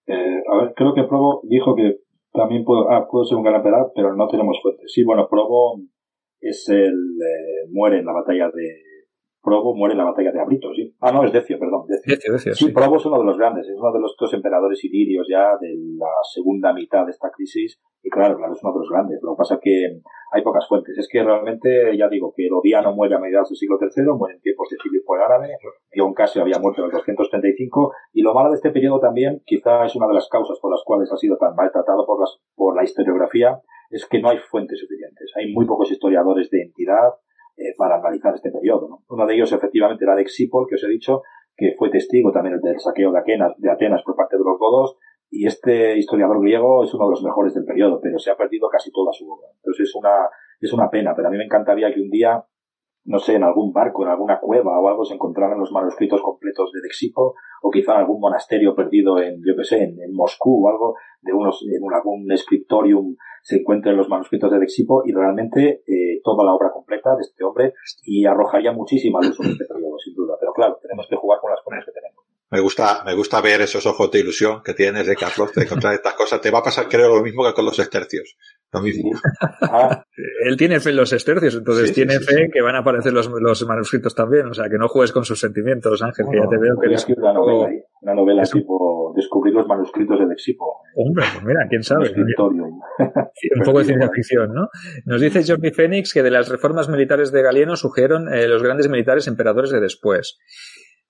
[0.07, 1.99] a ver, creo que Probo dijo que
[2.33, 4.91] también pudo, ah, pudo ser un gran emperador, pero no tenemos fuentes.
[4.91, 5.79] Sí, bueno, Probo
[6.49, 8.83] es el eh, muere en la batalla de
[9.45, 10.95] Probo muere en la batalla de Abrito, sí.
[10.99, 11.85] Ah, no, es Decio, perdón.
[11.87, 12.33] Decio.
[12.33, 15.27] Decio, sí, Probo es uno de los grandes, es uno de los dos emperadores ilirios
[15.29, 17.79] ya de la segunda mitad de esta crisis.
[18.01, 19.19] Y claro, claro, es uno de los grandes.
[19.21, 20.01] Lo que pasa es que
[20.31, 20.97] hay pocas fuentes.
[20.97, 24.41] Es que realmente, ya digo, que Herodiano muere a mediados del siglo III, muere en
[24.41, 25.55] tiempos de Filipo el Árabe,
[25.93, 29.85] Dion Casio había muerto en el 235, y lo malo de este periodo también, quizá
[29.85, 32.75] es una de las causas por las cuales ha sido tan maltratado por, las, por
[32.75, 35.31] la historiografía, es que no hay fuentes suficientes.
[35.37, 37.13] Hay muy pocos historiadores de entidad
[37.57, 38.87] eh, para analizar este periodo.
[38.89, 39.03] ¿no?
[39.09, 41.21] Uno de ellos, efectivamente, era de Exipol, que os he dicho,
[41.55, 44.97] que fue testigo también del saqueo de Atenas, de Atenas por parte de los godos,
[45.29, 48.69] y este historiador griego es uno de los mejores del periodo, pero se ha perdido
[48.69, 49.47] casi toda su obra.
[49.55, 52.45] Entonces es una, es una pena, pero a mí me encantaría que un día
[53.05, 56.71] no sé, en algún barco, en alguna cueva o algo se encontraran los manuscritos completos
[56.73, 60.69] de Dexipo, o quizá en algún monasterio perdido en, yo que sé, en, Moscú o
[60.69, 66.19] algo, de unos, en algún scriptorium se encuentren los manuscritos de Dexipo y realmente eh,
[66.23, 70.15] toda la obra completa de este hombre y arrojaría muchísima luz sobre este periodo, sin
[70.15, 70.33] duda.
[70.39, 72.25] Pero claro, tenemos que jugar con las cosas que tenemos.
[72.49, 75.93] Me gusta, me gusta ver esos ojos de ilusión que tienes de Carlos de encontrar
[75.93, 76.41] estas cosas.
[76.41, 78.35] Te va a pasar, creo, lo mismo que con los estercios.
[79.61, 80.03] Ah.
[80.45, 83.65] Él tiene fe en los estercios, entonces tiene fe que van a aparecer los, los,
[83.65, 84.47] manuscritos también.
[84.47, 87.05] O sea, que no juegues con sus sentimientos, Ángel, que ya te veo que eres.
[87.17, 90.81] Una novela, ahí, una novela tipo Descubrir los manuscritos de Lexipo.
[90.95, 92.11] Hombre, pues mira, quién sabe.
[92.13, 94.67] Un poco de ciencia ficción, ¿no?
[95.05, 98.89] Nos dice Jordi Fénix que de las reformas militares de Galieno surgieron eh, los grandes
[98.89, 100.37] militares emperadores de después.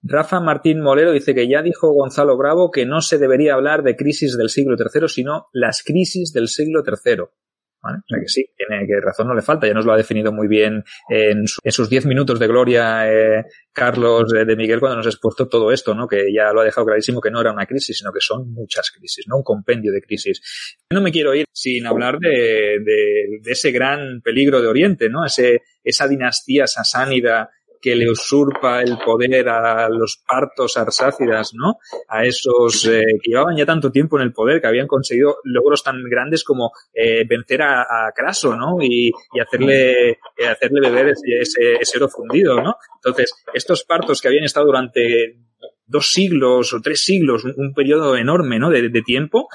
[0.03, 3.95] Rafa Martín Molero dice que ya dijo Gonzalo Bravo que no se debería hablar de
[3.95, 7.24] crisis del siglo III, sino las crisis del siglo III.
[7.85, 10.31] O sea que sí, tiene que razón no le falta, ya nos lo ha definido
[10.31, 15.47] muy bien en, sus diez minutos de gloria eh, Carlos de Miguel cuando nos expuesto
[15.47, 16.07] todo esto, ¿no?
[16.07, 18.91] Que ya lo ha dejado clarísimo que no era una crisis, sino que son muchas
[18.91, 19.38] crisis, ¿no?
[19.38, 20.75] Un compendio de crisis.
[20.91, 25.25] no me quiero ir sin hablar de ese gran peligro de Oriente, ¿no?
[25.25, 27.49] Ese, esa dinastía sasánida
[27.85, 31.77] que le usurpa el poder a los partos arsácidas, ¿no?
[32.07, 35.83] A esos eh, que llevaban ya tanto tiempo en el poder, que habían conseguido logros
[35.83, 38.77] tan grandes como eh, vencer a, a, Craso, ¿no?
[38.81, 42.75] Y, hacerle, eh, hacerle beber ese, ese, oro fundido, ¿no?
[42.95, 45.35] Entonces, estos partos que habían estado durante
[45.85, 48.72] dos siglos o tres siglos, un, periodo enorme, ¿no?
[48.72, 49.47] De, tiempo,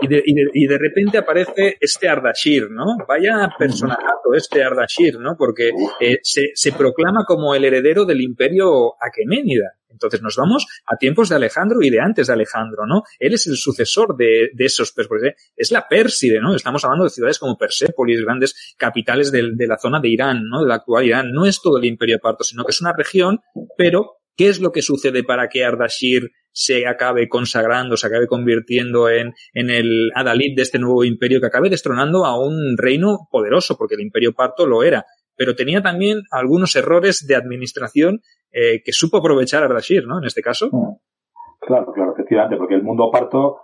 [0.00, 2.96] y de, y, de, y de, repente aparece este Ardashir, ¿no?
[3.06, 5.36] Vaya personajato este Ardashir, ¿no?
[5.36, 5.70] Porque
[6.00, 9.72] eh, se, se, proclama como el heredero del imperio aqueménida.
[9.90, 13.02] Entonces nos vamos a tiempos de Alejandro y de antes de Alejandro, ¿no?
[13.18, 16.54] Él es el sucesor de, de esos, porque es la Pérside, ¿no?
[16.54, 20.62] Estamos hablando de ciudades como Persépolis, grandes capitales de, de la zona de Irán, ¿no?
[20.62, 21.32] De la actual Irán.
[21.32, 23.40] No es todo el imperio parto, sino que es una región,
[23.76, 29.08] pero ¿qué es lo que sucede para que Ardashir se acabe consagrando, se acabe convirtiendo
[29.08, 33.76] en, en el adalid de este nuevo imperio, que acabe destronando a un reino poderoso,
[33.78, 35.04] porque el imperio parto lo era,
[35.36, 38.20] pero tenía también algunos errores de administración
[38.50, 40.18] eh, que supo aprovechar Ardashir, ¿no?
[40.18, 40.68] En este caso.
[40.72, 40.96] Mm.
[41.60, 43.58] Claro, claro, efectivamente, porque el mundo parto,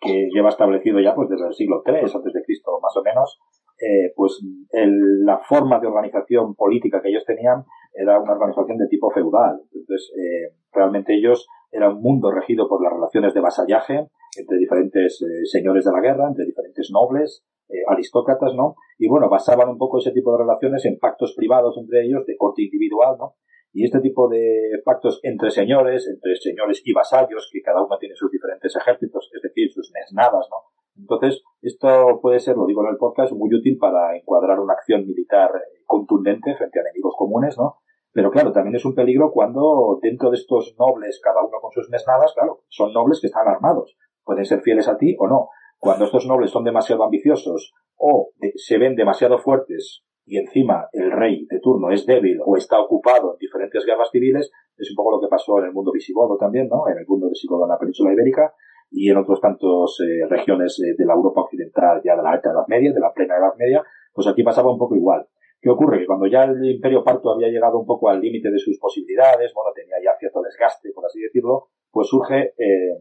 [0.00, 3.40] que lleva establecido ya pues desde el siglo III antes de Cristo, más o menos,
[3.80, 8.86] eh, pues el, la forma de organización política que ellos tenían era una organización de
[8.88, 9.60] tipo feudal.
[9.64, 14.06] Entonces, eh, realmente ellos era un mundo regido por las relaciones de vasallaje
[14.38, 18.76] entre diferentes eh, señores de la guerra, entre diferentes nobles, eh, aristócratas, ¿no?
[18.98, 22.36] Y bueno, basaban un poco ese tipo de relaciones en pactos privados entre ellos, de
[22.36, 23.34] corte individual, ¿no?
[23.72, 28.14] Y este tipo de pactos entre señores, entre señores y vasallos, que cada uno tiene
[28.14, 30.56] sus diferentes ejércitos, es decir, sus mesnadas, ¿no?
[31.00, 35.06] Entonces, esto puede ser, lo digo en el podcast, muy útil para encuadrar una acción
[35.06, 35.50] militar
[35.86, 37.76] contundente frente a enemigos comunes, ¿no?
[38.12, 41.88] Pero claro, también es un peligro cuando dentro de estos nobles, cada uno con sus
[41.90, 43.96] mesnadas, claro, son nobles que están armados.
[44.22, 45.48] Pueden ser fieles a ti o no.
[45.78, 51.46] Cuando estos nobles son demasiado ambiciosos o se ven demasiado fuertes y encima el rey
[51.50, 55.20] de turno es débil o está ocupado en diferentes guerras civiles, es un poco lo
[55.20, 56.86] que pasó en el mundo visigodo también, ¿no?
[56.88, 58.52] En el mundo visigodo en la península ibérica
[58.90, 62.50] y en otros tantos eh, regiones eh, de la Europa occidental ya de la alta
[62.50, 63.82] edad media, de la plena edad media,
[64.12, 65.26] pues aquí pasaba un poco igual.
[65.62, 66.00] ¿Qué ocurre?
[66.00, 69.52] Que cuando ya el imperio parto había llegado un poco al límite de sus posibilidades,
[69.54, 72.98] bueno, tenía ya cierto desgaste, por así decirlo, pues surge eh,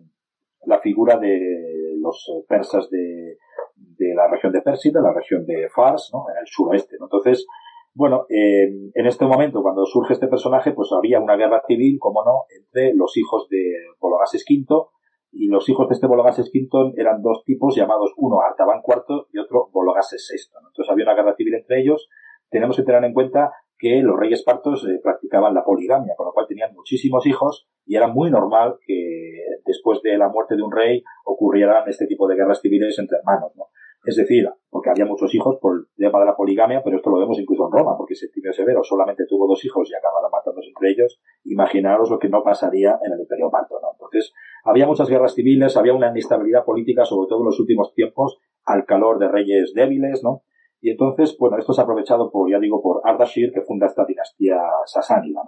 [0.67, 3.37] la figura de los persas de,
[3.75, 6.25] de, la región de Persia, de la región de Fars, ¿no?
[6.29, 7.07] En el suroeste, ¿no?
[7.07, 7.47] Entonces,
[7.95, 12.23] bueno, eh, en este momento, cuando surge este personaje, pues había una guerra civil, como
[12.23, 14.85] no, entre los hijos de Bologases V
[15.31, 19.39] y los hijos de este Bologases V eran dos tipos llamados uno Artaban IV y
[19.39, 20.67] otro Bologases VI.
[20.67, 22.07] Entonces había una guerra civil entre ellos
[22.51, 26.33] tenemos que tener en cuenta que los reyes partos eh, practicaban la poligamia, con lo
[26.33, 30.71] cual tenían muchísimos hijos y era muy normal que después de la muerte de un
[30.71, 33.65] rey ocurrieran este tipo de guerras civiles entre hermanos, ¿no?
[34.03, 37.19] Es decir, porque había muchos hijos por el tema de la poligamia, pero esto lo
[37.19, 40.89] vemos incluso en Roma, porque Septimio Severo solamente tuvo dos hijos y acabaron matándose entre
[40.89, 41.21] ellos.
[41.43, 43.89] Imaginaros lo que no pasaría en el Imperio Parto, ¿no?
[43.91, 48.39] Entonces, había muchas guerras civiles, había una inestabilidad política, sobre todo en los últimos tiempos,
[48.65, 50.41] al calor de reyes débiles, ¿no?
[50.81, 54.57] Y entonces, bueno, esto es aprovechado por, ya digo, por Ardashir, que funda esta dinastía
[54.85, 55.41] sasánida.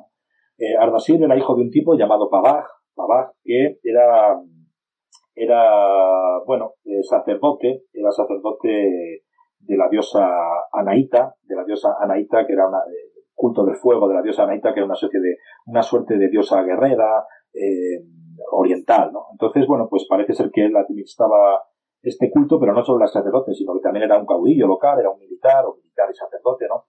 [0.58, 4.40] Eh, Ardashir era hijo de un tipo llamado Pabaj, Pabaj, que era,
[5.34, 9.24] era, bueno, eh, sacerdote, era sacerdote
[9.60, 10.30] de la diosa
[10.72, 14.44] Anaíta, de la diosa Anaíta, que era un eh, culto del fuego de la diosa
[14.44, 18.06] Anaíta, que era una suerte de, una suerte de diosa guerrera, eh,
[18.52, 19.28] oriental, ¿no?
[19.32, 21.64] Entonces, bueno, pues parece ser que él administraba
[22.04, 25.10] este culto, pero no solo era sacerdote, sino que también era un caudillo local, era
[25.10, 26.86] un militar, o militar y sacerdote, ¿no?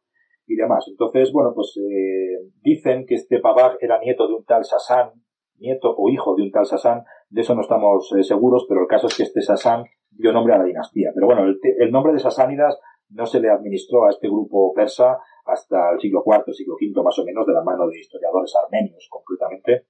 [0.46, 0.84] Y demás.
[0.88, 5.12] Entonces, bueno, pues eh, dicen que este Pabaj era nieto de un tal Sasán,
[5.56, 8.88] nieto o hijo de un tal Sasán, de eso no estamos eh, seguros, pero el
[8.88, 11.10] caso es que este Sasán dio nombre a la dinastía.
[11.14, 12.78] Pero bueno, el, el, nombre de Sasánidas
[13.10, 17.18] no se le administró a este grupo persa hasta el siglo IV, siglo V más
[17.18, 19.86] o menos, de la mano de historiadores armenios, concretamente,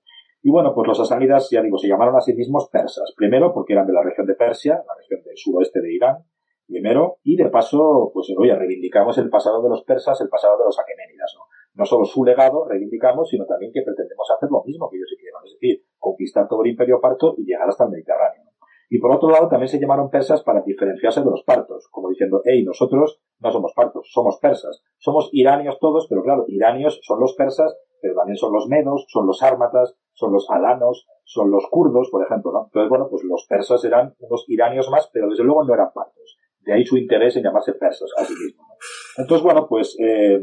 [0.47, 3.15] y bueno, pues los asánidas, ya digo, se llamaron a sí mismos persas.
[3.17, 6.19] Primero, porque eran de la región de Persia, la región del suroeste de Irán,
[6.67, 10.65] primero, y de paso, pues oye, reivindicamos el pasado de los persas, el pasado de
[10.65, 11.45] los aqueménidas, ¿no?
[11.73, 15.41] No solo su legado reivindicamos, sino también que pretendemos hacer lo mismo que ellos hicieron,
[15.47, 18.43] es decir, conquistar todo el imperio parto y llegar hasta el Mediterráneo.
[18.91, 22.43] Y por otro lado, también se llamaron persas para diferenciarse de los partos, como diciendo,
[22.45, 24.83] hey, nosotros no somos partos, somos persas.
[24.99, 27.75] Somos iranios todos, pero claro, iranios son los persas,
[28.05, 32.23] pero también son los medos, son los ármatas, son los alanos, son los kurdos, por
[32.23, 32.65] ejemplo, ¿no?
[32.67, 36.39] Entonces, bueno, pues los persas eran unos iranios más, pero desde luego no eran partos.
[36.61, 38.63] De ahí su interés en llamarse persas a sí mismo.
[39.17, 40.39] Entonces, bueno, pues eh,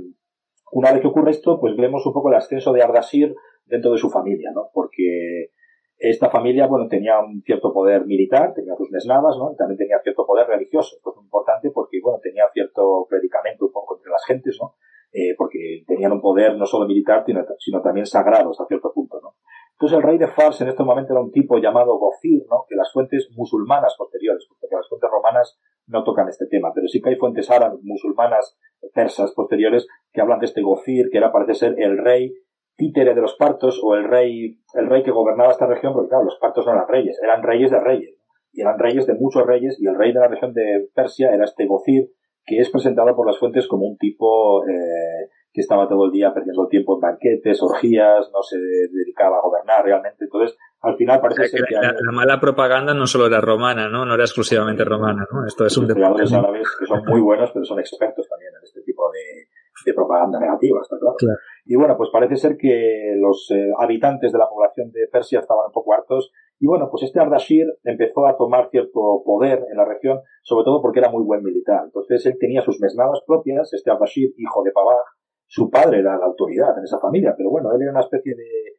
[0.72, 3.99] una vez que ocurre esto, pues vemos un poco el ascenso de Ardashir dentro de
[3.99, 4.72] su familia, ¿no?
[4.73, 5.51] Porque
[5.99, 9.51] esta familia, bueno, tenía un cierto poder militar, tenía sus mesnadas, ¿no?
[9.53, 10.95] Y también tenía cierto poder religioso.
[10.95, 14.73] Esto es muy importante porque, bueno, tenía cierto predicamento un poco entre las gentes, ¿no?
[15.14, 17.25] Eh, porque tenían un poder no solo militar,
[17.59, 19.35] sino, también sagrado hasta cierto punto, ¿no?
[19.73, 22.65] Entonces el rey de Fars en este momento era un tipo llamado Gofir, ¿no?
[22.69, 27.01] que las fuentes musulmanas posteriores, porque las fuentes romanas no tocan este tema, pero sí
[27.01, 28.57] que hay fuentes árabes, musulmanas,
[28.93, 32.31] persas posteriores, que hablan de este Gofir, que era, parece ser, el rey
[32.77, 36.25] títere de los partos, o el rey, el rey que gobernaba esta región, porque claro,
[36.25, 38.15] los partos no eran reyes, eran reyes de reyes,
[38.53, 41.45] y eran reyes de muchos reyes, y el rey de la región de Persia era
[41.45, 42.11] este Gofir,
[42.51, 46.33] que es presentado por las fuentes como un tipo eh, que estaba todo el día
[46.33, 48.57] perdiendo tiempo en banquetes, orgías, no se
[48.91, 50.25] dedicaba a gobernar realmente.
[50.25, 51.75] Entonces, al final parece ser que...
[51.75, 54.05] La, la, mala propaganda no solo era romana, ¿no?
[54.05, 55.45] No era exclusivamente romana, ¿no?
[55.45, 56.23] Esto es un deporte.
[56.35, 59.47] árabes que son muy buenos, pero son expertos también en este tipo de,
[59.85, 61.15] de propaganda negativa, está claro.
[61.17, 61.39] claro.
[61.65, 65.67] Y bueno, pues parece ser que los eh, habitantes de la población de Persia estaban
[65.67, 69.85] un poco hartos y bueno, pues este Ardashir empezó a tomar cierto poder en la
[69.85, 71.81] región, sobre todo porque era muy buen militar.
[71.85, 75.03] Entonces él tenía sus mesnadas propias, este Ardashir, hijo de Pabaj,
[75.48, 78.77] su padre era la autoridad en esa familia, pero bueno, él era una especie de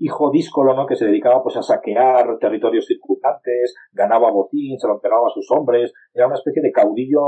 [0.00, 0.86] hijo díscolo, ¿no?
[0.86, 5.48] Que se dedicaba pues a saquear territorios circundantes, ganaba botín, se lo entregaba a sus
[5.52, 7.22] hombres, era una especie de caudillo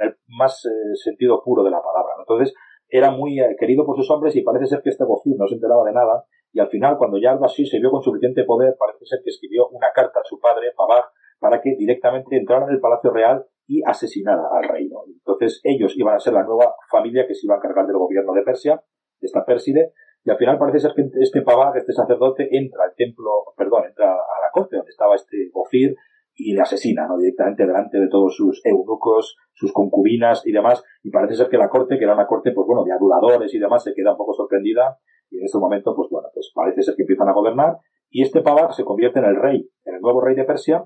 [0.00, 2.14] en el más eh, sentido puro de la palabra.
[2.18, 2.52] Entonces,
[2.88, 5.54] era muy eh, querido por sus hombres y parece ser que este Gofir no se
[5.54, 9.04] enteraba de nada y al final cuando ya así se vio con suficiente poder parece
[9.04, 11.04] ser que escribió una carta a su padre, Pabaj,
[11.38, 15.04] para que directamente entrara en el Palacio Real y asesinara al reino.
[15.06, 18.32] Entonces ellos iban a ser la nueva familia que se iba a encargar del gobierno
[18.32, 18.82] de Persia,
[19.20, 19.92] esta Pérside,
[20.24, 24.12] y al final parece ser que este Pavag, este sacerdote, entra al templo, perdón, entra
[24.12, 25.94] a la corte donde estaba este Gofir
[26.38, 27.18] y le asesina, ¿no?
[27.18, 30.82] Directamente delante de todos sus eunucos, sus concubinas y demás.
[31.02, 33.58] Y parece ser que la corte, que era una corte, pues bueno, de aduladores y
[33.58, 34.98] demás, se queda un poco sorprendida.
[35.30, 37.78] Y en este momento, pues bueno, pues parece ser que empiezan a gobernar.
[38.08, 40.84] Y este Pavar se convierte en el rey, en el nuevo rey de Persia.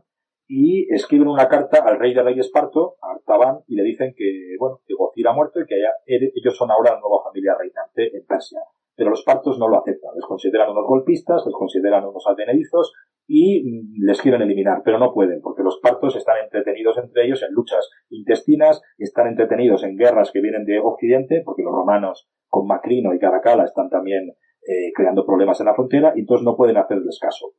[0.49, 4.57] Y escriben una carta al rey de rey Esparto, a Artaban, y le dicen que,
[4.59, 4.95] bueno, que
[5.29, 8.61] ha muerto y que ellos son ahora la nueva familia reinante en Persia.
[8.97, 10.15] Pero los partos no lo aceptan.
[10.15, 12.93] Les consideran unos golpistas, les consideran unos advenedizos
[13.27, 17.55] y les quieren eliminar, pero no pueden, porque los partos están entretenidos entre ellos en
[17.55, 23.15] luchas intestinas, están entretenidos en guerras que vienen de Occidente, porque los romanos con Macrino
[23.15, 24.29] y Caracalla están también
[24.67, 27.53] eh, creando problemas en la frontera, y entonces no pueden hacerles caso.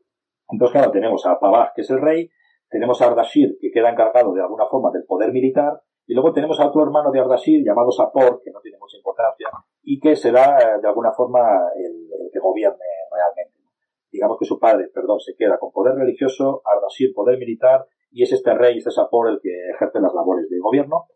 [0.49, 2.29] Entonces, claro, tenemos a Pavah, que es el rey,
[2.69, 6.59] tenemos a Ardashir, que queda encargado de alguna forma del poder militar, y luego tenemos
[6.59, 9.47] a otro hermano de Ardashir, llamado Sapor, que no tiene mucha importancia,
[9.81, 11.39] y que será eh, de alguna forma
[11.77, 13.52] el que gobierne realmente
[14.13, 18.31] digamos que su padre, perdón, se queda con poder religioso, Ardashir poder militar, y es
[18.31, 21.07] este rey, este Sapor, el que ejerce las labores de gobierno.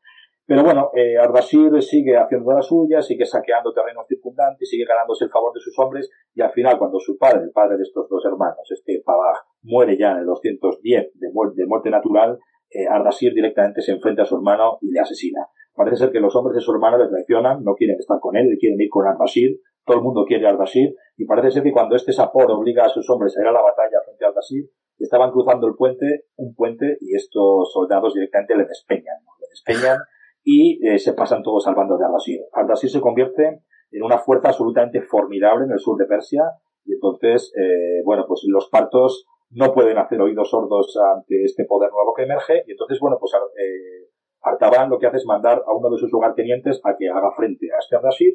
[0.47, 5.29] Pero bueno, eh, Ardashir sigue haciendo la suya, sigue saqueando terrenos circundantes, sigue ganándose el
[5.29, 8.25] favor de sus hombres, y al final, cuando su padre, el padre de estos dos
[8.25, 13.81] hermanos, este Pavah, muere ya en el 210 de, de muerte natural, eh, Ardashir directamente
[13.81, 15.47] se enfrenta a su hermano y le asesina.
[15.75, 18.57] Parece ser que los hombres de su hermano le traicionan, no quieren estar con él,
[18.59, 21.95] quieren ir con Ardashir, todo el mundo quiere al Bashir, y parece ser que cuando
[21.95, 25.31] este Sapor obliga a sus hombres a ir a la batalla frente al Bashir, estaban
[25.31, 29.97] cruzando el puente, un puente, y estos soldados directamente le despeñan, le despeñan
[30.43, 32.39] y eh, se pasan todos al bando de Ardashir.
[32.53, 36.43] Ardashir se convierte en una fuerza absolutamente formidable en el sur de Persia,
[36.85, 41.91] y entonces, eh, bueno, pues los partos no pueden hacer oídos sordos ante este poder
[41.91, 44.07] nuevo que emerge, y entonces, bueno, pues eh,
[44.41, 47.67] Artaban lo que hace es mandar a uno de sus lugartenientes a que haga frente
[47.73, 48.33] a este Ardashir,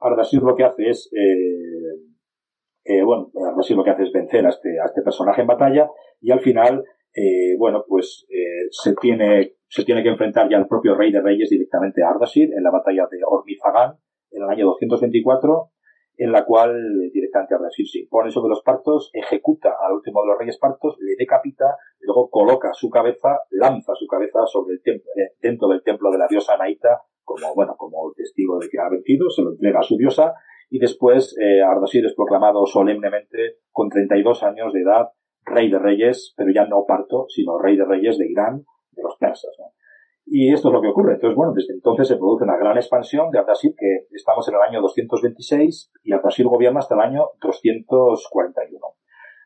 [0.00, 1.98] Ardashir lo que hace es, eh,
[2.84, 5.90] eh, bueno, Ardashir lo que hace es vencer a este, a este personaje en batalla
[6.20, 10.66] y al final, eh, bueno, pues eh, se tiene se tiene que enfrentar ya al
[10.66, 13.98] propio rey de reyes directamente a Ardashir en la batalla de Ormizagán
[14.30, 15.70] en el año 224
[16.18, 20.38] en la cual directamente Ardashir se impone sobre los partos, ejecuta al último de los
[20.38, 25.10] reyes partos, le decapita, y luego coloca su cabeza, lanza su cabeza sobre el templo,
[25.40, 29.30] dentro del templo de la diosa Anaita como, bueno, como testigo de que ha vencido,
[29.30, 30.34] se lo entrega a su diosa
[30.70, 35.08] y después eh, Ardashir es proclamado solemnemente con 32 años de edad
[35.44, 39.16] rey de reyes, pero ya no parto, sino rey de reyes de Irán, de los
[39.16, 39.56] persas.
[40.30, 41.14] Y esto es lo que ocurre.
[41.14, 44.60] Entonces, bueno, desde entonces se produce una gran expansión de Ardashir, que estamos en el
[44.60, 48.86] año 226 y Ardashir gobierna hasta el año 241.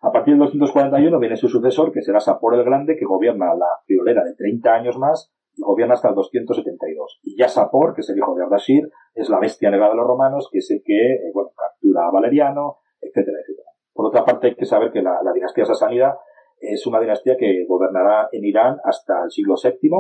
[0.03, 3.69] A partir del 241 viene su sucesor, que será Sapor el Grande, que gobierna la
[3.87, 7.21] friolera de 30 años más y gobierna hasta el 272.
[7.23, 10.07] Y ya Sapor, que es el hijo de Ardashir, es la bestia negra de los
[10.07, 13.69] romanos, que es el que, eh, bueno, captura a Valeriano, etcétera, etcétera.
[13.93, 16.19] Por otra parte, hay que saber que la, dinastía sasánida
[16.59, 19.91] es una dinastía que gobernará en Irán hasta el siglo VII,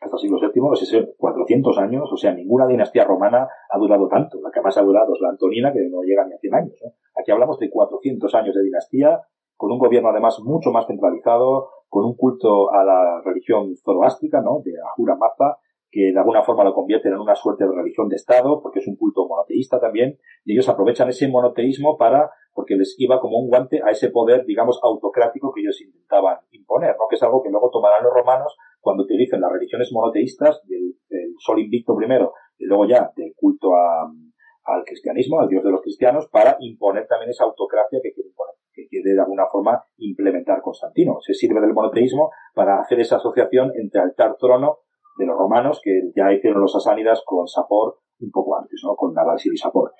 [0.00, 4.08] hasta el siglo VII, es decir, 400 años, o sea, ninguna dinastía romana ha durado
[4.08, 4.40] tanto.
[4.42, 6.74] La que más ha durado es la Antonina, que no llega ni a 100 años.
[7.14, 9.20] Aquí hablamos de 400 años de dinastía,
[9.56, 14.60] con un gobierno además mucho más centralizado, con un culto a la religión zoroástica, ¿no?
[14.64, 15.58] De Ahura Mazda,
[15.94, 18.88] que de alguna forma lo convierten en una suerte de religión de Estado, porque es
[18.88, 23.48] un culto monoteísta también, y ellos aprovechan ese monoteísmo para, porque les iba como un
[23.48, 27.06] guante a ese poder, digamos, autocrático que ellos intentaban imponer, ¿no?
[27.08, 30.96] Que es algo que luego tomarán los romanos cuando utilicen las religiones monoteístas, del,
[31.38, 36.28] sol invicto primero, y luego ya del culto al cristianismo, al dios de los cristianos,
[36.28, 41.18] para imponer también esa autocracia que quiere imponer que quiere de alguna forma implementar Constantino.
[41.20, 44.78] Se sirve del monoteísmo para hacer esa asociación entre altar-trono
[45.16, 48.94] de los romanos que ya hicieron los asánidas con Sapor un poco antes, ¿no?
[48.96, 49.92] Con Nabal y Sapor.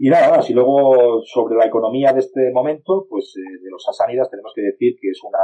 [0.00, 4.30] Y nada si luego sobre la economía de este momento, pues eh, de los asánidas
[4.30, 5.38] tenemos que decir que es una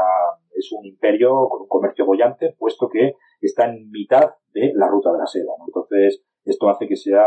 [0.55, 5.13] es un imperio con un comercio bollante, puesto que está en mitad de la ruta
[5.13, 5.53] de la seda.
[5.67, 7.27] Entonces esto hace que sea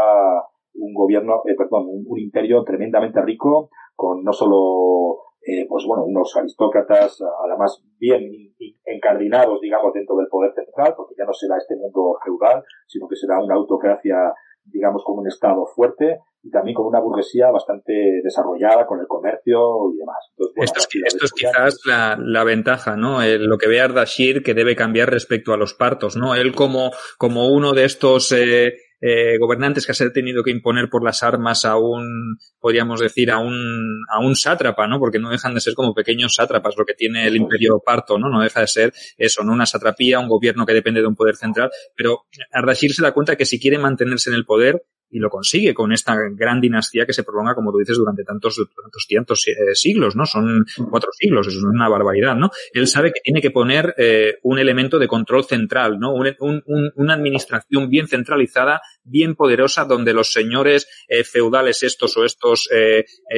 [0.75, 6.35] un gobierno, eh, perdón, un, imperio tremendamente rico, con no solo eh, pues bueno, unos
[6.35, 8.53] aristócratas, además bien
[8.83, 13.15] encardinados, digamos, dentro del poder central, porque ya no será este mundo feudal, sino que
[13.15, 14.33] será una autocracia,
[14.65, 19.89] digamos, con un Estado fuerte y también con una burguesía bastante desarrollada con el comercio
[19.93, 20.17] y demás.
[20.57, 20.79] esto
[21.25, 23.19] es, quizás la, la, ventaja, ¿no?
[23.21, 26.35] lo que ve Ardashir que debe cambiar respecto a los partos, ¿no?
[26.35, 30.89] Él como, como uno de estos eh, eh, gobernantes que se ha tenido que imponer
[30.89, 34.99] por las armas a un, podríamos decir, a un, a un sátrapa, ¿no?
[34.99, 38.29] Porque no dejan de ser como pequeños sátrapas lo que tiene el imperio parto, ¿no?
[38.29, 39.53] No deja de ser eso, ¿no?
[39.53, 43.35] Una satrapía, un gobierno que depende de un poder central, pero Ardashir se da cuenta
[43.35, 47.13] que si quiere mantenerse en el poder, y lo consigue con esta gran dinastía que
[47.13, 50.25] se prolonga, como tú dices, durante tantos, tantos, cientos eh, siglos, ¿no?
[50.25, 52.49] Son cuatro siglos, eso es una barbaridad, ¿no?
[52.73, 56.13] Él sabe que tiene que poner eh, un elemento de control central, ¿no?
[56.13, 62.69] una administración bien centralizada, bien poderosa, donde los señores eh, feudales estos o estos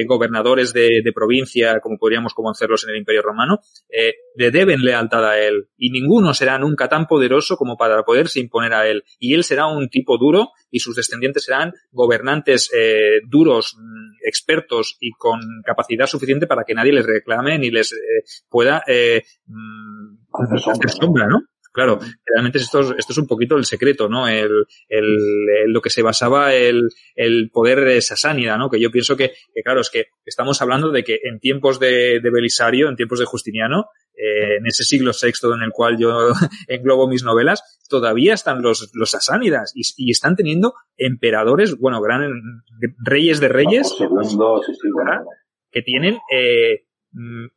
[0.08, 3.60] gobernadores de, de, provincia, como podríamos conocerlos en el Imperio Romano,
[4.36, 8.74] le deben lealtad a él y ninguno será nunca tan poderoso como para poderse imponer
[8.74, 9.04] a él.
[9.20, 14.98] Y él será un tipo duro y sus descendientes serán gobernantes eh, duros, mm, expertos
[15.00, 20.18] y con capacidad suficiente para que nadie les reclame ni les eh, pueda eh, mm,
[20.66, 21.42] hacer sombra, ¿no?
[21.72, 24.28] Claro, realmente esto, esto es un poquito el secreto, ¿no?
[24.28, 25.18] El, el,
[25.68, 28.72] lo que se basaba el, el poder sasánida, ¿no?
[28.72, 32.20] Que yo pienso que, que, claro, es que estamos hablando de que en tiempos de,
[32.22, 33.86] de Belisario, en tiempos de Justiniano,
[34.20, 36.10] eh, en ese siglo VI en el cual yo
[36.68, 42.30] englobo mis novelas, todavía están los, los sasánidas y, y están teniendo emperadores, bueno, gran,
[43.00, 43.96] reyes de reyes,
[45.72, 46.86] que tienen eh,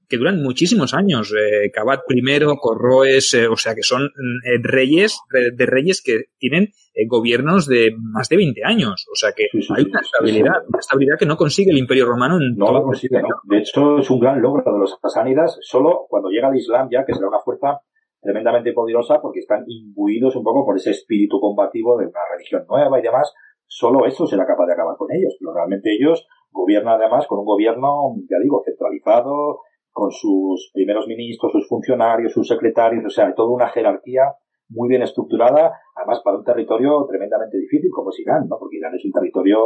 [0.09, 1.33] que duran muchísimos años.
[1.37, 6.71] Eh, Cabat primero, Corroes, eh, o sea que son eh, reyes de reyes que tienen
[6.95, 9.07] eh, gobiernos de más de 20 años.
[9.11, 9.45] O sea que
[9.77, 13.21] hay una estabilidad, una estabilidad que no consigue el Imperio Romano en No lo consigue,
[13.21, 13.29] ¿no?
[13.45, 17.05] De hecho, es un gran logro de los sasánidas solo cuando llega el Islam ya,
[17.05, 17.81] que será una fuerza
[18.21, 22.99] tremendamente poderosa porque están imbuidos un poco por ese espíritu combativo de una religión nueva
[22.99, 23.33] y demás.
[23.75, 25.35] Solo eso será capaz de acabar con ellos.
[25.39, 29.61] Pero realmente ellos Gobierna además con un gobierno, ya digo, centralizado,
[29.91, 34.35] con sus primeros ministros, sus funcionarios, sus secretarios, o sea, toda una jerarquía
[34.69, 38.59] muy bien estructurada, además para un territorio tremendamente difícil como es Irán, ¿no?
[38.59, 39.59] Porque Irán es un territorio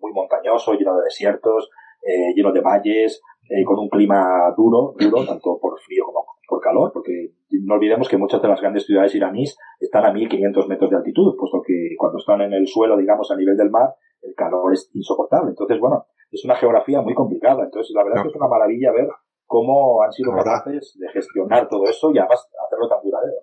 [0.00, 1.70] muy montañoso, lleno de desiertos,
[2.02, 6.60] eh, lleno de valles, eh, con un clima duro, duro, tanto por frío como por
[6.60, 10.90] calor, porque no olvidemos que muchas de las grandes ciudades iraníes están a 1500 metros
[10.90, 14.34] de altitud, puesto que cuando están en el suelo, digamos, a nivel del mar, el
[14.34, 15.50] calor es insoportable.
[15.50, 17.64] Entonces, bueno, es una geografía muy complicada.
[17.64, 19.08] Entonces, la verdad es que es una maravilla ver
[19.46, 23.38] cómo han sido capaces de gestionar todo eso y además hacerlo tan duradero.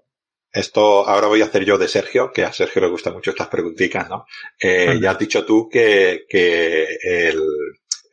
[0.52, 3.50] Esto ahora voy a hacer yo de Sergio, que a Sergio le gustan mucho estas
[3.50, 4.26] preguntitas, ¿no?
[4.62, 7.42] Eh, ya has dicho tú que, que el,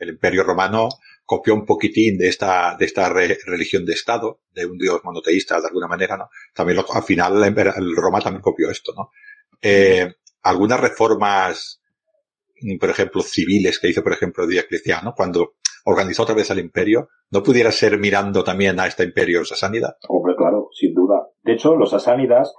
[0.01, 0.89] el, Imperio Romano
[1.33, 5.67] copió un poquitín de esta, de esta religión de Estado, de un dios monoteísta de
[5.67, 6.29] alguna manera, ¿no?
[6.55, 9.09] También al final el, Roma también copió esto, ¿no?
[9.63, 10.13] Eh,
[10.43, 11.81] algunas reformas
[12.79, 15.55] por ejemplo, civiles que hizo, por ejemplo, Diocleciano, cuando
[15.87, 19.97] organizó otra vez el imperio, ¿no pudiera ser mirando también a este imperio sasánida?
[20.09, 21.29] Hombre, claro, sin duda.
[21.43, 22.55] De hecho, los sasánidas,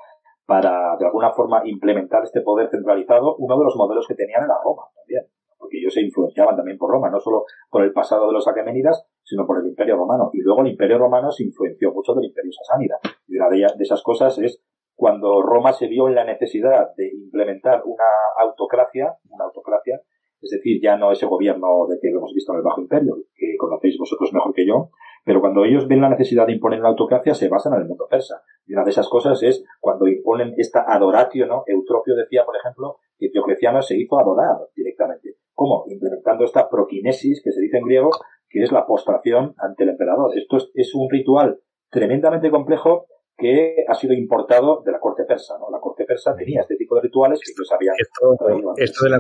[0.46, 4.56] para de alguna forma implementar este poder centralizado, uno de los modelos que tenían era
[4.64, 5.24] Roma también,
[5.64, 9.08] porque ellos se influenciaban también por Roma, no solo por el pasado de los aquemenidas,
[9.24, 10.30] sino por el imperio romano.
[10.34, 13.00] Y luego el imperio romano se influenció mucho del imperio sasánida.
[13.28, 14.62] Y una de esas cosas es
[14.94, 18.04] cuando Roma se vio en la necesidad de implementar una
[18.42, 20.02] autocracia, una autocracia,
[20.42, 23.16] es decir, ya no ese gobierno de que lo hemos visto en el Bajo Imperio,
[23.34, 24.90] que conocéis vosotros mejor que yo,
[25.24, 28.08] pero cuando ellos ven la necesidad de imponer una autocracia se basan en el mundo
[28.10, 28.42] persa.
[28.66, 31.64] Y una de esas cosas es cuando imponen esta adoratio, ¿no?
[31.66, 35.38] Eutropio decía, por ejemplo, que Diocleciano se hizo adorar directamente.
[35.54, 35.86] ¿Cómo?
[35.88, 38.10] Implementando esta proquinesis, que se dice en griego,
[38.50, 40.38] que es la postración ante el emperador.
[40.38, 41.60] Esto es, es un ritual
[41.90, 43.08] tremendamente complejo
[43.38, 45.56] que ha sido importado de la corte persa.
[45.60, 45.70] ¿no?
[45.72, 47.96] La corte persa tenía este tipo de rituales que ellos habían.
[47.98, 48.38] Esto,
[48.78, 49.20] esto de, la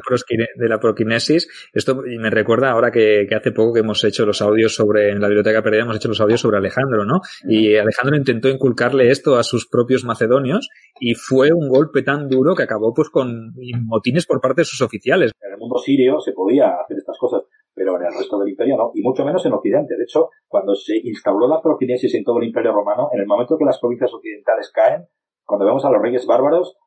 [0.55, 4.41] de la proquinesis, esto me recuerda ahora que, que, hace poco que hemos hecho los
[4.41, 7.21] audios sobre, en la biblioteca perdida hemos hecho los audios sobre Alejandro, ¿no?
[7.47, 10.69] Y Alejandro intentó inculcarle esto a sus propios macedonios
[10.99, 13.53] y fue un golpe tan duro que acabó pues con
[13.85, 15.31] motines por parte de sus oficiales.
[15.41, 18.77] En el mundo sirio se podía hacer estas cosas pero en el resto del imperio
[18.77, 19.95] no, y mucho menos en Occidente.
[19.95, 23.57] De hecho, cuando se instauró la prokinesis en todo el imperio romano, en el momento
[23.57, 25.07] que las provincias occidentales caen,
[25.45, 26.77] cuando vemos a los reyes bárbaros,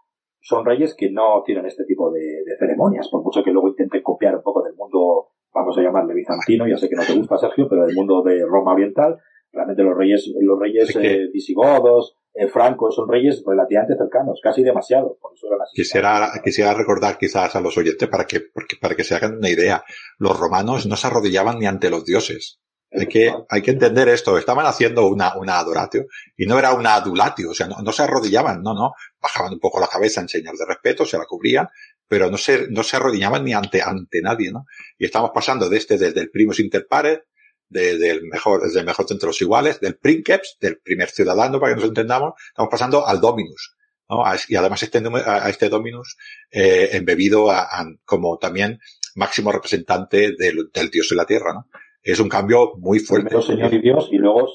[0.41, 4.37] son reyes que no tienen este tipo de, ceremonias, por mucho que luego intenten copiar
[4.37, 7.67] un poco del mundo, vamos a llamarle bizantino, ya sé que no te gusta Sergio,
[7.69, 9.19] pero del mundo de Roma oriental,
[9.57, 15.19] realmente los reyes, los reyes eh, visigodos, eh, francos, son reyes relativamente cercanos, casi demasiado.
[15.21, 18.43] Por eso quisiera, quisiera recordar quizás a los oyentes para que,
[18.81, 19.83] para que se hagan una idea.
[20.19, 22.61] Los romanos no se arrodillaban ni ante los dioses.
[22.93, 24.39] Hay que, hay que entender esto.
[24.39, 27.51] Estaban haciendo una, una adoratio y no era una adulatio.
[27.51, 28.93] O sea, no, no se arrodillaban, no, no.
[29.21, 31.69] Bajaban un poco la cabeza en señal de respeto, se la cubrían,
[32.07, 34.67] pero no se, no se arrodillaban ni ante, ante nadie, ¿no?
[34.99, 37.21] Y estamos pasando de este, desde el primus inter pares,
[37.69, 41.81] del mejor, desde el mejor entre los iguales, del princeps, del primer ciudadano, para que
[41.81, 43.77] nos entendamos, estamos pasando al dominus.
[44.09, 44.23] ¿no?
[44.49, 46.17] Y además este, a este dominus
[46.51, 47.67] eh, embebido a,
[48.05, 48.79] como también
[49.17, 51.53] máximo representante del, del, dios de la tierra.
[51.53, 51.67] ¿no?
[52.03, 53.29] Es un cambio muy fuerte.
[53.29, 54.49] Primero señor y dios y luego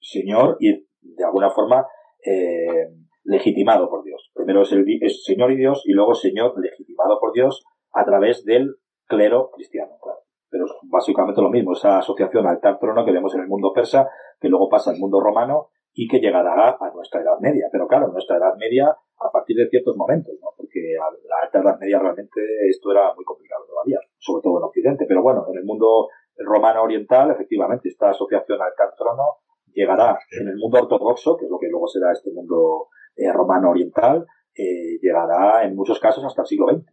[0.00, 1.84] señor y de alguna forma
[2.24, 2.88] eh,
[3.24, 4.30] legitimado por Dios.
[4.34, 8.44] Primero es el es señor y dios y luego señor legitimado por Dios a través
[8.44, 8.76] del
[9.06, 10.20] clero cristiano, claro.
[10.52, 13.72] Pero es básicamente lo mismo, esa asociación al tal trono que vemos en el mundo
[13.72, 14.06] persa,
[14.38, 17.68] que luego pasa al mundo romano y que llegará a nuestra Edad Media.
[17.72, 20.50] Pero claro, nuestra Edad Media a partir de ciertos momentos, ¿no?
[20.54, 24.64] Porque a la alta Edad Media realmente esto era muy complicado todavía, sobre todo en
[24.64, 25.06] Occidente.
[25.08, 29.38] Pero bueno, en el mundo romano oriental, efectivamente, esta asociación al tal trono
[29.72, 33.70] llegará en el mundo ortodoxo, que es lo que luego será este mundo eh, romano
[33.70, 36.84] oriental, eh, llegará en muchos casos hasta el siglo XX.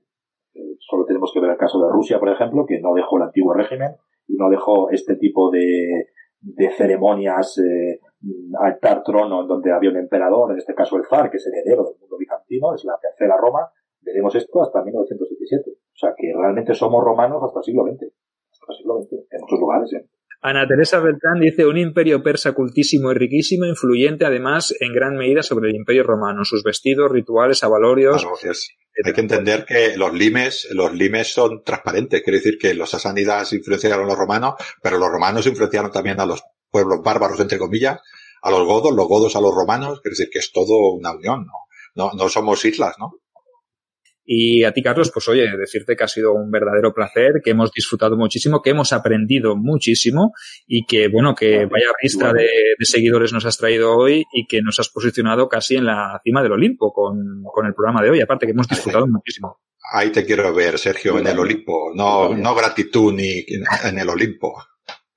[0.79, 3.53] Solo tenemos que ver el caso de Rusia, por ejemplo, que no dejó el antiguo
[3.53, 3.95] régimen
[4.27, 6.09] y no dejó este tipo de,
[6.41, 7.99] de ceremonias eh,
[8.59, 11.53] altar trono en donde había un emperador, en este caso el zar, que es el
[11.53, 13.69] heredero del mundo bizantino, es la tercera Roma,
[14.01, 15.71] veremos esto hasta 1977.
[15.71, 18.11] O sea que realmente somos romanos hasta el siglo XX.
[18.51, 19.93] Hasta el siglo XX, en muchos lugares.
[19.93, 20.07] ¿eh?
[20.41, 25.43] Ana Teresa Beltrán dice un imperio persa cultísimo y riquísimo, influyente además en gran medida
[25.43, 28.25] sobre el imperio romano, sus vestidos, rituales, avalorios.
[29.03, 33.51] hay que entender que los limes, los limes son transparentes, quiere decir que los sasánidas
[33.51, 37.99] influenciaron a los romanos, pero los romanos influenciaron también a los pueblos bárbaros, entre comillas,
[38.41, 41.45] a los godos, los godos a los romanos, quiere decir que es todo una unión,
[41.45, 41.53] ¿no?
[41.95, 43.11] No, no somos islas, ¿no?
[44.31, 47.71] Y a ti, Carlos, pues oye, decirte que ha sido un verdadero placer, que hemos
[47.71, 50.33] disfrutado muchísimo, que hemos aprendido muchísimo
[50.67, 52.43] y que, bueno, que vaya vista de,
[52.77, 56.43] de, seguidores nos has traído hoy y que nos has posicionado casi en la cima
[56.43, 58.21] del Olimpo con, con el programa de hoy.
[58.21, 59.61] Aparte que hemos disfrutado muchísimo.
[59.91, 61.91] Ahí te quiero ver, Sergio, en el Olimpo.
[61.95, 63.43] No, no gratitud ni
[63.83, 64.61] en el Olimpo.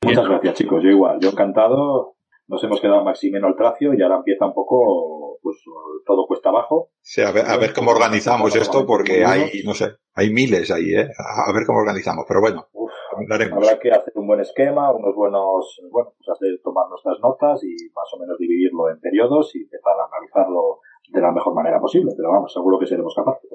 [0.06, 0.82] Muchas gracias, chicos.
[0.82, 1.18] Yo igual.
[1.20, 2.16] Yo encantado
[2.52, 5.56] nos hemos quedado Maximeno al tracio y ahora empieza un poco, pues
[6.04, 6.90] todo cuesta abajo.
[7.00, 10.92] Sí, a ver, a ver cómo organizamos esto porque hay, no sé, hay miles ahí,
[10.92, 11.08] ¿eh?
[11.16, 15.80] A ver cómo organizamos, pero bueno, Uf, Habrá que hacer un buen esquema, unos buenos,
[15.90, 19.94] bueno, pues hacer, tomar nuestras notas y más o menos dividirlo en periodos y empezar
[19.98, 23.50] a analizarlo de la mejor manera posible, pero vamos, seguro que seremos capaces,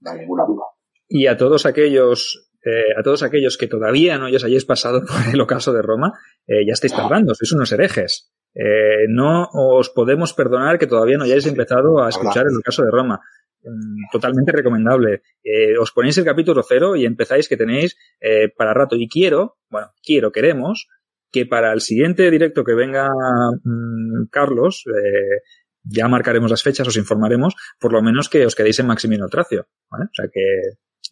[0.00, 0.64] no hay ninguna duda.
[1.08, 5.32] Y a todos aquellos eh, a todos aquellos que todavía no os hayáis pasado por
[5.32, 6.12] el ocaso de Roma,
[6.46, 8.32] eh, ya estáis tardando, sois unos herejes.
[8.54, 12.90] Eh, no os podemos perdonar que todavía no hayáis empezado a escuchar el caso de
[12.90, 13.20] Roma.
[13.62, 15.22] Mm, totalmente recomendable.
[15.44, 18.96] Eh, os ponéis el capítulo cero y empezáis que tenéis eh, para rato.
[18.96, 20.88] Y quiero, bueno, quiero, queremos
[21.30, 25.42] que para el siguiente directo que venga mmm, Carlos, eh,
[25.82, 29.68] ya marcaremos las fechas, os informaremos, por lo menos que os quedéis en Maximino Tracio.
[29.90, 30.04] ¿vale?
[30.04, 30.40] O sea que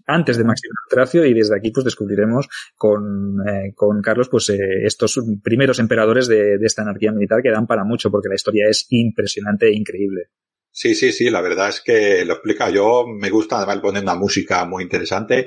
[0.06, 4.58] antes de Máximo Tracio y desde aquí pues descubriremos con, eh, con Carlos pues eh,
[4.84, 8.66] estos primeros emperadores de, de, esta anarquía militar que dan para mucho porque la historia
[8.68, 10.30] es impresionante e increíble.
[10.70, 12.70] Sí, sí, sí, la verdad es que lo explica.
[12.70, 15.46] Yo me gusta además poner una música muy interesante.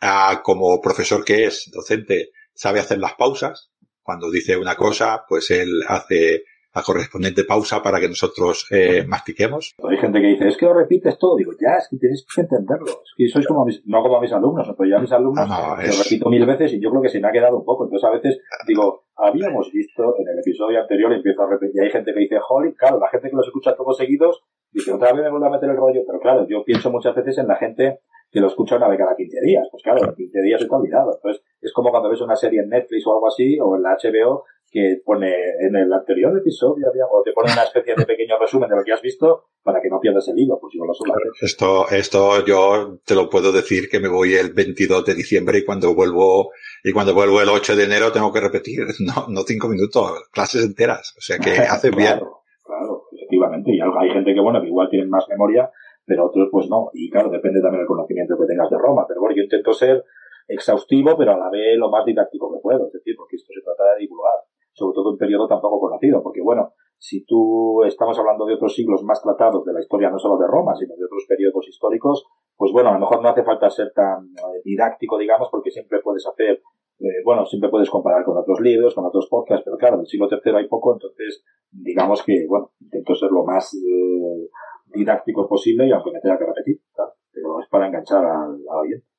[0.00, 3.70] Ah, como profesor que es, docente, sabe hacer las pausas.
[4.02, 6.42] Cuando dice una cosa, pues él hace
[6.74, 9.74] la correspondiente pausa para que nosotros eh, mastiquemos.
[9.88, 11.36] Hay gente que dice, es que lo repites todo.
[11.36, 12.86] Digo, ya, es que tienes que entenderlo.
[12.86, 15.48] Es que sois como mis, no como a mis alumnos, pero yo a mis alumnos
[15.48, 15.96] no, no, es...
[15.96, 17.84] lo repito mil veces y yo creo que se me ha quedado un poco.
[17.84, 21.90] Entonces a veces digo, habíamos visto en el episodio anterior, empiezo a repetir, y hay
[21.90, 24.42] gente que dice, holy, claro, la gente que los escucha todos seguidos,
[24.72, 26.00] dice, otra vez me vuelvo a meter el rollo.
[26.06, 29.14] Pero claro, yo pienso muchas veces en la gente que lo escucha una vez cada
[29.14, 29.68] 15 días.
[29.70, 31.12] Pues claro, en 15 días ha olvidado.
[31.14, 33.96] Entonces, es como cuando ves una serie en Netflix o algo así, o en la
[34.02, 38.70] HBO, que pone en el anterior episodio, o te pone una especie de pequeño resumen
[38.70, 41.14] de lo que has visto para que no pierdas el hilo, pues no lo suelo.
[41.42, 45.64] Esto, esto yo te lo puedo decir que me voy el 22 de diciembre y
[45.66, 46.52] cuando vuelvo,
[46.82, 50.64] y cuando vuelvo el 8 de enero tengo que repetir, no, no cinco minutos, clases
[50.64, 51.14] enteras.
[51.18, 52.30] O sea que hace claro, bien.
[52.64, 53.72] Claro, efectivamente.
[53.74, 55.70] Y hay gente que, bueno, que igual tienen más memoria,
[56.06, 56.88] pero otros pues no.
[56.94, 59.04] Y claro, depende también del conocimiento que tengas de Roma.
[59.06, 60.02] Pero bueno, yo intento ser
[60.48, 62.86] exhaustivo, pero a la vez lo más didáctico que puedo.
[62.86, 64.40] Es decir, porque esto se trata de divulgar
[64.72, 69.02] sobre todo un periodo tampoco conocido, porque bueno, si tú estamos hablando de otros siglos
[69.02, 72.24] más tratados de la historia, no solo de Roma, sino de otros periodos históricos,
[72.56, 75.98] pues bueno, a lo mejor no hace falta ser tan eh, didáctico, digamos, porque siempre
[76.00, 76.62] puedes hacer,
[77.00, 80.28] eh, bueno, siempre puedes comparar con otros libros, con otros podcasts, pero claro, del siglo
[80.30, 84.48] III hay poco, entonces digamos que, bueno, intento ser lo más eh,
[84.94, 88.78] didáctico posible y aunque me tenga que repetir, claro, pero es para enganchar al, al
[88.78, 89.11] oyente.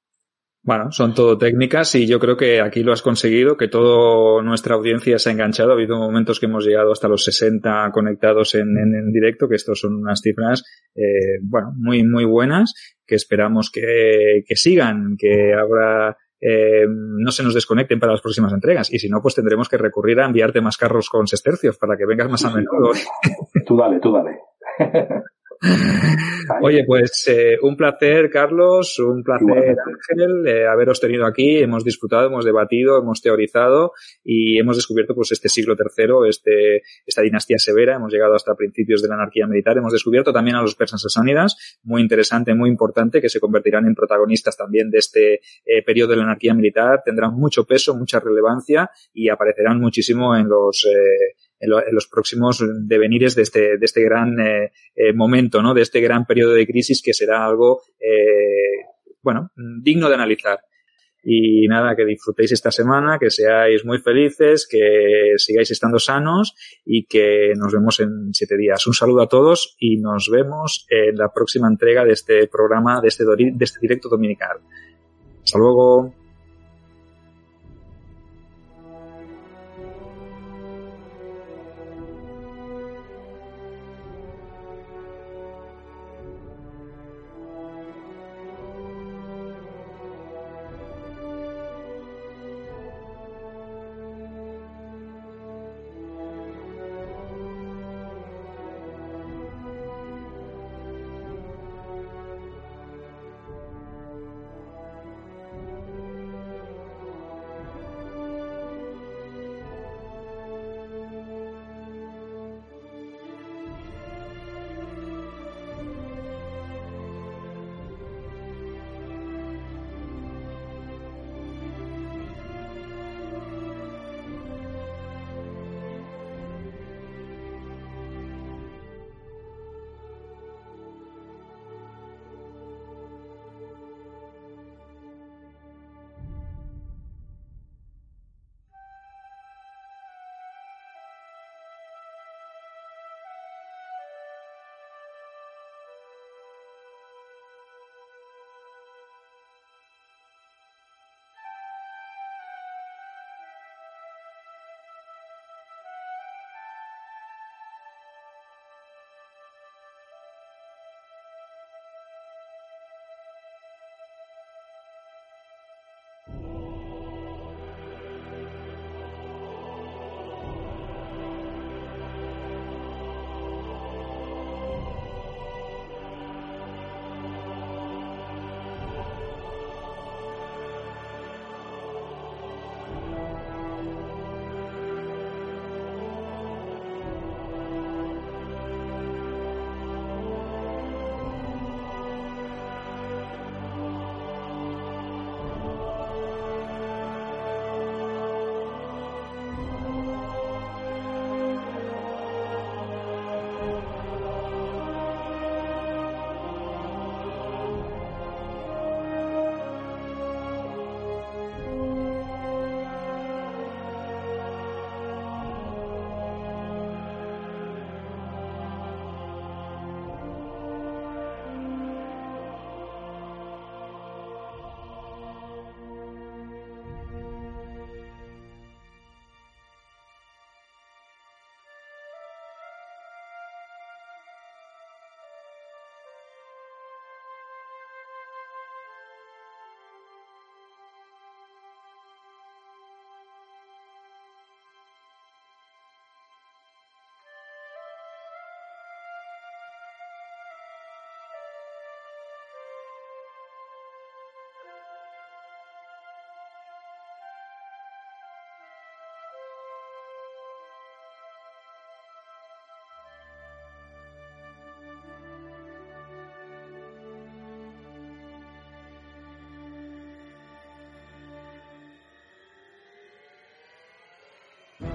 [0.65, 4.75] Bueno, son todo técnicas y yo creo que aquí lo has conseguido, que toda nuestra
[4.75, 5.71] audiencia se ha enganchado.
[5.71, 9.55] Ha habido momentos que hemos llegado hasta los 60 conectados en, en, en directo, que
[9.55, 10.63] estos son unas cifras,
[10.95, 12.73] eh, bueno, muy, muy buenas,
[13.05, 18.53] que esperamos que, que sigan, que habrá, eh, no se nos desconecten para las próximas
[18.53, 18.89] entregas.
[18.93, 22.05] Y si no, pues tendremos que recurrir a enviarte más carros con sestercios para que
[22.05, 22.91] vengas más a menudo.
[23.65, 24.39] Tú dale, tú dale.
[26.61, 29.75] Oye, pues eh, un placer, Carlos, un placer,
[30.09, 31.57] Ángel, eh, haberos tenido aquí.
[31.57, 33.93] Hemos disfrutado, hemos debatido, hemos teorizado
[34.23, 37.95] y hemos descubierto pues este siglo tercero, este, esta dinastía severa.
[37.95, 39.77] Hemos llegado hasta principios de la anarquía militar.
[39.77, 43.95] Hemos descubierto también a los persas sasánidas, muy interesante, muy importante, que se convertirán en
[43.95, 45.33] protagonistas también de este
[45.65, 47.01] eh, periodo de la anarquía militar.
[47.05, 50.85] Tendrán mucho peso, mucha relevancia y aparecerán muchísimo en los
[51.63, 55.73] en, los próximos devenires de este, de este gran eh, eh, momento, ¿no?
[55.73, 58.85] De este gran periodo de crisis que será algo, eh,
[59.21, 59.51] bueno,
[59.81, 60.59] digno de analizar.
[61.25, 66.53] Y nada, que disfrutéis esta semana, que seáis muy felices, que sigáis estando sanos
[66.85, 68.85] y que nos vemos en siete días.
[68.87, 73.07] Un saludo a todos y nos vemos en la próxima entrega de este programa, de
[73.07, 74.57] este, de este directo dominical.
[75.41, 76.22] Hasta luego.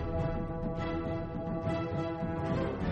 [0.09, 0.17] な
[2.55, 2.88] るほど。